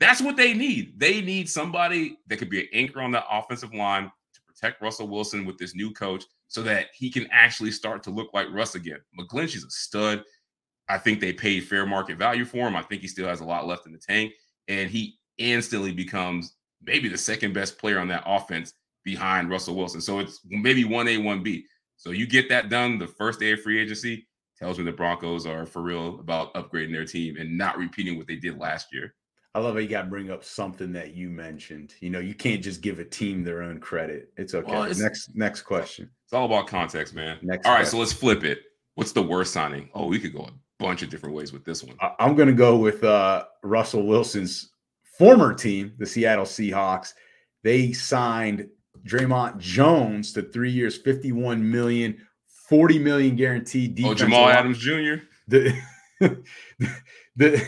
that's 0.00 0.22
what 0.22 0.38
they 0.38 0.54
need. 0.54 0.98
They 0.98 1.20
need 1.20 1.50
somebody 1.50 2.16
that 2.28 2.38
could 2.38 2.48
be 2.48 2.60
an 2.60 2.68
anchor 2.72 3.02
on 3.02 3.10
the 3.10 3.22
offensive 3.30 3.74
line 3.74 4.04
to 4.04 4.40
protect 4.48 4.80
Russell 4.80 5.08
Wilson 5.08 5.44
with 5.44 5.58
this 5.58 5.74
new 5.74 5.92
coach 5.92 6.24
so 6.48 6.62
that 6.62 6.86
he 6.94 7.10
can 7.10 7.28
actually 7.30 7.70
start 7.72 8.02
to 8.04 8.10
look 8.10 8.30
like 8.32 8.46
Russ 8.52 8.74
again. 8.74 9.00
McGlinchey's 9.20 9.64
a 9.64 9.70
stud. 9.70 10.24
I 10.88 10.96
think 10.96 11.20
they 11.20 11.34
paid 11.34 11.64
fair 11.64 11.84
market 11.84 12.16
value 12.16 12.46
for 12.46 12.66
him. 12.66 12.76
I 12.76 12.82
think 12.82 13.02
he 13.02 13.08
still 13.08 13.28
has 13.28 13.42
a 13.42 13.44
lot 13.44 13.66
left 13.66 13.84
in 13.84 13.92
the 13.92 13.98
tank. 13.98 14.32
And 14.66 14.88
he 14.88 15.18
instantly 15.36 15.92
becomes 15.92 16.56
maybe 16.82 17.10
the 17.10 17.18
second 17.18 17.52
best 17.52 17.76
player 17.76 17.98
on 17.98 18.08
that 18.08 18.22
offense 18.24 18.72
behind 19.04 19.50
Russell 19.50 19.74
Wilson. 19.74 20.00
So 20.00 20.20
it's 20.20 20.40
maybe 20.46 20.84
1A, 20.84 21.18
1B. 21.18 21.64
So 21.96 22.10
you 22.10 22.26
get 22.26 22.48
that 22.48 22.68
done 22.68 22.98
the 22.98 23.06
first 23.06 23.40
day 23.40 23.52
of 23.52 23.62
free 23.62 23.80
agency, 23.80 24.26
tells 24.58 24.78
me 24.78 24.84
the 24.84 24.92
Broncos 24.92 25.46
are 25.46 25.66
for 25.66 25.82
real 25.82 26.20
about 26.20 26.54
upgrading 26.54 26.92
their 26.92 27.04
team 27.04 27.36
and 27.38 27.56
not 27.56 27.78
repeating 27.78 28.16
what 28.16 28.26
they 28.26 28.36
did 28.36 28.58
last 28.58 28.92
year. 28.92 29.14
I 29.56 29.60
love 29.60 29.74
how 29.74 29.80
you 29.80 29.88
got 29.88 30.02
to 30.02 30.08
bring 30.08 30.30
up 30.32 30.42
something 30.42 30.92
that 30.94 31.14
you 31.14 31.30
mentioned. 31.30 31.94
You 32.00 32.10
know, 32.10 32.18
you 32.18 32.34
can't 32.34 32.62
just 32.62 32.80
give 32.80 32.98
a 32.98 33.04
team 33.04 33.44
their 33.44 33.62
own 33.62 33.78
credit. 33.78 34.32
It's 34.36 34.52
okay. 34.54 34.70
Well, 34.70 34.82
it's- 34.82 34.98
next 34.98 35.30
next 35.34 35.62
question. 35.62 36.10
It's 36.24 36.32
all 36.32 36.46
about 36.46 36.66
context, 36.66 37.14
man. 37.14 37.38
Next 37.42 37.64
all 37.64 37.72
right, 37.72 37.78
question. 37.78 37.92
so 37.92 37.98
let's 37.98 38.12
flip 38.12 38.42
it. 38.42 38.62
What's 38.96 39.12
the 39.12 39.22
worst 39.22 39.52
signing? 39.52 39.90
Oh, 39.94 40.06
we 40.06 40.18
could 40.18 40.34
go 40.34 40.42
a 40.42 40.52
bunch 40.80 41.02
of 41.02 41.10
different 41.10 41.34
ways 41.34 41.52
with 41.52 41.64
this 41.64 41.84
one. 41.84 41.96
I'm 42.18 42.34
going 42.34 42.48
to 42.48 42.54
go 42.54 42.76
with 42.76 43.04
uh, 43.04 43.44
Russell 43.62 44.06
Wilson's 44.06 44.70
former 45.18 45.54
team, 45.54 45.94
the 45.98 46.06
Seattle 46.06 46.44
Seahawks. 46.44 47.12
They 47.62 47.92
signed 47.92 48.68
Dre'Mont 49.06 49.58
Jones 49.58 50.32
to 50.32 50.42
three 50.42 50.70
years, 50.70 50.96
51 50.96 51.70
million, 51.70 52.26
40 52.68 52.98
million 52.98 53.36
guaranteed. 53.36 54.00
Oh, 54.04 54.14
Jamal 54.14 54.42
line- 54.42 54.56
Adams 54.56 54.78
Jr. 54.78 55.14
the, 55.48 55.78
the 57.36 57.66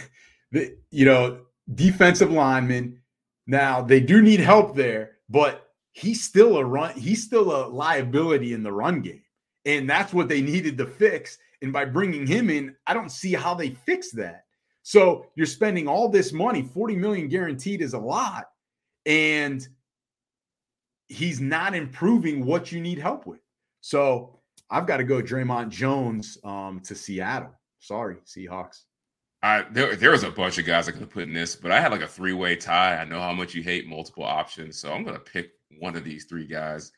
the 0.53 0.77
you 0.91 1.05
know 1.05 1.41
defensive 1.75 2.31
lineman. 2.31 3.01
Now 3.47 3.83
they 3.83 4.01
do 4.01 4.23
need 4.23 4.41
help 4.41 4.75
there, 4.75 5.13
but 5.29 5.69
he's 5.93 6.25
still 6.25 6.57
a 6.57 6.65
run. 6.65 6.95
He's 6.95 7.23
still 7.23 7.55
a 7.55 7.69
liability 7.69 8.53
in 8.55 8.63
the 8.63 8.73
run 8.73 9.03
game, 9.03 9.23
and 9.65 9.89
that's 9.89 10.13
what 10.13 10.29
they 10.29 10.41
needed 10.41 10.79
to 10.79 10.87
fix. 10.87 11.39
And 11.63 11.73
by 11.73 11.85
bringing 11.85 12.27
him 12.27 12.51
in, 12.51 12.75
I 12.87 12.95
don't 12.95 13.11
see 13.11 13.33
how 13.33 13.55
they 13.55 13.71
fix 13.71 14.11
that. 14.13 14.45
So 14.83 15.27
you're 15.35 15.47
spending 15.47 15.89
all 15.89 16.09
this 16.09 16.33
money, 16.33 16.63
40 16.63 16.97
million 16.97 17.29
guaranteed 17.29 17.83
is 17.83 17.95
a 17.95 17.99
lot, 17.99 18.47
and 19.05 19.67
he's 21.09 21.41
not 21.41 21.75
improving 21.75 22.45
what 22.45 22.73
you 22.73 22.81
need 22.81 22.99
help 22.99 23.27
with. 23.27 23.41
So 23.81 24.41
I've 24.71 24.87
got 24.87 24.99
to 24.99 25.05
go 25.05 25.23
Dre'Mont 25.23 25.69
Jones 25.69 26.39
um, 26.45 26.81
to 26.85 26.95
Seattle. 26.95 27.53
Sorry, 27.79 28.17
Seahawks. 28.27 28.83
I 29.43 29.65
there 29.71 29.95
there 29.95 30.11
was 30.11 30.25
a 30.25 30.31
bunch 30.31 30.59
of 30.59 30.65
guys 30.65 30.89
I 30.89 30.93
could 30.93 31.03
have 31.03 31.11
put 31.11 31.25
in 31.25 31.35
this, 31.35 31.55
but 31.55 31.71
I 31.71 31.81
had 31.81 31.93
like 31.93 32.01
a 32.03 32.09
three 32.09 32.33
way 32.33 32.57
tie. 32.57 32.97
I 32.97 33.05
know 33.05 33.21
how 33.21 33.33
much 33.33 33.55
you 33.55 33.63
hate 33.63 33.87
multiple 33.87 34.25
options, 34.25 34.79
so 34.79 34.93
I'm 34.93 35.05
gonna 35.05 35.19
pick 35.19 35.51
one 35.79 35.95
of 35.95 36.05
these 36.05 36.25
three 36.25 36.47
guys. 36.47 36.91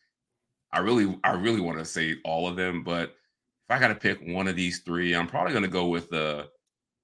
I 0.73 0.79
really 0.79 1.19
I 1.25 1.33
really 1.33 1.61
want 1.61 1.79
to 1.79 1.85
say 1.85 2.17
all 2.25 2.49
of 2.49 2.57
them, 2.57 2.85
but 2.85 3.11
if 3.11 3.77
I 3.77 3.79
got 3.79 3.89
to 3.89 3.95
pick 3.95 4.21
one 4.23 4.49
of 4.49 4.57
these 4.57 4.79
three, 4.81 5.15
I'm 5.15 5.27
probably 5.27 5.53
gonna 5.53 5.69
go 5.69 5.89
with 5.89 6.09
the 6.11 6.49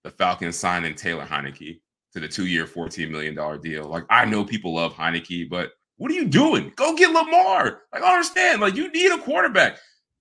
the 0.05 0.11
Falcons 0.11 0.57
signing 0.57 0.95
Taylor 0.95 1.27
Heinicke 1.27 1.81
to 2.13 2.21
the 2.21 2.29
two 2.29 2.47
year, 2.47 2.67
$14 2.67 3.11
million 3.11 3.35
deal. 3.61 3.85
Like 3.85 4.05
I 4.09 4.25
know 4.25 4.45
people 4.45 4.75
love 4.75 4.95
Heinicke, 4.95 5.49
but 5.49 5.73
what 5.97 6.11
are 6.11 6.15
you 6.15 6.27
doing? 6.27 6.73
Go 6.77 6.95
get 6.97 7.11
Lamar. 7.11 7.83
Like 7.93 8.03
I 8.03 8.13
understand. 8.13 8.61
Like 8.61 8.75
you 8.75 8.91
need 8.91 9.13
a 9.13 9.19
quarterback. 9.19 9.79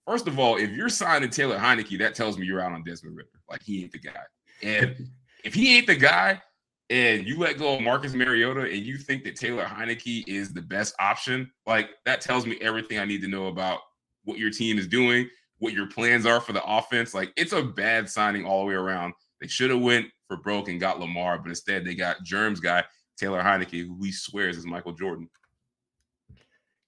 First 0.08 0.28
of 0.28 0.38
all, 0.38 0.58
if 0.58 0.72
you're 0.72 0.90
signing 0.90 1.30
Taylor 1.30 1.58
Heinicke, 1.58 1.98
that 2.00 2.16
tells 2.16 2.38
me 2.38 2.46
you're 2.46 2.62
out 2.62 2.74
on 2.74 2.84
Desmond 2.84 3.16
Ridder. 3.16 3.30
Like 3.50 3.64
he 3.64 3.84
ain't 3.84 3.92
the 3.92 4.00
guy. 4.00 4.22
And 4.62 5.10
if 5.44 5.54
he 5.54 5.78
ain't 5.78 5.88
the 5.88 5.96
guy, 5.96 6.42
and 6.90 7.26
you 7.26 7.40
let 7.40 7.58
go 7.58 7.76
of 7.76 7.82
Marcus 7.82 8.14
Mariota, 8.14 8.62
and 8.62 8.86
you 8.86 8.98
think 8.98 9.24
that 9.24 9.36
Taylor 9.36 9.66
Heinicke 9.66 10.26
is 10.28 10.54
the 10.54 10.62
best 10.62 10.94
option, 11.00 11.50
like 11.66 11.90
that 12.06 12.22
tells 12.22 12.46
me 12.46 12.58
everything 12.62 13.00
I 13.00 13.06
need 13.06 13.22
to 13.22 13.28
know 13.28 13.48
about 13.48 13.80
what 14.26 14.38
your 14.38 14.52
team 14.52 14.78
is 14.78 14.88
doing, 14.88 15.28
what 15.60 15.74
your 15.74 15.88
plans 15.88 16.26
are 16.26 16.42
for 16.42 16.54
the 16.54 16.64
offense. 16.64 17.14
Like 17.14 17.32
it's 17.36 17.54
a 17.54 17.64
bad 17.64 18.10
signing 18.10 18.46
all 18.46 18.62
the 18.62 18.68
way 18.68 18.76
around. 18.76 19.14
They 19.42 19.48
should 19.48 19.72
have 19.72 19.82
went 19.82 20.08
for 20.28 20.38
broke 20.38 20.68
and 20.68 20.80
got 20.80 21.00
Lamar, 21.00 21.40
but 21.40 21.50
instead 21.50 21.84
they 21.84 21.96
got 21.96 22.24
Germs 22.24 22.60
guy 22.60 22.84
Taylor 23.18 23.42
Heinicke, 23.42 23.88
who 23.88 24.04
he 24.04 24.12
swears 24.12 24.58
is 24.58 24.66
Michael 24.66 24.94
Jordan. 24.94 25.30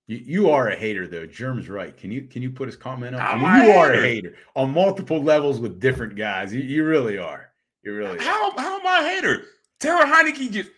You, 0.07 0.17
you 0.17 0.49
are 0.49 0.69
a 0.69 0.75
hater 0.75 1.07
though. 1.07 1.25
Germ's 1.25 1.69
right. 1.69 1.95
Can 1.95 2.11
you 2.11 2.23
can 2.23 2.41
you 2.41 2.51
put 2.51 2.67
his 2.67 2.75
comment 2.75 3.15
up? 3.15 3.21
I 3.21 3.35
mean, 3.35 3.45
a 3.45 3.65
you 3.65 3.71
are 3.73 3.93
a 3.93 4.01
hater. 4.01 4.35
on 4.55 4.71
multiple 4.71 5.21
levels 5.21 5.59
with 5.59 5.79
different 5.79 6.15
guys. 6.15 6.53
You, 6.53 6.61
you 6.61 6.85
really 6.85 7.17
are. 7.17 7.51
You 7.83 7.95
really 7.95 8.19
how 8.19 8.55
how 8.57 8.79
am 8.79 8.87
I 8.87 8.99
a 9.01 9.15
hater? 9.15 9.43
Taylor 9.79 10.03
Heinicke 10.03 10.51
gets 10.51 10.69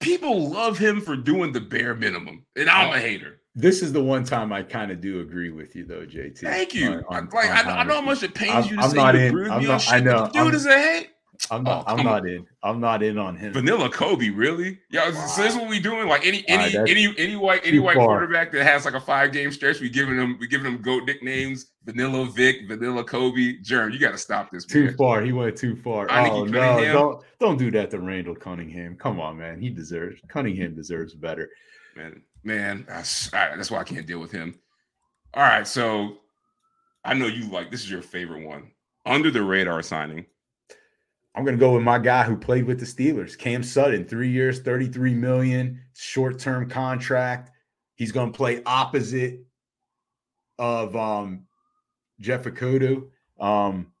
people 0.00 0.50
love 0.50 0.78
him 0.78 1.00
for 1.00 1.16
doing 1.16 1.52
the 1.52 1.60
bare 1.60 1.94
minimum, 1.94 2.44
and 2.56 2.68
I'm 2.68 2.90
oh, 2.90 2.94
a 2.94 2.98
hater. 2.98 3.40
This 3.54 3.82
is 3.82 3.92
the 3.92 4.02
one 4.02 4.22
time 4.22 4.52
I 4.52 4.62
kind 4.62 4.92
of 4.92 5.00
do 5.00 5.20
agree 5.20 5.50
with 5.50 5.74
you, 5.74 5.84
though, 5.84 6.06
JT. 6.06 6.38
Thank 6.38 6.74
you. 6.74 6.92
On, 6.92 7.04
on, 7.08 7.28
like 7.32 7.50
on 7.50 7.66
I, 7.66 7.80
I, 7.80 7.82
know 7.82 7.94
how 7.94 8.00
much 8.02 8.22
it 8.22 8.32
pains 8.32 8.52
I'm, 8.52 8.64
you 8.64 8.76
to 8.76 8.82
I'm 8.82 8.90
say 8.90 8.96
not 8.96 9.14
you 9.16 9.20
in, 9.20 9.26
agree 9.26 9.42
with 9.42 9.52
I'm 9.52 9.58
me 9.60 9.66
not, 9.66 9.74
on 9.74 9.80
shit. 9.80 9.94
I 9.94 10.00
know. 10.00 10.30
Dude 10.32 10.36
I'm, 10.36 10.54
is 10.54 10.66
a 10.66 10.78
hate. 10.78 11.10
I'm 11.50 11.60
oh, 11.60 11.70
not. 11.70 11.84
Oh, 11.86 11.96
I'm 11.96 12.04
not 12.04 12.26
in. 12.26 12.46
I'm 12.62 12.80
not 12.80 13.02
in 13.02 13.16
on 13.16 13.36
him. 13.36 13.52
Vanilla 13.52 13.88
Kobe, 13.88 14.30
really? 14.30 14.78
Yeah, 14.90 15.10
wow. 15.10 15.26
so 15.26 15.42
this 15.42 15.54
is 15.54 15.58
what 15.58 15.68
we 15.68 15.80
doing. 15.80 16.08
Like 16.08 16.26
any 16.26 16.44
any 16.48 16.76
right, 16.76 16.88
any 16.88 17.14
any 17.16 17.36
white 17.36 17.60
any 17.64 17.78
white 17.78 17.96
far. 17.96 18.06
quarterback 18.06 18.52
that 18.52 18.64
has 18.64 18.84
like 18.84 18.94
a 18.94 19.00
five 19.00 19.32
game 19.32 19.50
stretch, 19.52 19.80
we 19.80 19.88
giving 19.88 20.16
them 20.16 20.36
we 20.40 20.46
giving 20.46 20.64
them 20.64 20.82
goat 20.82 21.04
nicknames. 21.04 21.66
Vanilla 21.84 22.26
Vic, 22.26 22.68
Vanilla 22.68 23.02
Kobe, 23.02 23.58
Jerm. 23.62 23.92
You 23.92 23.98
got 23.98 24.12
to 24.12 24.18
stop 24.18 24.50
this. 24.50 24.64
Too 24.64 24.86
man. 24.86 24.96
far. 24.96 25.22
He 25.22 25.32
went 25.32 25.56
too 25.56 25.76
far. 25.76 26.10
I 26.10 26.28
oh 26.28 26.44
no! 26.44 26.84
Don't 26.92 27.24
don't 27.40 27.56
do 27.56 27.70
that 27.70 27.90
to 27.92 28.00
Randall 28.00 28.34
Cunningham. 28.34 28.96
Come 28.96 29.20
on, 29.20 29.38
man. 29.38 29.60
He 29.60 29.70
deserves 29.70 30.20
Cunningham 30.28 30.74
deserves 30.74 31.14
better. 31.14 31.50
Man, 31.96 32.22
man, 32.42 32.84
that's 32.88 33.30
that's 33.30 33.70
why 33.70 33.78
I 33.78 33.84
can't 33.84 34.06
deal 34.06 34.20
with 34.20 34.32
him. 34.32 34.58
All 35.34 35.42
right, 35.42 35.66
so 35.66 36.18
I 37.04 37.14
know 37.14 37.26
you 37.26 37.50
like 37.50 37.70
this 37.70 37.82
is 37.82 37.90
your 37.90 38.02
favorite 38.02 38.44
one. 38.44 38.72
Under 39.06 39.30
the 39.30 39.42
radar 39.42 39.82
signing. 39.82 40.26
I'm 41.38 41.44
going 41.44 41.56
to 41.56 41.60
go 41.60 41.74
with 41.74 41.84
my 41.84 42.00
guy 42.00 42.24
who 42.24 42.36
played 42.36 42.64
with 42.64 42.80
the 42.80 42.84
Steelers, 42.84 43.38
Cam 43.38 43.62
Sutton, 43.62 44.04
three 44.04 44.28
years, 44.28 44.58
33 44.58 45.14
million, 45.14 45.80
short 45.94 46.40
term 46.40 46.68
contract. 46.68 47.52
He's 47.94 48.10
going 48.10 48.32
to 48.32 48.36
play 48.36 48.60
opposite 48.66 49.46
of 50.58 50.96
um, 50.96 51.44
Jeff 52.18 52.42
Okudah, 52.42 53.06
um, 53.38 53.92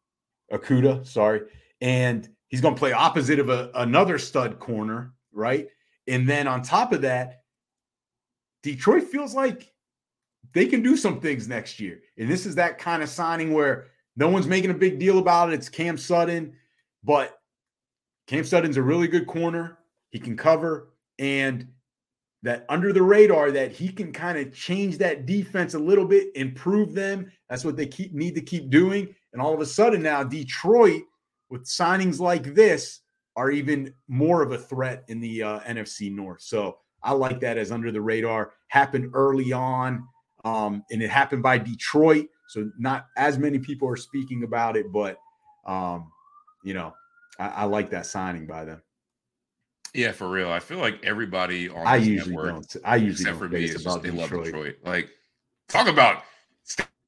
Okudah, 0.52 1.06
sorry. 1.06 1.42
And 1.80 2.28
he's 2.48 2.60
going 2.60 2.74
to 2.74 2.78
play 2.78 2.90
opposite 2.90 3.38
of 3.38 3.50
a, 3.50 3.70
another 3.76 4.18
stud 4.18 4.58
corner, 4.58 5.14
right? 5.32 5.68
And 6.08 6.28
then 6.28 6.48
on 6.48 6.62
top 6.62 6.92
of 6.92 7.02
that, 7.02 7.42
Detroit 8.64 9.04
feels 9.04 9.32
like 9.36 9.72
they 10.54 10.66
can 10.66 10.82
do 10.82 10.96
some 10.96 11.20
things 11.20 11.46
next 11.46 11.78
year. 11.78 12.00
And 12.18 12.28
this 12.28 12.46
is 12.46 12.56
that 12.56 12.78
kind 12.78 13.00
of 13.00 13.08
signing 13.08 13.52
where 13.52 13.86
no 14.16 14.28
one's 14.28 14.48
making 14.48 14.72
a 14.72 14.74
big 14.74 14.98
deal 14.98 15.20
about 15.20 15.50
it. 15.50 15.54
It's 15.54 15.68
Cam 15.68 15.96
Sutton. 15.96 16.54
But 17.04 17.38
Cam 18.26 18.44
Sutton's 18.44 18.76
a 18.76 18.82
really 18.82 19.08
good 19.08 19.26
corner. 19.26 19.78
He 20.10 20.18
can 20.18 20.36
cover 20.36 20.90
and 21.18 21.68
that 22.42 22.64
under 22.68 22.92
the 22.92 23.02
radar 23.02 23.50
that 23.50 23.72
he 23.72 23.88
can 23.88 24.12
kind 24.12 24.38
of 24.38 24.54
change 24.54 24.98
that 24.98 25.26
defense 25.26 25.74
a 25.74 25.78
little 25.78 26.04
bit, 26.04 26.28
improve 26.36 26.94
them. 26.94 27.30
That's 27.48 27.64
what 27.64 27.76
they 27.76 27.86
keep 27.86 28.14
need 28.14 28.34
to 28.36 28.40
keep 28.40 28.70
doing. 28.70 29.14
And 29.32 29.42
all 29.42 29.52
of 29.52 29.60
a 29.60 29.66
sudden 29.66 30.02
now 30.02 30.22
Detroit 30.22 31.02
with 31.50 31.64
signings 31.64 32.20
like 32.20 32.54
this 32.54 33.00
are 33.36 33.50
even 33.50 33.92
more 34.08 34.42
of 34.42 34.52
a 34.52 34.58
threat 34.58 35.04
in 35.08 35.20
the 35.20 35.42
uh, 35.42 35.60
NFC 35.60 36.14
North. 36.14 36.42
So 36.42 36.78
I 37.02 37.12
like 37.12 37.40
that 37.40 37.58
as 37.58 37.72
under 37.72 37.90
the 37.90 38.00
radar. 38.00 38.52
Happened 38.68 39.10
early 39.14 39.52
on, 39.52 40.06
um, 40.44 40.84
and 40.90 41.02
it 41.02 41.10
happened 41.10 41.42
by 41.42 41.58
Detroit. 41.58 42.26
So 42.48 42.70
not 42.78 43.06
as 43.16 43.38
many 43.38 43.58
people 43.58 43.88
are 43.88 43.96
speaking 43.96 44.42
about 44.42 44.76
it, 44.76 44.92
but 44.92 45.18
um, 45.66 46.10
you 46.64 46.74
know, 46.74 46.94
I, 47.38 47.48
I, 47.48 47.64
like 47.64 47.90
that 47.90 48.06
signing 48.06 48.46
by 48.46 48.64
them. 48.64 48.82
Yeah, 49.94 50.12
for 50.12 50.28
real. 50.28 50.50
I 50.50 50.60
feel 50.60 50.78
like 50.78 51.02
everybody 51.04 51.68
on 51.68 51.86
I 51.86 51.96
usually 51.96 52.36
network, 52.36 52.68
don't. 52.68 52.76
I 52.84 52.96
usually 52.96 53.30
except 53.30 53.40
don't 53.40 53.48
for 53.48 53.54
me, 53.54 53.64
is 53.64 53.82
just, 53.82 54.02
they 54.02 54.10
Detroit. 54.10 54.32
love 54.32 54.44
Detroit. 54.44 54.76
Like, 54.84 55.10
talk 55.68 55.88
about 55.88 56.22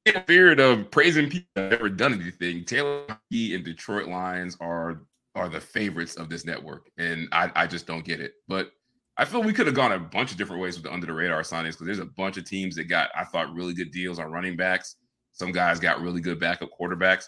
spirit 0.07 0.59
of 0.59 0.89
praising 0.91 1.29
people 1.29 1.47
that 1.55 1.63
have 1.63 1.71
never 1.71 1.89
done 1.89 2.13
anything. 2.13 2.65
Taylor 2.65 3.05
and 3.07 3.63
Detroit 3.63 4.07
Lions 4.07 4.57
are 4.59 5.03
are 5.35 5.47
the 5.47 5.61
favorites 5.61 6.15
of 6.15 6.29
this 6.29 6.45
network, 6.45 6.89
and 6.97 7.27
I, 7.31 7.51
I 7.55 7.67
just 7.67 7.87
don't 7.87 8.03
get 8.03 8.19
it. 8.19 8.33
But 8.47 8.71
I 9.17 9.25
feel 9.25 9.43
we 9.43 9.53
could 9.53 9.67
have 9.67 9.75
gone 9.75 9.93
a 9.93 9.99
bunch 9.99 10.31
of 10.31 10.37
different 10.37 10.61
ways 10.61 10.75
with 10.75 10.83
the 10.83 10.93
under 10.93 11.05
the 11.05 11.13
radar 11.13 11.41
signings 11.41 11.73
because 11.73 11.85
there's 11.85 11.99
a 11.99 12.05
bunch 12.05 12.37
of 12.37 12.45
teams 12.45 12.75
that 12.75 12.85
got 12.85 13.09
I 13.15 13.23
thought 13.23 13.53
really 13.53 13.73
good 13.73 13.91
deals 13.91 14.19
on 14.19 14.31
running 14.31 14.57
backs. 14.57 14.95
Some 15.31 15.51
guys 15.51 15.79
got 15.79 16.01
really 16.01 16.21
good 16.21 16.39
backup 16.39 16.69
quarterbacks. 16.77 17.25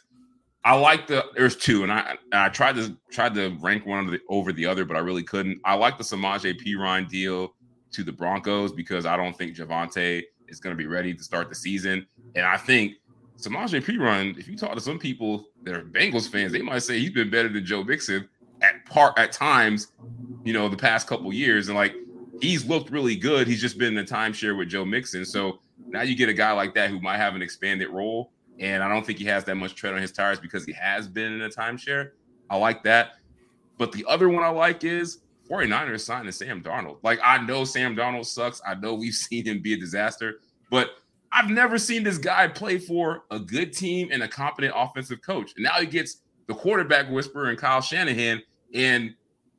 I 0.66 0.76
like 0.76 1.08
the 1.08 1.26
there's 1.36 1.58
two, 1.58 1.84
and 1.84 1.92
I 1.92 2.16
I 2.32 2.50
tried 2.50 2.76
to 2.76 2.96
tried 3.12 3.34
to 3.36 3.58
rank 3.60 3.86
one 3.86 4.08
the, 4.08 4.20
over 4.30 4.54
the 4.54 4.66
other, 4.66 4.86
but 4.86 4.96
I 4.96 5.00
really 5.00 5.24
couldn't. 5.24 5.60
I 5.66 5.76
like 5.76 5.98
the 5.98 6.04
Samaje 6.04 6.58
Perine 6.62 7.08
deal 7.10 7.54
to 7.92 8.04
the 8.04 8.12
Broncos 8.12 8.72
because 8.72 9.06
I 9.06 9.18
don't 9.18 9.38
think 9.38 9.56
Javonte 9.56 10.24
is 10.48 10.60
going 10.60 10.76
to 10.76 10.78
be 10.78 10.88
ready 10.88 11.14
to 11.14 11.24
start 11.24 11.50
the 11.50 11.56
season, 11.56 12.08
and 12.36 12.46
I 12.46 12.58
think 12.58 12.94
Samaje 13.38 13.84
Perine, 13.84 14.38
if 14.38 14.48
you 14.48 14.56
talk 14.56 14.74
to 14.74 14.82
some 14.82 15.00
people 15.00 15.50
that 15.64 15.76
are 15.76 15.84
Bengals 15.84 16.30
fans, 16.30 16.54
they 16.54 16.62
might 16.62 16.80
say 16.80 16.98
he's 16.98 17.12
been 17.12 17.30
better 17.30 17.50
than 17.50 17.66
Joe 17.66 17.84
Mixon 17.84 18.30
at 18.62 18.86
part 18.86 19.20
at 19.20 19.34
times, 19.34 19.92
you 20.46 20.54
know, 20.54 20.70
the 20.70 20.78
past 20.78 21.08
couple 21.08 21.34
years, 21.34 21.68
and 21.68 21.78
like 21.78 21.94
he's 22.40 22.66
looked 22.66 22.90
really 22.90 23.18
good. 23.18 23.48
He's 23.48 23.60
just 23.60 23.78
been 23.78 23.98
in 23.98 24.04
a 24.04 24.08
timeshare 24.08 24.58
with 24.58 24.70
Joe 24.70 24.86
Mixon, 24.86 25.26
so 25.26 25.60
now 25.88 26.04
you 26.04 26.16
get 26.16 26.30
a 26.30 26.34
guy 26.34 26.54
like 26.54 26.74
that 26.76 26.90
who 26.90 27.02
might 27.02 27.18
have 27.18 27.36
an 27.36 27.42
expanded 27.42 27.90
role 27.90 28.32
and 28.60 28.84
I 28.84 28.90
don't 28.90 29.06
think 29.06 29.20
he 29.20 29.26
has 29.26 29.44
that 29.46 29.56
much 29.56 29.76
tread 29.76 29.94
on 29.94 30.02
his 30.02 30.12
tires 30.12 30.40
because 30.40 30.66
he 30.66 30.74
has 30.74 31.08
been 31.08 31.34
in 31.34 31.42
a 31.42 31.50
timeshare. 31.50 32.12
I 32.50 32.58
like 32.58 32.84
that. 32.84 33.14
But 33.78 33.92
the 33.92 34.06
other 34.08 34.30
one 34.30 34.44
I 34.44 34.50
like 34.50 34.84
is 34.84 35.20
49ers 35.50 36.02
signing 36.02 36.32
Sam 36.32 36.62
Darnold. 36.62 36.98
Like, 37.04 37.20
I 37.24 37.40
know 37.40 37.66
Sam 37.66 37.96
Darnold 37.96 38.26
sucks. 38.26 38.62
I 38.66 38.76
know 38.76 38.94
we've 38.94 39.14
seen 39.14 39.46
him 39.46 39.62
be 39.62 39.74
a 39.74 39.78
disaster, 39.78 40.40
but 40.70 40.92
I've 41.32 41.50
never 41.50 41.78
seen 41.80 42.04
this 42.04 42.20
guy 42.20 42.48
play 42.48 42.78
for 42.78 43.24
a 43.32 43.40
good 43.40 43.74
team 43.74 44.10
and 44.12 44.22
a 44.22 44.28
competent 44.28 44.74
offensive 44.76 45.22
coach. 45.22 45.54
And 45.56 45.64
now 45.64 45.80
he 45.80 45.88
gets 45.88 46.18
the 46.48 46.54
quarterback 46.54 47.10
whisperer 47.10 47.50
and 47.50 47.58
Kyle 47.58 47.82
Shanahan. 47.82 48.42
And 48.74 49.16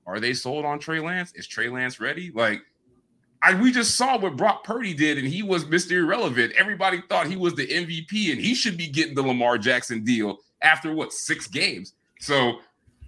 are 0.07 0.21
they 0.21 0.35
sold 0.35 0.65
on 0.65 0.79
Trey 0.79 1.01
Lance? 1.01 1.33
Is 1.35 1.49
Trey 1.49 1.69
Lance 1.69 1.99
ready? 1.99 2.31
Like, 2.33 2.63
I, 3.45 3.55
we 3.55 3.71
just 3.73 3.97
saw 3.97 4.17
what 4.17 4.37
Brock 4.37 4.65
Purdy 4.65 4.95
did, 4.95 5.19
and 5.19 5.29
he 5.29 5.43
was 5.43 5.67
Mr. 5.67 5.93
Irrelevant. 5.93 6.55
Everybody 6.57 7.03
thought 7.11 7.27
he 7.27 7.37
was 7.37 7.55
the 7.55 7.67
MVP, 7.67 8.33
and 8.33 8.41
he 8.41 8.55
should 8.55 8.79
be 8.79 8.87
getting 8.87 9.15
the 9.15 9.23
Lamar 9.23 9.59
Jackson 9.59 10.03
deal 10.03 10.39
after 10.63 10.95
what 10.95 11.13
six 11.13 11.47
games. 11.47 11.93
So, 12.21 12.61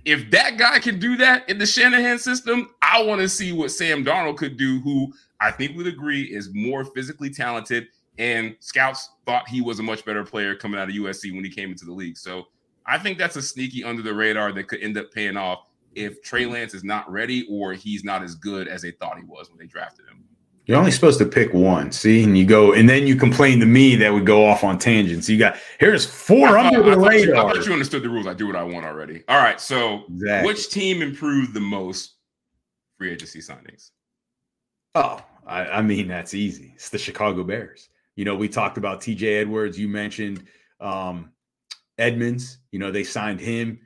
if 0.04 0.30
that 0.30 0.58
guy 0.58 0.78
can 0.78 1.00
do 1.00 1.16
that 1.16 1.48
in 1.48 1.58
the 1.58 1.66
Shanahan 1.66 2.18
system, 2.18 2.70
I 2.82 3.02
want 3.02 3.22
to 3.22 3.28
see 3.28 3.52
what 3.52 3.70
Sam 3.70 4.04
Darnold 4.04 4.36
could 4.36 4.58
do, 4.58 4.78
who 4.80 5.12
I 5.40 5.50
think 5.50 5.74
would 5.76 5.86
agree 5.86 6.24
is 6.24 6.54
more 6.54 6.84
physically 6.84 7.30
talented. 7.30 7.88
And 8.18 8.56
scouts 8.60 9.10
thought 9.24 9.48
he 9.48 9.62
was 9.62 9.78
a 9.78 9.82
much 9.82 10.04
better 10.04 10.22
player 10.22 10.54
coming 10.54 10.78
out 10.78 10.88
of 10.88 10.94
USC 10.94 11.34
when 11.34 11.44
he 11.44 11.50
came 11.50 11.70
into 11.70 11.86
the 11.86 11.92
league. 11.92 12.18
So, 12.18 12.48
I 12.84 12.98
think 12.98 13.16
that's 13.16 13.36
a 13.36 13.42
sneaky 13.42 13.84
under 13.84 14.02
the 14.02 14.12
radar 14.12 14.52
that 14.52 14.68
could 14.68 14.82
end 14.82 14.98
up 14.98 15.10
paying 15.12 15.38
off 15.38 15.64
if 15.96 16.22
Trey 16.22 16.44
Lance 16.44 16.74
is 16.74 16.84
not 16.84 17.10
ready 17.10 17.46
or 17.50 17.72
he's 17.72 18.04
not 18.04 18.22
as 18.22 18.34
good 18.34 18.68
as 18.68 18.82
they 18.82 18.90
thought 18.92 19.16
he 19.16 19.24
was 19.24 19.48
when 19.48 19.58
they 19.58 19.66
drafted 19.66 20.06
him. 20.06 20.25
You're 20.66 20.78
only 20.78 20.90
supposed 20.90 21.20
to 21.20 21.26
pick 21.26 21.54
one, 21.54 21.92
see, 21.92 22.24
and 22.24 22.36
you 22.36 22.44
go, 22.44 22.72
and 22.72 22.88
then 22.88 23.06
you 23.06 23.14
complain 23.14 23.60
to 23.60 23.66
me 23.66 23.94
that 23.96 24.12
would 24.12 24.26
go 24.26 24.44
off 24.44 24.64
on 24.64 24.78
tangents. 24.78 25.28
You 25.28 25.38
got 25.38 25.56
here's 25.78 26.04
four 26.04 26.58
I 26.58 26.66
under 26.66 26.82
the 26.82 26.90
I 26.90 27.08
radar. 27.08 27.34
You, 27.34 27.34
I 27.36 27.52
thought 27.52 27.66
you 27.66 27.72
understood 27.72 28.02
the 28.02 28.08
rules. 28.08 28.26
I 28.26 28.34
do 28.34 28.48
what 28.48 28.56
I 28.56 28.64
want 28.64 28.84
already. 28.84 29.22
All 29.28 29.38
right, 29.38 29.60
so 29.60 30.02
exactly. 30.08 30.48
which 30.48 30.68
team 30.68 31.02
improved 31.02 31.54
the 31.54 31.60
most 31.60 32.16
free 32.98 33.12
agency 33.12 33.38
signings? 33.38 33.90
Oh, 34.96 35.22
I, 35.46 35.66
I, 35.66 35.82
mean 35.82 36.08
that's 36.08 36.34
easy. 36.34 36.72
It's 36.74 36.88
the 36.88 36.98
Chicago 36.98 37.44
Bears. 37.44 37.88
You 38.16 38.24
know, 38.24 38.34
we 38.34 38.48
talked 38.48 38.76
about 38.76 39.00
T.J. 39.00 39.36
Edwards. 39.36 39.78
You 39.78 39.86
mentioned 39.86 40.44
um, 40.80 41.30
Edmunds. 41.96 42.58
You 42.72 42.80
know, 42.80 42.90
they 42.90 43.04
signed 43.04 43.38
him. 43.38 43.78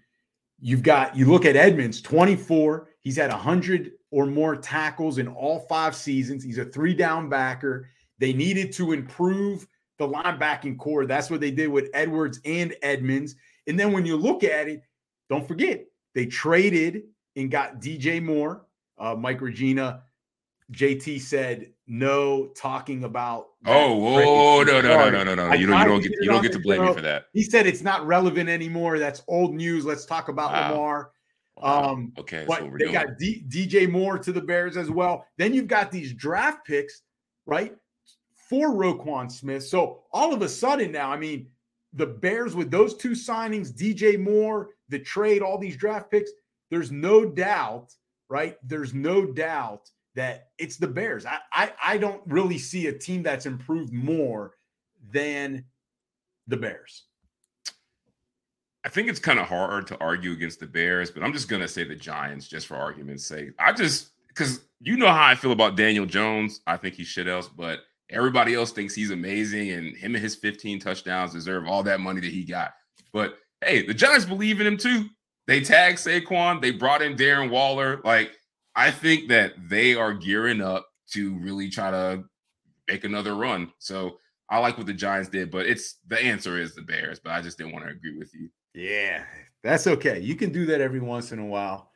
You've 0.61 0.83
got 0.83 1.14
you 1.14 1.26
look 1.26 1.45
at 1.45 1.57
Edmunds, 1.57 2.01
24. 2.01 2.89
He's 3.01 3.16
had 3.18 3.31
100 3.31 3.93
or 4.11 4.26
more 4.26 4.56
tackles 4.56 5.18
in 5.18 5.28
all 5.28 5.61
five 5.61 5.94
seasons. 5.94 6.42
He's 6.42 6.58
a 6.58 6.64
three 6.64 6.94
down 6.94 7.28
backer. 7.28 7.88
They 8.18 8.32
needed 8.32 8.72
to 8.72 8.92
improve 8.92 9.66
the 9.98 10.08
linebacking 10.08 10.78
core. 10.78 11.06
That's 11.06 11.30
what 11.30 11.40
they 11.40 11.50
did 11.50 11.68
with 11.68 11.90
Edwards 11.94 12.40
and 12.44 12.74
Edmunds. 12.82 13.36
And 13.66 13.78
then 13.78 13.92
when 13.92 14.04
you 14.04 14.16
look 14.16 14.44
at 14.44 14.68
it, 14.68 14.82
don't 15.28 15.46
forget 15.46 15.84
they 16.14 16.26
traded 16.26 17.02
and 17.36 17.50
got 17.50 17.80
DJ 17.80 18.22
Moore. 18.22 18.66
Uh, 18.98 19.14
Mike 19.14 19.40
Regina, 19.40 20.02
JT 20.72 21.20
said 21.20 21.72
no 21.86 22.48
talking 22.48 23.04
about. 23.04 23.48
Oh, 23.66 23.96
whoa, 23.96 24.62
no, 24.62 24.80
no, 24.80 25.11
no, 25.11 25.11
no, 25.11 25.22
no, 25.22 25.34
no! 25.34 25.54
You 25.54 25.66
don't, 25.66 25.78
you 25.80 25.86
don't 25.86 26.02
get, 26.02 26.12
you 26.20 26.30
don't 26.30 26.42
get 26.42 26.52
to 26.52 26.58
blame 26.58 26.84
me 26.84 26.94
for 26.94 27.00
that. 27.00 27.26
He 27.32 27.42
said 27.42 27.66
it's 27.66 27.82
not 27.82 28.06
relevant 28.06 28.48
anymore. 28.48 28.98
That's 28.98 29.22
old 29.28 29.54
news. 29.54 29.84
Let's 29.84 30.06
talk 30.06 30.28
about 30.28 30.52
wow. 30.52 30.70
Lamar. 30.70 31.11
Um, 31.62 32.12
okay, 32.18 32.44
but 32.46 32.62
they 32.62 32.78
doing. 32.78 32.92
got 32.92 33.18
D- 33.18 33.44
DJ 33.48 33.90
Moore 33.90 34.18
to 34.18 34.32
the 34.32 34.40
Bears 34.40 34.76
as 34.76 34.90
well. 34.90 35.26
Then 35.36 35.54
you've 35.54 35.68
got 35.68 35.90
these 35.90 36.12
draft 36.14 36.66
picks, 36.66 37.02
right? 37.46 37.74
For 38.48 38.70
Roquan 38.70 39.30
Smith. 39.30 39.64
So 39.64 40.02
all 40.12 40.32
of 40.32 40.42
a 40.42 40.48
sudden 40.48 40.92
now, 40.92 41.12
I 41.12 41.16
mean, 41.16 41.46
the 41.92 42.06
Bears 42.06 42.54
with 42.54 42.70
those 42.70 42.96
two 42.96 43.11
signings, 43.11 43.72
DJ 43.72 44.18
Moore, 44.18 44.70
the 44.88 44.98
trade, 44.98 45.42
all 45.42 45.58
these 45.58 45.76
draft 45.76 46.11
picks, 46.11 46.30
there's 46.70 46.92
no 46.92 47.24
doubt, 47.24 47.94
right? 48.28 48.56
There's 48.62 48.94
no 48.94 49.26
doubt 49.26 49.90
that 50.14 50.48
it's 50.58 50.76
the 50.76 50.88
Bears. 50.88 51.26
I, 51.26 51.38
I, 51.52 51.72
I 51.82 51.98
don't 51.98 52.22
really 52.26 52.58
see 52.58 52.86
a 52.86 52.98
team 52.98 53.22
that's 53.22 53.46
improved 53.46 53.92
more 53.92 54.54
than 55.12 55.64
the 56.46 56.56
Bears. 56.56 57.04
I 58.85 58.89
think 58.89 59.09
it's 59.09 59.20
kind 59.20 59.39
of 59.39 59.47
hard 59.47 59.87
to 59.89 59.99
argue 59.99 60.33
against 60.33 60.61
the 60.61 60.66
Bears, 60.66 61.11
but 61.11 61.22
I'm 61.22 61.33
just 61.33 61.49
gonna 61.49 61.68
say 61.68 61.85
the 61.85 61.95
Giants 61.95 62.49
just 62.49 62.66
for 62.66 62.76
argument's 62.76 63.26
sake. 63.26 63.51
I 63.59 63.72
just 63.72 64.11
because 64.28 64.61
you 64.81 64.97
know 64.97 65.09
how 65.09 65.26
I 65.26 65.35
feel 65.35 65.53
about 65.53 65.76
Daniel 65.76 66.07
Jones. 66.07 66.61
I 66.66 66.76
think 66.76 66.95
he's 66.95 67.07
shit 67.07 67.28
else, 67.28 67.49
but 67.49 67.81
everybody 68.09 68.55
else 68.55 68.72
thinks 68.72 68.95
he's 68.95 69.11
amazing, 69.11 69.70
and 69.70 69.97
him 69.97 70.14
and 70.14 70.22
his 70.22 70.37
15 70.37 70.81
touchdowns 70.81 71.33
deserve 71.33 71.66
all 71.66 71.83
that 71.83 72.01
money 72.01 72.20
that 72.20 72.33
he 72.33 72.45
got. 72.45 72.72
But 73.12 73.37
hey, 73.61 73.87
the 73.87 73.95
Giants 73.95 74.24
believe 74.24 74.61
in 74.61 74.66
him 74.66 74.76
too. 74.76 75.07
They 75.47 75.61
tagged 75.61 75.99
Saquon, 75.99 76.61
they 76.62 76.70
brought 76.70 77.03
in 77.03 77.16
Darren 77.16 77.51
Waller. 77.51 78.01
Like, 78.05 78.33
I 78.76 78.91
think 78.91 79.28
that 79.28 79.55
they 79.68 79.95
are 79.95 80.14
gearing 80.14 80.62
up 80.62 80.87
to 81.12 81.37
really 81.39 81.68
try 81.68 81.91
to 81.91 82.24
make 82.89 83.05
another 83.05 83.35
run. 83.35 83.72
So 83.78 84.18
I 84.49 84.59
like 84.59 84.78
what 84.78 84.87
the 84.87 84.93
Giants 84.93 85.28
did, 85.28 85.51
but 85.51 85.66
it's 85.66 85.97
the 86.07 86.20
answer 86.20 86.59
is 86.59 86.74
the 86.74 86.83
Bears, 86.83 87.18
but 87.18 87.33
I 87.33 87.43
just 87.43 87.59
didn't 87.59 87.72
want 87.72 87.85
to 87.85 87.91
agree 87.91 88.16
with 88.16 88.33
you. 88.35 88.49
Yeah, 88.74 89.24
that's 89.62 89.86
okay. 89.86 90.20
You 90.20 90.34
can 90.36 90.52
do 90.52 90.66
that 90.66 90.80
every 90.80 91.00
once 91.00 91.32
in 91.32 91.38
a 91.38 91.46
while. 91.46 91.90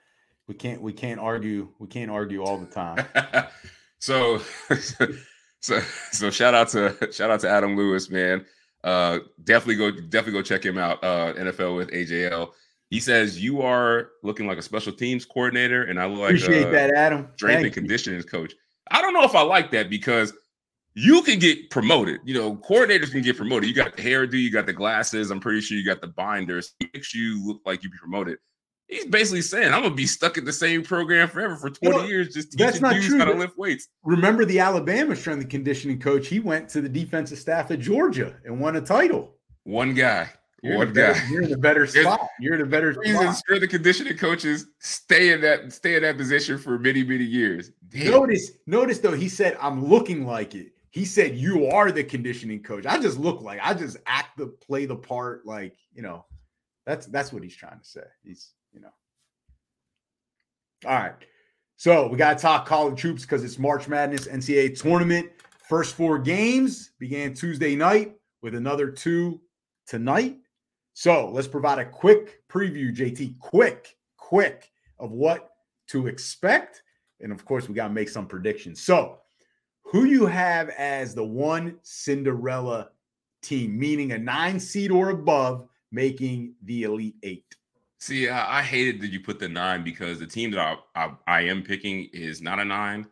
We 0.46 0.54
can't 0.54 0.82
we 0.82 0.92
can't 0.92 1.20
argue 1.20 1.68
we 1.78 1.86
can't 1.88 2.10
argue 2.10 2.42
all 2.42 2.58
the 2.58 2.66
time. 2.66 3.06
so 3.98 4.38
so 5.60 5.80
so 6.12 6.30
shout 6.30 6.54
out 6.54 6.68
to 6.70 6.94
shout 7.12 7.30
out 7.30 7.40
to 7.40 7.48
Adam 7.48 7.76
Lewis, 7.76 8.10
man. 8.10 8.44
Uh 8.82 9.20
definitely 9.44 9.76
go 9.76 9.90
definitely 9.90 10.32
go 10.32 10.42
check 10.42 10.64
him 10.64 10.76
out. 10.76 11.02
Uh 11.02 11.32
NFL 11.34 11.76
with 11.76 11.90
AJL. 11.90 12.50
He 12.90 13.00
says 13.00 13.42
you 13.42 13.62
are 13.62 14.10
looking 14.22 14.46
like 14.46 14.58
a 14.58 14.62
special 14.62 14.92
teams 14.92 15.24
coordinator, 15.24 15.84
and 15.84 15.98
I 15.98 16.06
look 16.06 16.20
like 16.20 16.28
appreciate 16.30 16.68
a 16.68 16.70
that, 16.70 16.94
Adam. 16.94 17.28
strength 17.36 17.62
Thank 17.62 17.66
and 17.66 17.76
you. 17.76 17.82
conditioning 17.82 18.22
coach. 18.24 18.52
I 18.90 19.00
don't 19.00 19.14
know 19.14 19.24
if 19.24 19.34
I 19.34 19.40
like 19.40 19.70
that 19.70 19.88
because 19.88 20.34
you 20.94 21.22
can 21.22 21.38
get 21.38 21.70
promoted. 21.70 22.20
You 22.24 22.34
know, 22.34 22.56
coordinators 22.56 23.10
can 23.10 23.22
get 23.22 23.36
promoted. 23.36 23.68
You 23.68 23.74
got 23.74 23.96
the 23.96 24.02
hairdo, 24.02 24.34
you 24.34 24.50
got 24.50 24.66
the 24.66 24.72
glasses. 24.72 25.30
I'm 25.30 25.40
pretty 25.40 25.60
sure 25.60 25.76
you 25.76 25.84
got 25.84 26.00
the 26.00 26.06
binders. 26.08 26.72
It 26.80 26.90
makes 26.94 27.14
you 27.14 27.44
look 27.46 27.60
like 27.66 27.82
you 27.82 27.90
be 27.90 27.98
promoted. 27.98 28.38
He's 28.86 29.06
basically 29.06 29.40
saying, 29.40 29.72
I'm 29.72 29.82
gonna 29.82 29.94
be 29.94 30.06
stuck 30.06 30.36
in 30.36 30.44
the 30.44 30.52
same 30.52 30.82
program 30.82 31.26
forever 31.28 31.56
for 31.56 31.70
20 31.70 31.96
No, 31.96 32.04
years, 32.04 32.34
just 32.34 32.56
that's 32.56 32.72
teaching 32.74 32.82
not 32.82 32.92
dudes 32.94 33.06
true. 33.08 33.18
how 33.18 33.24
to 33.24 33.32
lift 33.34 33.56
weights. 33.56 33.88
Remember 34.04 34.44
the 34.44 34.58
Alabama 34.60 35.16
strength 35.16 35.40
and 35.40 35.50
conditioning 35.50 35.98
coach? 35.98 36.28
He 36.28 36.38
went 36.38 36.68
to 36.68 36.80
the 36.82 36.88
defensive 36.88 37.38
staff 37.38 37.70
at 37.70 37.80
Georgia 37.80 38.36
and 38.44 38.60
won 38.60 38.76
a 38.76 38.82
title. 38.82 39.36
One 39.64 39.94
guy, 39.94 40.28
You're 40.62 40.76
one 40.76 40.88
a 40.88 40.92
better, 40.92 41.14
guy. 41.18 41.28
You're 41.30 41.42
in 41.44 41.52
a 41.54 41.56
better 41.56 41.86
There's- 41.92 42.06
spot. 42.14 42.28
You're 42.38 42.56
in 42.56 42.60
a 42.60 42.66
better 42.66 42.92
Reason 42.92 43.16
spot. 43.22 43.36
strength 43.36 43.62
and 43.62 43.70
conditioning 43.70 44.16
coaches 44.18 44.66
stay 44.80 45.32
in 45.32 45.40
that 45.40 45.72
stay 45.72 45.96
in 45.96 46.02
that 46.02 46.18
position 46.18 46.58
for 46.58 46.78
many 46.78 47.02
many 47.02 47.24
years. 47.24 47.70
Damn. 47.88 48.10
Notice, 48.10 48.50
notice 48.66 48.98
though, 48.98 49.12
he 49.12 49.30
said, 49.30 49.56
I'm 49.62 49.82
looking 49.86 50.26
like 50.26 50.54
it. 50.54 50.72
He 50.94 51.04
said, 51.04 51.34
You 51.34 51.66
are 51.66 51.90
the 51.90 52.04
conditioning 52.04 52.62
coach. 52.62 52.86
I 52.86 53.00
just 53.00 53.18
look 53.18 53.42
like 53.42 53.58
I 53.60 53.74
just 53.74 53.96
act 54.06 54.38
the 54.38 54.46
play 54.46 54.86
the 54.86 54.94
part, 54.94 55.44
like, 55.44 55.76
you 55.92 56.02
know, 56.02 56.24
that's 56.86 57.06
that's 57.06 57.32
what 57.32 57.42
he's 57.42 57.56
trying 57.56 57.80
to 57.80 57.84
say. 57.84 58.04
He's, 58.22 58.52
you 58.72 58.80
know. 58.80 58.92
All 60.86 60.92
right. 60.92 61.14
So 61.78 62.06
we 62.06 62.16
gotta 62.16 62.38
talk 62.38 62.64
college 62.64 62.96
troops 62.96 63.22
because 63.22 63.42
it's 63.42 63.58
March 63.58 63.88
Madness 63.88 64.28
NCAA 64.28 64.80
tournament. 64.80 65.30
First 65.68 65.96
four 65.96 66.16
games 66.16 66.92
began 67.00 67.34
Tuesday 67.34 67.74
night 67.74 68.14
with 68.40 68.54
another 68.54 68.88
two 68.88 69.40
tonight. 69.88 70.36
So 70.92 71.28
let's 71.28 71.48
provide 71.48 71.80
a 71.80 71.86
quick 71.86 72.46
preview, 72.48 72.94
JT. 72.94 73.40
Quick, 73.40 73.96
quick 74.16 74.70
of 75.00 75.10
what 75.10 75.50
to 75.88 76.06
expect. 76.06 76.84
And 77.18 77.32
of 77.32 77.44
course, 77.44 77.68
we 77.68 77.74
got 77.74 77.88
to 77.88 77.92
make 77.92 78.08
some 78.08 78.28
predictions. 78.28 78.80
So, 78.80 79.18
who 79.84 80.04
you 80.04 80.26
have 80.26 80.70
as 80.70 81.14
the 81.14 81.24
one 81.24 81.76
Cinderella 81.82 82.90
team, 83.42 83.78
meaning 83.78 84.12
a 84.12 84.18
nine 84.18 84.58
seed 84.58 84.90
or 84.90 85.10
above, 85.10 85.68
making 85.92 86.54
the 86.64 86.82
Elite 86.84 87.16
Eight? 87.22 87.44
See, 87.98 88.28
I, 88.28 88.58
I 88.58 88.62
hated 88.62 89.00
that 89.00 89.08
you 89.08 89.20
put 89.20 89.38
the 89.38 89.48
nine 89.48 89.82
because 89.84 90.18
the 90.18 90.26
team 90.26 90.50
that 90.50 90.60
I, 90.60 90.76
I, 91.04 91.10
I 91.26 91.40
am 91.42 91.62
picking 91.62 92.10
is 92.12 92.42
not 92.42 92.58
a 92.58 92.64
nine. 92.64 93.06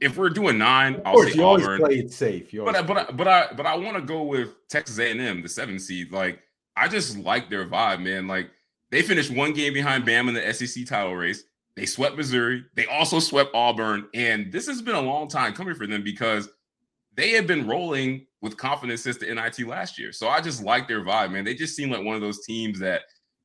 If 0.00 0.16
we're 0.16 0.30
doing 0.30 0.58
nine, 0.58 0.96
Of 0.96 1.02
I'll 1.06 1.12
course, 1.14 1.32
say 1.32 1.38
you 1.38 1.44
always 1.44 1.64
Auburn. 1.64 1.80
play 1.80 1.94
it 2.00 2.12
safe. 2.12 2.52
You 2.52 2.64
But 2.64 2.76
I, 2.76 2.82
but 2.82 2.96
I, 2.98 3.12
but 3.12 3.28
I 3.28 3.52
but 3.56 3.64
I 3.64 3.76
want 3.76 3.96
to 3.96 4.02
go 4.02 4.24
with 4.24 4.66
Texas 4.68 4.98
A&M, 4.98 5.40
the 5.40 5.48
seven 5.48 5.78
seed. 5.78 6.10
Like 6.12 6.40
I 6.76 6.88
just 6.88 7.16
like 7.18 7.48
their 7.48 7.64
vibe, 7.66 8.02
man. 8.02 8.26
Like 8.26 8.50
they 8.90 9.02
finished 9.02 9.30
one 9.30 9.52
game 9.52 9.72
behind 9.72 10.04
Bam 10.04 10.28
in 10.28 10.34
the 10.34 10.52
SEC 10.52 10.84
title 10.86 11.14
race. 11.14 11.44
They 11.78 11.86
swept 11.86 12.16
Missouri. 12.16 12.64
They 12.74 12.86
also 12.86 13.20
swept 13.20 13.54
Auburn, 13.54 14.08
and 14.12 14.50
this 14.50 14.66
has 14.66 14.82
been 14.82 14.96
a 14.96 15.00
long 15.00 15.28
time 15.28 15.52
coming 15.52 15.76
for 15.76 15.86
them 15.86 16.02
because 16.02 16.48
they 17.14 17.30
had 17.30 17.46
been 17.46 17.68
rolling 17.68 18.26
with 18.42 18.56
confidence 18.56 19.02
since 19.02 19.16
the 19.18 19.32
NIT 19.32 19.60
last 19.64 19.96
year. 19.96 20.10
So 20.10 20.26
I 20.26 20.40
just 20.40 20.60
like 20.60 20.88
their 20.88 21.04
vibe, 21.04 21.30
man. 21.30 21.44
They 21.44 21.54
just 21.54 21.76
seem 21.76 21.90
like 21.90 22.04
one 22.04 22.16
of 22.16 22.20
those 22.20 22.44
teams 22.44 22.80
that 22.80 23.02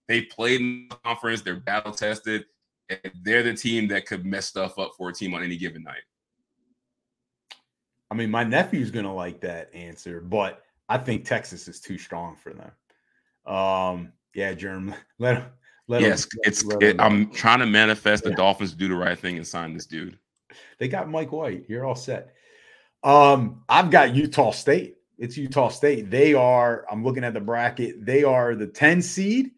they 0.08 0.24
played 0.24 0.62
in 0.62 0.88
the 0.90 0.96
conference. 0.96 1.42
They're 1.42 1.60
battle 1.60 1.94
tested. 1.94 2.46
They're 3.22 3.44
the 3.44 3.54
team 3.54 3.88
that 3.90 4.08
could 4.08 4.26
mess 4.26 4.48
stuff 4.48 4.80
up 4.80 4.94
for 4.98 5.10
a 5.10 5.14
team 5.14 5.36
on 5.36 5.44
any 5.44 5.56
given 5.56 5.84
night. 5.84 6.02
I 8.10 8.16
mean, 8.16 8.32
my 8.32 8.44
nephew's 8.44 8.90
gonna 8.90 9.14
like 9.14 9.42
that 9.42 9.70
answer, 9.76 10.22
but 10.22 10.64
I 10.90 10.98
think 10.98 11.26
Texas 11.26 11.68
is 11.68 11.80
too 11.80 12.00
strong 12.00 12.36
for 12.36 12.52
them. 12.52 13.56
Um, 13.56 14.12
yeah, 14.34 14.56
Germ, 14.56 14.96
let 15.20 15.38
him. 15.38 15.46
Let 15.88 16.02
him- 16.02 16.10
yes, 16.12 16.28
it's. 16.44 16.64
let 16.64 16.82
It, 16.82 16.96
him- 16.96 17.02
I'm 17.02 17.32
trying 17.32 17.60
to 17.60 17.66
manifest 17.66 18.24
the 18.24 18.30
Yeah. 18.32 18.38
Dolphins 18.38 18.74
do 18.74 18.88
the 18.88 18.96
right 18.96 19.18
thing 19.18 19.38
and 19.38 19.46
sign 19.46 19.74
this 19.74 19.86
dude. 19.86 20.18
They 20.80 20.88
got 20.88 21.10
Mike 21.10 21.32
White. 21.32 21.66
You're 21.68 21.86
all 21.86 21.96
set. 21.96 22.34
Um, 23.04 23.64
I've 23.68 23.92
got 23.92 24.16
Utah 24.16 24.52
State. 24.52 24.98
It's 25.18 25.38
Utah 25.38 25.70
State. 25.70 26.10
They 26.10 26.34
are, 26.34 26.86
I'm 26.92 27.04
looking 27.04 27.24
at 27.24 27.34
the 27.34 27.42
bracket, 27.42 28.06
they 28.06 28.24
are 28.24 28.56
the 28.56 28.68
10 28.68 29.02
seed, 29.02 29.52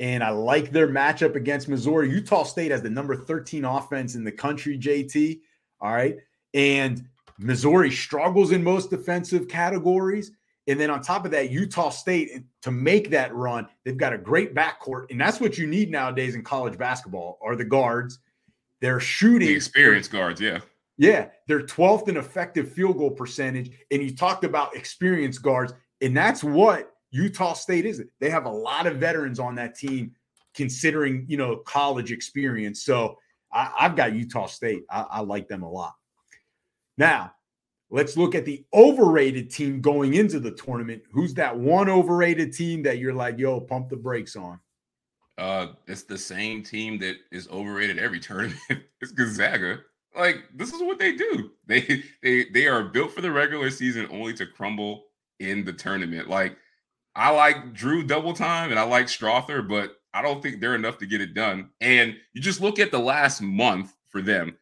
and 0.00 0.22
I 0.22 0.30
like 0.30 0.70
their 0.70 0.88
matchup 0.88 1.34
against 1.34 1.68
Missouri. 1.68 2.10
Utah 2.10 2.44
State 2.44 2.70
has 2.70 2.82
the 2.82 2.90
number 2.90 3.16
13 3.16 3.64
offense 3.64 4.14
in 4.14 4.24
the 4.24 4.32
country, 4.32 4.78
JT. 4.78 5.40
All 5.80 5.92
right. 5.92 6.16
And 6.54 7.08
Missouri 7.38 7.90
struggles 7.90 8.52
in 8.52 8.62
most 8.62 8.90
defensive 8.90 9.48
categories. 9.48 10.32
And 10.68 10.78
then 10.78 10.90
on 10.90 11.02
top 11.02 11.24
of 11.24 11.30
that, 11.32 11.50
Utah 11.50 11.90
State, 11.90 12.30
eh, 12.32 12.38
to 12.62 12.70
make 12.70 13.10
that 13.10 13.34
run, 13.34 13.66
they've 13.84 13.96
got 13.96 14.12
a 14.12 14.18
great 14.18 14.54
backcourt. 14.54 15.10
And 15.10 15.20
that's 15.20 15.40
what 15.40 15.58
you 15.58 15.66
need 15.66 15.90
nowadays 15.90 16.34
in 16.34 16.42
college 16.42 16.78
basketball 16.78 17.38
are 17.42 17.56
the 17.56 17.64
guards. 17.64 18.20
They're 18.80 19.00
shooting 19.00 19.48
The 19.48 19.54
experienced 19.54 20.10
guards, 20.10 20.40
yeah. 20.40 20.60
yeah, 20.98 21.28
they're 21.46 21.62
12th 21.62 22.08
in 22.08 22.16
effective 22.16 22.72
field 22.72 22.98
goal 22.98 23.10
percentage. 23.10 23.70
And 23.90 24.02
you 24.02 24.14
talked 24.14 24.44
about 24.44 24.76
experienced 24.76 25.42
guards, 25.42 25.72
and 26.00 26.16
that's 26.16 26.42
what 26.42 26.92
Utah 27.10 27.52
State 27.54 27.86
is. 27.86 28.02
They 28.20 28.30
have 28.30 28.46
a 28.46 28.50
lot 28.50 28.86
of 28.86 28.96
veterans 28.96 29.38
on 29.38 29.54
that 29.56 29.76
team, 29.76 30.12
considering 30.54 31.26
you 31.28 31.36
know 31.36 31.56
college 31.56 32.10
experience. 32.10 32.84
So 32.84 33.18
I, 33.52 33.70
I've 33.78 33.96
got 33.96 34.14
Utah 34.14 34.46
State. 34.46 34.82
I, 34.90 35.06
I 35.10 35.20
like 35.20 35.46
them 35.46 35.62
a 35.62 35.70
lot. 35.70 35.94
Now, 36.98 37.32
let's 37.92 38.16
look 38.16 38.34
at 38.34 38.44
the 38.44 38.64
overrated 38.74 39.50
team 39.50 39.80
going 39.80 40.14
into 40.14 40.40
the 40.40 40.50
tournament. 40.50 41.02
Who's 41.12 41.34
that 41.34 41.56
one 41.56 41.88
overrated 41.88 42.52
team 42.52 42.82
that 42.82 42.98
you're 42.98 43.12
like, 43.12 43.38
yo, 43.38 43.60
pump 43.60 43.90
the 43.90 43.96
brakes 43.96 44.34
on? 44.34 44.58
Uh, 45.38 45.68
it's 45.86 46.02
the 46.02 46.18
same 46.18 46.62
team 46.62 46.98
that 46.98 47.16
is 47.30 47.48
overrated 47.48 47.98
every 47.98 48.18
tournament. 48.18 48.58
it's 49.00 49.12
Gonzaga. 49.12 49.80
Like 50.16 50.44
this 50.54 50.72
is 50.72 50.82
what 50.82 50.98
they 50.98 51.14
do. 51.14 51.50
They 51.68 52.02
they 52.22 52.44
they 52.52 52.66
are 52.66 52.82
built 52.82 53.12
for 53.12 53.22
the 53.22 53.30
regular 53.30 53.70
season 53.70 54.06
only 54.10 54.34
to 54.34 54.46
crumble 54.46 55.04
in 55.38 55.64
the 55.64 55.72
tournament. 55.72 56.28
Like 56.28 56.58
I 57.14 57.30
like 57.30 57.72
Drew 57.72 58.02
double 58.02 58.34
time 58.34 58.70
and 58.70 58.78
I 58.78 58.82
like 58.82 59.06
Strawther, 59.06 59.66
but 59.66 59.96
I 60.12 60.20
don't 60.20 60.42
think 60.42 60.60
they're 60.60 60.74
enough 60.74 60.98
to 60.98 61.06
get 61.06 61.22
it 61.22 61.32
done. 61.32 61.70
And 61.80 62.16
you 62.34 62.42
just 62.42 62.60
look 62.60 62.78
at 62.78 62.90
the 62.90 62.98
last 62.98 63.40
month 63.40 63.94
for 64.10 64.20
them. 64.20 64.58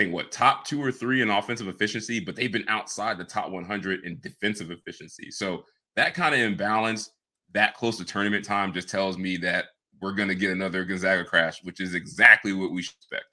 Think 0.00 0.14
what 0.14 0.32
top 0.32 0.64
two 0.64 0.82
or 0.82 0.90
three 0.90 1.20
in 1.20 1.28
offensive 1.28 1.68
efficiency, 1.68 2.20
but 2.20 2.34
they've 2.34 2.50
been 2.50 2.64
outside 2.68 3.18
the 3.18 3.24
top 3.24 3.50
100 3.50 4.06
in 4.06 4.18
defensive 4.20 4.70
efficiency. 4.70 5.30
So 5.30 5.62
that 5.94 6.14
kind 6.14 6.34
of 6.34 6.40
imbalance 6.40 7.10
that 7.52 7.74
close 7.74 7.98
to 7.98 8.04
tournament 8.06 8.42
time 8.42 8.72
just 8.72 8.88
tells 8.88 9.18
me 9.18 9.36
that 9.36 9.66
we're 10.00 10.14
going 10.14 10.30
to 10.30 10.34
get 10.34 10.52
another 10.52 10.86
Gonzaga 10.86 11.22
crash, 11.22 11.62
which 11.64 11.82
is 11.82 11.92
exactly 11.92 12.54
what 12.54 12.70
we 12.70 12.80
expect. 12.80 13.26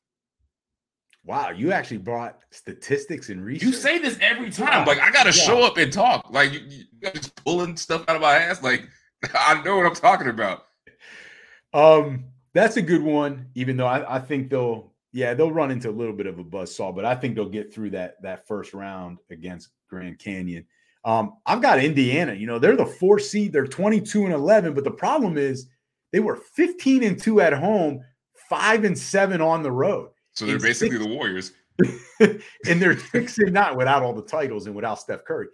Wow, 1.24 1.52
you 1.52 1.72
actually 1.72 2.00
brought 2.00 2.40
statistics 2.52 3.30
and 3.30 3.46
research. 3.46 3.66
You 3.66 3.72
say 3.72 3.98
this 3.98 4.18
every 4.20 4.50
time. 4.50 4.86
Like, 4.86 5.00
I 5.00 5.10
got 5.10 5.24
to 5.24 5.30
Yeah. 5.30 5.46
show 5.46 5.64
up 5.64 5.78
and 5.78 5.94
talk. 5.94 6.30
Like, 6.30 6.52
you, 6.52 6.60
you 6.68 6.84
guys 7.02 7.14
just 7.14 7.34
pulling 7.46 7.78
stuff 7.78 8.04
out 8.10 8.18
of 8.18 8.22
my 8.22 8.36
ass. 8.36 8.62
Like, 8.62 8.90
I 9.34 9.64
know 9.64 9.78
what 9.78 9.86
I'm 9.86 9.96
talking 9.96 10.28
about. 10.28 10.66
Um, 11.74 12.26
that's 12.54 12.76
a 12.76 12.82
good 12.82 13.04
one. 13.04 13.52
Even 13.56 13.78
though 13.78 13.88
I, 13.88 14.18
I 14.18 14.20
think 14.20 14.50
they'll, 14.50 14.92
yeah, 15.14 15.34
they'll 15.34 15.52
run 15.52 15.72
into 15.72 15.90
a 15.90 15.92
little 15.92 16.14
bit 16.14 16.28
of 16.28 16.40
a 16.40 16.44
buzzsaw, 16.44 16.96
but 16.96 17.06
I 17.06 17.16
think 17.16 17.36
they'll 17.36 17.50
get 17.50 17.74
through 17.74 17.92
that 17.92 18.22
that 18.22 18.48
first 18.48 18.74
round 18.74 19.20
against 19.32 19.70
Grand 19.90 20.20
Canyon. 20.20 20.66
Um, 21.06 21.36
I've 21.46 21.62
got 21.62 21.82
Indiana. 21.84 22.34
You 22.34 22.48
know, 22.48 22.60
they're 22.60 22.76
the 22.76 22.86
four 22.86 23.18
seed. 23.20 23.54
They're 23.54 23.66
22 23.68 24.26
and 24.26 24.34
11, 24.34 24.74
but 24.74 24.84
the 24.84 24.92
problem 24.92 25.38
is 25.38 25.68
they 26.12 26.20
were 26.20 26.36
15 26.36 27.04
and 27.04 27.18
two 27.22 27.40
at 27.40 27.54
home, 27.54 28.02
five 28.50 28.84
and 28.84 28.98
seven 28.98 29.40
on 29.40 29.64
the 29.64 29.72
road, 29.72 30.10
So 30.34 30.46
they're 30.46 30.56
It's 30.56 30.64
basically 30.66 30.98
six- 30.98 31.08
the 31.08 31.14
Warriors. 31.16 31.52
and 32.20 32.82
they're 32.82 32.98
six 32.98 33.38
and 33.38 33.54
nine 33.54 33.76
without 33.78 34.02
all 34.02 34.14
the 34.14 34.24
titles 34.24 34.66
and 34.66 34.76
without 34.76 35.00
Steph 35.00 35.24
Curry. 35.26 35.48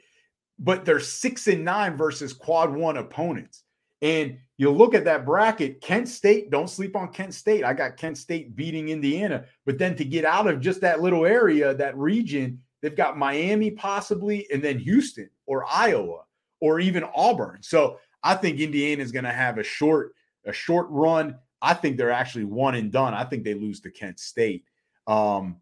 But 0.58 0.86
they're 0.86 1.00
six 1.02 1.48
and 1.48 1.66
nine 1.66 1.98
versus 1.98 2.32
quad 2.34 2.74
one 2.74 2.98
opponents. 2.98 3.63
And 4.04 4.38
you 4.58 4.70
look 4.70 4.94
at 4.94 5.06
that 5.06 5.26
bracket, 5.26 5.80
Kent 5.82 6.10
State, 6.10 6.52
don't 6.52 6.70
sleep 6.70 6.96
on 6.96 7.14
Kent 7.14 7.34
State. 7.34 7.64
I 7.64 7.74
got 7.74 7.96
Kent 7.96 8.18
State 8.18 8.54
beating 8.54 8.90
Indiana. 8.90 9.46
But 9.66 9.78
then 9.78 9.96
to 9.96 10.04
get 10.04 10.26
out 10.26 10.46
of 10.46 10.60
just 10.60 10.82
that 10.82 11.02
little 11.02 11.26
area, 11.26 11.74
that 11.74 11.98
region, 11.98 12.62
they've 12.82 12.96
got 12.96 13.18
Miami 13.18 13.72
possibly, 13.72 14.46
and 14.52 14.62
then 14.62 14.78
Houston 14.78 15.30
or 15.46 15.66
Iowa 15.72 16.24
or 16.60 16.82
even 16.82 17.06
Auburn. 17.16 17.60
So 17.62 17.98
I 18.22 18.36
think 18.36 18.60
Indiana 18.60 19.02
is 19.02 19.14
going 19.14 19.24
to 19.24 19.32
have 19.32 19.58
a 19.58 19.64
short, 19.64 20.14
a 20.46 20.52
short 20.52 20.88
run. 20.90 21.38
I 21.62 21.74
think 21.74 21.96
they're 21.96 22.12
actually 22.12 22.44
one 22.44 22.76
and 22.76 22.92
done. 22.92 23.14
I 23.14 23.24
think 23.24 23.46
they 23.46 23.54
lose 23.54 23.80
to 23.82 23.90
Kent 23.90 24.20
State. 24.20 24.66
Um, 25.08 25.62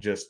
just, 0.00 0.28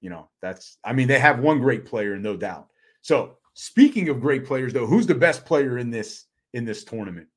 you 0.00 0.10
know, 0.10 0.28
that's 0.40 0.78
I 0.84 0.92
mean, 0.92 1.08
they 1.08 1.18
have 1.18 1.40
one 1.40 1.58
great 1.58 1.86
player, 1.86 2.16
no 2.16 2.36
doubt. 2.36 2.68
So 3.00 3.38
speaking 3.54 4.08
of 4.08 4.20
great 4.20 4.46
players, 4.46 4.72
though, 4.72 4.86
who's 4.86 5.08
the 5.08 5.14
best 5.14 5.44
player 5.44 5.78
in 5.78 5.90
this 5.90 6.26
in 6.52 6.64
this 6.64 6.84
tournament? 6.84 7.28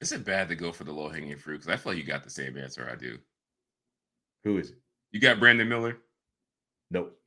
Is 0.00 0.12
it 0.12 0.24
bad 0.24 0.48
to 0.48 0.54
go 0.54 0.72
for 0.72 0.84
the 0.84 0.92
low 0.92 1.08
hanging 1.08 1.36
fruit? 1.36 1.58
Because 1.58 1.68
I 1.68 1.76
feel 1.76 1.92
like 1.92 2.02
you 2.02 2.06
got 2.06 2.24
the 2.24 2.30
same 2.30 2.56
answer 2.56 2.88
I 2.90 2.96
do. 2.96 3.18
Who 4.44 4.58
is 4.58 4.70
it? 4.70 4.78
You 5.12 5.20
got 5.20 5.38
Brandon 5.38 5.68
Miller? 5.68 5.98
Nope. 6.90 7.18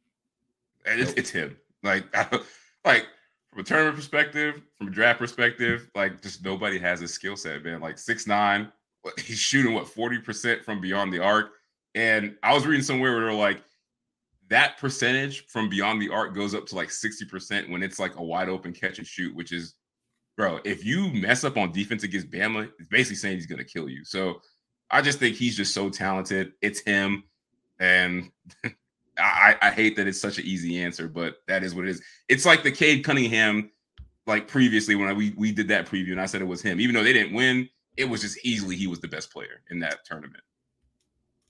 It's, 0.86 1.10
nope. 1.10 1.18
it's 1.18 1.30
him. 1.30 1.56
Like, 1.84 2.06
like 2.86 3.06
from 3.50 3.60
a 3.60 3.64
tournament 3.64 3.96
perspective, 3.96 4.62
from 4.78 4.88
a 4.88 4.92
draft 4.92 5.20
perspective, 5.20 5.90
like 5.94 6.22
just 6.22 6.44
nobody 6.44 6.80
has 6.80 7.02
a 7.02 7.08
skill 7.08 7.36
set, 7.36 7.64
man. 7.64 7.82
Like 7.82 7.98
six 7.98 8.26
nine, 8.26 8.72
he's 9.20 9.38
shooting 9.38 9.74
what 9.74 9.88
forty 9.88 10.18
percent 10.18 10.64
from 10.64 10.82
beyond 10.82 11.14
the 11.14 11.20
arc. 11.20 11.52
And 11.96 12.36
I 12.42 12.54
was 12.54 12.66
reading 12.66 12.84
somewhere 12.84 13.14
where 13.14 13.26
they're 13.26 13.34
like, 13.34 13.62
that 14.50 14.78
percentage 14.78 15.46
from 15.48 15.70
beyond 15.70 16.02
the 16.02 16.10
arc 16.10 16.34
goes 16.34 16.54
up 16.54 16.66
to 16.68 16.76
like 16.76 16.90
60% 16.90 17.70
when 17.70 17.84
it's 17.84 18.00
like 18.00 18.16
a 18.18 18.24
wide 18.24 18.50
open 18.50 18.74
catch 18.74 18.98
and 18.98 19.08
shoot, 19.08 19.36
which 19.36 19.52
is, 19.52 19.76
bro, 20.38 20.60
if 20.64 20.86
you 20.86 21.12
mess 21.14 21.44
up 21.44 21.58
on 21.58 21.72
defense 21.72 22.04
against 22.04 22.32
Bama, 22.32 22.70
it's 22.80 22.90
basically 22.90 23.18
saying 23.18 23.36
he's 23.36 23.48
to 23.48 23.64
kill 23.64 23.90
you. 23.90 24.04
So 24.04 24.42
I 24.90 25.02
just 25.02 25.20
think 25.20 25.36
he's 25.36 25.56
just 25.56 25.74
so 25.74 25.90
talented. 25.90 26.54
It's 26.62 26.82
him. 26.82 27.24
And 27.80 28.32
I, 29.18 29.56
I 29.62 29.70
hate 29.72 29.96
that 29.98 30.08
it's 30.08 30.20
such 30.20 30.40
an 30.40 30.46
easy 30.46 30.82
answer, 30.82 31.08
but 31.08 31.38
that 31.48 31.64
is 31.64 31.76
what 31.76 31.86
it 31.86 31.92
is. 31.92 32.02
It's 32.30 32.46
like 32.46 32.64
the 32.64 32.72
Cade 32.72 33.04
Cunningham, 33.04 33.72
like 34.26 34.48
previously 34.48 34.96
when 34.96 35.08
I, 35.08 35.14
we, 35.14 35.34
we 35.38 35.52
did 35.52 35.68
that 35.68 35.86
preview 35.86 36.12
and 36.12 36.22
I 36.22 36.26
said 36.26 36.42
it 36.42 36.46
was 36.46 36.62
him. 36.62 36.80
Even 36.80 36.96
though 36.96 37.04
they 37.04 37.14
didn't 37.14 37.34
win, 37.34 37.70
it 37.98 38.06
was 38.06 38.22
just 38.22 38.44
easily 38.44 38.76
he 38.76 38.88
was 38.88 39.00
the 39.00 39.08
best 39.08 39.32
player 39.32 39.62
in 39.70 39.80
that 39.80 40.06
tournament. 40.06 40.44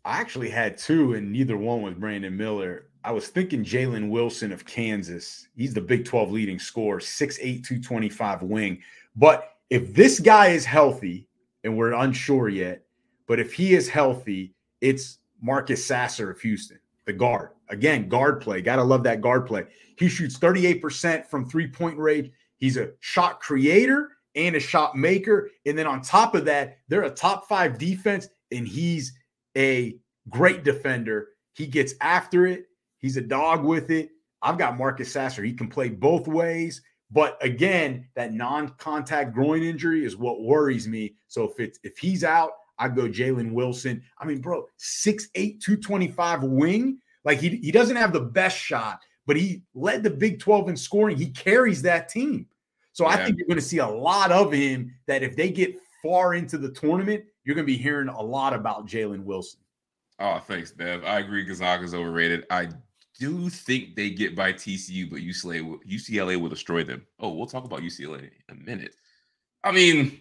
I 0.06 0.20
actually 0.20 0.50
had 0.50 0.78
two, 0.78 1.14
and 1.14 1.32
neither 1.32 1.56
one 1.56 1.82
was 1.82 1.94
Brandon 1.94 2.36
Miller. 2.36 2.88
I 3.04 3.12
was 3.12 3.28
thinking 3.28 3.66
Jalen 3.66 4.10
Wilson 4.10 4.51
of 4.51 4.66
Kansas. 4.66 5.47
He's 5.56 5.74
the 5.74 5.82
Big 5.82 6.06
12 6.06 6.32
leading 6.32 6.60
scorer, 6.60 6.99
6'8, 6.99 7.39
225 7.39 8.43
wing. 8.43 8.82
But 9.16 9.56
if 9.70 9.93
this 9.93 10.20
guy 10.20 10.47
is 10.47 10.66
healthy, 10.66 11.28
and 11.64 11.78
we're 11.78 11.93
unsure 11.93 12.49
yet, 12.49 12.84
but 13.28 13.39
if 13.39 13.54
he 13.54 13.74
is 13.74 13.89
healthy, 13.89 14.54
it's 14.82 15.20
Marcus 15.41 15.86
Sasser 15.86 16.32
of 16.32 16.39
Houston, 16.41 16.80
the 17.06 17.14
guard. 17.14 17.49
Again, 17.70 18.08
guard 18.10 18.41
play. 18.41 18.62
Gotta 18.62 18.84
love 18.84 19.04
that 19.04 19.22
guard 19.22 19.45
play. 19.45 19.66
He 19.97 20.10
shoots 20.10 20.38
38% 20.38 21.26
from 21.26 21.49
three 21.49 21.68
point 21.68 21.97
range. 21.97 22.32
He's 22.58 22.78
a 22.78 22.91
shot 22.99 23.39
creator 23.39 24.12
and 24.36 24.56
a 24.56 24.60
shot 24.60 24.95
maker. 24.95 25.49
And 25.66 25.78
then 25.78 25.88
on 25.88 26.01
top 26.01 26.36
of 26.36 26.45
that, 26.45 26.78
they're 26.88 27.04
a 27.04 27.10
top 27.10 27.47
five 27.47 27.78
defense, 27.78 28.28
and 28.51 28.68
he's 28.68 29.14
a 29.58 29.97
great 30.30 30.64
defender. 30.64 31.30
He 31.54 31.68
gets 31.68 31.93
after 32.01 32.45
it. 32.45 32.66
He's 33.04 33.18
a 33.18 33.22
dog 33.22 33.66
with 33.66 33.91
it. 33.91 34.12
I've 34.41 34.58
got 34.58 34.78
Marcus 34.78 35.12
Sasser. 35.12 35.43
He 35.43 35.54
can 35.54 35.68
play 35.68 35.89
both 35.89 36.26
ways. 36.28 36.82
But 37.12 37.38
again, 37.41 38.08
that 38.16 38.34
non-contact 38.34 39.34
groin 39.34 39.62
injury 39.62 40.06
is 40.06 40.16
what 40.16 40.41
worries 40.41 40.88
me. 40.88 41.14
So 41.28 41.43
if 41.43 41.60
it's 41.60 41.80
if 41.84 41.97
he's 41.97 42.24
out, 42.24 42.51
I 42.80 42.88
go 42.88 43.04
Jalen 43.04 43.51
Wilson. 43.51 44.01
I 44.18 44.26
mean, 44.26 44.39
bro, 44.39 44.66
6'8, 44.80 45.34
225 45.34 46.43
wing. 46.43 46.97
Like 47.26 47.39
he, 47.39 47.49
he 47.58 47.72
doesn't 47.72 47.97
have 47.97 48.14
the 48.14 48.22
best 48.22 48.58
shot, 48.58 48.99
but 49.28 49.36
he 49.36 49.64
led 49.76 50.01
the 50.01 50.10
Big 50.10 50.39
12 50.39 50.70
in 50.70 50.78
scoring. 50.78 51.18
He 51.18 51.28
carries 51.28 51.82
that 51.82 52.08
team. 52.08 52.47
So 52.93 53.04
yeah. 53.04 53.12
I 53.12 53.26
think 53.26 53.38
you're 53.38 53.47
going 53.47 53.60
to 53.60 53.66
see 53.66 53.80
a 53.80 53.88
lot 53.88 54.32
of 54.32 54.54
him 54.54 54.95
that 55.08 55.24
if 55.24 55.36
they 55.36 55.49
get 55.49 55.76
far 56.01 56.36
into 56.36 56.58
the 56.58 56.72
tournament, 56.72 57.26
you're 57.43 57.56
going 57.56 57.68
to 57.68 57.72
be 57.72 57.78
hearing 57.78 58.08
a 58.08 58.22
lot 58.22 58.54
about 58.54 58.88
Jalen 58.88 59.24
Wilson. 59.24 59.60
Oh, 60.20 60.39
thanks, 60.39 60.72
Bev. 60.72 61.04
I 61.04 61.20
agree. 61.20 61.43
Gonzaga's 61.43 61.93
overrated. 61.93 62.45
I 62.49 62.70
do 63.20 63.49
think 63.49 63.95
they 63.95 64.09
get 64.09 64.36
by 64.36 64.53
TCU, 64.53 65.09
but 65.09 65.20
UCLA 65.20 65.80
UCLA 65.88 66.39
will 66.39 66.49
destroy 66.49 66.84
them. 66.84 67.05
Oh, 67.20 67.30
we'll 67.30 67.47
talk 67.47 67.66
about 67.66 67.82
UCLA 67.82 68.24
in 68.24 68.30
a 68.49 68.55
minute. 68.55 68.95
I 69.64 69.72
mean, 69.72 70.20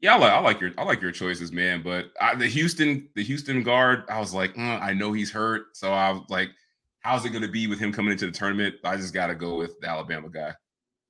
yeah, 0.00 0.14
I 0.14 0.18
like, 0.18 0.32
I 0.32 0.38
like 0.40 0.60
your 0.60 0.70
I 0.78 0.84
like 0.84 1.02
your 1.02 1.12
choices, 1.12 1.52
man. 1.52 1.82
But 1.82 2.12
I, 2.20 2.34
the 2.34 2.46
Houston 2.46 3.08
the 3.14 3.24
Houston 3.24 3.62
guard, 3.62 4.04
I 4.08 4.20
was 4.20 4.32
like, 4.32 4.56
uh, 4.56 4.78
I 4.78 4.92
know 4.94 5.12
he's 5.12 5.30
hurt, 5.30 5.76
so 5.76 5.92
I 5.92 6.12
was 6.12 6.22
like, 6.28 6.50
how's 7.00 7.24
it 7.24 7.30
going 7.30 7.42
to 7.42 7.48
be 7.48 7.66
with 7.66 7.78
him 7.78 7.92
coming 7.92 8.12
into 8.12 8.26
the 8.26 8.32
tournament? 8.32 8.76
I 8.84 8.96
just 8.96 9.14
got 9.14 9.28
to 9.28 9.34
go 9.34 9.56
with 9.56 9.78
the 9.80 9.88
Alabama 9.88 10.28
guy. 10.28 10.54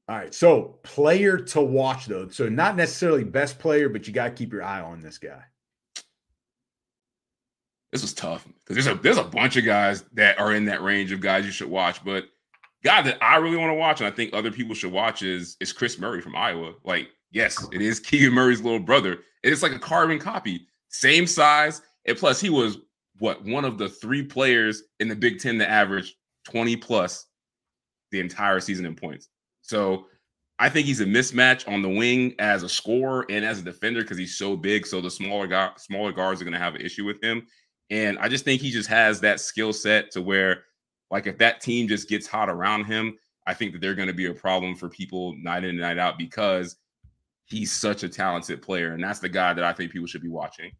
All 0.08 0.16
right, 0.16 0.32
so 0.32 0.78
player 0.84 1.36
to 1.36 1.60
watch 1.60 2.06
though, 2.06 2.28
so 2.28 2.48
not 2.48 2.76
necessarily 2.76 3.24
best 3.24 3.58
player, 3.58 3.90
but 3.90 4.06
you 4.06 4.14
got 4.14 4.24
to 4.24 4.30
keep 4.30 4.52
your 4.52 4.62
eye 4.62 4.80
on 4.80 5.00
this 5.00 5.18
guy 5.18 5.42
this 7.92 8.02
was 8.02 8.12
tough 8.12 8.46
because 8.46 8.84
there's 8.84 8.96
a 8.96 9.00
there's 9.00 9.18
a 9.18 9.24
bunch 9.24 9.56
of 9.56 9.64
guys 9.64 10.04
that 10.12 10.38
are 10.38 10.54
in 10.54 10.64
that 10.66 10.82
range 10.82 11.12
of 11.12 11.20
guys 11.20 11.46
you 11.46 11.52
should 11.52 11.70
watch. 11.70 12.04
But 12.04 12.24
guy 12.84 13.02
that 13.02 13.22
I 13.22 13.36
really 13.36 13.56
want 13.56 13.70
to 13.70 13.74
watch, 13.74 14.00
and 14.00 14.06
I 14.06 14.10
think 14.10 14.32
other 14.32 14.50
people 14.50 14.74
should 14.74 14.92
watch, 14.92 15.22
is 15.22 15.56
is 15.60 15.72
Kris 15.72 15.98
Murray 15.98 16.20
from 16.20 16.36
Iowa. 16.36 16.74
Like, 16.84 17.08
yes, 17.30 17.66
it 17.72 17.80
is 17.80 18.00
Keegan 18.00 18.32
Murray's 18.32 18.60
little 18.60 18.78
brother. 18.78 19.20
It's 19.42 19.62
like 19.62 19.72
a 19.72 19.78
carbon 19.78 20.18
copy, 20.18 20.66
same 20.88 21.26
size, 21.26 21.80
and 22.06 22.16
plus 22.16 22.40
he 22.40 22.50
was 22.50 22.78
what 23.18 23.44
one 23.44 23.64
of 23.64 23.78
the 23.78 23.88
three 23.88 24.22
players 24.22 24.84
in 25.00 25.08
the 25.08 25.16
Big 25.16 25.40
Ten 25.40 25.58
that 25.58 25.70
averaged 25.70 26.14
20 26.44 26.76
plus 26.76 27.26
the 28.10 28.20
entire 28.20 28.60
season 28.60 28.86
in 28.86 28.94
points. 28.94 29.28
So 29.62 30.06
I 30.58 30.68
think 30.68 30.86
he's 30.86 31.00
a 31.00 31.04
mismatch 31.04 31.70
on 31.72 31.82
the 31.82 31.88
wing 31.88 32.34
as 32.38 32.62
a 32.62 32.68
scorer 32.68 33.26
and 33.28 33.44
as 33.44 33.60
a 33.60 33.62
defender 33.62 34.02
because 34.02 34.18
he's 34.18 34.36
so 34.36 34.56
big. 34.56 34.86
So 34.86 35.00
the 35.00 35.10
smaller 35.10 35.46
guy, 35.46 35.70
smaller 35.76 36.12
guards 36.12 36.40
are 36.40 36.44
going 36.44 36.54
to 36.54 36.58
have 36.58 36.74
an 36.74 36.80
issue 36.80 37.04
with 37.04 37.22
him. 37.22 37.46
And 37.90 38.18
I 38.18 38.28
just 38.28 38.44
think 38.44 38.60
he 38.60 38.70
just 38.70 38.88
has 38.88 39.20
that 39.20 39.40
skill 39.40 39.72
set 39.72 40.10
to 40.12 40.22
where, 40.22 40.64
like, 41.10 41.26
if 41.26 41.38
that 41.38 41.60
team 41.60 41.88
just 41.88 42.08
gets 42.08 42.26
hot 42.26 42.50
around 42.50 42.84
him, 42.84 43.16
I 43.46 43.54
think 43.54 43.72
that 43.72 43.80
they're 43.80 43.94
going 43.94 44.08
to 44.08 44.14
be 44.14 44.26
a 44.26 44.34
problem 44.34 44.76
for 44.76 44.88
people 44.90 45.34
night 45.38 45.64
in 45.64 45.70
and 45.70 45.80
night 45.80 45.98
out 45.98 46.18
because 46.18 46.76
he's 47.46 47.72
such 47.72 48.02
a 48.02 48.08
talented 48.08 48.60
player. 48.60 48.92
And 48.92 49.02
that's 49.02 49.20
the 49.20 49.28
guy 49.28 49.54
that 49.54 49.64
I 49.64 49.72
think 49.72 49.90
people 49.90 50.06
should 50.06 50.22
be 50.22 50.28
watching. 50.28 50.70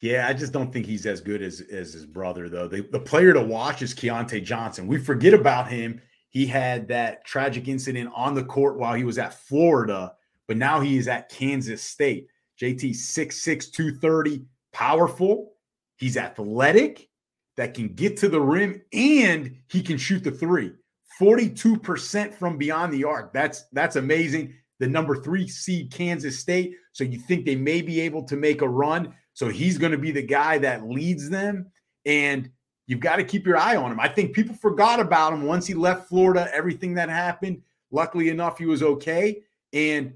Yeah, 0.00 0.26
I 0.26 0.32
just 0.32 0.52
don't 0.52 0.72
think 0.72 0.86
he's 0.86 1.06
as 1.06 1.20
good 1.20 1.42
as, 1.42 1.60
as 1.60 1.92
his 1.92 2.06
brother, 2.06 2.48
though. 2.48 2.66
The, 2.66 2.88
the 2.90 2.98
player 2.98 3.32
to 3.34 3.42
watch 3.42 3.82
is 3.82 3.94
Keyontae 3.94 4.42
Johnson. 4.42 4.86
We 4.86 4.98
forget 4.98 5.34
about 5.34 5.70
him. 5.70 6.00
He 6.30 6.46
had 6.46 6.88
that 6.88 7.24
tragic 7.24 7.68
incident 7.68 8.10
on 8.16 8.34
the 8.34 8.42
court 8.42 8.78
while 8.78 8.94
he 8.94 9.04
was 9.04 9.18
at 9.18 9.34
Florida, 9.34 10.14
but 10.48 10.56
now 10.56 10.80
he 10.80 10.96
is 10.96 11.06
at 11.06 11.28
Kansas 11.28 11.84
State. 11.84 12.26
JT 12.60 12.90
6'6, 12.90 13.70
230, 13.70 14.44
powerful, 14.72 15.52
he's 15.96 16.16
athletic, 16.16 17.08
that 17.56 17.74
can 17.74 17.88
get 17.88 18.16
to 18.18 18.28
the 18.28 18.40
rim, 18.40 18.82
and 18.92 19.56
he 19.68 19.82
can 19.82 19.98
shoot 19.98 20.24
the 20.24 20.30
three. 20.30 20.72
42% 21.20 22.34
from 22.34 22.56
beyond 22.56 22.92
the 22.92 23.04
arc. 23.04 23.32
That's 23.32 23.64
that's 23.72 23.96
amazing. 23.96 24.54
The 24.78 24.88
number 24.88 25.16
three 25.16 25.46
seed 25.46 25.92
Kansas 25.92 26.38
State. 26.38 26.74
So 26.92 27.04
you 27.04 27.18
think 27.18 27.44
they 27.44 27.54
may 27.54 27.82
be 27.82 28.00
able 28.00 28.24
to 28.24 28.36
make 28.36 28.62
a 28.62 28.68
run. 28.68 29.14
So 29.34 29.48
he's 29.48 29.78
going 29.78 29.92
to 29.92 29.98
be 29.98 30.10
the 30.10 30.22
guy 30.22 30.58
that 30.58 30.88
leads 30.88 31.28
them. 31.28 31.70
And 32.04 32.50
you've 32.86 33.00
got 33.00 33.16
to 33.16 33.24
keep 33.24 33.46
your 33.46 33.56
eye 33.56 33.76
on 33.76 33.92
him. 33.92 34.00
I 34.00 34.08
think 34.08 34.34
people 34.34 34.56
forgot 34.56 35.00
about 35.00 35.32
him 35.32 35.44
once 35.44 35.66
he 35.66 35.74
left 35.74 36.08
Florida, 36.08 36.48
everything 36.52 36.94
that 36.94 37.08
happened. 37.08 37.62
Luckily 37.90 38.30
enough, 38.30 38.58
he 38.58 38.66
was 38.66 38.82
okay. 38.82 39.42
And 39.72 40.14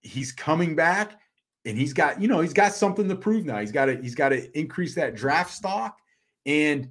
he's 0.00 0.32
coming 0.32 0.74
back 0.74 1.20
and 1.66 1.76
he's 1.76 1.92
got 1.92 2.22
you 2.22 2.28
know 2.28 2.40
he's 2.40 2.54
got 2.54 2.72
something 2.72 3.08
to 3.08 3.16
prove 3.16 3.44
now. 3.44 3.58
He's 3.58 3.72
got 3.72 3.86
to 3.86 4.00
he's 4.00 4.14
got 4.14 4.30
to 4.30 4.58
increase 4.58 4.94
that 4.94 5.14
draft 5.14 5.52
stock, 5.52 5.98
and 6.46 6.88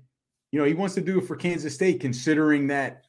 you 0.51 0.59
know 0.59 0.65
he 0.65 0.73
wants 0.73 0.93
to 0.95 1.01
do 1.01 1.17
it 1.17 1.25
for 1.25 1.35
Kansas 1.35 1.73
State, 1.73 1.99
considering 2.01 2.67
that 2.67 3.05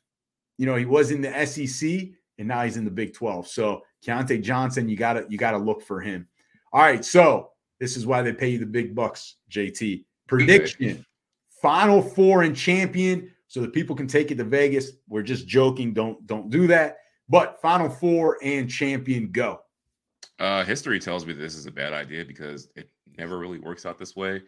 you 0.57 0.64
know 0.64 0.77
he 0.77 0.87
was 0.87 1.11
in 1.11 1.21
the 1.21 1.47
SEC 1.47 2.11
and 2.39 2.49
now 2.49 2.62
he's 2.62 2.77
in 2.77 2.85
the 2.85 2.91
Big 2.91 3.14
Twelve. 3.14 3.49
So 3.49 3.83
Keyontae 4.05 4.43
Johnson, 4.43 4.89
you 4.89 4.97
gotta 4.97 5.27
you 5.29 5.39
gotta 5.39 5.59
look 5.59 5.83
for 5.83 6.01
him. 6.01 6.27
All 6.73 6.83
right, 6.83 7.05
so 7.05 7.51
this 7.81 7.97
is 7.97 8.07
why 8.07 8.23
they 8.23 8.33
pay 8.33 8.49
you 8.49 8.59
the 8.59 8.67
big 8.67 8.95
bucks, 8.95 9.37
JT. 9.51 10.05
Prediction: 10.29 11.05
Final 11.62 12.03
Four 12.03 12.43
and 12.43 12.55
champion, 12.57 13.31
so 13.49 13.61
that 13.61 13.73
people 13.73 13.97
can 13.97 14.07
take 14.07 14.31
it 14.31 14.37
to 14.37 14.45
Vegas. 14.45 14.93
We're 15.09 15.23
just 15.23 15.47
joking. 15.47 15.93
Don't 15.93 16.25
don't 16.27 16.51
do 16.51 16.67
that. 16.69 16.99
But 17.29 17.61
Final 17.61 17.89
Four 17.89 18.39
and 18.43 18.71
champion, 18.71 19.31
go. 19.33 19.61
Uh, 20.39 20.64
history 20.64 21.01
tells 21.01 21.24
me 21.24 21.32
this 21.32 21.55
is 21.55 21.66
a 21.66 21.70
bad 21.70 21.93
idea 21.93 22.24
because 22.24 22.68
it 22.76 22.91
never 23.16 23.39
really 23.39 23.59
works 23.59 23.87
out 23.87 23.99
this 23.99 24.14
way. 24.14 24.43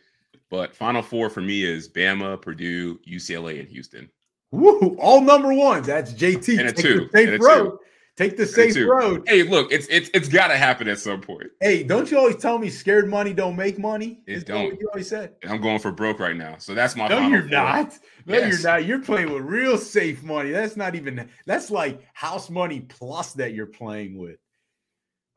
But 0.51 0.75
Final 0.75 1.03
Four 1.03 1.31
for 1.31 1.41
me 1.41 1.65
is 1.65 1.89
Bama, 1.89 2.41
Purdue, 2.41 2.99
UCLA, 2.99 3.61
and 3.61 3.69
Houston. 3.69 4.09
Woo! 4.51 4.97
All 4.99 5.21
number 5.21 5.53
ones. 5.53 5.87
That's 5.87 6.13
JT. 6.13 6.59
And 6.59 6.69
a 6.69 6.73
two. 6.73 7.09
Safe 7.13 7.29
and 7.29 7.43
road. 7.43 7.71
two. 7.71 7.79
Take 8.19 8.37
the 8.37 8.47
safe 8.47 8.77
road. 8.77 9.23
Hey, 9.29 9.45
look, 9.45 9.71
it's 9.71 9.87
it's 9.89 10.11
it's 10.13 10.29
got 10.29 10.49
to 10.49 10.57
happen 10.57 10.89
at 10.89 10.99
some 10.99 11.21
point. 11.21 11.51
Hey, 11.61 11.85
don't 11.85 12.11
you 12.11 12.19
always 12.19 12.35
tell 12.35 12.59
me 12.59 12.69
scared 12.69 13.09
money 13.09 13.33
don't 13.33 13.55
make 13.55 13.79
money? 13.79 14.19
It 14.27 14.45
don't. 14.45 14.77
you 14.81 14.89
always 14.89 15.09
said. 15.09 15.37
I'm 15.49 15.61
going 15.61 15.79
for 15.79 15.93
broke 15.93 16.19
right 16.19 16.35
now, 16.35 16.57
so 16.59 16.75
that's 16.75 16.97
my. 16.97 17.07
No, 17.07 17.29
you're 17.29 17.43
four. 17.43 17.51
not. 17.51 17.97
No, 18.27 18.35
yes. 18.35 18.61
you're 18.61 18.73
not. 18.73 18.85
You're 18.87 19.03
playing 19.03 19.33
with 19.33 19.45
real 19.45 19.79
safe 19.79 20.25
money. 20.25 20.51
That's 20.51 20.77
not 20.77 20.97
even. 20.97 21.29
That's 21.47 21.71
like 21.71 22.01
house 22.13 22.51
money 22.51 22.81
plus 22.81 23.35
that 23.35 23.55
you're 23.55 23.67
playing 23.67 24.19
with. 24.19 24.39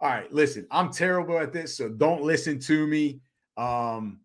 All 0.02 0.10
right, 0.10 0.34
listen. 0.34 0.66
I'm 0.72 0.92
terrible 0.92 1.38
at 1.38 1.54
this, 1.54 1.78
so 1.78 1.88
don't 1.88 2.24
listen 2.24 2.60
to 2.62 2.88
me. 2.88 3.22
Um, 3.56 4.22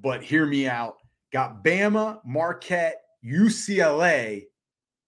but 0.00 0.22
hear 0.22 0.44
me 0.44 0.68
out. 0.68 0.98
Got 1.32 1.64
Bama, 1.64 2.20
Marquette, 2.24 3.00
UCLA, 3.24 4.44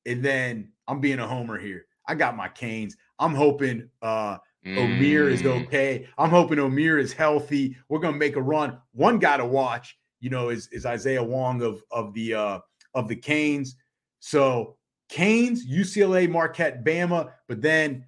and 0.07 0.25
then 0.25 0.73
I'm 0.87 1.01
being 1.01 1.19
a 1.19 1.27
homer 1.27 1.59
here. 1.59 1.85
I 2.07 2.15
got 2.15 2.37
my 2.37 2.49
Canes. 2.49 2.97
I'm 3.19 3.35
hoping 3.35 3.89
uh 4.01 4.39
Omier 4.67 5.31
is 5.31 5.43
mm. 5.43 5.67
okay. 5.67 6.09
I'm 6.19 6.31
hoping 6.31 6.59
Omier 6.59 7.01
is 7.01 7.13
healthy. 7.13 7.77
We're 7.89 8.01
gonna 8.01 8.17
make 8.17 8.37
a 8.37 8.43
run. 8.43 8.79
One 8.93 9.19
guy 9.19 9.37
to 9.37 9.45
watch, 9.45 9.97
you 10.21 10.31
know, 10.31 10.49
is, 10.49 10.69
is 10.73 10.87
Isaiah 10.87 11.23
Wong 11.23 11.63
of 11.63 11.83
of 11.91 12.15
the 12.15 12.35
uh 12.35 12.59
of 12.95 13.09
the 13.09 13.17
Canes. 13.17 13.77
So 14.21 14.77
Canes, 15.09 15.67
UCLA, 15.67 16.29
Marquette, 16.29 16.85
Bama, 16.85 17.31
but 17.47 17.63
then 17.63 18.05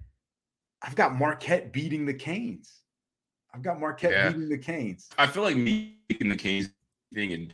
I've 0.81 0.95
got 0.95 1.15
Marquette 1.15 1.71
beating 1.71 2.05
the 2.05 2.13
Canes. 2.13 2.79
I've 3.53 3.61
got 3.61 3.79
Marquette 3.79 4.11
yeah. 4.11 4.29
beating 4.29 4.49
the 4.49 4.57
Canes. 4.57 5.09
I 5.17 5.27
feel 5.27 5.43
like 5.43 5.55
me 5.55 5.97
beating 6.07 6.29
the 6.29 6.35
Canes 6.35 6.69
thing 7.13 7.33
and 7.33 7.53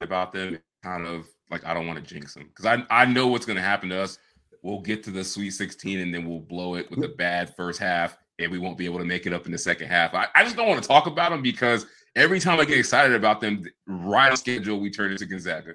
about 0.00 0.32
them 0.32 0.58
kind 0.82 1.06
of 1.06 1.26
like 1.50 1.64
I 1.64 1.72
don't 1.72 1.86
want 1.86 1.98
to 1.98 2.14
jinx 2.14 2.34
them 2.34 2.48
because 2.48 2.66
I 2.66 2.84
I 2.90 3.04
know 3.04 3.28
what's 3.28 3.46
going 3.46 3.56
to 3.56 3.62
happen 3.62 3.88
to 3.90 4.00
us 4.00 4.18
we'll 4.62 4.80
get 4.80 5.02
to 5.04 5.10
the 5.10 5.24
Sweet 5.24 5.50
16 5.50 6.00
and 6.00 6.14
then 6.14 6.28
we'll 6.28 6.40
blow 6.40 6.74
it 6.74 6.90
with 6.90 7.02
a 7.04 7.08
bad 7.08 7.54
first 7.54 7.80
half 7.80 8.16
and 8.38 8.50
we 8.50 8.58
won't 8.58 8.78
be 8.78 8.84
able 8.84 8.98
to 8.98 9.04
make 9.04 9.26
it 9.26 9.32
up 9.32 9.46
in 9.46 9.52
the 9.52 9.58
second 9.58 9.88
half. 9.88 10.14
I, 10.14 10.26
I 10.34 10.44
just 10.44 10.56
don't 10.56 10.68
want 10.68 10.82
to 10.82 10.88
talk 10.88 11.06
about 11.06 11.30
them 11.30 11.42
because 11.42 11.86
every 12.16 12.40
time 12.40 12.60
I 12.60 12.64
get 12.64 12.78
excited 12.78 13.14
about 13.14 13.40
them, 13.40 13.64
right 13.86 14.30
on 14.30 14.36
schedule, 14.36 14.80
we 14.80 14.90
turn 14.90 15.12
into 15.12 15.26
Gonzaga. 15.26 15.74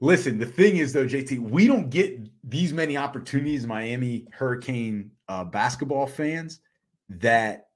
Listen, 0.00 0.38
the 0.38 0.46
thing 0.46 0.78
is 0.78 0.92
though, 0.92 1.06
JT, 1.06 1.38
we 1.38 1.66
don't 1.66 1.90
get 1.90 2.18
these 2.42 2.72
many 2.72 2.96
opportunities, 2.96 3.66
Miami 3.66 4.26
Hurricane 4.32 5.10
uh, 5.28 5.44
basketball 5.44 6.06
fans, 6.06 6.60
that 7.08 7.68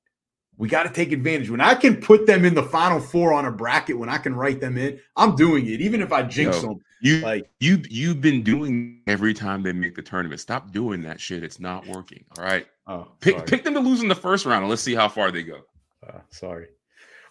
we 0.56 0.68
got 0.68 0.82
to 0.82 0.90
take 0.90 1.12
advantage. 1.12 1.50
When 1.50 1.60
I 1.60 1.74
can 1.74 1.96
put 1.96 2.26
them 2.26 2.44
in 2.44 2.54
the 2.54 2.62
final 2.62 3.00
four 3.00 3.32
on 3.32 3.44
a 3.44 3.52
bracket, 3.52 3.98
when 3.98 4.08
I 4.08 4.18
can 4.18 4.34
write 4.34 4.60
them 4.60 4.76
in, 4.76 4.98
I'm 5.16 5.36
doing 5.36 5.66
it. 5.66 5.80
Even 5.80 6.02
if 6.02 6.12
I 6.12 6.22
jinx 6.24 6.56
Yo, 6.56 6.68
them, 6.68 6.80
you 7.00 7.20
like 7.20 7.48
you 7.60 7.80
you've 7.88 8.20
been 8.20 8.42
doing 8.42 9.00
every 9.06 9.32
time 9.32 9.62
they 9.62 9.72
make 9.72 9.94
the 9.94 10.02
tournament. 10.02 10.40
Stop 10.40 10.72
doing 10.72 11.02
that 11.02 11.20
shit. 11.20 11.44
It's 11.44 11.60
not 11.60 11.86
working. 11.86 12.24
All 12.36 12.44
right. 12.44 12.66
Oh, 12.86 13.12
pick 13.20 13.36
sorry. 13.36 13.46
pick 13.46 13.64
them 13.64 13.74
to 13.74 13.80
lose 13.80 14.02
in 14.02 14.08
the 14.08 14.14
first 14.14 14.46
round, 14.46 14.64
and 14.64 14.70
let's 14.70 14.82
see 14.82 14.94
how 14.94 15.08
far 15.08 15.30
they 15.30 15.44
go. 15.44 15.60
Uh, 16.06 16.18
sorry. 16.30 16.66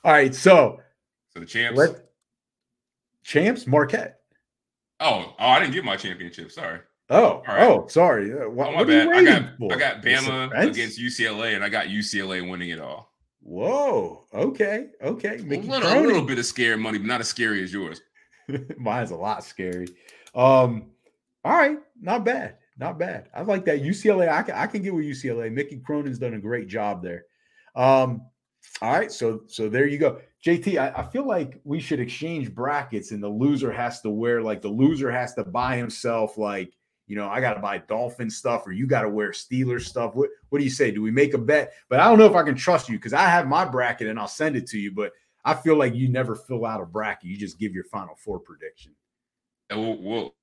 All 0.03 0.13
right. 0.13 0.33
So, 0.33 0.79
so 1.33 1.39
the 1.39 1.45
champs. 1.45 1.77
Let, 1.77 2.05
champs 3.23 3.67
Marquette. 3.67 4.21
Oh, 4.99 5.35
oh, 5.37 5.47
I 5.47 5.59
didn't 5.59 5.73
get 5.73 5.83
my 5.83 5.97
championship. 5.97 6.51
Sorry. 6.51 6.79
Oh, 7.09 7.41
right. 7.47 7.61
oh, 7.61 7.87
sorry. 7.87 8.29
What, 8.49 8.67
oh, 8.67 8.71
my 8.73 8.83
bad. 8.83 9.07
I 9.09 9.23
got 9.23 9.57
for? 9.57 9.73
I 9.73 9.77
got 9.77 10.01
Bama 10.01 10.69
against 10.69 10.99
UCLA, 10.99 11.55
and 11.55 11.63
I 11.63 11.69
got 11.69 11.87
UCLA 11.87 12.49
winning 12.49 12.69
it 12.69 12.81
all. 12.81 13.13
Whoa. 13.41 14.25
Okay. 14.33 14.87
Okay. 15.01 15.37
a 15.37 15.41
little, 15.41 15.75
a 15.75 16.01
little 16.01 16.21
bit 16.21 16.37
of 16.37 16.45
scary 16.45 16.75
money, 16.75 16.97
but 16.97 17.07
not 17.07 17.21
as 17.21 17.29
scary 17.29 17.63
as 17.63 17.71
yours. 17.71 18.01
Mine's 18.77 19.11
a 19.11 19.15
lot 19.15 19.43
scary. 19.43 19.87
Um, 20.35 20.91
all 21.43 21.57
right, 21.57 21.77
not 22.01 22.25
bad, 22.25 22.57
not 22.77 22.99
bad. 22.99 23.29
I 23.33 23.41
like 23.41 23.63
that 23.65 23.81
UCLA. 23.81 24.29
I 24.29 24.43
can 24.43 24.55
I 24.55 24.67
can 24.67 24.81
get 24.81 24.93
with 24.93 25.05
UCLA. 25.05 25.51
Mickey 25.51 25.77
Cronin's 25.77 26.19
done 26.19 26.33
a 26.33 26.39
great 26.39 26.67
job 26.67 27.01
there. 27.01 27.23
Um, 27.75 28.23
all 28.81 28.91
right, 28.91 29.11
so 29.11 29.41
so 29.47 29.69
there 29.69 29.87
you 29.87 29.97
go. 29.97 30.19
JT, 30.45 30.77
I, 30.77 31.01
I, 31.01 31.03
feel 31.03 31.25
like 31.25 31.59
we 31.63 31.79
should 31.79 31.99
exchange 31.99 32.53
brackets, 32.53 33.11
and 33.11 33.23
the 33.23 33.29
loser 33.29 33.71
has 33.71 34.01
to 34.01 34.09
wear 34.09 34.41
like 34.41 34.61
the 34.61 34.69
loser 34.69 35.09
has 35.11 35.33
to 35.35 35.43
buy 35.43 35.77
himself 35.77 36.37
like 36.37 36.71
you 37.07 37.15
know 37.15 37.27
I 37.27 37.41
got 37.41 37.55
to 37.55 37.59
buy 37.59 37.79
Dolphin 37.79 38.29
stuff, 38.29 38.67
or 38.67 38.71
you 38.71 38.85
got 38.85 39.01
to 39.01 39.09
wear 39.09 39.31
Steelers 39.31 39.85
stuff. 39.85 40.15
What 40.15 40.29
what 40.49 40.59
do 40.59 40.63
you 40.63 40.69
say? 40.69 40.91
Do 40.91 41.01
we 41.01 41.11
make 41.11 41.33
a 41.33 41.37
bet? 41.37 41.73
But 41.89 41.99
I 41.99 42.05
don't 42.05 42.19
know 42.19 42.25
if 42.25 42.35
I 42.35 42.43
can 42.43 42.55
trust 42.55 42.89
you 42.89 42.97
because 42.97 43.13
I 43.13 43.23
have 43.23 43.47
my 43.47 43.65
bracket 43.65 44.07
and 44.07 44.19
I'll 44.19 44.27
send 44.27 44.55
it 44.55 44.67
to 44.67 44.79
you, 44.79 44.91
but 44.91 45.13
I 45.45 45.53
feel 45.53 45.77
like 45.77 45.95
you 45.95 46.09
never 46.09 46.35
fill 46.35 46.65
out 46.65 46.81
a 46.81 46.85
bracket. 46.85 47.29
You 47.29 47.37
just 47.37 47.57
give 47.57 47.73
your 47.73 47.85
final 47.85 48.15
four 48.15 48.39
prediction. 48.39 48.93
We'll, 49.71 49.97
we'll 50.01 50.35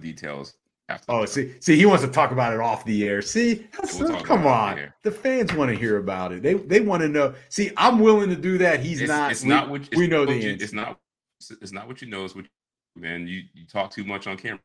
details 0.00 0.54
after. 0.88 1.12
Oh, 1.12 1.24
see, 1.24 1.54
see, 1.60 1.76
he 1.76 1.86
wants 1.86 2.04
to 2.04 2.10
talk 2.10 2.30
about 2.30 2.52
it 2.52 2.60
off 2.60 2.84
the 2.84 3.06
air. 3.06 3.22
See, 3.22 3.66
we'll 3.98 4.20
come 4.20 4.46
on, 4.46 4.92
the 5.02 5.10
fans 5.10 5.52
want 5.54 5.70
to 5.70 5.76
hear 5.76 5.98
about 5.98 6.32
it. 6.32 6.42
They 6.42 6.54
they 6.54 6.80
want 6.80 7.02
to 7.02 7.08
know. 7.08 7.34
See, 7.48 7.70
I'm 7.76 7.98
willing 7.98 8.30
to 8.30 8.36
do 8.36 8.58
that. 8.58 8.80
He's 8.80 9.00
it's, 9.00 9.08
not. 9.08 9.30
It's 9.30 9.42
we, 9.42 9.48
not 9.48 9.68
what 9.68 9.88
we 9.94 10.06
know. 10.06 10.26
The 10.26 10.34
you, 10.34 10.56
it's 10.60 10.72
not. 10.72 10.98
It's 11.38 11.72
not 11.72 11.86
what 11.86 12.02
you 12.02 12.08
know. 12.08 12.24
It's 12.24 12.34
what 12.34 12.44
you, 12.44 13.02
man. 13.02 13.26
You 13.26 13.42
you 13.54 13.66
talk 13.66 13.90
too 13.90 14.04
much 14.04 14.26
on 14.26 14.36
camera. 14.36 14.60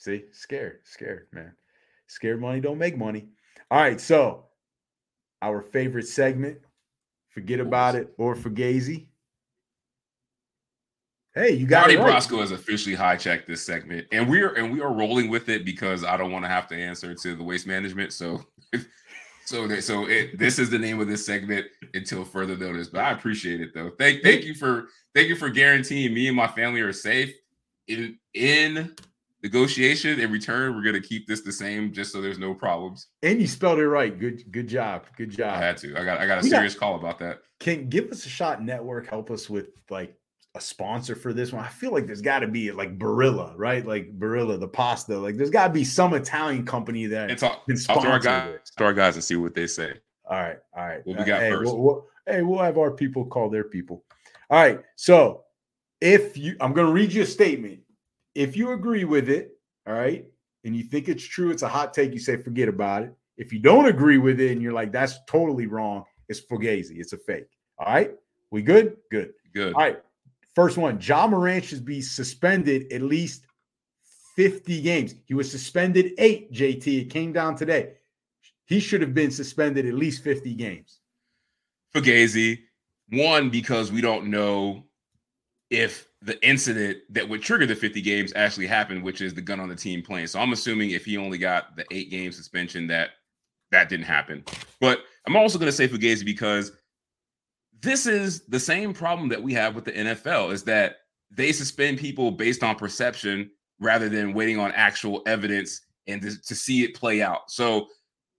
See, 0.00 0.24
scared, 0.32 0.80
scared, 0.84 1.28
man. 1.32 1.52
Scared 2.08 2.40
money 2.40 2.60
don't 2.60 2.78
make 2.78 2.96
money. 2.96 3.28
All 3.70 3.80
right, 3.80 4.00
so 4.00 4.46
our 5.42 5.62
favorite 5.62 6.08
segment 6.08 6.58
Forget 7.30 7.60
about 7.60 7.94
it 7.94 8.12
or 8.18 8.34
Fugazi. 8.34 9.06
Hey, 11.32 11.52
you 11.52 11.64
got 11.64 11.82
Marty 11.82 11.96
right. 11.96 12.20
Brosco 12.20 12.40
has 12.40 12.50
officially 12.50 12.96
hijacked 12.96 13.46
this 13.46 13.62
segment, 13.62 14.08
and 14.10 14.28
we're 14.28 14.54
and 14.54 14.72
we 14.72 14.80
are 14.80 14.92
rolling 14.92 15.30
with 15.30 15.48
it 15.48 15.64
because 15.64 16.02
I 16.02 16.16
don't 16.16 16.32
want 16.32 16.44
to 16.44 16.48
have 16.48 16.66
to 16.68 16.74
answer 16.74 17.14
to 17.14 17.36
the 17.36 17.44
waste 17.44 17.68
management. 17.68 18.12
So, 18.12 18.44
so 19.44 19.68
that 19.68 19.84
so 19.84 20.08
it 20.08 20.36
this 20.40 20.58
is 20.58 20.70
the 20.70 20.78
name 20.78 20.98
of 20.98 21.06
this 21.06 21.24
segment 21.24 21.66
until 21.94 22.24
further 22.24 22.56
notice. 22.56 22.88
But 22.88 23.04
I 23.04 23.12
appreciate 23.12 23.60
it 23.60 23.72
though. 23.74 23.92
Thank 23.96 24.24
thank 24.24 24.42
you 24.42 24.56
for 24.56 24.88
thank 25.14 25.28
you 25.28 25.36
for 25.36 25.50
guaranteeing 25.50 26.12
me 26.12 26.26
and 26.26 26.36
my 26.36 26.48
family 26.48 26.80
are 26.80 26.92
safe 26.92 27.32
in 27.86 28.18
in 28.34 28.96
negotiation 29.42 30.20
in 30.20 30.30
return 30.30 30.74
we're 30.74 30.82
going 30.82 31.00
to 31.00 31.06
keep 31.06 31.26
this 31.26 31.40
the 31.40 31.52
same 31.52 31.92
just 31.92 32.12
so 32.12 32.20
there's 32.20 32.38
no 32.38 32.54
problems. 32.54 33.08
And 33.22 33.40
you 33.40 33.46
spelled 33.46 33.78
it 33.78 33.88
right. 33.88 34.16
Good 34.18 34.50
good 34.50 34.68
job 34.68 35.06
good 35.16 35.30
job. 35.30 35.54
i 35.54 35.58
had 35.58 35.76
to. 35.78 35.96
I 35.98 36.04
got 36.04 36.20
i 36.20 36.26
got 36.26 36.38
a 36.38 36.42
we 36.42 36.50
serious 36.50 36.74
got, 36.74 36.80
call 36.80 36.96
about 36.96 37.18
that. 37.20 37.40
Can 37.58 37.88
give 37.88 38.10
us 38.10 38.26
a 38.26 38.28
shot 38.28 38.62
network 38.62 39.08
help 39.08 39.30
us 39.30 39.48
with 39.48 39.68
like 39.88 40.16
a 40.54 40.60
sponsor 40.60 41.14
for 41.14 41.32
this 41.32 41.52
one. 41.52 41.64
I 41.64 41.68
feel 41.68 41.92
like 41.92 42.06
there's 42.06 42.20
got 42.20 42.40
to 42.40 42.48
be 42.48 42.72
like 42.72 42.98
barilla 42.98 43.54
right? 43.56 43.84
Like 43.86 44.18
barilla 44.18 44.58
the 44.58 44.68
pasta 44.68 45.18
like 45.18 45.36
there's 45.36 45.50
got 45.50 45.68
to 45.68 45.72
be 45.72 45.84
some 45.84 46.14
italian 46.14 46.66
company 46.66 47.06
that 47.06 47.30
and 47.30 47.38
talk, 47.38 47.64
can 47.66 47.76
sponsor 47.76 48.08
our 48.08 48.18
guys 48.18 48.58
to 48.76 48.84
our 48.84 48.94
guys 48.94 49.14
and 49.14 49.24
see 49.24 49.36
what 49.36 49.54
they 49.54 49.66
say. 49.66 49.94
All 50.28 50.38
right 50.38 50.58
all 50.76 50.86
right. 50.86 51.06
What 51.06 51.18
we 51.18 51.24
got 51.24 51.40
hey, 51.40 51.50
1st 51.50 51.64
we'll, 51.64 51.78
we'll, 51.78 52.06
hey 52.26 52.42
we'll 52.42 52.58
have 52.58 52.78
our 52.78 52.90
people 52.90 53.24
call 53.26 53.48
their 53.48 53.64
people. 53.64 54.04
All 54.50 54.58
right 54.58 54.80
so 54.96 55.44
if 56.00 56.36
you 56.36 56.56
i'm 56.60 56.72
going 56.72 56.86
to 56.86 56.92
read 56.92 57.12
you 57.12 57.22
a 57.22 57.26
statement 57.26 57.80
if 58.40 58.56
you 58.56 58.72
agree 58.72 59.04
with 59.04 59.28
it, 59.28 59.52
all 59.86 59.94
right, 59.94 60.24
and 60.64 60.74
you 60.74 60.82
think 60.82 61.08
it's 61.08 61.24
true, 61.24 61.50
it's 61.50 61.62
a 61.62 61.68
hot 61.68 61.92
take, 61.92 62.12
you 62.14 62.18
say 62.18 62.36
forget 62.36 62.68
about 62.68 63.02
it. 63.02 63.14
If 63.36 63.52
you 63.52 63.58
don't 63.58 63.86
agree 63.86 64.18
with 64.18 64.40
it 64.40 64.52
and 64.52 64.62
you're 64.62 64.72
like, 64.72 64.92
that's 64.92 65.18
totally 65.26 65.66
wrong, 65.66 66.04
it's 66.28 66.40
fugazi, 66.40 66.98
it's 66.98 67.12
a 67.12 67.18
fake. 67.18 67.48
All 67.78 67.92
right. 67.92 68.12
We 68.50 68.62
good? 68.62 68.96
Good. 69.10 69.32
Good. 69.54 69.74
All 69.74 69.80
right. 69.80 70.00
First 70.54 70.78
one, 70.78 70.98
Ja 71.00 71.26
Morant 71.26 71.64
should 71.64 71.84
be 71.84 72.00
suspended 72.00 72.90
at 72.92 73.02
least 73.02 73.44
50 74.36 74.80
games. 74.80 75.14
He 75.26 75.34
was 75.34 75.50
suspended 75.50 76.12
eight, 76.18 76.52
JT. 76.52 77.02
It 77.02 77.10
came 77.10 77.32
down 77.32 77.56
today. 77.56 77.92
He 78.66 78.80
should 78.80 79.02
have 79.02 79.14
been 79.14 79.30
suspended 79.30 79.86
at 79.86 79.94
least 79.94 80.24
50 80.24 80.54
games. 80.54 81.00
Fugazi. 81.94 82.60
One, 83.10 83.50
because 83.50 83.92
we 83.92 84.00
don't 84.00 84.30
know 84.30 84.84
if 85.68 86.09
the 86.22 86.42
incident 86.46 86.98
that 87.08 87.28
would 87.28 87.42
trigger 87.42 87.66
the 87.66 87.74
50 87.74 88.02
games 88.02 88.32
actually 88.36 88.66
happened, 88.66 89.02
which 89.02 89.20
is 89.20 89.32
the 89.32 89.40
gun 89.40 89.60
on 89.60 89.68
the 89.68 89.76
team 89.76 90.02
playing. 90.02 90.26
So 90.26 90.38
I'm 90.38 90.52
assuming 90.52 90.90
if 90.90 91.04
he 91.04 91.16
only 91.16 91.38
got 91.38 91.76
the 91.76 91.84
eight 91.90 92.10
game 92.10 92.30
suspension, 92.30 92.86
that 92.88 93.10
that 93.70 93.88
didn't 93.88 94.06
happen. 94.06 94.44
But 94.80 95.00
I'm 95.26 95.36
also 95.36 95.58
going 95.58 95.70
to 95.70 95.76
say 95.76 95.88
Fugazi 95.88 96.24
because 96.24 96.72
this 97.80 98.06
is 98.06 98.44
the 98.46 98.60
same 98.60 98.92
problem 98.92 99.28
that 99.30 99.42
we 99.42 99.54
have 99.54 99.74
with 99.74 99.84
the 99.84 99.92
NFL 99.92 100.52
is 100.52 100.64
that 100.64 100.96
they 101.30 101.52
suspend 101.52 101.98
people 101.98 102.30
based 102.30 102.62
on 102.62 102.74
perception 102.74 103.50
rather 103.78 104.08
than 104.08 104.34
waiting 104.34 104.58
on 104.58 104.72
actual 104.72 105.22
evidence 105.26 105.80
and 106.06 106.20
to, 106.20 106.42
to 106.42 106.54
see 106.54 106.82
it 106.82 106.94
play 106.94 107.22
out. 107.22 107.50
So 107.50 107.86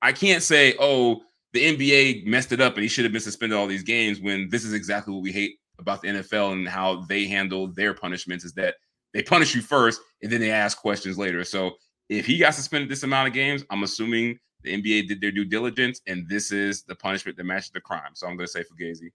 I 0.02 0.12
can't 0.12 0.44
say, 0.44 0.76
oh, 0.80 1.22
the 1.54 1.76
NBA 1.76 2.26
messed 2.26 2.52
it 2.52 2.62
up 2.62 2.76
and 2.76 2.84
he 2.84 2.88
should 2.88 3.06
have 3.06 3.12
been 3.12 3.22
suspended 3.22 3.58
all 3.58 3.68
these 3.68 3.84
games 3.84 4.20
when 4.20 4.50
this 4.50 4.64
is 4.64 4.74
exactly 4.74 5.14
what 5.14 5.24
we 5.24 5.32
hate 5.32 5.58
about 5.82 6.02
the 6.02 6.08
NFL 6.08 6.54
and 6.54 6.68
how 6.68 7.02
they 7.08 7.26
handle 7.26 7.68
their 7.68 7.94
punishments 7.94 8.46
is 8.46 8.54
that 8.54 8.76
they 9.14 9.22
punish 9.22 9.54
you 9.56 9.62
first 9.62 10.02
and 10.22 10.32
then 10.32 10.40
they 10.40 10.52
ask 10.52 10.78
questions 10.78 11.18
later. 11.18 11.44
So 11.44 11.72
if 12.10 12.26
he 12.26 12.38
got 12.38 12.54
suspended 12.54 12.90
this 12.90 13.04
amount 13.04 13.28
of 13.28 13.34
games, 13.34 13.64
I'm 13.70 13.84
assuming 13.84 14.40
the 14.64 14.82
NBA 14.82 15.08
did 15.08 15.22
their 15.22 15.32
due 15.32 15.46
diligence 15.46 16.02
and 16.08 16.28
this 16.30 16.52
is 16.52 16.84
the 16.84 16.96
punishment 16.96 17.38
that 17.38 17.44
matches 17.44 17.72
the 17.72 17.82
crime. 17.82 18.12
So 18.14 18.28
I'm 18.28 18.38
going 18.38 18.48
to 18.48 18.52
say 18.52 18.64
Fugazi. 18.64 19.12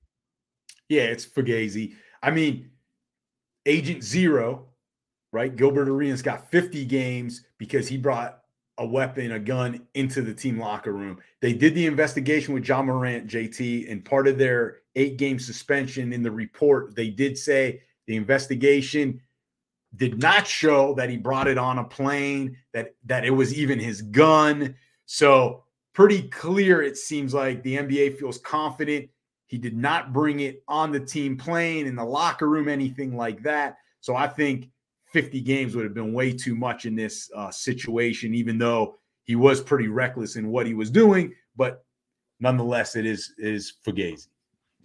Yeah, 0.88 1.02
it's 1.02 1.24
Fugazi. 1.24 1.94
I 2.22 2.30
mean, 2.30 2.70
Agent 3.64 4.02
Zero, 4.02 4.66
right? 5.32 5.54
Gilbert 5.54 5.88
Arenas 5.88 6.22
got 6.22 6.50
50 6.50 6.84
games 6.84 7.44
because 7.58 7.88
he 7.88 7.96
brought 7.96 8.40
a 8.78 8.86
weapon, 8.86 9.32
a 9.32 9.38
gun 9.38 9.86
into 9.94 10.22
the 10.22 10.34
team 10.34 10.58
locker 10.58 10.92
room. 10.92 11.18
They 11.40 11.52
did 11.52 11.74
the 11.74 11.86
investigation 11.86 12.54
with 12.54 12.68
Ja 12.68 12.82
Morant, 12.82 13.26
JT, 13.26 13.90
and 13.90 14.04
part 14.04 14.28
of 14.28 14.38
their 14.38 14.78
eight 14.96 15.18
game 15.18 15.38
suspension 15.38 16.12
in 16.12 16.22
the 16.22 16.30
report, 16.30 16.96
they 16.96 17.08
did 17.08 17.38
say 17.38 17.82
the 18.06 18.16
investigation 18.16 19.20
did 19.94 20.20
not 20.20 20.46
show 20.46 20.94
that 20.94 21.08
he 21.08 21.16
brought 21.16 21.48
it 21.48 21.58
on 21.58 21.78
a 21.78 21.84
plane, 21.84 22.56
that 22.72 22.94
that 23.04 23.24
it 23.24 23.30
was 23.30 23.54
even 23.54 23.78
his 23.78 24.02
gun. 24.02 24.74
So 25.06 25.64
pretty 25.94 26.22
clear 26.22 26.82
it 26.82 26.96
seems 26.96 27.32
like 27.32 27.62
the 27.62 27.76
NBA 27.76 28.18
feels 28.18 28.38
confident 28.38 29.08
he 29.46 29.58
did 29.58 29.76
not 29.76 30.12
bring 30.12 30.40
it 30.40 30.62
on 30.66 30.90
the 30.90 31.00
team 31.00 31.36
plane 31.36 31.86
in 31.86 31.94
the 31.94 32.04
locker 32.04 32.48
room 32.48 32.68
anything 32.68 33.16
like 33.16 33.42
that. 33.44 33.76
So 34.00 34.16
I 34.16 34.26
think 34.26 34.70
50 35.12 35.40
games 35.40 35.74
would 35.74 35.84
have 35.84 35.94
been 35.94 36.12
way 36.12 36.32
too 36.32 36.56
much 36.56 36.84
in 36.84 36.96
this 36.96 37.30
uh, 37.34 37.50
situation, 37.50 38.34
even 38.34 38.58
though 38.58 38.96
he 39.22 39.36
was 39.36 39.60
pretty 39.60 39.88
reckless 39.88 40.36
in 40.36 40.48
what 40.50 40.66
he 40.66 40.74
was 40.74 40.90
doing. 40.90 41.32
But 41.56 41.84
nonetheless, 42.40 42.96
it 42.96 43.06
is 43.06 43.32
it 43.38 43.54
is 43.54 43.74
fugazi. 43.86 44.26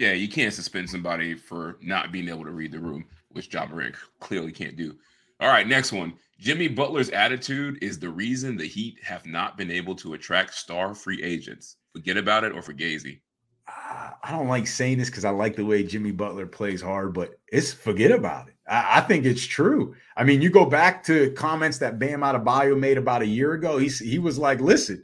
Yeah, 0.02 0.14
you 0.14 0.28
can't 0.28 0.52
suspend 0.52 0.90
somebody 0.90 1.36
for 1.36 1.78
not 1.80 2.12
being 2.12 2.28
able 2.28 2.44
to 2.44 2.50
read 2.50 2.72
the 2.72 2.80
room, 2.80 3.06
which 3.30 3.54
Ja 3.54 3.68
Morant 3.68 3.94
clearly 4.20 4.52
can't 4.52 4.76
do. 4.76 4.96
All 5.40 5.48
right, 5.48 5.68
next 5.68 5.92
one. 5.92 6.14
Jimmy 6.40 6.68
Butler's 6.68 7.12
attitude 7.12 7.78
is 7.84 8.00
the 8.00 8.10
reason 8.10 8.58
the 8.58 8.66
Heat 8.66 8.98
have 9.04 9.28
not 9.28 9.58
been 9.58 9.70
able 9.70 9.94
to 9.98 10.16
attract 10.16 10.56
star 10.56 10.96
free 10.96 11.22
agents. 11.22 11.76
Forget 11.94 12.18
about 12.18 12.44
it 12.44 12.52
or 12.54 12.64
Fugazi. 12.64 13.20
I 13.68 14.32
don't 14.32 14.48
like 14.48 14.66
saying 14.66 14.98
this 14.98 15.12
because 15.12 15.24
I 15.24 15.30
like 15.30 15.56
the 15.56 15.66
way 15.66 15.84
Jimmy 15.84 16.10
Butler 16.10 16.48
plays 16.48 16.82
hard, 16.82 17.14
but 17.14 17.36
it's 17.52 17.72
forget 17.72 18.10
about 18.10 18.48
it. 18.48 18.56
I, 18.68 18.98
I, 18.98 19.02
think 19.02 19.26
it's 19.26 19.46
true. 19.46 19.94
I 20.18 20.24
mean, 20.24 20.42
you 20.42 20.50
go 20.50 20.66
back 20.66 21.04
to 21.04 21.30
comments 21.34 21.78
that 21.78 22.00
Bam 22.00 22.22
Adebayo 22.22 22.78
made 22.78 22.98
about 22.98 23.22
a 23.22 23.28
year 23.28 23.54
ago. 23.54 23.78
He 23.78 23.88
he 23.88 24.18
was 24.18 24.40
like, 24.40 24.62
"Listen, 24.62 25.04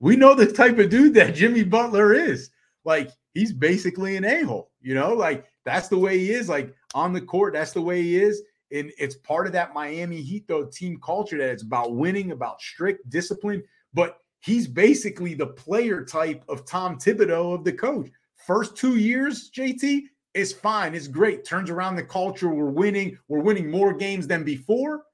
we 0.00 0.16
know 0.16 0.34
the 0.34 0.50
type 0.50 0.78
of 0.78 0.90
dude 0.90 1.14
that 1.14 1.36
Jimmy 1.36 1.62
Butler 1.62 2.12
is. 2.12 2.50
Like, 2.84 3.10
he's 3.36 3.52
basically 3.52 4.16
an 4.16 4.24
a 4.24 4.42
hole. 4.42 4.70
You 4.80 4.94
know, 4.94 5.12
like 5.14 5.44
that's 5.64 5.88
the 5.88 5.98
way 5.98 6.18
he 6.18 6.32
is. 6.32 6.48
Like 6.48 6.74
on 6.94 7.12
the 7.12 7.20
court, 7.20 7.52
that's 7.52 7.72
the 7.72 7.82
way 7.82 8.02
he 8.02 8.16
is." 8.16 8.42
And 8.72 8.90
it's 8.98 9.16
part 9.16 9.46
of 9.46 9.52
that 9.52 9.74
Miami 9.74 10.20
Heat, 10.20 10.48
though, 10.48 10.64
team 10.64 10.98
culture 11.00 11.38
that 11.38 11.50
it's 11.50 11.62
about 11.62 11.94
winning, 11.94 12.32
about 12.32 12.60
strict 12.60 13.08
discipline. 13.10 13.62
But 13.94 14.18
he's 14.40 14.66
basically 14.66 15.34
the 15.34 15.46
player 15.46 16.04
type 16.04 16.42
of 16.48 16.66
Tom 16.66 16.98
Thibodeau 16.98 17.54
of 17.54 17.64
the 17.64 17.72
coach. 17.72 18.10
First 18.36 18.76
two 18.76 18.96
years, 18.96 19.50
JT, 19.50 20.02
is 20.34 20.52
fine. 20.52 20.94
It's 20.94 21.08
great. 21.08 21.44
Turns 21.44 21.70
around 21.70 21.96
the 21.96 22.02
culture. 22.02 22.48
We're 22.48 22.70
winning. 22.70 23.18
We're 23.28 23.40
winning 23.40 23.70
more 23.70 23.94
games 23.94 24.26
than 24.26 24.44
before. 24.44 25.04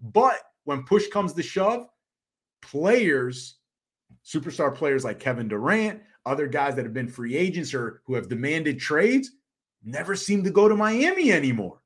But 0.00 0.38
when 0.64 0.84
push 0.84 1.08
comes 1.08 1.32
to 1.32 1.42
shove, 1.42 1.86
players, 2.62 3.56
superstar 4.24 4.74
players 4.74 5.04
like 5.04 5.18
Kevin 5.18 5.48
Durant, 5.48 6.00
other 6.26 6.46
guys 6.46 6.76
that 6.76 6.84
have 6.84 6.94
been 6.94 7.08
free 7.08 7.36
agents 7.36 7.74
or 7.74 8.02
who 8.06 8.14
have 8.14 8.28
demanded 8.28 8.78
trades, 8.78 9.30
never 9.82 10.14
seem 10.14 10.44
to 10.44 10.50
go 10.50 10.68
to 10.68 10.76
Miami 10.76 11.32
anymore. 11.32 11.82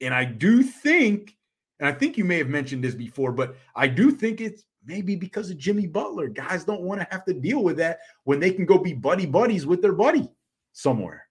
And 0.00 0.12
I 0.12 0.24
do 0.24 0.62
think, 0.62 1.36
and 1.80 1.88
I 1.88 1.92
think 1.92 2.16
you 2.16 2.24
may 2.24 2.38
have 2.38 2.48
mentioned 2.48 2.82
this 2.82 2.94
before, 2.94 3.32
but 3.32 3.56
I 3.74 3.86
do 3.88 4.10
think 4.10 4.40
it's 4.40 4.64
maybe 4.84 5.16
because 5.16 5.50
of 5.50 5.58
Jimmy 5.58 5.86
Butler. 5.86 6.28
Guys 6.28 6.64
don't 6.64 6.82
want 6.82 7.00
to 7.00 7.06
have 7.10 7.24
to 7.24 7.34
deal 7.34 7.62
with 7.62 7.76
that 7.78 8.00
when 8.24 8.40
they 8.40 8.50
can 8.50 8.66
go 8.66 8.78
be 8.78 8.92
buddy 8.92 9.26
buddies 9.26 9.66
with 9.66 9.82
their 9.82 9.92
buddy 9.92 10.28
somewhere. 10.72 11.26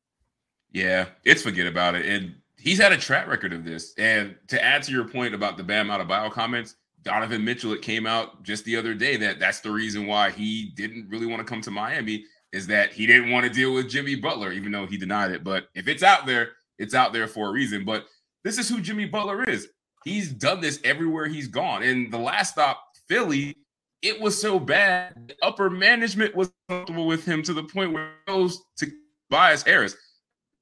Yeah, 0.71 1.05
it's 1.23 1.41
forget 1.41 1.67
about 1.67 1.95
it. 1.95 2.05
And 2.05 2.35
he's 2.57 2.79
had 2.79 2.91
a 2.91 2.97
track 2.97 3.27
record 3.27 3.53
of 3.53 3.63
this. 3.63 3.93
And 3.97 4.35
to 4.47 4.63
add 4.63 4.83
to 4.83 4.91
your 4.91 5.07
point 5.07 5.33
about 5.33 5.57
the 5.57 5.63
Bam 5.63 5.87
Adebayo 5.87 6.31
comments, 6.31 6.75
Donovan 7.03 7.45
Mitchell, 7.45 7.71
it 7.71 7.81
came 7.81 8.07
out 8.07 8.43
just 8.43 8.65
the 8.65 8.75
other 8.75 8.93
day 8.93 9.15
that 9.17 9.39
that's 9.39 9.59
the 9.59 9.71
reason 9.71 10.07
why 10.07 10.31
he 10.31 10.73
didn't 10.75 11.07
really 11.07 11.27
want 11.27 11.39
to 11.39 11.45
come 11.45 11.61
to 11.61 11.71
Miami 11.71 12.25
is 12.55 12.67
that 12.67 12.93
he 12.93 13.05
didn't 13.05 13.31
want 13.31 13.45
to 13.45 13.51
deal 13.51 13.73
with 13.73 13.89
Jimmy 13.89 14.15
Butler, 14.15 14.53
even 14.53 14.71
though 14.71 14.85
he 14.85 14.95
denied 14.95 15.31
it. 15.31 15.43
But 15.43 15.67
if 15.75 15.89
it's 15.89 16.03
out 16.03 16.25
there, 16.25 16.53
it's 16.79 16.93
out 16.93 17.11
there 17.11 17.27
for 17.27 17.49
a 17.49 17.51
reason. 17.51 17.83
But 17.83 18.05
this 18.45 18.57
is 18.57 18.69
who 18.69 18.79
Jimmy 18.79 19.05
Butler 19.05 19.43
is. 19.43 19.67
He's 20.05 20.31
done 20.31 20.61
this 20.61 20.79
everywhere 20.85 21.27
he's 21.27 21.49
gone. 21.49 21.83
And 21.83 22.11
the 22.13 22.17
last 22.17 22.53
stop, 22.53 22.81
Philly, 23.09 23.57
it 24.01 24.21
was 24.21 24.39
so 24.39 24.57
bad. 24.57 25.33
Upper 25.43 25.69
management 25.69 26.33
was 26.33 26.49
comfortable 26.69 27.07
with 27.07 27.25
him 27.25 27.43
to 27.43 27.53
the 27.53 27.63
point 27.63 27.91
where 27.91 28.11
he 28.25 28.33
goes 28.33 28.61
to 28.77 28.87
Tobias 29.29 29.63
Harris. 29.63 29.97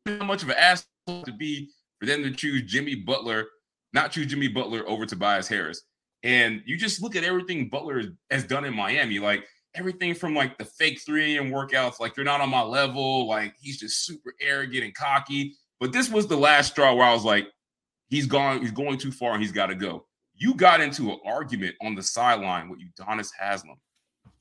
How 0.07 0.25
much 0.25 0.41
of 0.41 0.49
an 0.49 0.55
asshole 0.57 1.23
to 1.25 1.31
be 1.31 1.69
for 1.99 2.07
them 2.07 2.23
to 2.23 2.31
choose 2.31 2.63
Jimmy 2.63 2.95
Butler, 2.95 3.45
not 3.93 4.11
choose 4.11 4.27
Jimmy 4.27 4.47
Butler 4.47 4.83
over 4.89 5.05
Tobias 5.05 5.47
Harris. 5.47 5.83
And 6.23 6.63
you 6.65 6.75
just 6.75 7.03
look 7.03 7.15
at 7.15 7.23
everything 7.23 7.69
Butler 7.69 8.01
has 8.31 8.45
done 8.45 8.65
in 8.65 8.73
Miami, 8.73 9.19
like 9.19 9.45
everything 9.75 10.13
from 10.13 10.35
like 10.35 10.57
the 10.57 10.65
fake 10.65 11.01
3 11.01 11.35
a.m. 11.37 11.51
workouts, 11.51 11.99
like 11.99 12.15
you're 12.15 12.25
not 12.25 12.41
on 12.41 12.49
my 12.49 12.61
level, 12.61 13.27
like 13.27 13.55
he's 13.59 13.79
just 13.79 14.05
super 14.05 14.35
arrogant 14.41 14.83
and 14.83 14.93
cocky. 14.93 15.55
But 15.79 15.91
this 15.91 16.09
was 16.09 16.27
the 16.27 16.37
last 16.37 16.71
straw 16.71 16.93
where 16.93 17.07
I 17.07 17.13
was 17.13 17.25
like, 17.25 17.47
he's 18.09 18.25
gone, 18.25 18.61
he's 18.61 18.71
going 18.71 18.97
too 18.97 19.11
far 19.11 19.33
and 19.33 19.41
he's 19.41 19.51
got 19.51 19.67
to 19.67 19.75
go. 19.75 20.05
You 20.35 20.53
got 20.55 20.81
into 20.81 21.11
an 21.11 21.19
argument 21.25 21.75
on 21.81 21.95
the 21.95 22.03
sideline 22.03 22.69
with 22.69 22.79
Udonis 22.79 23.31
Haslem. 23.39 23.77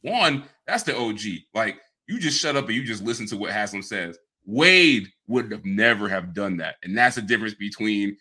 One, 0.02 0.44
that's 0.66 0.82
the 0.82 0.96
OG. 0.96 1.20
Like 1.54 1.78
you 2.06 2.18
just 2.18 2.40
shut 2.40 2.56
up 2.56 2.66
and 2.66 2.74
you 2.74 2.84
just 2.84 3.02
listen 3.02 3.26
to 3.26 3.36
what 3.36 3.52
Haslem 3.52 3.82
says. 3.82 4.18
Wade 4.44 5.08
would 5.28 5.50
have 5.52 5.64
never 5.64 6.08
have 6.08 6.34
done 6.34 6.56
that. 6.58 6.76
And 6.82 6.96
that's 6.96 7.16
the 7.16 7.22
difference 7.22 7.54
between 7.54 8.16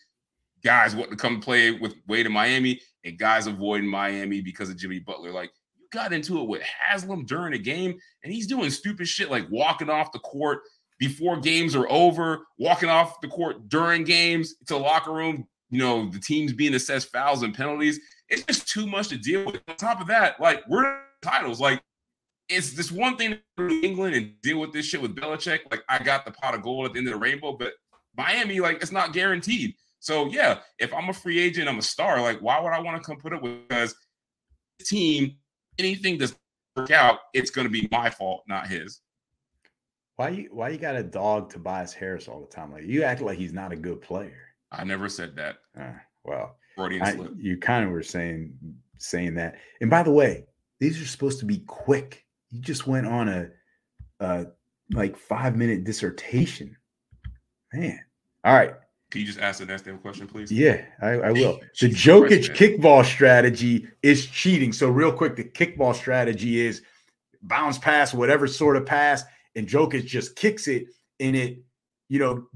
guys 0.63 0.95
wanting 0.95 1.17
to 1.17 1.17
come 1.17 1.41
play 1.41 1.71
with 1.71 1.95
Wade 2.07 2.27
in 2.27 2.31
Miami 2.31 2.79
and 3.03 3.17
guys 3.17 3.47
avoiding 3.47 3.89
Miami 3.89 4.41
because 4.41 4.69
of 4.69 4.77
Jimmy 4.77 4.99
Butler. 4.99 5.31
Like 5.31 5.51
got 5.91 6.13
into 6.13 6.39
it 6.41 6.47
with 6.47 6.61
Haslem 6.61 7.25
during 7.25 7.53
a 7.53 7.57
game, 7.57 7.97
and 8.23 8.33
he's 8.33 8.47
doing 8.47 8.69
stupid 8.69 9.07
shit 9.07 9.29
like 9.29 9.49
walking 9.49 9.89
off 9.89 10.11
the 10.11 10.19
court 10.19 10.61
before 10.99 11.39
games 11.39 11.75
are 11.75 11.89
over, 11.89 12.45
walking 12.59 12.89
off 12.89 13.21
the 13.21 13.27
court 13.27 13.69
during 13.69 14.03
games 14.03 14.55
to 14.67 14.75
the 14.75 14.79
locker 14.79 15.11
room, 15.11 15.47
you 15.71 15.79
know, 15.79 16.09
the 16.09 16.19
teams 16.19 16.53
being 16.53 16.75
assessed 16.75 17.11
fouls 17.11 17.41
and 17.41 17.55
penalties. 17.55 17.99
It's 18.29 18.43
just 18.43 18.67
too 18.67 18.85
much 18.85 19.07
to 19.09 19.17
deal 19.17 19.45
with. 19.45 19.61
On 19.67 19.75
top 19.75 19.99
of 19.99 20.07
that, 20.07 20.39
like 20.39 20.63
we're 20.69 21.01
titles. 21.21 21.59
Like 21.59 21.81
it's 22.49 22.73
this 22.73 22.91
one 22.91 23.17
thing 23.17 23.39
to 23.57 23.69
to 23.69 23.81
England 23.81 24.15
and 24.15 24.33
deal 24.41 24.59
with 24.59 24.73
this 24.73 24.85
shit 24.85 25.01
with 25.01 25.15
Belichick. 25.15 25.59
Like 25.71 25.83
I 25.89 25.99
got 26.03 26.25
the 26.25 26.31
pot 26.31 26.55
of 26.55 26.61
gold 26.61 26.85
at 26.85 26.93
the 26.93 26.99
end 26.99 27.07
of 27.07 27.13
the 27.13 27.19
rainbow, 27.19 27.53
but 27.53 27.73
Miami, 28.15 28.59
like 28.59 28.81
it's 28.81 28.91
not 28.91 29.13
guaranteed. 29.13 29.75
So 29.99 30.27
yeah, 30.27 30.59
if 30.79 30.93
I'm 30.93 31.09
a 31.09 31.13
free 31.13 31.39
agent, 31.39 31.69
I'm 31.69 31.79
a 31.79 31.83
star. 31.83 32.21
Like 32.21 32.39
why 32.39 32.59
would 32.59 32.73
I 32.73 32.79
want 32.79 33.01
to 33.01 33.05
come 33.05 33.17
put 33.17 33.33
up 33.33 33.41
with? 33.41 33.67
Because 33.67 33.95
team, 34.83 35.35
anything 35.83 36.17
does 36.17 36.35
work 36.75 36.91
out, 36.91 37.19
it's 37.33 37.51
going 37.51 37.67
to 37.67 37.71
be 37.71 37.87
my 37.91 38.09
fault, 38.09 38.43
not 38.47 38.67
his. 38.67 39.01
Why 40.15 40.29
you 40.29 40.49
why 40.51 40.69
you 40.69 40.77
got 40.77 40.95
a 40.95 41.03
dog 41.03 41.49
Tobias 41.49 41.93
Harris 41.93 42.27
all 42.27 42.41
the 42.41 42.55
time? 42.55 42.71
Like 42.71 42.85
you 42.85 43.03
act 43.03 43.21
like 43.21 43.37
he's 43.37 43.53
not 43.53 43.71
a 43.71 43.75
good 43.75 44.01
player. 44.01 44.37
I 44.71 44.83
never 44.83 45.09
said 45.09 45.35
that. 45.35 45.57
Uh, 45.77 45.93
well, 46.23 46.57
I, 46.77 47.17
you 47.37 47.57
kind 47.57 47.85
of 47.85 47.91
were 47.91 48.03
saying 48.03 48.53
saying 48.97 49.35
that. 49.35 49.55
And 49.81 49.89
by 49.89 50.03
the 50.03 50.11
way, 50.11 50.45
these 50.79 51.01
are 51.01 51.05
supposed 51.05 51.39
to 51.39 51.45
be 51.45 51.59
quick. 51.59 52.25
You 52.49 52.61
just 52.61 52.87
went 52.87 53.07
on 53.07 53.29
a, 53.29 53.49
a 54.19 54.45
like 54.93 55.17
five 55.17 55.55
minute 55.55 55.83
dissertation. 55.83 56.75
Man. 57.73 57.99
All 58.43 58.53
right. 58.53 58.75
Can 59.11 59.21
you 59.21 59.27
just 59.27 59.39
ask 59.39 59.59
the 59.59 59.65
next 59.65 59.83
damn 59.83 59.97
question, 59.99 60.27
please? 60.27 60.51
Yeah, 60.51 60.83
I, 61.01 61.09
I 61.09 61.31
will. 61.31 61.59
the 61.79 61.89
Jokic 61.89 62.55
kickball 62.55 63.05
strategy 63.05 63.87
is 64.01 64.25
cheating. 64.25 64.73
So, 64.73 64.89
real 64.89 65.11
quick, 65.11 65.35
the 65.35 65.43
kickball 65.43 65.93
strategy 65.93 66.59
is 66.59 66.81
bounce 67.43 67.77
pass, 67.77 68.13
whatever 68.13 68.47
sort 68.47 68.77
of 68.77 68.85
pass, 68.85 69.23
and 69.55 69.67
Jokic 69.67 70.05
just 70.05 70.35
kicks 70.35 70.67
it, 70.67 70.87
and 71.19 71.35
it, 71.35 71.59
you 72.09 72.19
know, 72.19 72.47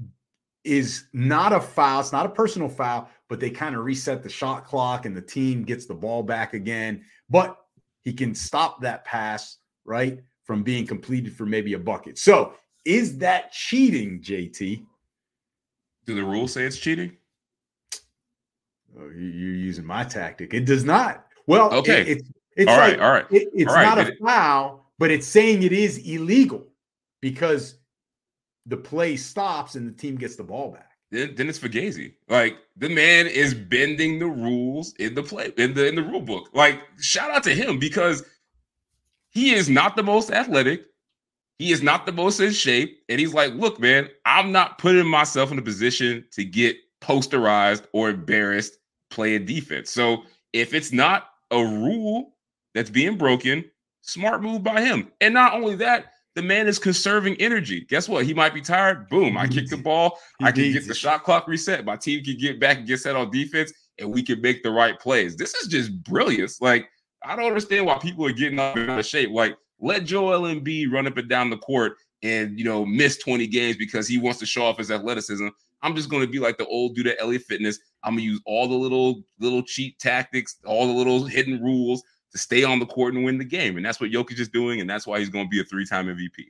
is 0.64 1.04
not 1.12 1.52
a 1.52 1.60
foul. 1.60 2.00
It's 2.00 2.12
not 2.12 2.26
a 2.26 2.30
personal 2.30 2.68
foul, 2.68 3.08
but 3.28 3.38
they 3.38 3.50
kind 3.50 3.76
of 3.76 3.84
reset 3.84 4.22
the 4.22 4.28
shot 4.28 4.64
clock, 4.64 5.06
and 5.06 5.16
the 5.16 5.22
team 5.22 5.62
gets 5.62 5.86
the 5.86 5.94
ball 5.94 6.22
back 6.22 6.54
again. 6.54 7.04
But 7.28 7.56
he 8.02 8.12
can 8.12 8.34
stop 8.34 8.80
that 8.80 9.04
pass 9.04 9.58
right, 9.86 10.20
from 10.44 10.62
being 10.62 10.86
completed 10.86 11.34
for 11.34 11.46
maybe 11.46 11.72
a 11.72 11.78
bucket. 11.78 12.18
So 12.18 12.54
is 12.84 13.18
that 13.18 13.52
cheating, 13.52 14.20
JT? 14.20 14.84
Do 16.06 16.14
the 16.14 16.24
rules 16.24 16.52
say 16.52 16.64
it's 16.64 16.78
cheating? 16.78 17.16
Oh, 18.98 19.10
you're 19.10 19.54
using 19.54 19.84
my 19.84 20.04
tactic. 20.04 20.54
It 20.54 20.64
does 20.64 20.84
not. 20.84 21.26
Well, 21.46 21.72
okay. 21.74 22.02
It, 22.02 22.08
it's 22.08 22.28
it's 22.56 22.70
all 22.70 22.78
like, 22.78 22.92
right, 22.92 23.00
all 23.00 23.12
right. 23.12 23.26
It, 23.30 23.48
it's 23.52 23.68
all 23.68 23.76
right. 23.76 23.96
not 23.96 23.98
a 23.98 24.16
foul, 24.22 24.90
but 24.98 25.10
it's 25.10 25.26
saying 25.26 25.62
it 25.62 25.72
is 25.72 25.98
illegal 25.98 26.66
because 27.20 27.76
the 28.64 28.76
play 28.76 29.16
stops 29.16 29.74
and 29.74 29.86
the 29.86 29.92
team 29.92 30.16
gets 30.16 30.36
the 30.36 30.42
ball 30.42 30.72
back. 30.72 30.90
Then, 31.10 31.34
then 31.36 31.48
it's 31.48 31.58
Fugazi. 31.58 32.14
Like 32.28 32.56
the 32.76 32.88
man 32.88 33.26
is 33.26 33.54
bending 33.54 34.18
the 34.18 34.26
rules 34.26 34.94
in 34.94 35.14
the 35.14 35.22
play 35.22 35.52
in 35.56 35.74
the 35.74 35.86
in 35.86 35.94
the 35.94 36.02
rule 36.02 36.20
book. 36.20 36.48
Like 36.52 36.80
shout 36.98 37.30
out 37.30 37.42
to 37.44 37.54
him 37.54 37.78
because 37.78 38.24
he 39.30 39.52
is 39.52 39.68
not 39.68 39.96
the 39.96 40.02
most 40.02 40.30
athletic. 40.30 40.86
He 41.58 41.72
is 41.72 41.82
not 41.82 42.06
the 42.06 42.12
most 42.12 42.40
in 42.40 42.52
shape. 42.52 43.02
And 43.08 43.18
he's 43.18 43.32
like, 43.32 43.54
look, 43.54 43.80
man, 43.80 44.08
I'm 44.24 44.52
not 44.52 44.78
putting 44.78 45.06
myself 45.06 45.52
in 45.52 45.58
a 45.58 45.62
position 45.62 46.24
to 46.32 46.44
get 46.44 46.76
posterized 47.00 47.84
or 47.92 48.10
embarrassed 48.10 48.78
playing 49.10 49.46
defense. 49.46 49.90
So 49.90 50.24
if 50.52 50.74
it's 50.74 50.92
not 50.92 51.28
a 51.50 51.62
rule, 51.62 52.34
that's 52.74 52.90
being 52.90 53.16
broken. 53.16 53.64
Smart 54.02 54.42
move 54.42 54.62
by 54.62 54.82
him. 54.82 55.10
And 55.20 55.32
not 55.32 55.54
only 55.54 55.76
that, 55.76 56.12
the 56.34 56.42
man 56.42 56.68
is 56.68 56.78
conserving 56.78 57.36
energy. 57.36 57.86
Guess 57.88 58.08
what? 58.08 58.26
He 58.26 58.34
might 58.34 58.52
be 58.52 58.60
tired. 58.60 59.08
Boom. 59.08 59.38
I 59.38 59.46
kick 59.48 59.68
the 59.68 59.76
ball. 59.82 60.18
I 60.42 60.52
can 60.52 60.70
get 60.70 60.86
the 60.86 60.94
shot 60.94 61.24
clock 61.24 61.48
reset. 61.48 61.86
My 61.86 61.96
team 61.96 62.22
can 62.22 62.36
get 62.36 62.60
back 62.60 62.76
and 62.76 62.86
get 62.86 63.00
set 63.00 63.16
on 63.16 63.30
defense, 63.30 63.72
and 63.98 64.12
we 64.12 64.22
can 64.22 64.42
make 64.42 64.62
the 64.62 64.70
right 64.70 65.00
plays. 65.00 65.36
This 65.36 65.54
is 65.54 65.68
just 65.68 66.02
brilliance. 66.04 66.60
Like, 66.60 66.90
I 67.24 67.34
don't 67.34 67.46
understand 67.46 67.86
why 67.86 67.96
people 67.96 68.26
are 68.26 68.32
getting 68.32 68.58
up 68.58 68.76
out 68.76 68.98
of 68.98 69.06
shape. 69.06 69.30
Like, 69.30 69.56
let 69.80 70.04
Joel 70.04 70.42
Embiid 70.42 70.90
run 70.90 71.06
up 71.06 71.16
and 71.16 71.28
down 71.28 71.50
the 71.50 71.58
court 71.58 71.96
and 72.22 72.58
you 72.58 72.64
know 72.64 72.84
miss 72.84 73.18
20 73.18 73.46
games 73.46 73.76
because 73.76 74.08
he 74.08 74.18
wants 74.18 74.38
to 74.40 74.46
show 74.46 74.64
off 74.64 74.78
his 74.78 74.90
athleticism. 74.90 75.48
I'm 75.82 75.94
just 75.94 76.08
going 76.08 76.22
to 76.22 76.28
be 76.28 76.38
like 76.38 76.58
the 76.58 76.66
old 76.66 76.94
dude 76.94 77.06
at 77.06 77.24
LA 77.24 77.38
Fitness. 77.38 77.78
I'm 78.02 78.14
gonna 78.14 78.22
use 78.22 78.40
all 78.46 78.66
the 78.68 78.74
little 78.74 79.22
little 79.38 79.62
cheat 79.62 79.98
tactics, 79.98 80.56
all 80.64 80.86
the 80.86 80.92
little 80.92 81.24
hidden 81.24 81.62
rules 81.62 82.02
to 82.32 82.38
stay 82.38 82.64
on 82.64 82.78
the 82.78 82.86
court 82.86 83.14
and 83.14 83.24
win 83.24 83.38
the 83.38 83.44
game. 83.44 83.76
And 83.76 83.84
that's 83.84 84.00
what 84.00 84.10
Jokic 84.10 84.40
is 84.40 84.48
doing, 84.48 84.80
and 84.80 84.88
that's 84.88 85.06
why 85.06 85.18
he's 85.18 85.28
going 85.28 85.46
to 85.46 85.48
be 85.48 85.60
a 85.60 85.64
three-time 85.64 86.06
MVP. 86.06 86.46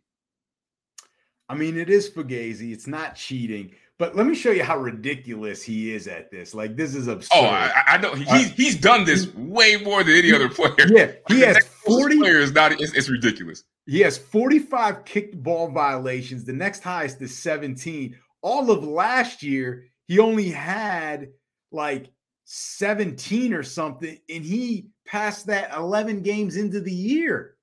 I 1.48 1.54
mean, 1.54 1.76
it 1.78 1.90
is 1.90 2.10
Fugazi. 2.10 2.72
It's 2.72 2.86
not 2.86 3.14
cheating. 3.14 3.72
But 3.98 4.14
let 4.14 4.26
me 4.26 4.34
show 4.34 4.50
you 4.50 4.62
how 4.62 4.76
ridiculous 4.76 5.62
he 5.62 5.94
is 5.94 6.06
at 6.06 6.30
this. 6.30 6.54
Like 6.54 6.76
this 6.76 6.94
is 6.94 7.08
absurd. 7.08 7.38
Oh, 7.38 7.46
I, 7.46 7.70
I 7.86 7.96
know 7.96 8.14
he's 8.14 8.28
uh, 8.28 8.52
he's 8.54 8.76
done 8.78 9.04
this 9.04 9.32
way 9.34 9.76
more 9.76 10.04
than 10.04 10.14
any 10.16 10.32
other 10.32 10.50
player. 10.50 10.74
Yeah, 10.88 11.12
he 11.28 11.40
has 11.46 11.56
forty 11.86 12.18
players. 12.18 12.52
Not 12.52 12.72
it's, 12.72 12.92
it's, 12.94 13.08
ridiculous. 13.08 13.64
He 13.86 14.00
has 14.00 14.18
forty-five 14.18 15.04
kicked 15.04 15.42
ball 15.42 15.70
violations. 15.70 16.44
The 16.44 16.52
next 16.52 16.82
highest 16.82 17.20
is 17.22 17.36
seventeen. 17.36 18.16
All 18.42 18.70
of 18.70 18.84
last 18.84 19.42
year, 19.42 19.84
he 20.06 20.18
only 20.18 20.50
had 20.50 21.28
like 21.72 22.10
seventeen 22.44 23.52
or 23.52 23.62
something, 23.62 24.18
and 24.28 24.44
he 24.44 24.88
passed 25.06 25.46
that 25.46 25.74
eleven 25.74 26.22
games 26.22 26.56
into 26.56 26.80
the 26.80 26.92
year. 26.92 27.56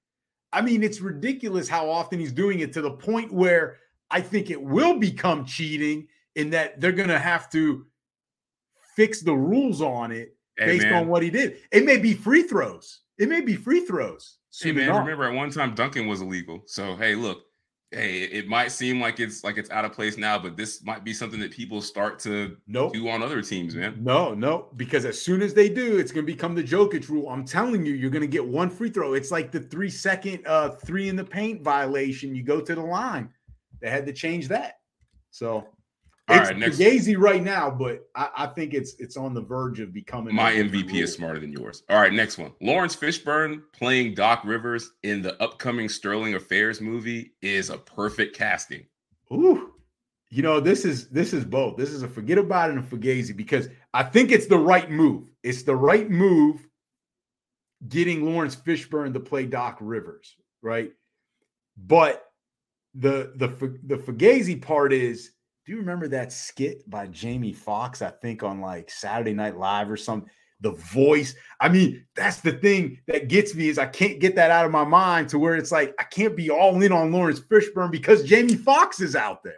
I 0.52 0.62
mean, 0.62 0.84
it's 0.84 1.02
ridiculous 1.02 1.68
how 1.68 1.90
often 1.90 2.20
he's 2.20 2.32
doing 2.32 2.60
it 2.60 2.74
to 2.74 2.82
the 2.82 2.92
point 2.92 3.34
where 3.34 3.78
I 4.12 4.22
think 4.22 4.52
it 4.52 4.62
will 4.62 5.00
become 5.00 5.46
cheating 5.46 6.08
in 6.36 6.52
that 6.52 6.80
they're 6.80 6.92
going 6.92 7.10
to 7.10 7.20
have 7.20 7.50
to 7.52 7.86
fix 8.96 9.22
the 9.22 9.34
rules 9.34 9.82
on 9.82 10.12
it 10.12 10.38
hey, 10.58 10.66
based 10.66 10.86
man. 10.86 10.94
on 10.94 11.08
what 11.08 11.24
he 11.24 11.32
did. 11.32 11.58
It 11.72 11.86
may 11.86 11.98
be 11.98 12.14
free 12.14 12.44
throws. 12.44 13.00
It 13.18 13.30
may 13.30 13.42
be 13.42 13.56
free 13.56 13.86
throws. 13.86 14.38
Hey 14.60 14.72
man, 14.72 14.86
enough. 14.86 15.00
remember 15.00 15.26
at 15.26 15.34
one 15.34 15.50
time 15.50 15.76
dunking 15.76 16.08
was 16.08 16.22
illegal. 16.22 16.62
So 16.66 16.96
hey, 16.96 17.16
look, 17.16 17.44
hey, 17.94 18.24
it 18.24 18.48
might 18.48 18.72
seem 18.72 19.00
like 19.00 19.20
it's 19.20 19.44
like 19.44 19.58
it's 19.58 19.70
out 19.70 19.86
of 19.86 19.94
place 19.94 20.18
now, 20.18 20.38
but 20.40 20.58
this 20.58 20.84
might 20.84 21.04
be 21.04 21.14
something 21.14 21.40
that 21.40 21.52
people 21.52 21.82
start 21.82 22.20
to 22.20 22.58
nope. 22.68 22.94
do 22.94 23.08
on 23.10 23.22
other 23.22 23.42
teams, 23.42 23.76
man. 23.76 23.98
No, 24.02 24.34
no, 24.34 24.70
because 24.76 25.06
as 25.06 25.22
soon 25.22 25.42
as 25.42 25.54
they 25.54 25.70
do, 25.70 25.98
it's 25.98 26.12
going 26.12 26.26
to 26.26 26.32
become 26.32 26.56
the 26.56 26.64
Jokic 26.64 27.08
rule. 27.10 27.30
I'm 27.30 27.46
telling 27.46 27.86
you, 27.86 27.94
you're 27.94 28.10
going 28.10 28.22
to 28.22 28.28
get 28.28 28.46
one 28.46 28.70
free 28.70 28.90
throw. 28.90 29.14
It's 29.14 29.32
like 29.32 29.52
the 29.52 29.60
three 29.60 29.90
second 29.90 30.46
uh 30.46 30.70
three 30.70 31.10
in 31.10 31.16
the 31.16 31.24
paint 31.24 31.62
violation. 31.62 32.36
You 32.36 32.44
go 32.44 32.62
to 32.62 32.76
the 32.76 32.82
line. 32.82 33.30
They 33.82 33.90
had 33.90 34.06
to 34.06 34.14
change 34.14 34.48
that. 34.50 34.80
So 35.32 35.68
all 36.30 36.38
it's 36.38 36.50
right, 36.50 36.58
next 36.58 36.78
Gazy 36.80 37.18
right 37.18 37.44
now, 37.44 37.70
but 37.70 38.08
I, 38.16 38.30
I, 38.38 38.48
think 38.48 38.74
it's 38.74 38.94
it's 38.98 39.18
on 39.18 39.34
the 39.34 39.42
verge 39.42 39.82
of 39.82 39.94
becoming 39.94 40.34
my 40.34 40.54
MVP 40.54 40.94
is 40.94 41.14
smarter 41.14 41.40
than 41.40 41.52
yours. 41.52 41.84
All 41.90 42.00
right, 42.00 42.14
next 42.14 42.38
one. 42.38 42.54
Laurence 42.62 42.96
Fishburne 42.96 43.62
playing 43.74 44.14
Doc 44.14 44.42
Rivers 44.46 44.92
in 45.04 45.22
the 45.22 45.42
upcoming 45.44 45.90
Sterling 45.90 46.36
Affairs 46.36 46.80
movie 46.80 47.34
is 47.42 47.70
a 47.70 47.78
perfect 47.78 48.38
casting. 48.38 48.86
Ooh, 49.34 49.74
you 50.30 50.44
know 50.44 50.62
this 50.62 50.86
is 50.86 51.10
this 51.10 51.34
is 51.34 51.44
both. 51.44 51.76
This 51.76 51.90
is 51.90 52.04
a 52.04 52.08
forget 52.08 52.38
about 52.38 52.70
it 52.70 52.78
and 52.78 52.86
a 52.86 52.88
Fugazi 52.88 53.36
because 53.36 53.68
I 53.94 54.04
think 54.04 54.32
it's 54.32 54.48
the 54.48 54.58
right 54.58 54.90
move. 54.90 55.30
It's 55.44 55.64
the 55.64 55.76
right 55.76 56.10
move 56.10 56.66
getting 57.90 58.26
Laurence 58.26 58.56
Fishburne 58.56 59.14
to 59.14 59.20
play 59.20 59.46
Doc 59.46 59.78
Rivers, 59.82 60.38
right? 60.62 60.94
But 61.76 62.24
the 62.96 63.34
the 63.36 63.48
the 63.84 63.98
Fugazi 63.98 64.62
part 64.62 64.94
is 64.94 65.32
do 65.66 65.72
you 65.72 65.78
remember 65.78 66.08
that 66.10 66.34
skit 66.34 66.90
by 66.90 67.08
Jamie 67.08 67.54
Foxx? 67.54 68.02
I 68.02 68.10
think 68.10 68.44
on 68.44 68.60
like 68.60 68.90
Saturday 68.90 69.34
Night 69.34 69.58
Live 69.58 69.90
or 69.90 69.98
something. 69.98 70.30
The 70.60 70.72
voice. 70.72 71.36
I 71.60 71.68
mean, 71.68 72.06
that's 72.16 72.40
the 72.40 72.54
thing 72.54 73.00
that 73.08 73.28
gets 73.28 73.54
me 73.54 73.68
is 73.68 73.78
I 73.78 73.86
can't 73.86 74.20
get 74.20 74.36
that 74.36 74.50
out 74.50 74.66
of 74.66 74.72
my 74.72 74.86
mind 74.86 75.28
to 75.30 75.40
where 75.40 75.56
it's 75.56 75.74
like 75.74 75.94
I 76.00 76.04
can't 76.04 76.38
be 76.38 76.50
all 76.50 76.82
in 76.82 76.92
on 76.94 77.12
Laurence 77.12 77.42
Fishburne 77.42 77.92
because 77.92 78.24
Jamie 78.24 78.56
Foxx 78.56 79.02
is 79.02 79.14
out 79.14 79.44
there. 79.44 79.56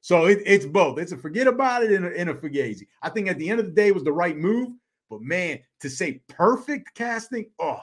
So 0.00 0.24
it, 0.24 0.38
it's 0.46 0.64
both. 0.64 0.98
It's 0.98 1.12
a 1.12 1.18
forget 1.18 1.46
about 1.46 1.82
it 1.82 1.92
and 1.92 2.06
a, 2.06 2.18
and 2.18 2.30
a 2.30 2.34
Fugazi. 2.34 2.86
I 3.02 3.10
think 3.10 3.28
at 3.28 3.36
the 3.36 3.50
end 3.50 3.60
of 3.60 3.66
the 3.66 3.72
day, 3.72 3.92
was 3.92 4.04
the 4.04 4.12
right 4.12 4.38
move. 4.38 4.70
But 5.10 5.20
man, 5.20 5.58
to 5.80 5.90
say 5.90 6.22
perfect 6.28 6.94
casting, 6.94 7.50
oh, 7.58 7.80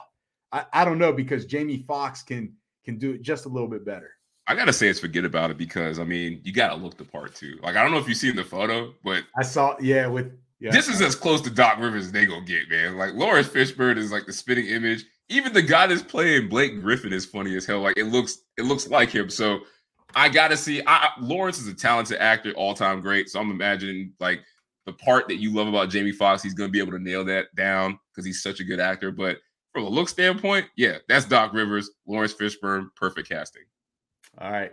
I, 0.50 0.64
I 0.72 0.84
don't 0.84 0.98
know 0.98 1.12
because 1.12 1.46
Jamie 1.46 1.84
Foxx 1.86 2.22
can 2.22 2.52
can 2.84 2.98
do 2.98 3.12
it 3.12 3.22
just 3.22 3.46
a 3.46 3.48
little 3.48 3.68
bit 3.68 3.84
better. 3.84 4.10
I 4.48 4.54
gotta 4.54 4.72
say 4.72 4.88
it's 4.88 5.00
forget 5.00 5.24
about 5.24 5.50
it 5.50 5.58
because 5.58 5.98
I 5.98 6.04
mean 6.04 6.40
you 6.44 6.52
gotta 6.52 6.76
look 6.76 6.96
the 6.96 7.04
part 7.04 7.34
too. 7.34 7.58
Like 7.62 7.76
I 7.76 7.82
don't 7.82 7.92
know 7.92 7.98
if 7.98 8.08
you've 8.08 8.16
seen 8.16 8.36
the 8.36 8.44
photo, 8.44 8.94
but 9.04 9.24
I 9.36 9.42
saw 9.42 9.76
yeah 9.80 10.06
with 10.06 10.32
yeah. 10.58 10.70
This 10.70 10.88
is 10.88 11.02
as 11.02 11.14
close 11.14 11.42
to 11.42 11.50
Doc 11.50 11.78
Rivers 11.78 12.06
as 12.06 12.12
they 12.12 12.24
gonna 12.26 12.44
get, 12.44 12.70
man. 12.70 12.96
Like 12.96 13.14
Laurence 13.14 13.48
Fishburne 13.48 13.98
is 13.98 14.10
like 14.10 14.26
the 14.26 14.32
spitting 14.32 14.66
image. 14.66 15.04
Even 15.28 15.52
the 15.52 15.62
guy 15.62 15.86
that's 15.86 16.02
playing 16.02 16.48
Blake 16.48 16.80
Griffin 16.80 17.12
is 17.12 17.26
funny 17.26 17.56
as 17.56 17.66
hell. 17.66 17.80
Like 17.80 17.98
it 17.98 18.06
looks 18.06 18.38
it 18.56 18.62
looks 18.62 18.88
like 18.88 19.10
him. 19.10 19.28
So 19.28 19.60
I 20.14 20.28
gotta 20.28 20.56
see. 20.56 20.82
I, 20.86 21.10
Laurence 21.20 21.58
is 21.58 21.68
a 21.68 21.74
talented 21.74 22.18
actor, 22.18 22.52
all 22.52 22.72
time 22.72 23.00
great. 23.00 23.28
So 23.28 23.40
I'm 23.40 23.50
imagining 23.50 24.12
like 24.18 24.40
the 24.86 24.92
part 24.94 25.28
that 25.28 25.36
you 25.36 25.52
love 25.52 25.66
about 25.66 25.90
Jamie 25.90 26.12
Foxx, 26.12 26.42
he's 26.42 26.54
gonna 26.54 26.70
be 26.70 26.78
able 26.80 26.92
to 26.92 27.02
nail 27.02 27.24
that 27.24 27.54
down 27.54 27.98
because 28.10 28.24
he's 28.24 28.42
such 28.42 28.60
a 28.60 28.64
good 28.64 28.80
actor. 28.80 29.10
But 29.10 29.38
from 29.72 29.84
a 29.84 29.88
look 29.88 30.08
standpoint, 30.08 30.66
yeah, 30.76 30.98
that's 31.06 31.26
Doc 31.26 31.52
Rivers, 31.52 31.90
Laurence 32.06 32.32
Fishburne, 32.32 32.88
perfect 32.96 33.28
casting. 33.28 33.64
All 34.38 34.50
right. 34.50 34.72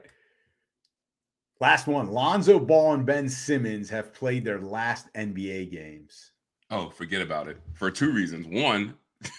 Last 1.59 1.87
one. 1.87 2.11
Lonzo 2.11 2.59
Ball 2.59 2.93
and 2.93 3.05
Ben 3.05 3.29
Simmons 3.29 3.89
have 3.89 4.13
played 4.13 4.43
their 4.43 4.59
last 4.59 5.11
NBA 5.13 5.71
games. 5.71 6.31
Oh, 6.69 6.89
forget 6.89 7.21
about 7.21 7.47
it. 7.47 7.57
For 7.73 7.91
two 7.91 8.11
reasons. 8.11 8.47
One, 8.47 8.95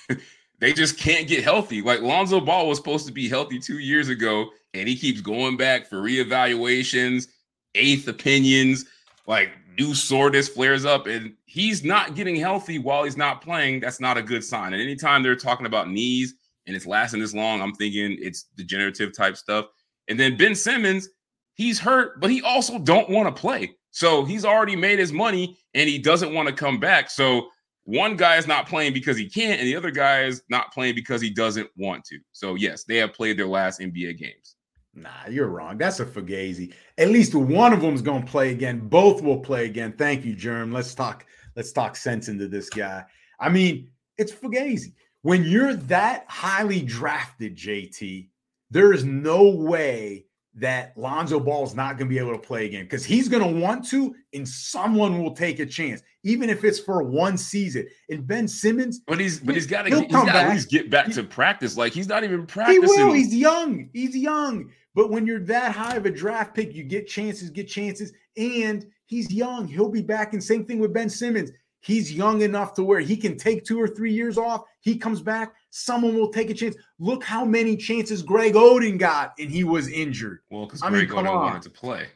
they 0.61 0.73
just 0.73 0.99
can't 0.99 1.29
get 1.29 1.45
healthy. 1.45 1.83
Like 1.83 2.01
Lonzo 2.01 2.41
Ball 2.41 2.69
was 2.69 2.79
supposed 2.79 3.07
to 3.07 3.13
be 3.13 3.29
healthy 3.29 3.59
two 3.59 3.79
years 3.79 4.09
ago, 4.09 4.49
and 4.73 4.89
he 4.89 4.97
keeps 4.97 5.21
going 5.21 5.57
back 5.57 5.87
for 5.87 5.97
reevaluations, 5.97 7.29
eighth 7.75 8.09
opinions, 8.09 8.87
like 9.27 9.51
new 9.77 9.95
soreness 9.95 10.49
flares 10.49 10.85
up, 10.85 11.07
and 11.07 11.35
he's 11.45 11.85
not 11.85 12.15
getting 12.15 12.37
healthy 12.37 12.79
while 12.79 13.05
he's 13.05 13.17
not 13.17 13.43
playing. 13.43 13.81
That's 13.81 14.01
not 14.01 14.17
a 14.17 14.23
good 14.23 14.45
sign. 14.45 14.73
And 14.73 14.81
anytime 14.81 15.23
they're 15.23 15.37
talking 15.37 15.67
about 15.67 15.91
knees 15.91 16.35
and 16.67 16.77
it's 16.77 16.87
lasting 16.87 17.21
this 17.21 17.35
long, 17.35 17.61
I'm 17.61 17.75
thinking 17.75 18.17
it's 18.21 18.45
degenerative 18.57 19.15
type 19.15 19.37
stuff. 19.37 19.67
And 20.09 20.19
then 20.19 20.37
Ben 20.37 20.55
Simmons, 20.55 21.09
he's 21.55 21.79
hurt, 21.79 22.21
but 22.21 22.31
he 22.31 22.43
also 22.43 22.79
don't 22.79 23.11
want 23.11 23.35
to 23.35 23.41
play. 23.41 23.77
So 23.91 24.25
he's 24.25 24.45
already 24.45 24.77
made 24.77 24.99
his 24.99 25.13
money 25.13 25.57
and 25.73 25.89
he 25.89 25.99
doesn't 25.99 26.35
want 26.35 26.49
to 26.49 26.55
come 26.55 26.81
back. 26.81 27.11
So 27.11 27.49
one 27.85 28.17
guy 28.17 28.37
is 28.37 28.47
not 28.47 28.67
playing 28.67 28.93
because 28.93 29.17
he 29.17 29.29
can't, 29.29 29.61
and 29.61 29.69
the 29.69 29.77
other 29.77 29.91
guy 29.91 30.23
is 30.23 30.43
not 30.49 30.73
playing 30.73 30.95
because 30.95 31.21
he 31.21 31.31
doesn't 31.31 31.69
want 31.77 32.05
to. 32.07 32.19
So 32.33 32.55
yes, 32.55 32.85
they 32.85 32.97
have 32.97 33.13
played 33.13 33.39
their 33.39 33.47
last 33.47 33.81
NBA 33.81 34.19
games. 34.19 34.57
Nah, 34.95 35.11
you're 35.29 35.49
wrong. 35.49 35.77
That's 35.77 36.01
a 36.01 36.07
Fugazi. 36.07 36.73
At 36.99 37.11
least 37.11 37.35
one 37.35 37.73
of 37.73 37.81
them 37.81 37.95
is 37.95 38.03
to 38.03 38.23
play 38.23 38.53
again. 38.53 38.89
Both 38.89 39.23
will 39.23 39.41
play 39.41 39.67
again. 39.67 39.93
Thank 39.93 40.25
you, 40.25 40.35
Germ. 40.35 40.73
Let's 40.73 40.95
talk. 40.95 41.27
Let's 41.57 41.73
talk 41.73 41.97
sense 41.97 42.29
into 42.29 42.49
this 42.49 42.69
guy. 42.71 43.05
I 43.41 43.49
mean, 43.49 43.89
it's 44.19 44.33
Fugazi. 44.33 44.93
When 45.23 45.45
you're 45.45 45.75
that 45.75 46.25
highly 46.29 46.83
drafted, 46.83 47.57
JT, 47.57 48.29
there 48.75 48.93
is 48.93 49.05
no 49.05 49.49
way 49.49 50.27
that 50.57 50.97
Lonzo 50.97 51.39
Ball 51.39 51.65
is 51.65 51.77
not 51.77 51.97
going 51.97 52.09
to 52.09 52.15
be 52.15 52.19
able 52.19 52.33
to 52.33 52.39
play 52.39 52.67
again 52.67 52.85
because 52.85 53.05
he's 53.05 53.29
going 53.29 53.43
to 53.43 53.61
want 53.61 53.89
to, 53.91 54.15
and 54.35 54.47
someone 54.47 55.23
will 55.23 55.33
take 55.33 55.61
a 55.61 55.67
chance, 55.67 56.03
even 56.25 56.51
if 56.51 56.65
it's 56.65 56.81
for 56.81 57.03
one 57.03 57.39
season. 57.39 57.87
And 58.09 58.27
Ben 58.27 58.49
Simmons, 58.49 59.01
but 59.07 59.21
he's 59.21 59.39
but 59.39 59.55
he's 59.55 59.67
got 59.67 59.83
to 59.83 60.01
he's 60.01 60.11
got 60.11 60.29
at 60.29 60.51
least 60.51 60.71
get 60.71 60.91
back 60.91 61.11
to 61.13 61.23
practice. 61.23 61.77
Like 61.77 61.93
he's 61.93 62.09
not 62.09 62.25
even 62.25 62.47
practicing. 62.47 62.83
He 62.83 62.89
will. 62.89 63.13
He's 63.13 63.35
young. 63.35 63.89
He's 63.93 64.17
young. 64.17 64.71
But 64.97 65.11
when 65.11 65.25
you're 65.25 65.41
that 65.41 65.73
high 65.73 65.97
of 65.97 66.07
a 66.07 66.11
draft 66.11 66.55
pick, 66.55 66.75
you 66.75 66.83
get 66.83 67.07
chances, 67.07 67.51
get 67.51 67.69
chances, 67.69 68.13
and 68.37 68.87
he's 69.07 69.33
young. 69.33 69.69
He'll 69.69 69.89
be 69.89 70.03
back. 70.03 70.33
And 70.33 70.43
same 70.43 70.65
thing 70.65 70.81
with 70.81 70.93
Ben 70.93 71.09
Simmons. 71.09 71.51
He's 71.85 72.11
young 72.11 72.41
enough 72.41 72.73
to 72.75 72.83
where 72.83 73.01
he 73.01 73.15
can 73.15 73.37
take 73.37 73.65
two 73.65 73.79
or 73.79 73.87
three 73.87 74.13
years 74.13 74.39
off. 74.39 74.63
He 74.81 74.97
comes 74.97 75.21
back, 75.21 75.55
someone 75.69 76.15
will 76.15 76.31
take 76.31 76.49
a 76.49 76.55
chance. 76.55 76.77
Look 76.99 77.23
how 77.23 77.45
many 77.45 77.77
chances 77.77 78.23
Greg 78.23 78.55
Oden 78.55 78.99
got, 78.99 79.35
and 79.39 79.51
he 79.51 79.65
was 79.65 79.89
injured. 79.89 80.41
Well, 80.49 80.65
because 80.65 80.81
Greg 80.81 81.11
mean, 81.11 81.19
Oden 81.19 81.29
on. 81.29 81.37
wanted 81.37 81.63
to 81.63 81.71
play. 81.71 82.07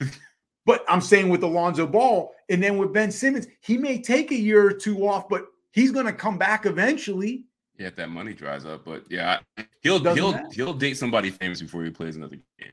but 0.64 0.84
I'm 0.88 1.00
saying 1.00 1.28
with 1.28 1.42
Alonzo 1.42 1.88
Ball, 1.88 2.32
and 2.48 2.62
then 2.62 2.78
with 2.78 2.92
Ben 2.92 3.10
Simmons, 3.10 3.48
he 3.62 3.76
may 3.76 4.00
take 4.00 4.30
a 4.30 4.36
year 4.36 4.64
or 4.64 4.72
two 4.72 5.04
off, 5.08 5.28
but 5.28 5.46
he's 5.72 5.90
going 5.90 6.06
to 6.06 6.12
come 6.12 6.38
back 6.38 6.64
eventually. 6.64 7.46
Yeah, 7.78 7.88
if 7.88 7.96
that 7.96 8.10
money 8.10 8.32
dries 8.32 8.64
up, 8.64 8.84
but 8.84 9.02
yeah, 9.10 9.40
he'll 9.80 9.98
he'll 10.14 10.32
matter. 10.32 10.48
he'll 10.52 10.72
date 10.72 10.96
somebody 10.96 11.30
famous 11.30 11.60
before 11.60 11.82
he 11.82 11.90
plays 11.90 12.14
another 12.14 12.36
game. 12.60 12.70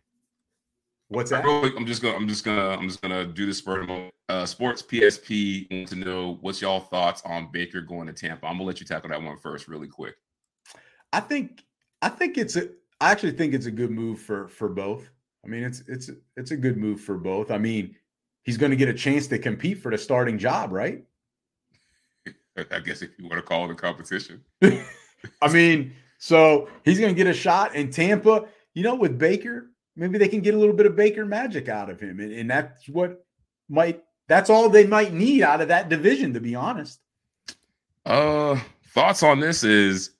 What's 1.13 1.29
that? 1.29 1.45
I'm 1.45 1.85
just 1.85 2.01
gonna 2.01 2.15
I'm 2.15 2.27
just 2.27 2.43
gonna 2.43 2.69
I'm 2.69 2.87
just 2.87 2.99
gonna 3.01 3.23
do 3.23 3.45
this 3.45 3.61
for 3.61 3.79
a 3.79 3.85
moment. 3.85 4.11
Uh, 4.29 4.47
Sports 4.47 4.81
PSP 4.81 5.69
want 5.71 5.89
to 5.89 5.95
know 5.95 6.39
what's 6.41 6.59
y'all 6.59 6.79
thoughts 6.79 7.21
on 7.23 7.51
Baker 7.51 7.81
going 7.81 8.07
to 8.07 8.13
Tampa. 8.13 8.47
I'm 8.47 8.53
gonna 8.53 8.63
let 8.63 8.79
you 8.79 8.85
tackle 8.87 9.09
that 9.09 9.21
one 9.21 9.37
first, 9.37 9.67
really 9.67 9.87
quick. 9.87 10.15
I 11.11 11.19
think 11.19 11.63
I 12.01 12.09
think 12.09 12.39
it's 12.39 12.55
a 12.55 12.69
I 12.99 13.11
actually 13.11 13.33
think 13.33 13.53
it's 13.53 13.67
a 13.67 13.71
good 13.71 13.91
move 13.91 14.21
for 14.21 14.47
for 14.47 14.69
both. 14.69 15.07
I 15.45 15.49
mean, 15.49 15.63
it's 15.63 15.83
it's 15.87 16.09
it's 16.35 16.49
a 16.49 16.57
good 16.57 16.77
move 16.77 16.99
for 16.99 17.15
both. 17.15 17.51
I 17.51 17.59
mean, 17.59 17.95
he's 18.41 18.57
going 18.57 18.71
to 18.71 18.75
get 18.75 18.89
a 18.89 18.93
chance 18.93 19.27
to 19.27 19.37
compete 19.37 19.83
for 19.83 19.91
the 19.91 19.99
starting 19.99 20.39
job, 20.39 20.71
right? 20.71 21.03
I 22.71 22.79
guess 22.79 23.03
if 23.03 23.11
you 23.19 23.27
want 23.27 23.35
to 23.35 23.43
call 23.43 23.65
it 23.65 23.71
a 23.71 23.75
competition. 23.75 24.43
I 24.63 25.51
mean, 25.51 25.93
so 26.17 26.69
he's 26.85 26.99
going 26.99 27.13
to 27.13 27.17
get 27.17 27.27
a 27.27 27.37
shot 27.37 27.75
in 27.75 27.91
Tampa. 27.91 28.45
You 28.73 28.81
know, 28.81 28.95
with 28.95 29.19
Baker, 29.19 29.72
maybe 29.95 30.17
they 30.17 30.27
can 30.27 30.41
get 30.41 30.53
a 30.53 30.57
little 30.57 30.75
bit 30.75 30.85
of 30.85 30.95
Baker 30.95 31.25
magic 31.25 31.69
out 31.69 31.89
of 31.89 31.99
him, 31.99 32.19
and, 32.19 32.31
and 32.33 32.49
that's 32.49 32.87
what 32.89 33.25
might 33.69 34.03
that's 34.27 34.49
all 34.49 34.69
they 34.69 34.85
might 34.85 35.13
need 35.13 35.43
out 35.43 35.61
of 35.61 35.67
that 35.67 35.89
division, 35.89 36.33
to 36.33 36.39
be 36.39 36.55
honest. 36.55 36.99
Uh, 38.05 38.59
thoughts 38.93 39.23
on 39.23 39.39
this 39.39 39.63
is 39.63 40.11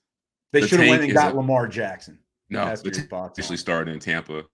they 0.52 0.60
the 0.60 0.68
should 0.68 0.80
have 0.80 0.88
went 0.88 1.02
and 1.02 1.12
got 1.12 1.32
a, 1.32 1.36
Lamar 1.36 1.66
Jackson. 1.66 2.18
No, 2.50 2.66
that's 2.66 2.82
the 2.82 2.90
tank 2.90 3.10
actually 3.12 3.56
started 3.56 3.92
in 3.92 4.00
Tampa. 4.00 4.44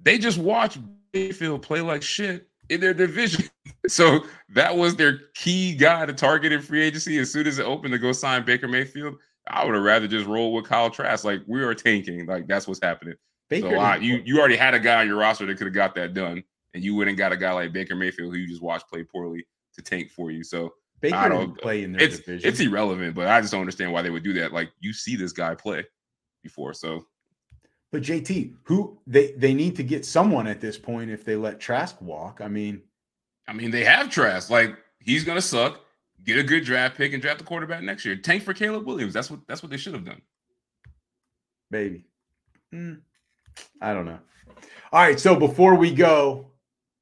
They 0.00 0.18
just 0.18 0.38
watched 0.38 0.78
Mayfield 1.12 1.62
play 1.62 1.80
like 1.80 2.02
shit 2.02 2.48
in 2.68 2.80
their 2.80 2.94
division. 2.94 3.48
so 3.88 4.20
that 4.50 4.76
was 4.76 4.96
their 4.96 5.20
key 5.34 5.74
guy 5.74 6.06
to 6.06 6.12
target 6.12 6.52
in 6.52 6.60
free 6.60 6.82
agency. 6.82 7.18
As 7.18 7.32
soon 7.32 7.46
as 7.46 7.58
it 7.58 7.64
opened 7.64 7.92
to 7.92 7.98
go 7.98 8.12
sign 8.12 8.44
Baker 8.44 8.68
Mayfield, 8.68 9.16
I 9.48 9.64
would 9.64 9.74
have 9.74 9.84
rather 9.84 10.06
just 10.06 10.26
roll 10.26 10.52
with 10.52 10.66
Kyle 10.66 10.90
Trask. 10.90 11.24
Like 11.24 11.40
we 11.46 11.62
are 11.62 11.74
tanking. 11.74 12.26
Like 12.26 12.46
that's 12.46 12.68
what's 12.68 12.80
happening. 12.82 13.14
Baker 13.52 13.68
so, 13.68 13.80
uh, 13.80 13.96
you 13.96 14.22
you 14.24 14.40
already 14.40 14.56
had 14.56 14.72
a 14.72 14.80
guy 14.80 15.02
on 15.02 15.06
your 15.06 15.18
roster 15.18 15.44
that 15.44 15.58
could 15.58 15.66
have 15.66 15.74
got 15.74 15.94
that 15.96 16.14
done, 16.14 16.42
and 16.72 16.82
you 16.82 16.98
and 17.02 17.18
got 17.18 17.32
a 17.32 17.36
guy 17.36 17.52
like 17.52 17.70
Baker 17.70 17.94
Mayfield 17.94 18.32
who 18.32 18.38
you 18.38 18.48
just 18.48 18.62
watched 18.62 18.88
play 18.88 19.04
poorly 19.04 19.46
to 19.74 19.82
tank 19.82 20.10
for 20.10 20.30
you. 20.30 20.42
So 20.42 20.72
Baker 21.02 21.16
I 21.16 21.28
don't 21.28 21.54
play 21.58 21.82
in 21.82 21.92
their 21.92 22.02
it's, 22.02 22.16
division. 22.16 22.48
It's 22.48 22.60
irrelevant, 22.60 23.14
but 23.14 23.28
I 23.28 23.42
just 23.42 23.52
don't 23.52 23.60
understand 23.60 23.92
why 23.92 24.00
they 24.00 24.08
would 24.08 24.22
do 24.22 24.32
that. 24.34 24.54
Like 24.54 24.70
you 24.80 24.94
see 24.94 25.16
this 25.16 25.32
guy 25.32 25.54
play 25.54 25.84
before, 26.42 26.72
so 26.72 27.04
but 27.90 28.00
JT, 28.00 28.54
who 28.64 28.98
they 29.06 29.32
they 29.32 29.52
need 29.52 29.76
to 29.76 29.82
get 29.82 30.06
someone 30.06 30.46
at 30.46 30.62
this 30.62 30.78
point 30.78 31.10
if 31.10 31.22
they 31.22 31.36
let 31.36 31.60
Trask 31.60 32.00
walk. 32.00 32.40
I 32.40 32.48
mean, 32.48 32.80
I 33.46 33.52
mean 33.52 33.70
they 33.70 33.84
have 33.84 34.08
Trask. 34.08 34.48
Like 34.48 34.74
he's 34.98 35.24
gonna 35.24 35.42
suck. 35.42 35.78
Get 36.24 36.38
a 36.38 36.42
good 36.42 36.64
draft 36.64 36.96
pick 36.96 37.12
and 37.12 37.20
draft 37.20 37.40
the 37.40 37.44
quarterback 37.44 37.82
next 37.82 38.06
year. 38.06 38.16
Tank 38.16 38.44
for 38.44 38.54
Caleb 38.54 38.86
Williams. 38.86 39.12
That's 39.12 39.30
what 39.30 39.40
that's 39.46 39.62
what 39.62 39.68
they 39.68 39.76
should 39.76 39.92
have 39.92 40.06
done. 40.06 40.22
Maybe. 41.70 42.06
Mm, 42.72 43.02
I 43.80 43.92
don't 43.94 44.06
know. 44.06 44.18
All 44.92 45.00
right. 45.02 45.18
So 45.18 45.34
before 45.36 45.74
we 45.74 45.92
go, 45.92 46.50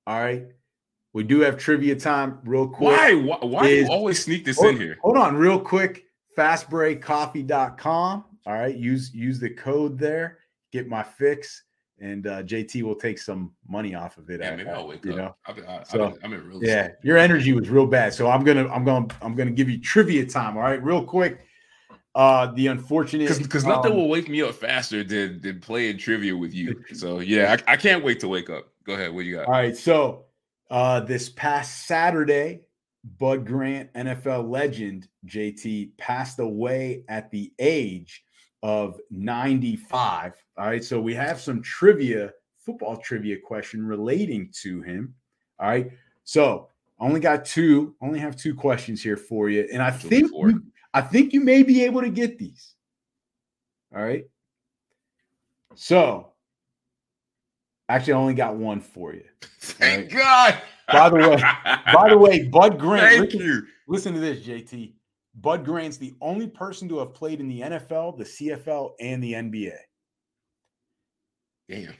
all 0.07 0.21
right, 0.21 0.47
we 1.13 1.25
do 1.25 1.41
have 1.41 1.59
trivia 1.59 1.97
time 1.97 2.39
real 2.45 2.69
quick. 2.69 2.97
Why? 2.97 3.15
Why, 3.15 3.39
why 3.43 3.67
is, 3.67 3.69
do 3.69 3.93
you 3.93 3.99
always 3.99 4.23
sneak 4.23 4.45
this 4.45 4.59
hold, 4.59 4.75
in 4.75 4.81
here? 4.81 4.99
Hold 5.03 5.17
on, 5.17 5.37
real 5.37 5.59
quick. 5.59 6.05
Fastbreakcoffee.com. 6.37 8.25
All 8.47 8.53
right. 8.55 8.77
Use 8.77 9.15
use 9.15 9.39
the 9.39 9.51
code 9.51 9.99
there 9.99 10.39
get 10.73 10.89
my 10.89 11.03
fix, 11.03 11.65
and 12.01 12.27
uh, 12.27 12.43
JT 12.43 12.83
will 12.83 12.95
take 12.95 13.19
some 13.19 13.53
money 13.69 13.95
off 13.95 14.19
of 14.19 14.31
it. 14.31 14.41
Yeah, 14.41 14.57
maybe 14.57 14.69
I'll 14.71 14.87
wake 14.87 15.05
you 15.05 15.13
up. 15.13 15.17
Know? 15.17 15.35
I, 15.47 15.79
I, 15.79 15.83
so, 15.85 16.17
I'm 16.23 16.33
in 16.33 16.47
real. 16.47 16.63
Yeah, 16.63 16.91
your 17.03 17.19
energy 17.19 17.53
was 17.53 17.69
real 17.69 17.87
bad. 17.87 18.15
So 18.15 18.31
I'm 18.31 18.45
gonna, 18.45 18.69
I'm 18.69 18.85
gonna, 18.85 19.07
I'm 19.21 19.35
gonna 19.35 19.51
give 19.51 19.69
you 19.69 19.81
trivia 19.81 20.25
time. 20.27 20.57
All 20.57 20.63
right, 20.63 20.83
real 20.83 21.05
quick. 21.05 21.41
Uh, 22.21 22.53
the 22.53 22.67
unfortunate 22.67 23.39
because 23.39 23.65
nothing 23.65 23.93
um, 23.93 23.97
will 23.97 24.09
wake 24.11 24.29
me 24.29 24.43
up 24.43 24.55
faster 24.55 25.03
than 25.03 25.41
than 25.41 25.59
playing 25.59 25.97
trivia 25.97 26.37
with 26.37 26.53
you. 26.53 26.85
So 26.93 27.21
yeah, 27.21 27.57
I, 27.67 27.73
I 27.73 27.77
can't 27.79 28.05
wait 28.05 28.21
to 28.21 28.29
wake 28.29 28.51
up. 28.51 28.69
Go 28.85 28.93
ahead. 28.93 29.15
What 29.15 29.25
you 29.25 29.37
got? 29.37 29.47
All 29.47 29.53
right. 29.53 29.75
So 29.75 30.27
uh, 30.71 31.01
this 31.01 31.31
past 31.31 31.87
Saturday, 31.87 32.61
Bud 33.19 33.47
Grant, 33.47 33.91
NFL 33.95 34.51
legend 34.51 35.09
JT, 35.25 35.97
passed 35.97 36.41
away 36.41 37.05
at 37.09 37.31
the 37.31 37.55
age 37.59 38.23
of 38.63 39.01
95. 39.11 40.35
All 40.59 40.67
right. 40.67 40.85
So 40.85 41.01
we 41.01 41.15
have 41.15 41.41
some 41.41 41.63
trivia, 41.63 42.33
football 42.59 42.99
trivia 42.99 43.39
question 43.39 43.83
relating 43.87 44.53
to 44.61 44.83
him. 44.83 45.15
All 45.59 45.69
right. 45.71 45.91
So 46.25 46.69
I 47.01 47.07
only 47.07 47.21
got 47.21 47.47
two, 47.47 47.95
only 48.03 48.19
have 48.19 48.37
two 48.37 48.55
questions 48.55 49.03
here 49.03 49.17
for 49.17 49.49
you. 49.49 49.67
And 49.73 49.83
I 49.83 49.91
think 49.91 50.31
you, 50.31 50.63
I 50.93 51.03
think 51.03 51.33
you 51.33 51.41
may 51.41 51.63
be 51.63 51.85
able 51.85 52.01
to 52.03 52.11
get 52.11 52.39
these. 52.39 52.75
All 53.95 54.03
right. 54.03 54.25
So 55.75 56.33
actually 57.89 58.13
I 58.15 58.17
only 58.17 58.35
got 58.35 58.57
one 58.57 58.81
for 58.81 59.15
you. 59.15 59.25
Thank 59.61 60.13
right? 60.15 60.23
God. 60.23 60.63
By 60.89 61.09
the 61.09 61.17
way, 61.17 61.43
by 61.93 62.09
the 62.09 62.19
way, 62.19 62.49
Bud 62.49 62.79
Grant. 62.79 63.09
Thank 63.09 63.33
listen, 63.33 63.41
you. 63.41 63.63
Listen 63.87 64.15
to 64.15 64.21
this, 64.21 64.45
JT. 64.45 64.95
Bud 65.37 65.65
Grant's 65.65 65.97
the 65.97 66.15
only 66.21 66.49
person 66.49 66.89
to 66.89 66.99
have 66.99 67.15
played 67.15 67.41
in 67.41 67.49
the 67.49 67.61
NFL, 67.61 68.19
the 68.19 68.25
CFL, 68.25 68.93
and 68.99 69.23
the 69.23 69.35
NBA. 69.35 69.77
Damn. 71.69 71.95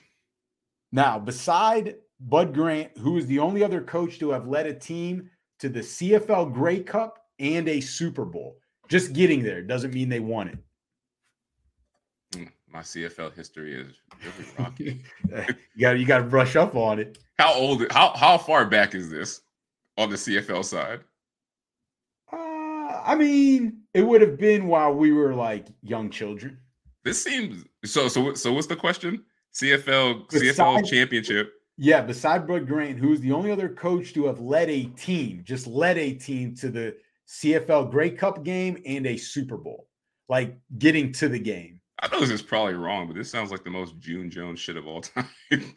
Now, 0.91 1.19
beside 1.21 1.97
Bud 2.19 2.53
Grant, 2.53 2.97
who 2.99 3.17
is 3.17 3.27
the 3.27 3.39
only 3.39 3.63
other 3.63 3.81
coach 3.81 4.19
to 4.19 4.31
have 4.31 4.49
led 4.49 4.67
a 4.67 4.75
team 4.75 5.31
to 5.61 5.69
the 5.69 5.81
CFL 5.81 6.53
Grey 6.53 6.81
Cup 6.81 7.19
and 7.39 7.69
a 7.69 7.81
Super 7.81 8.25
Bowl. 8.25 8.60
Just 8.91 9.13
getting 9.13 9.43
there 9.43 9.63
doesn't 9.63 9.95
mean 9.95 10.09
they 10.09 10.21
won 10.21 10.49
it. 10.49 10.59
Hmm, 12.35 12.45
my 12.73 12.81
CFL 12.81 13.35
history 13.35 13.75
is 13.75 13.95
really 14.23 14.51
rocky. 14.59 15.03
you 15.75 15.81
got 15.81 15.99
you 15.99 16.05
got 16.05 16.19
to 16.19 16.25
brush 16.25 16.57
up 16.57 16.75
on 16.75 16.99
it. 16.99 17.19
How 17.39 17.55
old? 17.55 17.91
How 17.93 18.13
how 18.17 18.37
far 18.37 18.67
back 18.67 18.95
is 18.95 19.09
this 19.09 19.41
on 19.97 20.11
the 20.11 20.17
CFL 20.17 20.65
side? 20.65 21.01
I 22.33 23.15
mean, 23.15 23.79
it 23.95 24.03
would 24.03 24.21
have 24.21 24.39
been 24.39 24.67
while 24.67 24.93
we 24.93 25.13
were 25.13 25.35
like 25.35 25.67
young 25.83 26.11
children. 26.11 26.59
This 27.05 27.23
seems 27.23 27.65
so. 27.85 28.09
So, 28.09 28.35
so 28.35 28.53
what's 28.53 28.67
the 28.67 28.77
question? 28.77 29.25
CFL 29.55 30.29
CFL 30.29 30.87
championship. 30.87 31.55
Yeah, 31.77 32.03
beside 32.03 32.47
Bud 32.47 32.67
Grant, 32.67 32.99
who's 32.99 33.21
the 33.21 33.33
only 33.33 33.51
other 33.51 33.69
coach 33.69 34.13
to 34.15 34.27
have 34.27 34.41
led 34.41 34.69
a 34.69 34.85
team, 34.85 35.43
just 35.45 35.67
led 35.67 35.97
a 35.97 36.13
team 36.13 36.55
to 36.57 36.69
the 36.69 36.95
CFL 37.31 37.91
Grey 37.91 38.11
Cup 38.11 38.43
game 38.43 38.83
and 38.85 39.07
a 39.07 39.17
Super 39.17 39.57
Bowl, 39.57 39.87
like 40.29 40.59
getting 40.79 41.13
to 41.13 41.29
the 41.29 41.39
game. 41.39 41.81
I 42.03 42.09
know 42.09 42.21
this 42.21 42.31
is 42.31 42.43
probably 42.43 42.75
wrong, 42.75 43.07
but 43.07 43.15
this 43.15 43.31
sounds 43.31 43.51
like 43.51 43.63
the 43.63 43.71
most 43.71 43.99
June 43.99 44.31
Jones 44.31 44.59
shit 44.59 44.77
of 44.77 44.87
all 44.87 45.01
time. 45.03 45.29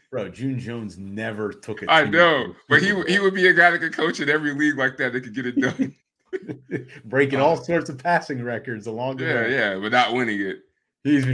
Bro, 0.10 0.30
June 0.30 0.58
Jones 0.58 0.98
never 0.98 1.52
took 1.52 1.84
it. 1.84 1.90
I 1.90 2.06
know, 2.06 2.56
but 2.70 2.82
he 2.82 2.88
he 3.08 3.20
would 3.20 3.36
be 3.36 3.48
a 3.48 3.54
guy 3.54 3.70
that 3.70 3.80
could 3.80 3.94
coach 3.94 4.20
in 4.20 4.30
every 4.30 4.54
league 4.54 4.78
like 4.78 4.98
that. 4.98 5.14
That 5.14 5.22
could 5.22 5.36
get 5.36 5.46
it 5.46 5.60
done. 5.60 5.96
breaking 7.06 7.40
oh. 7.40 7.46
all 7.46 7.58
sorts 7.58 7.90
of 7.90 8.00
passing 8.00 8.44
records 8.44 8.88
along 8.88 9.18
the 9.18 9.26
yeah, 9.26 9.36
way. 9.36 9.52
Yeah, 9.52 9.70
yeah, 9.72 9.76
without 9.76 10.14
winning 10.14 10.42
it. 10.42 10.64
He's 11.04 11.26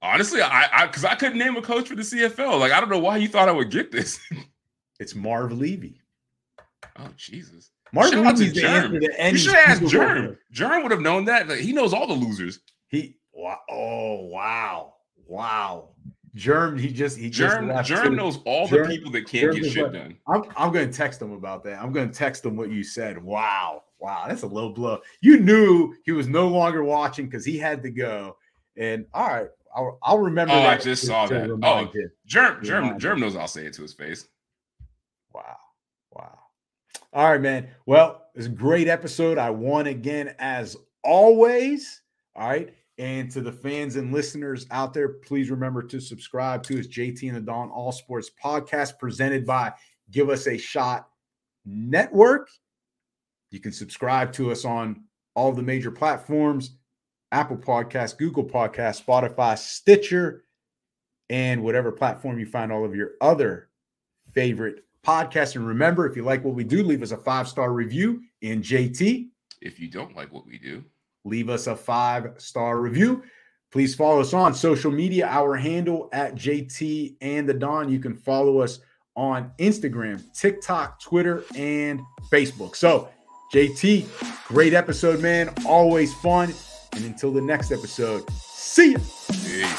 honestly, 0.00 0.40
I 0.42 0.86
because 0.86 1.04
I, 1.04 1.12
I, 1.12 1.14
couldn't 1.16 1.38
name 1.38 1.56
a 1.56 1.62
coach 1.62 1.88
for 1.88 1.96
the 1.96 2.02
CFL. 2.02 2.60
Like 2.60 2.70
I 2.70 2.78
don't 2.78 2.90
know 2.90 2.98
why 2.98 3.16
you 3.16 3.26
thought 3.26 3.48
I 3.48 3.52
would 3.52 3.70
get 3.70 3.90
this. 3.90 4.20
it's 5.00 5.16
Marv 5.16 5.50
Levy. 5.50 6.00
Oh 6.96 7.08
Jesus. 7.16 7.70
Levy's 7.92 8.52
the 8.52 8.66
answer 8.66 9.00
to. 9.00 9.30
You 9.30 9.38
should 9.38 9.54
ask 9.54 9.84
Germ. 9.84 10.36
Germ 10.52 10.82
would 10.82 10.92
have 10.92 11.00
known 11.00 11.24
that. 11.26 11.48
Like, 11.48 11.60
he 11.60 11.72
knows 11.72 11.92
all 11.92 12.06
the 12.06 12.14
losers. 12.14 12.60
He. 12.88 13.16
Wow, 13.38 13.58
oh 13.70 14.24
wow, 14.28 14.94
wow. 15.26 15.90
Germ, 16.34 16.78
he 16.78 16.90
just 16.90 17.18
he 17.18 17.28
Germ, 17.28 17.68
just 17.68 17.88
Germ 17.88 18.16
knows 18.16 18.38
all 18.46 18.66
Germ, 18.66 18.88
the 18.88 18.94
people 18.96 19.10
that 19.12 19.28
can't 19.28 19.52
Germ 19.52 19.62
get 19.62 19.72
shit 19.72 19.82
like, 19.84 19.92
done. 19.92 20.16
I'm 20.26 20.42
I'm 20.56 20.72
gonna 20.72 20.90
text 20.90 21.20
him 21.20 21.32
about 21.32 21.62
that. 21.64 21.78
I'm 21.82 21.92
gonna 21.92 22.12
text 22.12 22.46
him 22.46 22.56
what 22.56 22.70
you 22.70 22.82
said. 22.82 23.22
Wow, 23.22 23.84
wow, 23.98 24.24
that's 24.26 24.42
a 24.42 24.46
low 24.46 24.70
blow. 24.70 25.00
You 25.20 25.38
knew 25.38 25.94
he 26.04 26.12
was 26.12 26.28
no 26.28 26.48
longer 26.48 26.82
watching 26.82 27.26
because 27.26 27.44
he 27.44 27.58
had 27.58 27.82
to 27.82 27.90
go. 27.90 28.38
And 28.78 29.04
all 29.12 29.28
right, 29.28 29.48
I'll, 29.74 29.98
I'll 30.02 30.18
remember. 30.18 30.54
Oh, 30.54 30.60
I 30.60 30.78
just 30.78 31.06
saw 31.06 31.26
that. 31.26 31.50
Oh, 31.62 31.78
him. 31.78 32.10
Germ, 32.24 32.64
Germ, 32.64 32.98
Germ 32.98 33.20
knows 33.20 33.36
I'll 33.36 33.48
say 33.48 33.66
it 33.66 33.74
to 33.74 33.82
his 33.82 33.92
face. 33.92 34.28
Wow, 35.34 35.56
wow. 36.10 36.38
All 37.16 37.30
right, 37.30 37.40
man. 37.40 37.68
Well, 37.86 38.26
it's 38.34 38.44
a 38.44 38.50
great 38.50 38.88
episode. 38.88 39.38
I 39.38 39.48
won 39.48 39.86
again 39.86 40.34
as 40.38 40.76
always. 41.02 42.02
All 42.34 42.46
right. 42.46 42.74
And 42.98 43.30
to 43.30 43.40
the 43.40 43.52
fans 43.52 43.96
and 43.96 44.12
listeners 44.12 44.66
out 44.70 44.92
there, 44.92 45.08
please 45.08 45.50
remember 45.50 45.82
to 45.84 45.98
subscribe 45.98 46.62
to 46.64 46.76
his 46.76 46.88
JT 46.88 47.26
and 47.26 47.38
the 47.38 47.40
Don 47.40 47.70
All 47.70 47.90
Sports 47.90 48.30
podcast 48.44 48.98
presented 48.98 49.46
by 49.46 49.72
Give 50.10 50.28
Us 50.28 50.46
a 50.46 50.58
Shot 50.58 51.08
Network. 51.64 52.50
You 53.50 53.60
can 53.60 53.72
subscribe 53.72 54.30
to 54.34 54.50
us 54.50 54.66
on 54.66 55.02
all 55.34 55.52
the 55.52 55.62
major 55.62 55.90
platforms 55.90 56.76
Apple 57.32 57.56
Podcasts, 57.56 58.18
Google 58.18 58.44
Podcasts, 58.44 59.02
Spotify, 59.02 59.56
Stitcher, 59.56 60.44
and 61.30 61.62
whatever 61.62 61.90
platform 61.92 62.38
you 62.38 62.44
find 62.44 62.70
all 62.70 62.84
of 62.84 62.94
your 62.94 63.12
other 63.22 63.70
favorite 64.34 64.85
podcasts. 65.06 65.56
And 65.56 65.66
remember, 65.66 66.06
if 66.06 66.16
you 66.16 66.24
like 66.24 66.44
what 66.44 66.54
we 66.54 66.64
do, 66.64 66.82
leave 66.82 67.02
us 67.02 67.12
a 67.12 67.16
five 67.16 67.48
star 67.48 67.72
review 67.72 68.22
in 68.42 68.62
JT. 68.62 69.28
If 69.62 69.78
you 69.78 69.88
don't 69.88 70.16
like 70.16 70.32
what 70.32 70.46
we 70.46 70.58
do, 70.58 70.84
leave 71.24 71.48
us 71.48 71.66
a 71.66 71.76
five 71.76 72.32
star 72.38 72.80
review. 72.80 73.22
Please 73.72 73.94
follow 73.94 74.20
us 74.20 74.32
on 74.32 74.54
social 74.54 74.90
media. 74.90 75.26
Our 75.26 75.56
handle 75.56 76.08
at 76.12 76.34
JT 76.34 77.16
and 77.20 77.48
the 77.48 77.54
Don. 77.54 77.88
You 77.88 77.98
can 77.98 78.14
follow 78.14 78.60
us 78.60 78.80
on 79.16 79.50
Instagram, 79.58 80.22
TikTok, 80.34 81.00
Twitter, 81.00 81.44
and 81.54 82.00
Facebook. 82.30 82.76
So, 82.76 83.08
JT, 83.52 84.06
great 84.48 84.74
episode, 84.74 85.20
man. 85.20 85.52
Always 85.66 86.12
fun. 86.14 86.52
And 86.92 87.04
until 87.04 87.32
the 87.32 87.40
next 87.40 87.72
episode, 87.72 88.28
see 88.30 88.92
ya. 88.92 89.76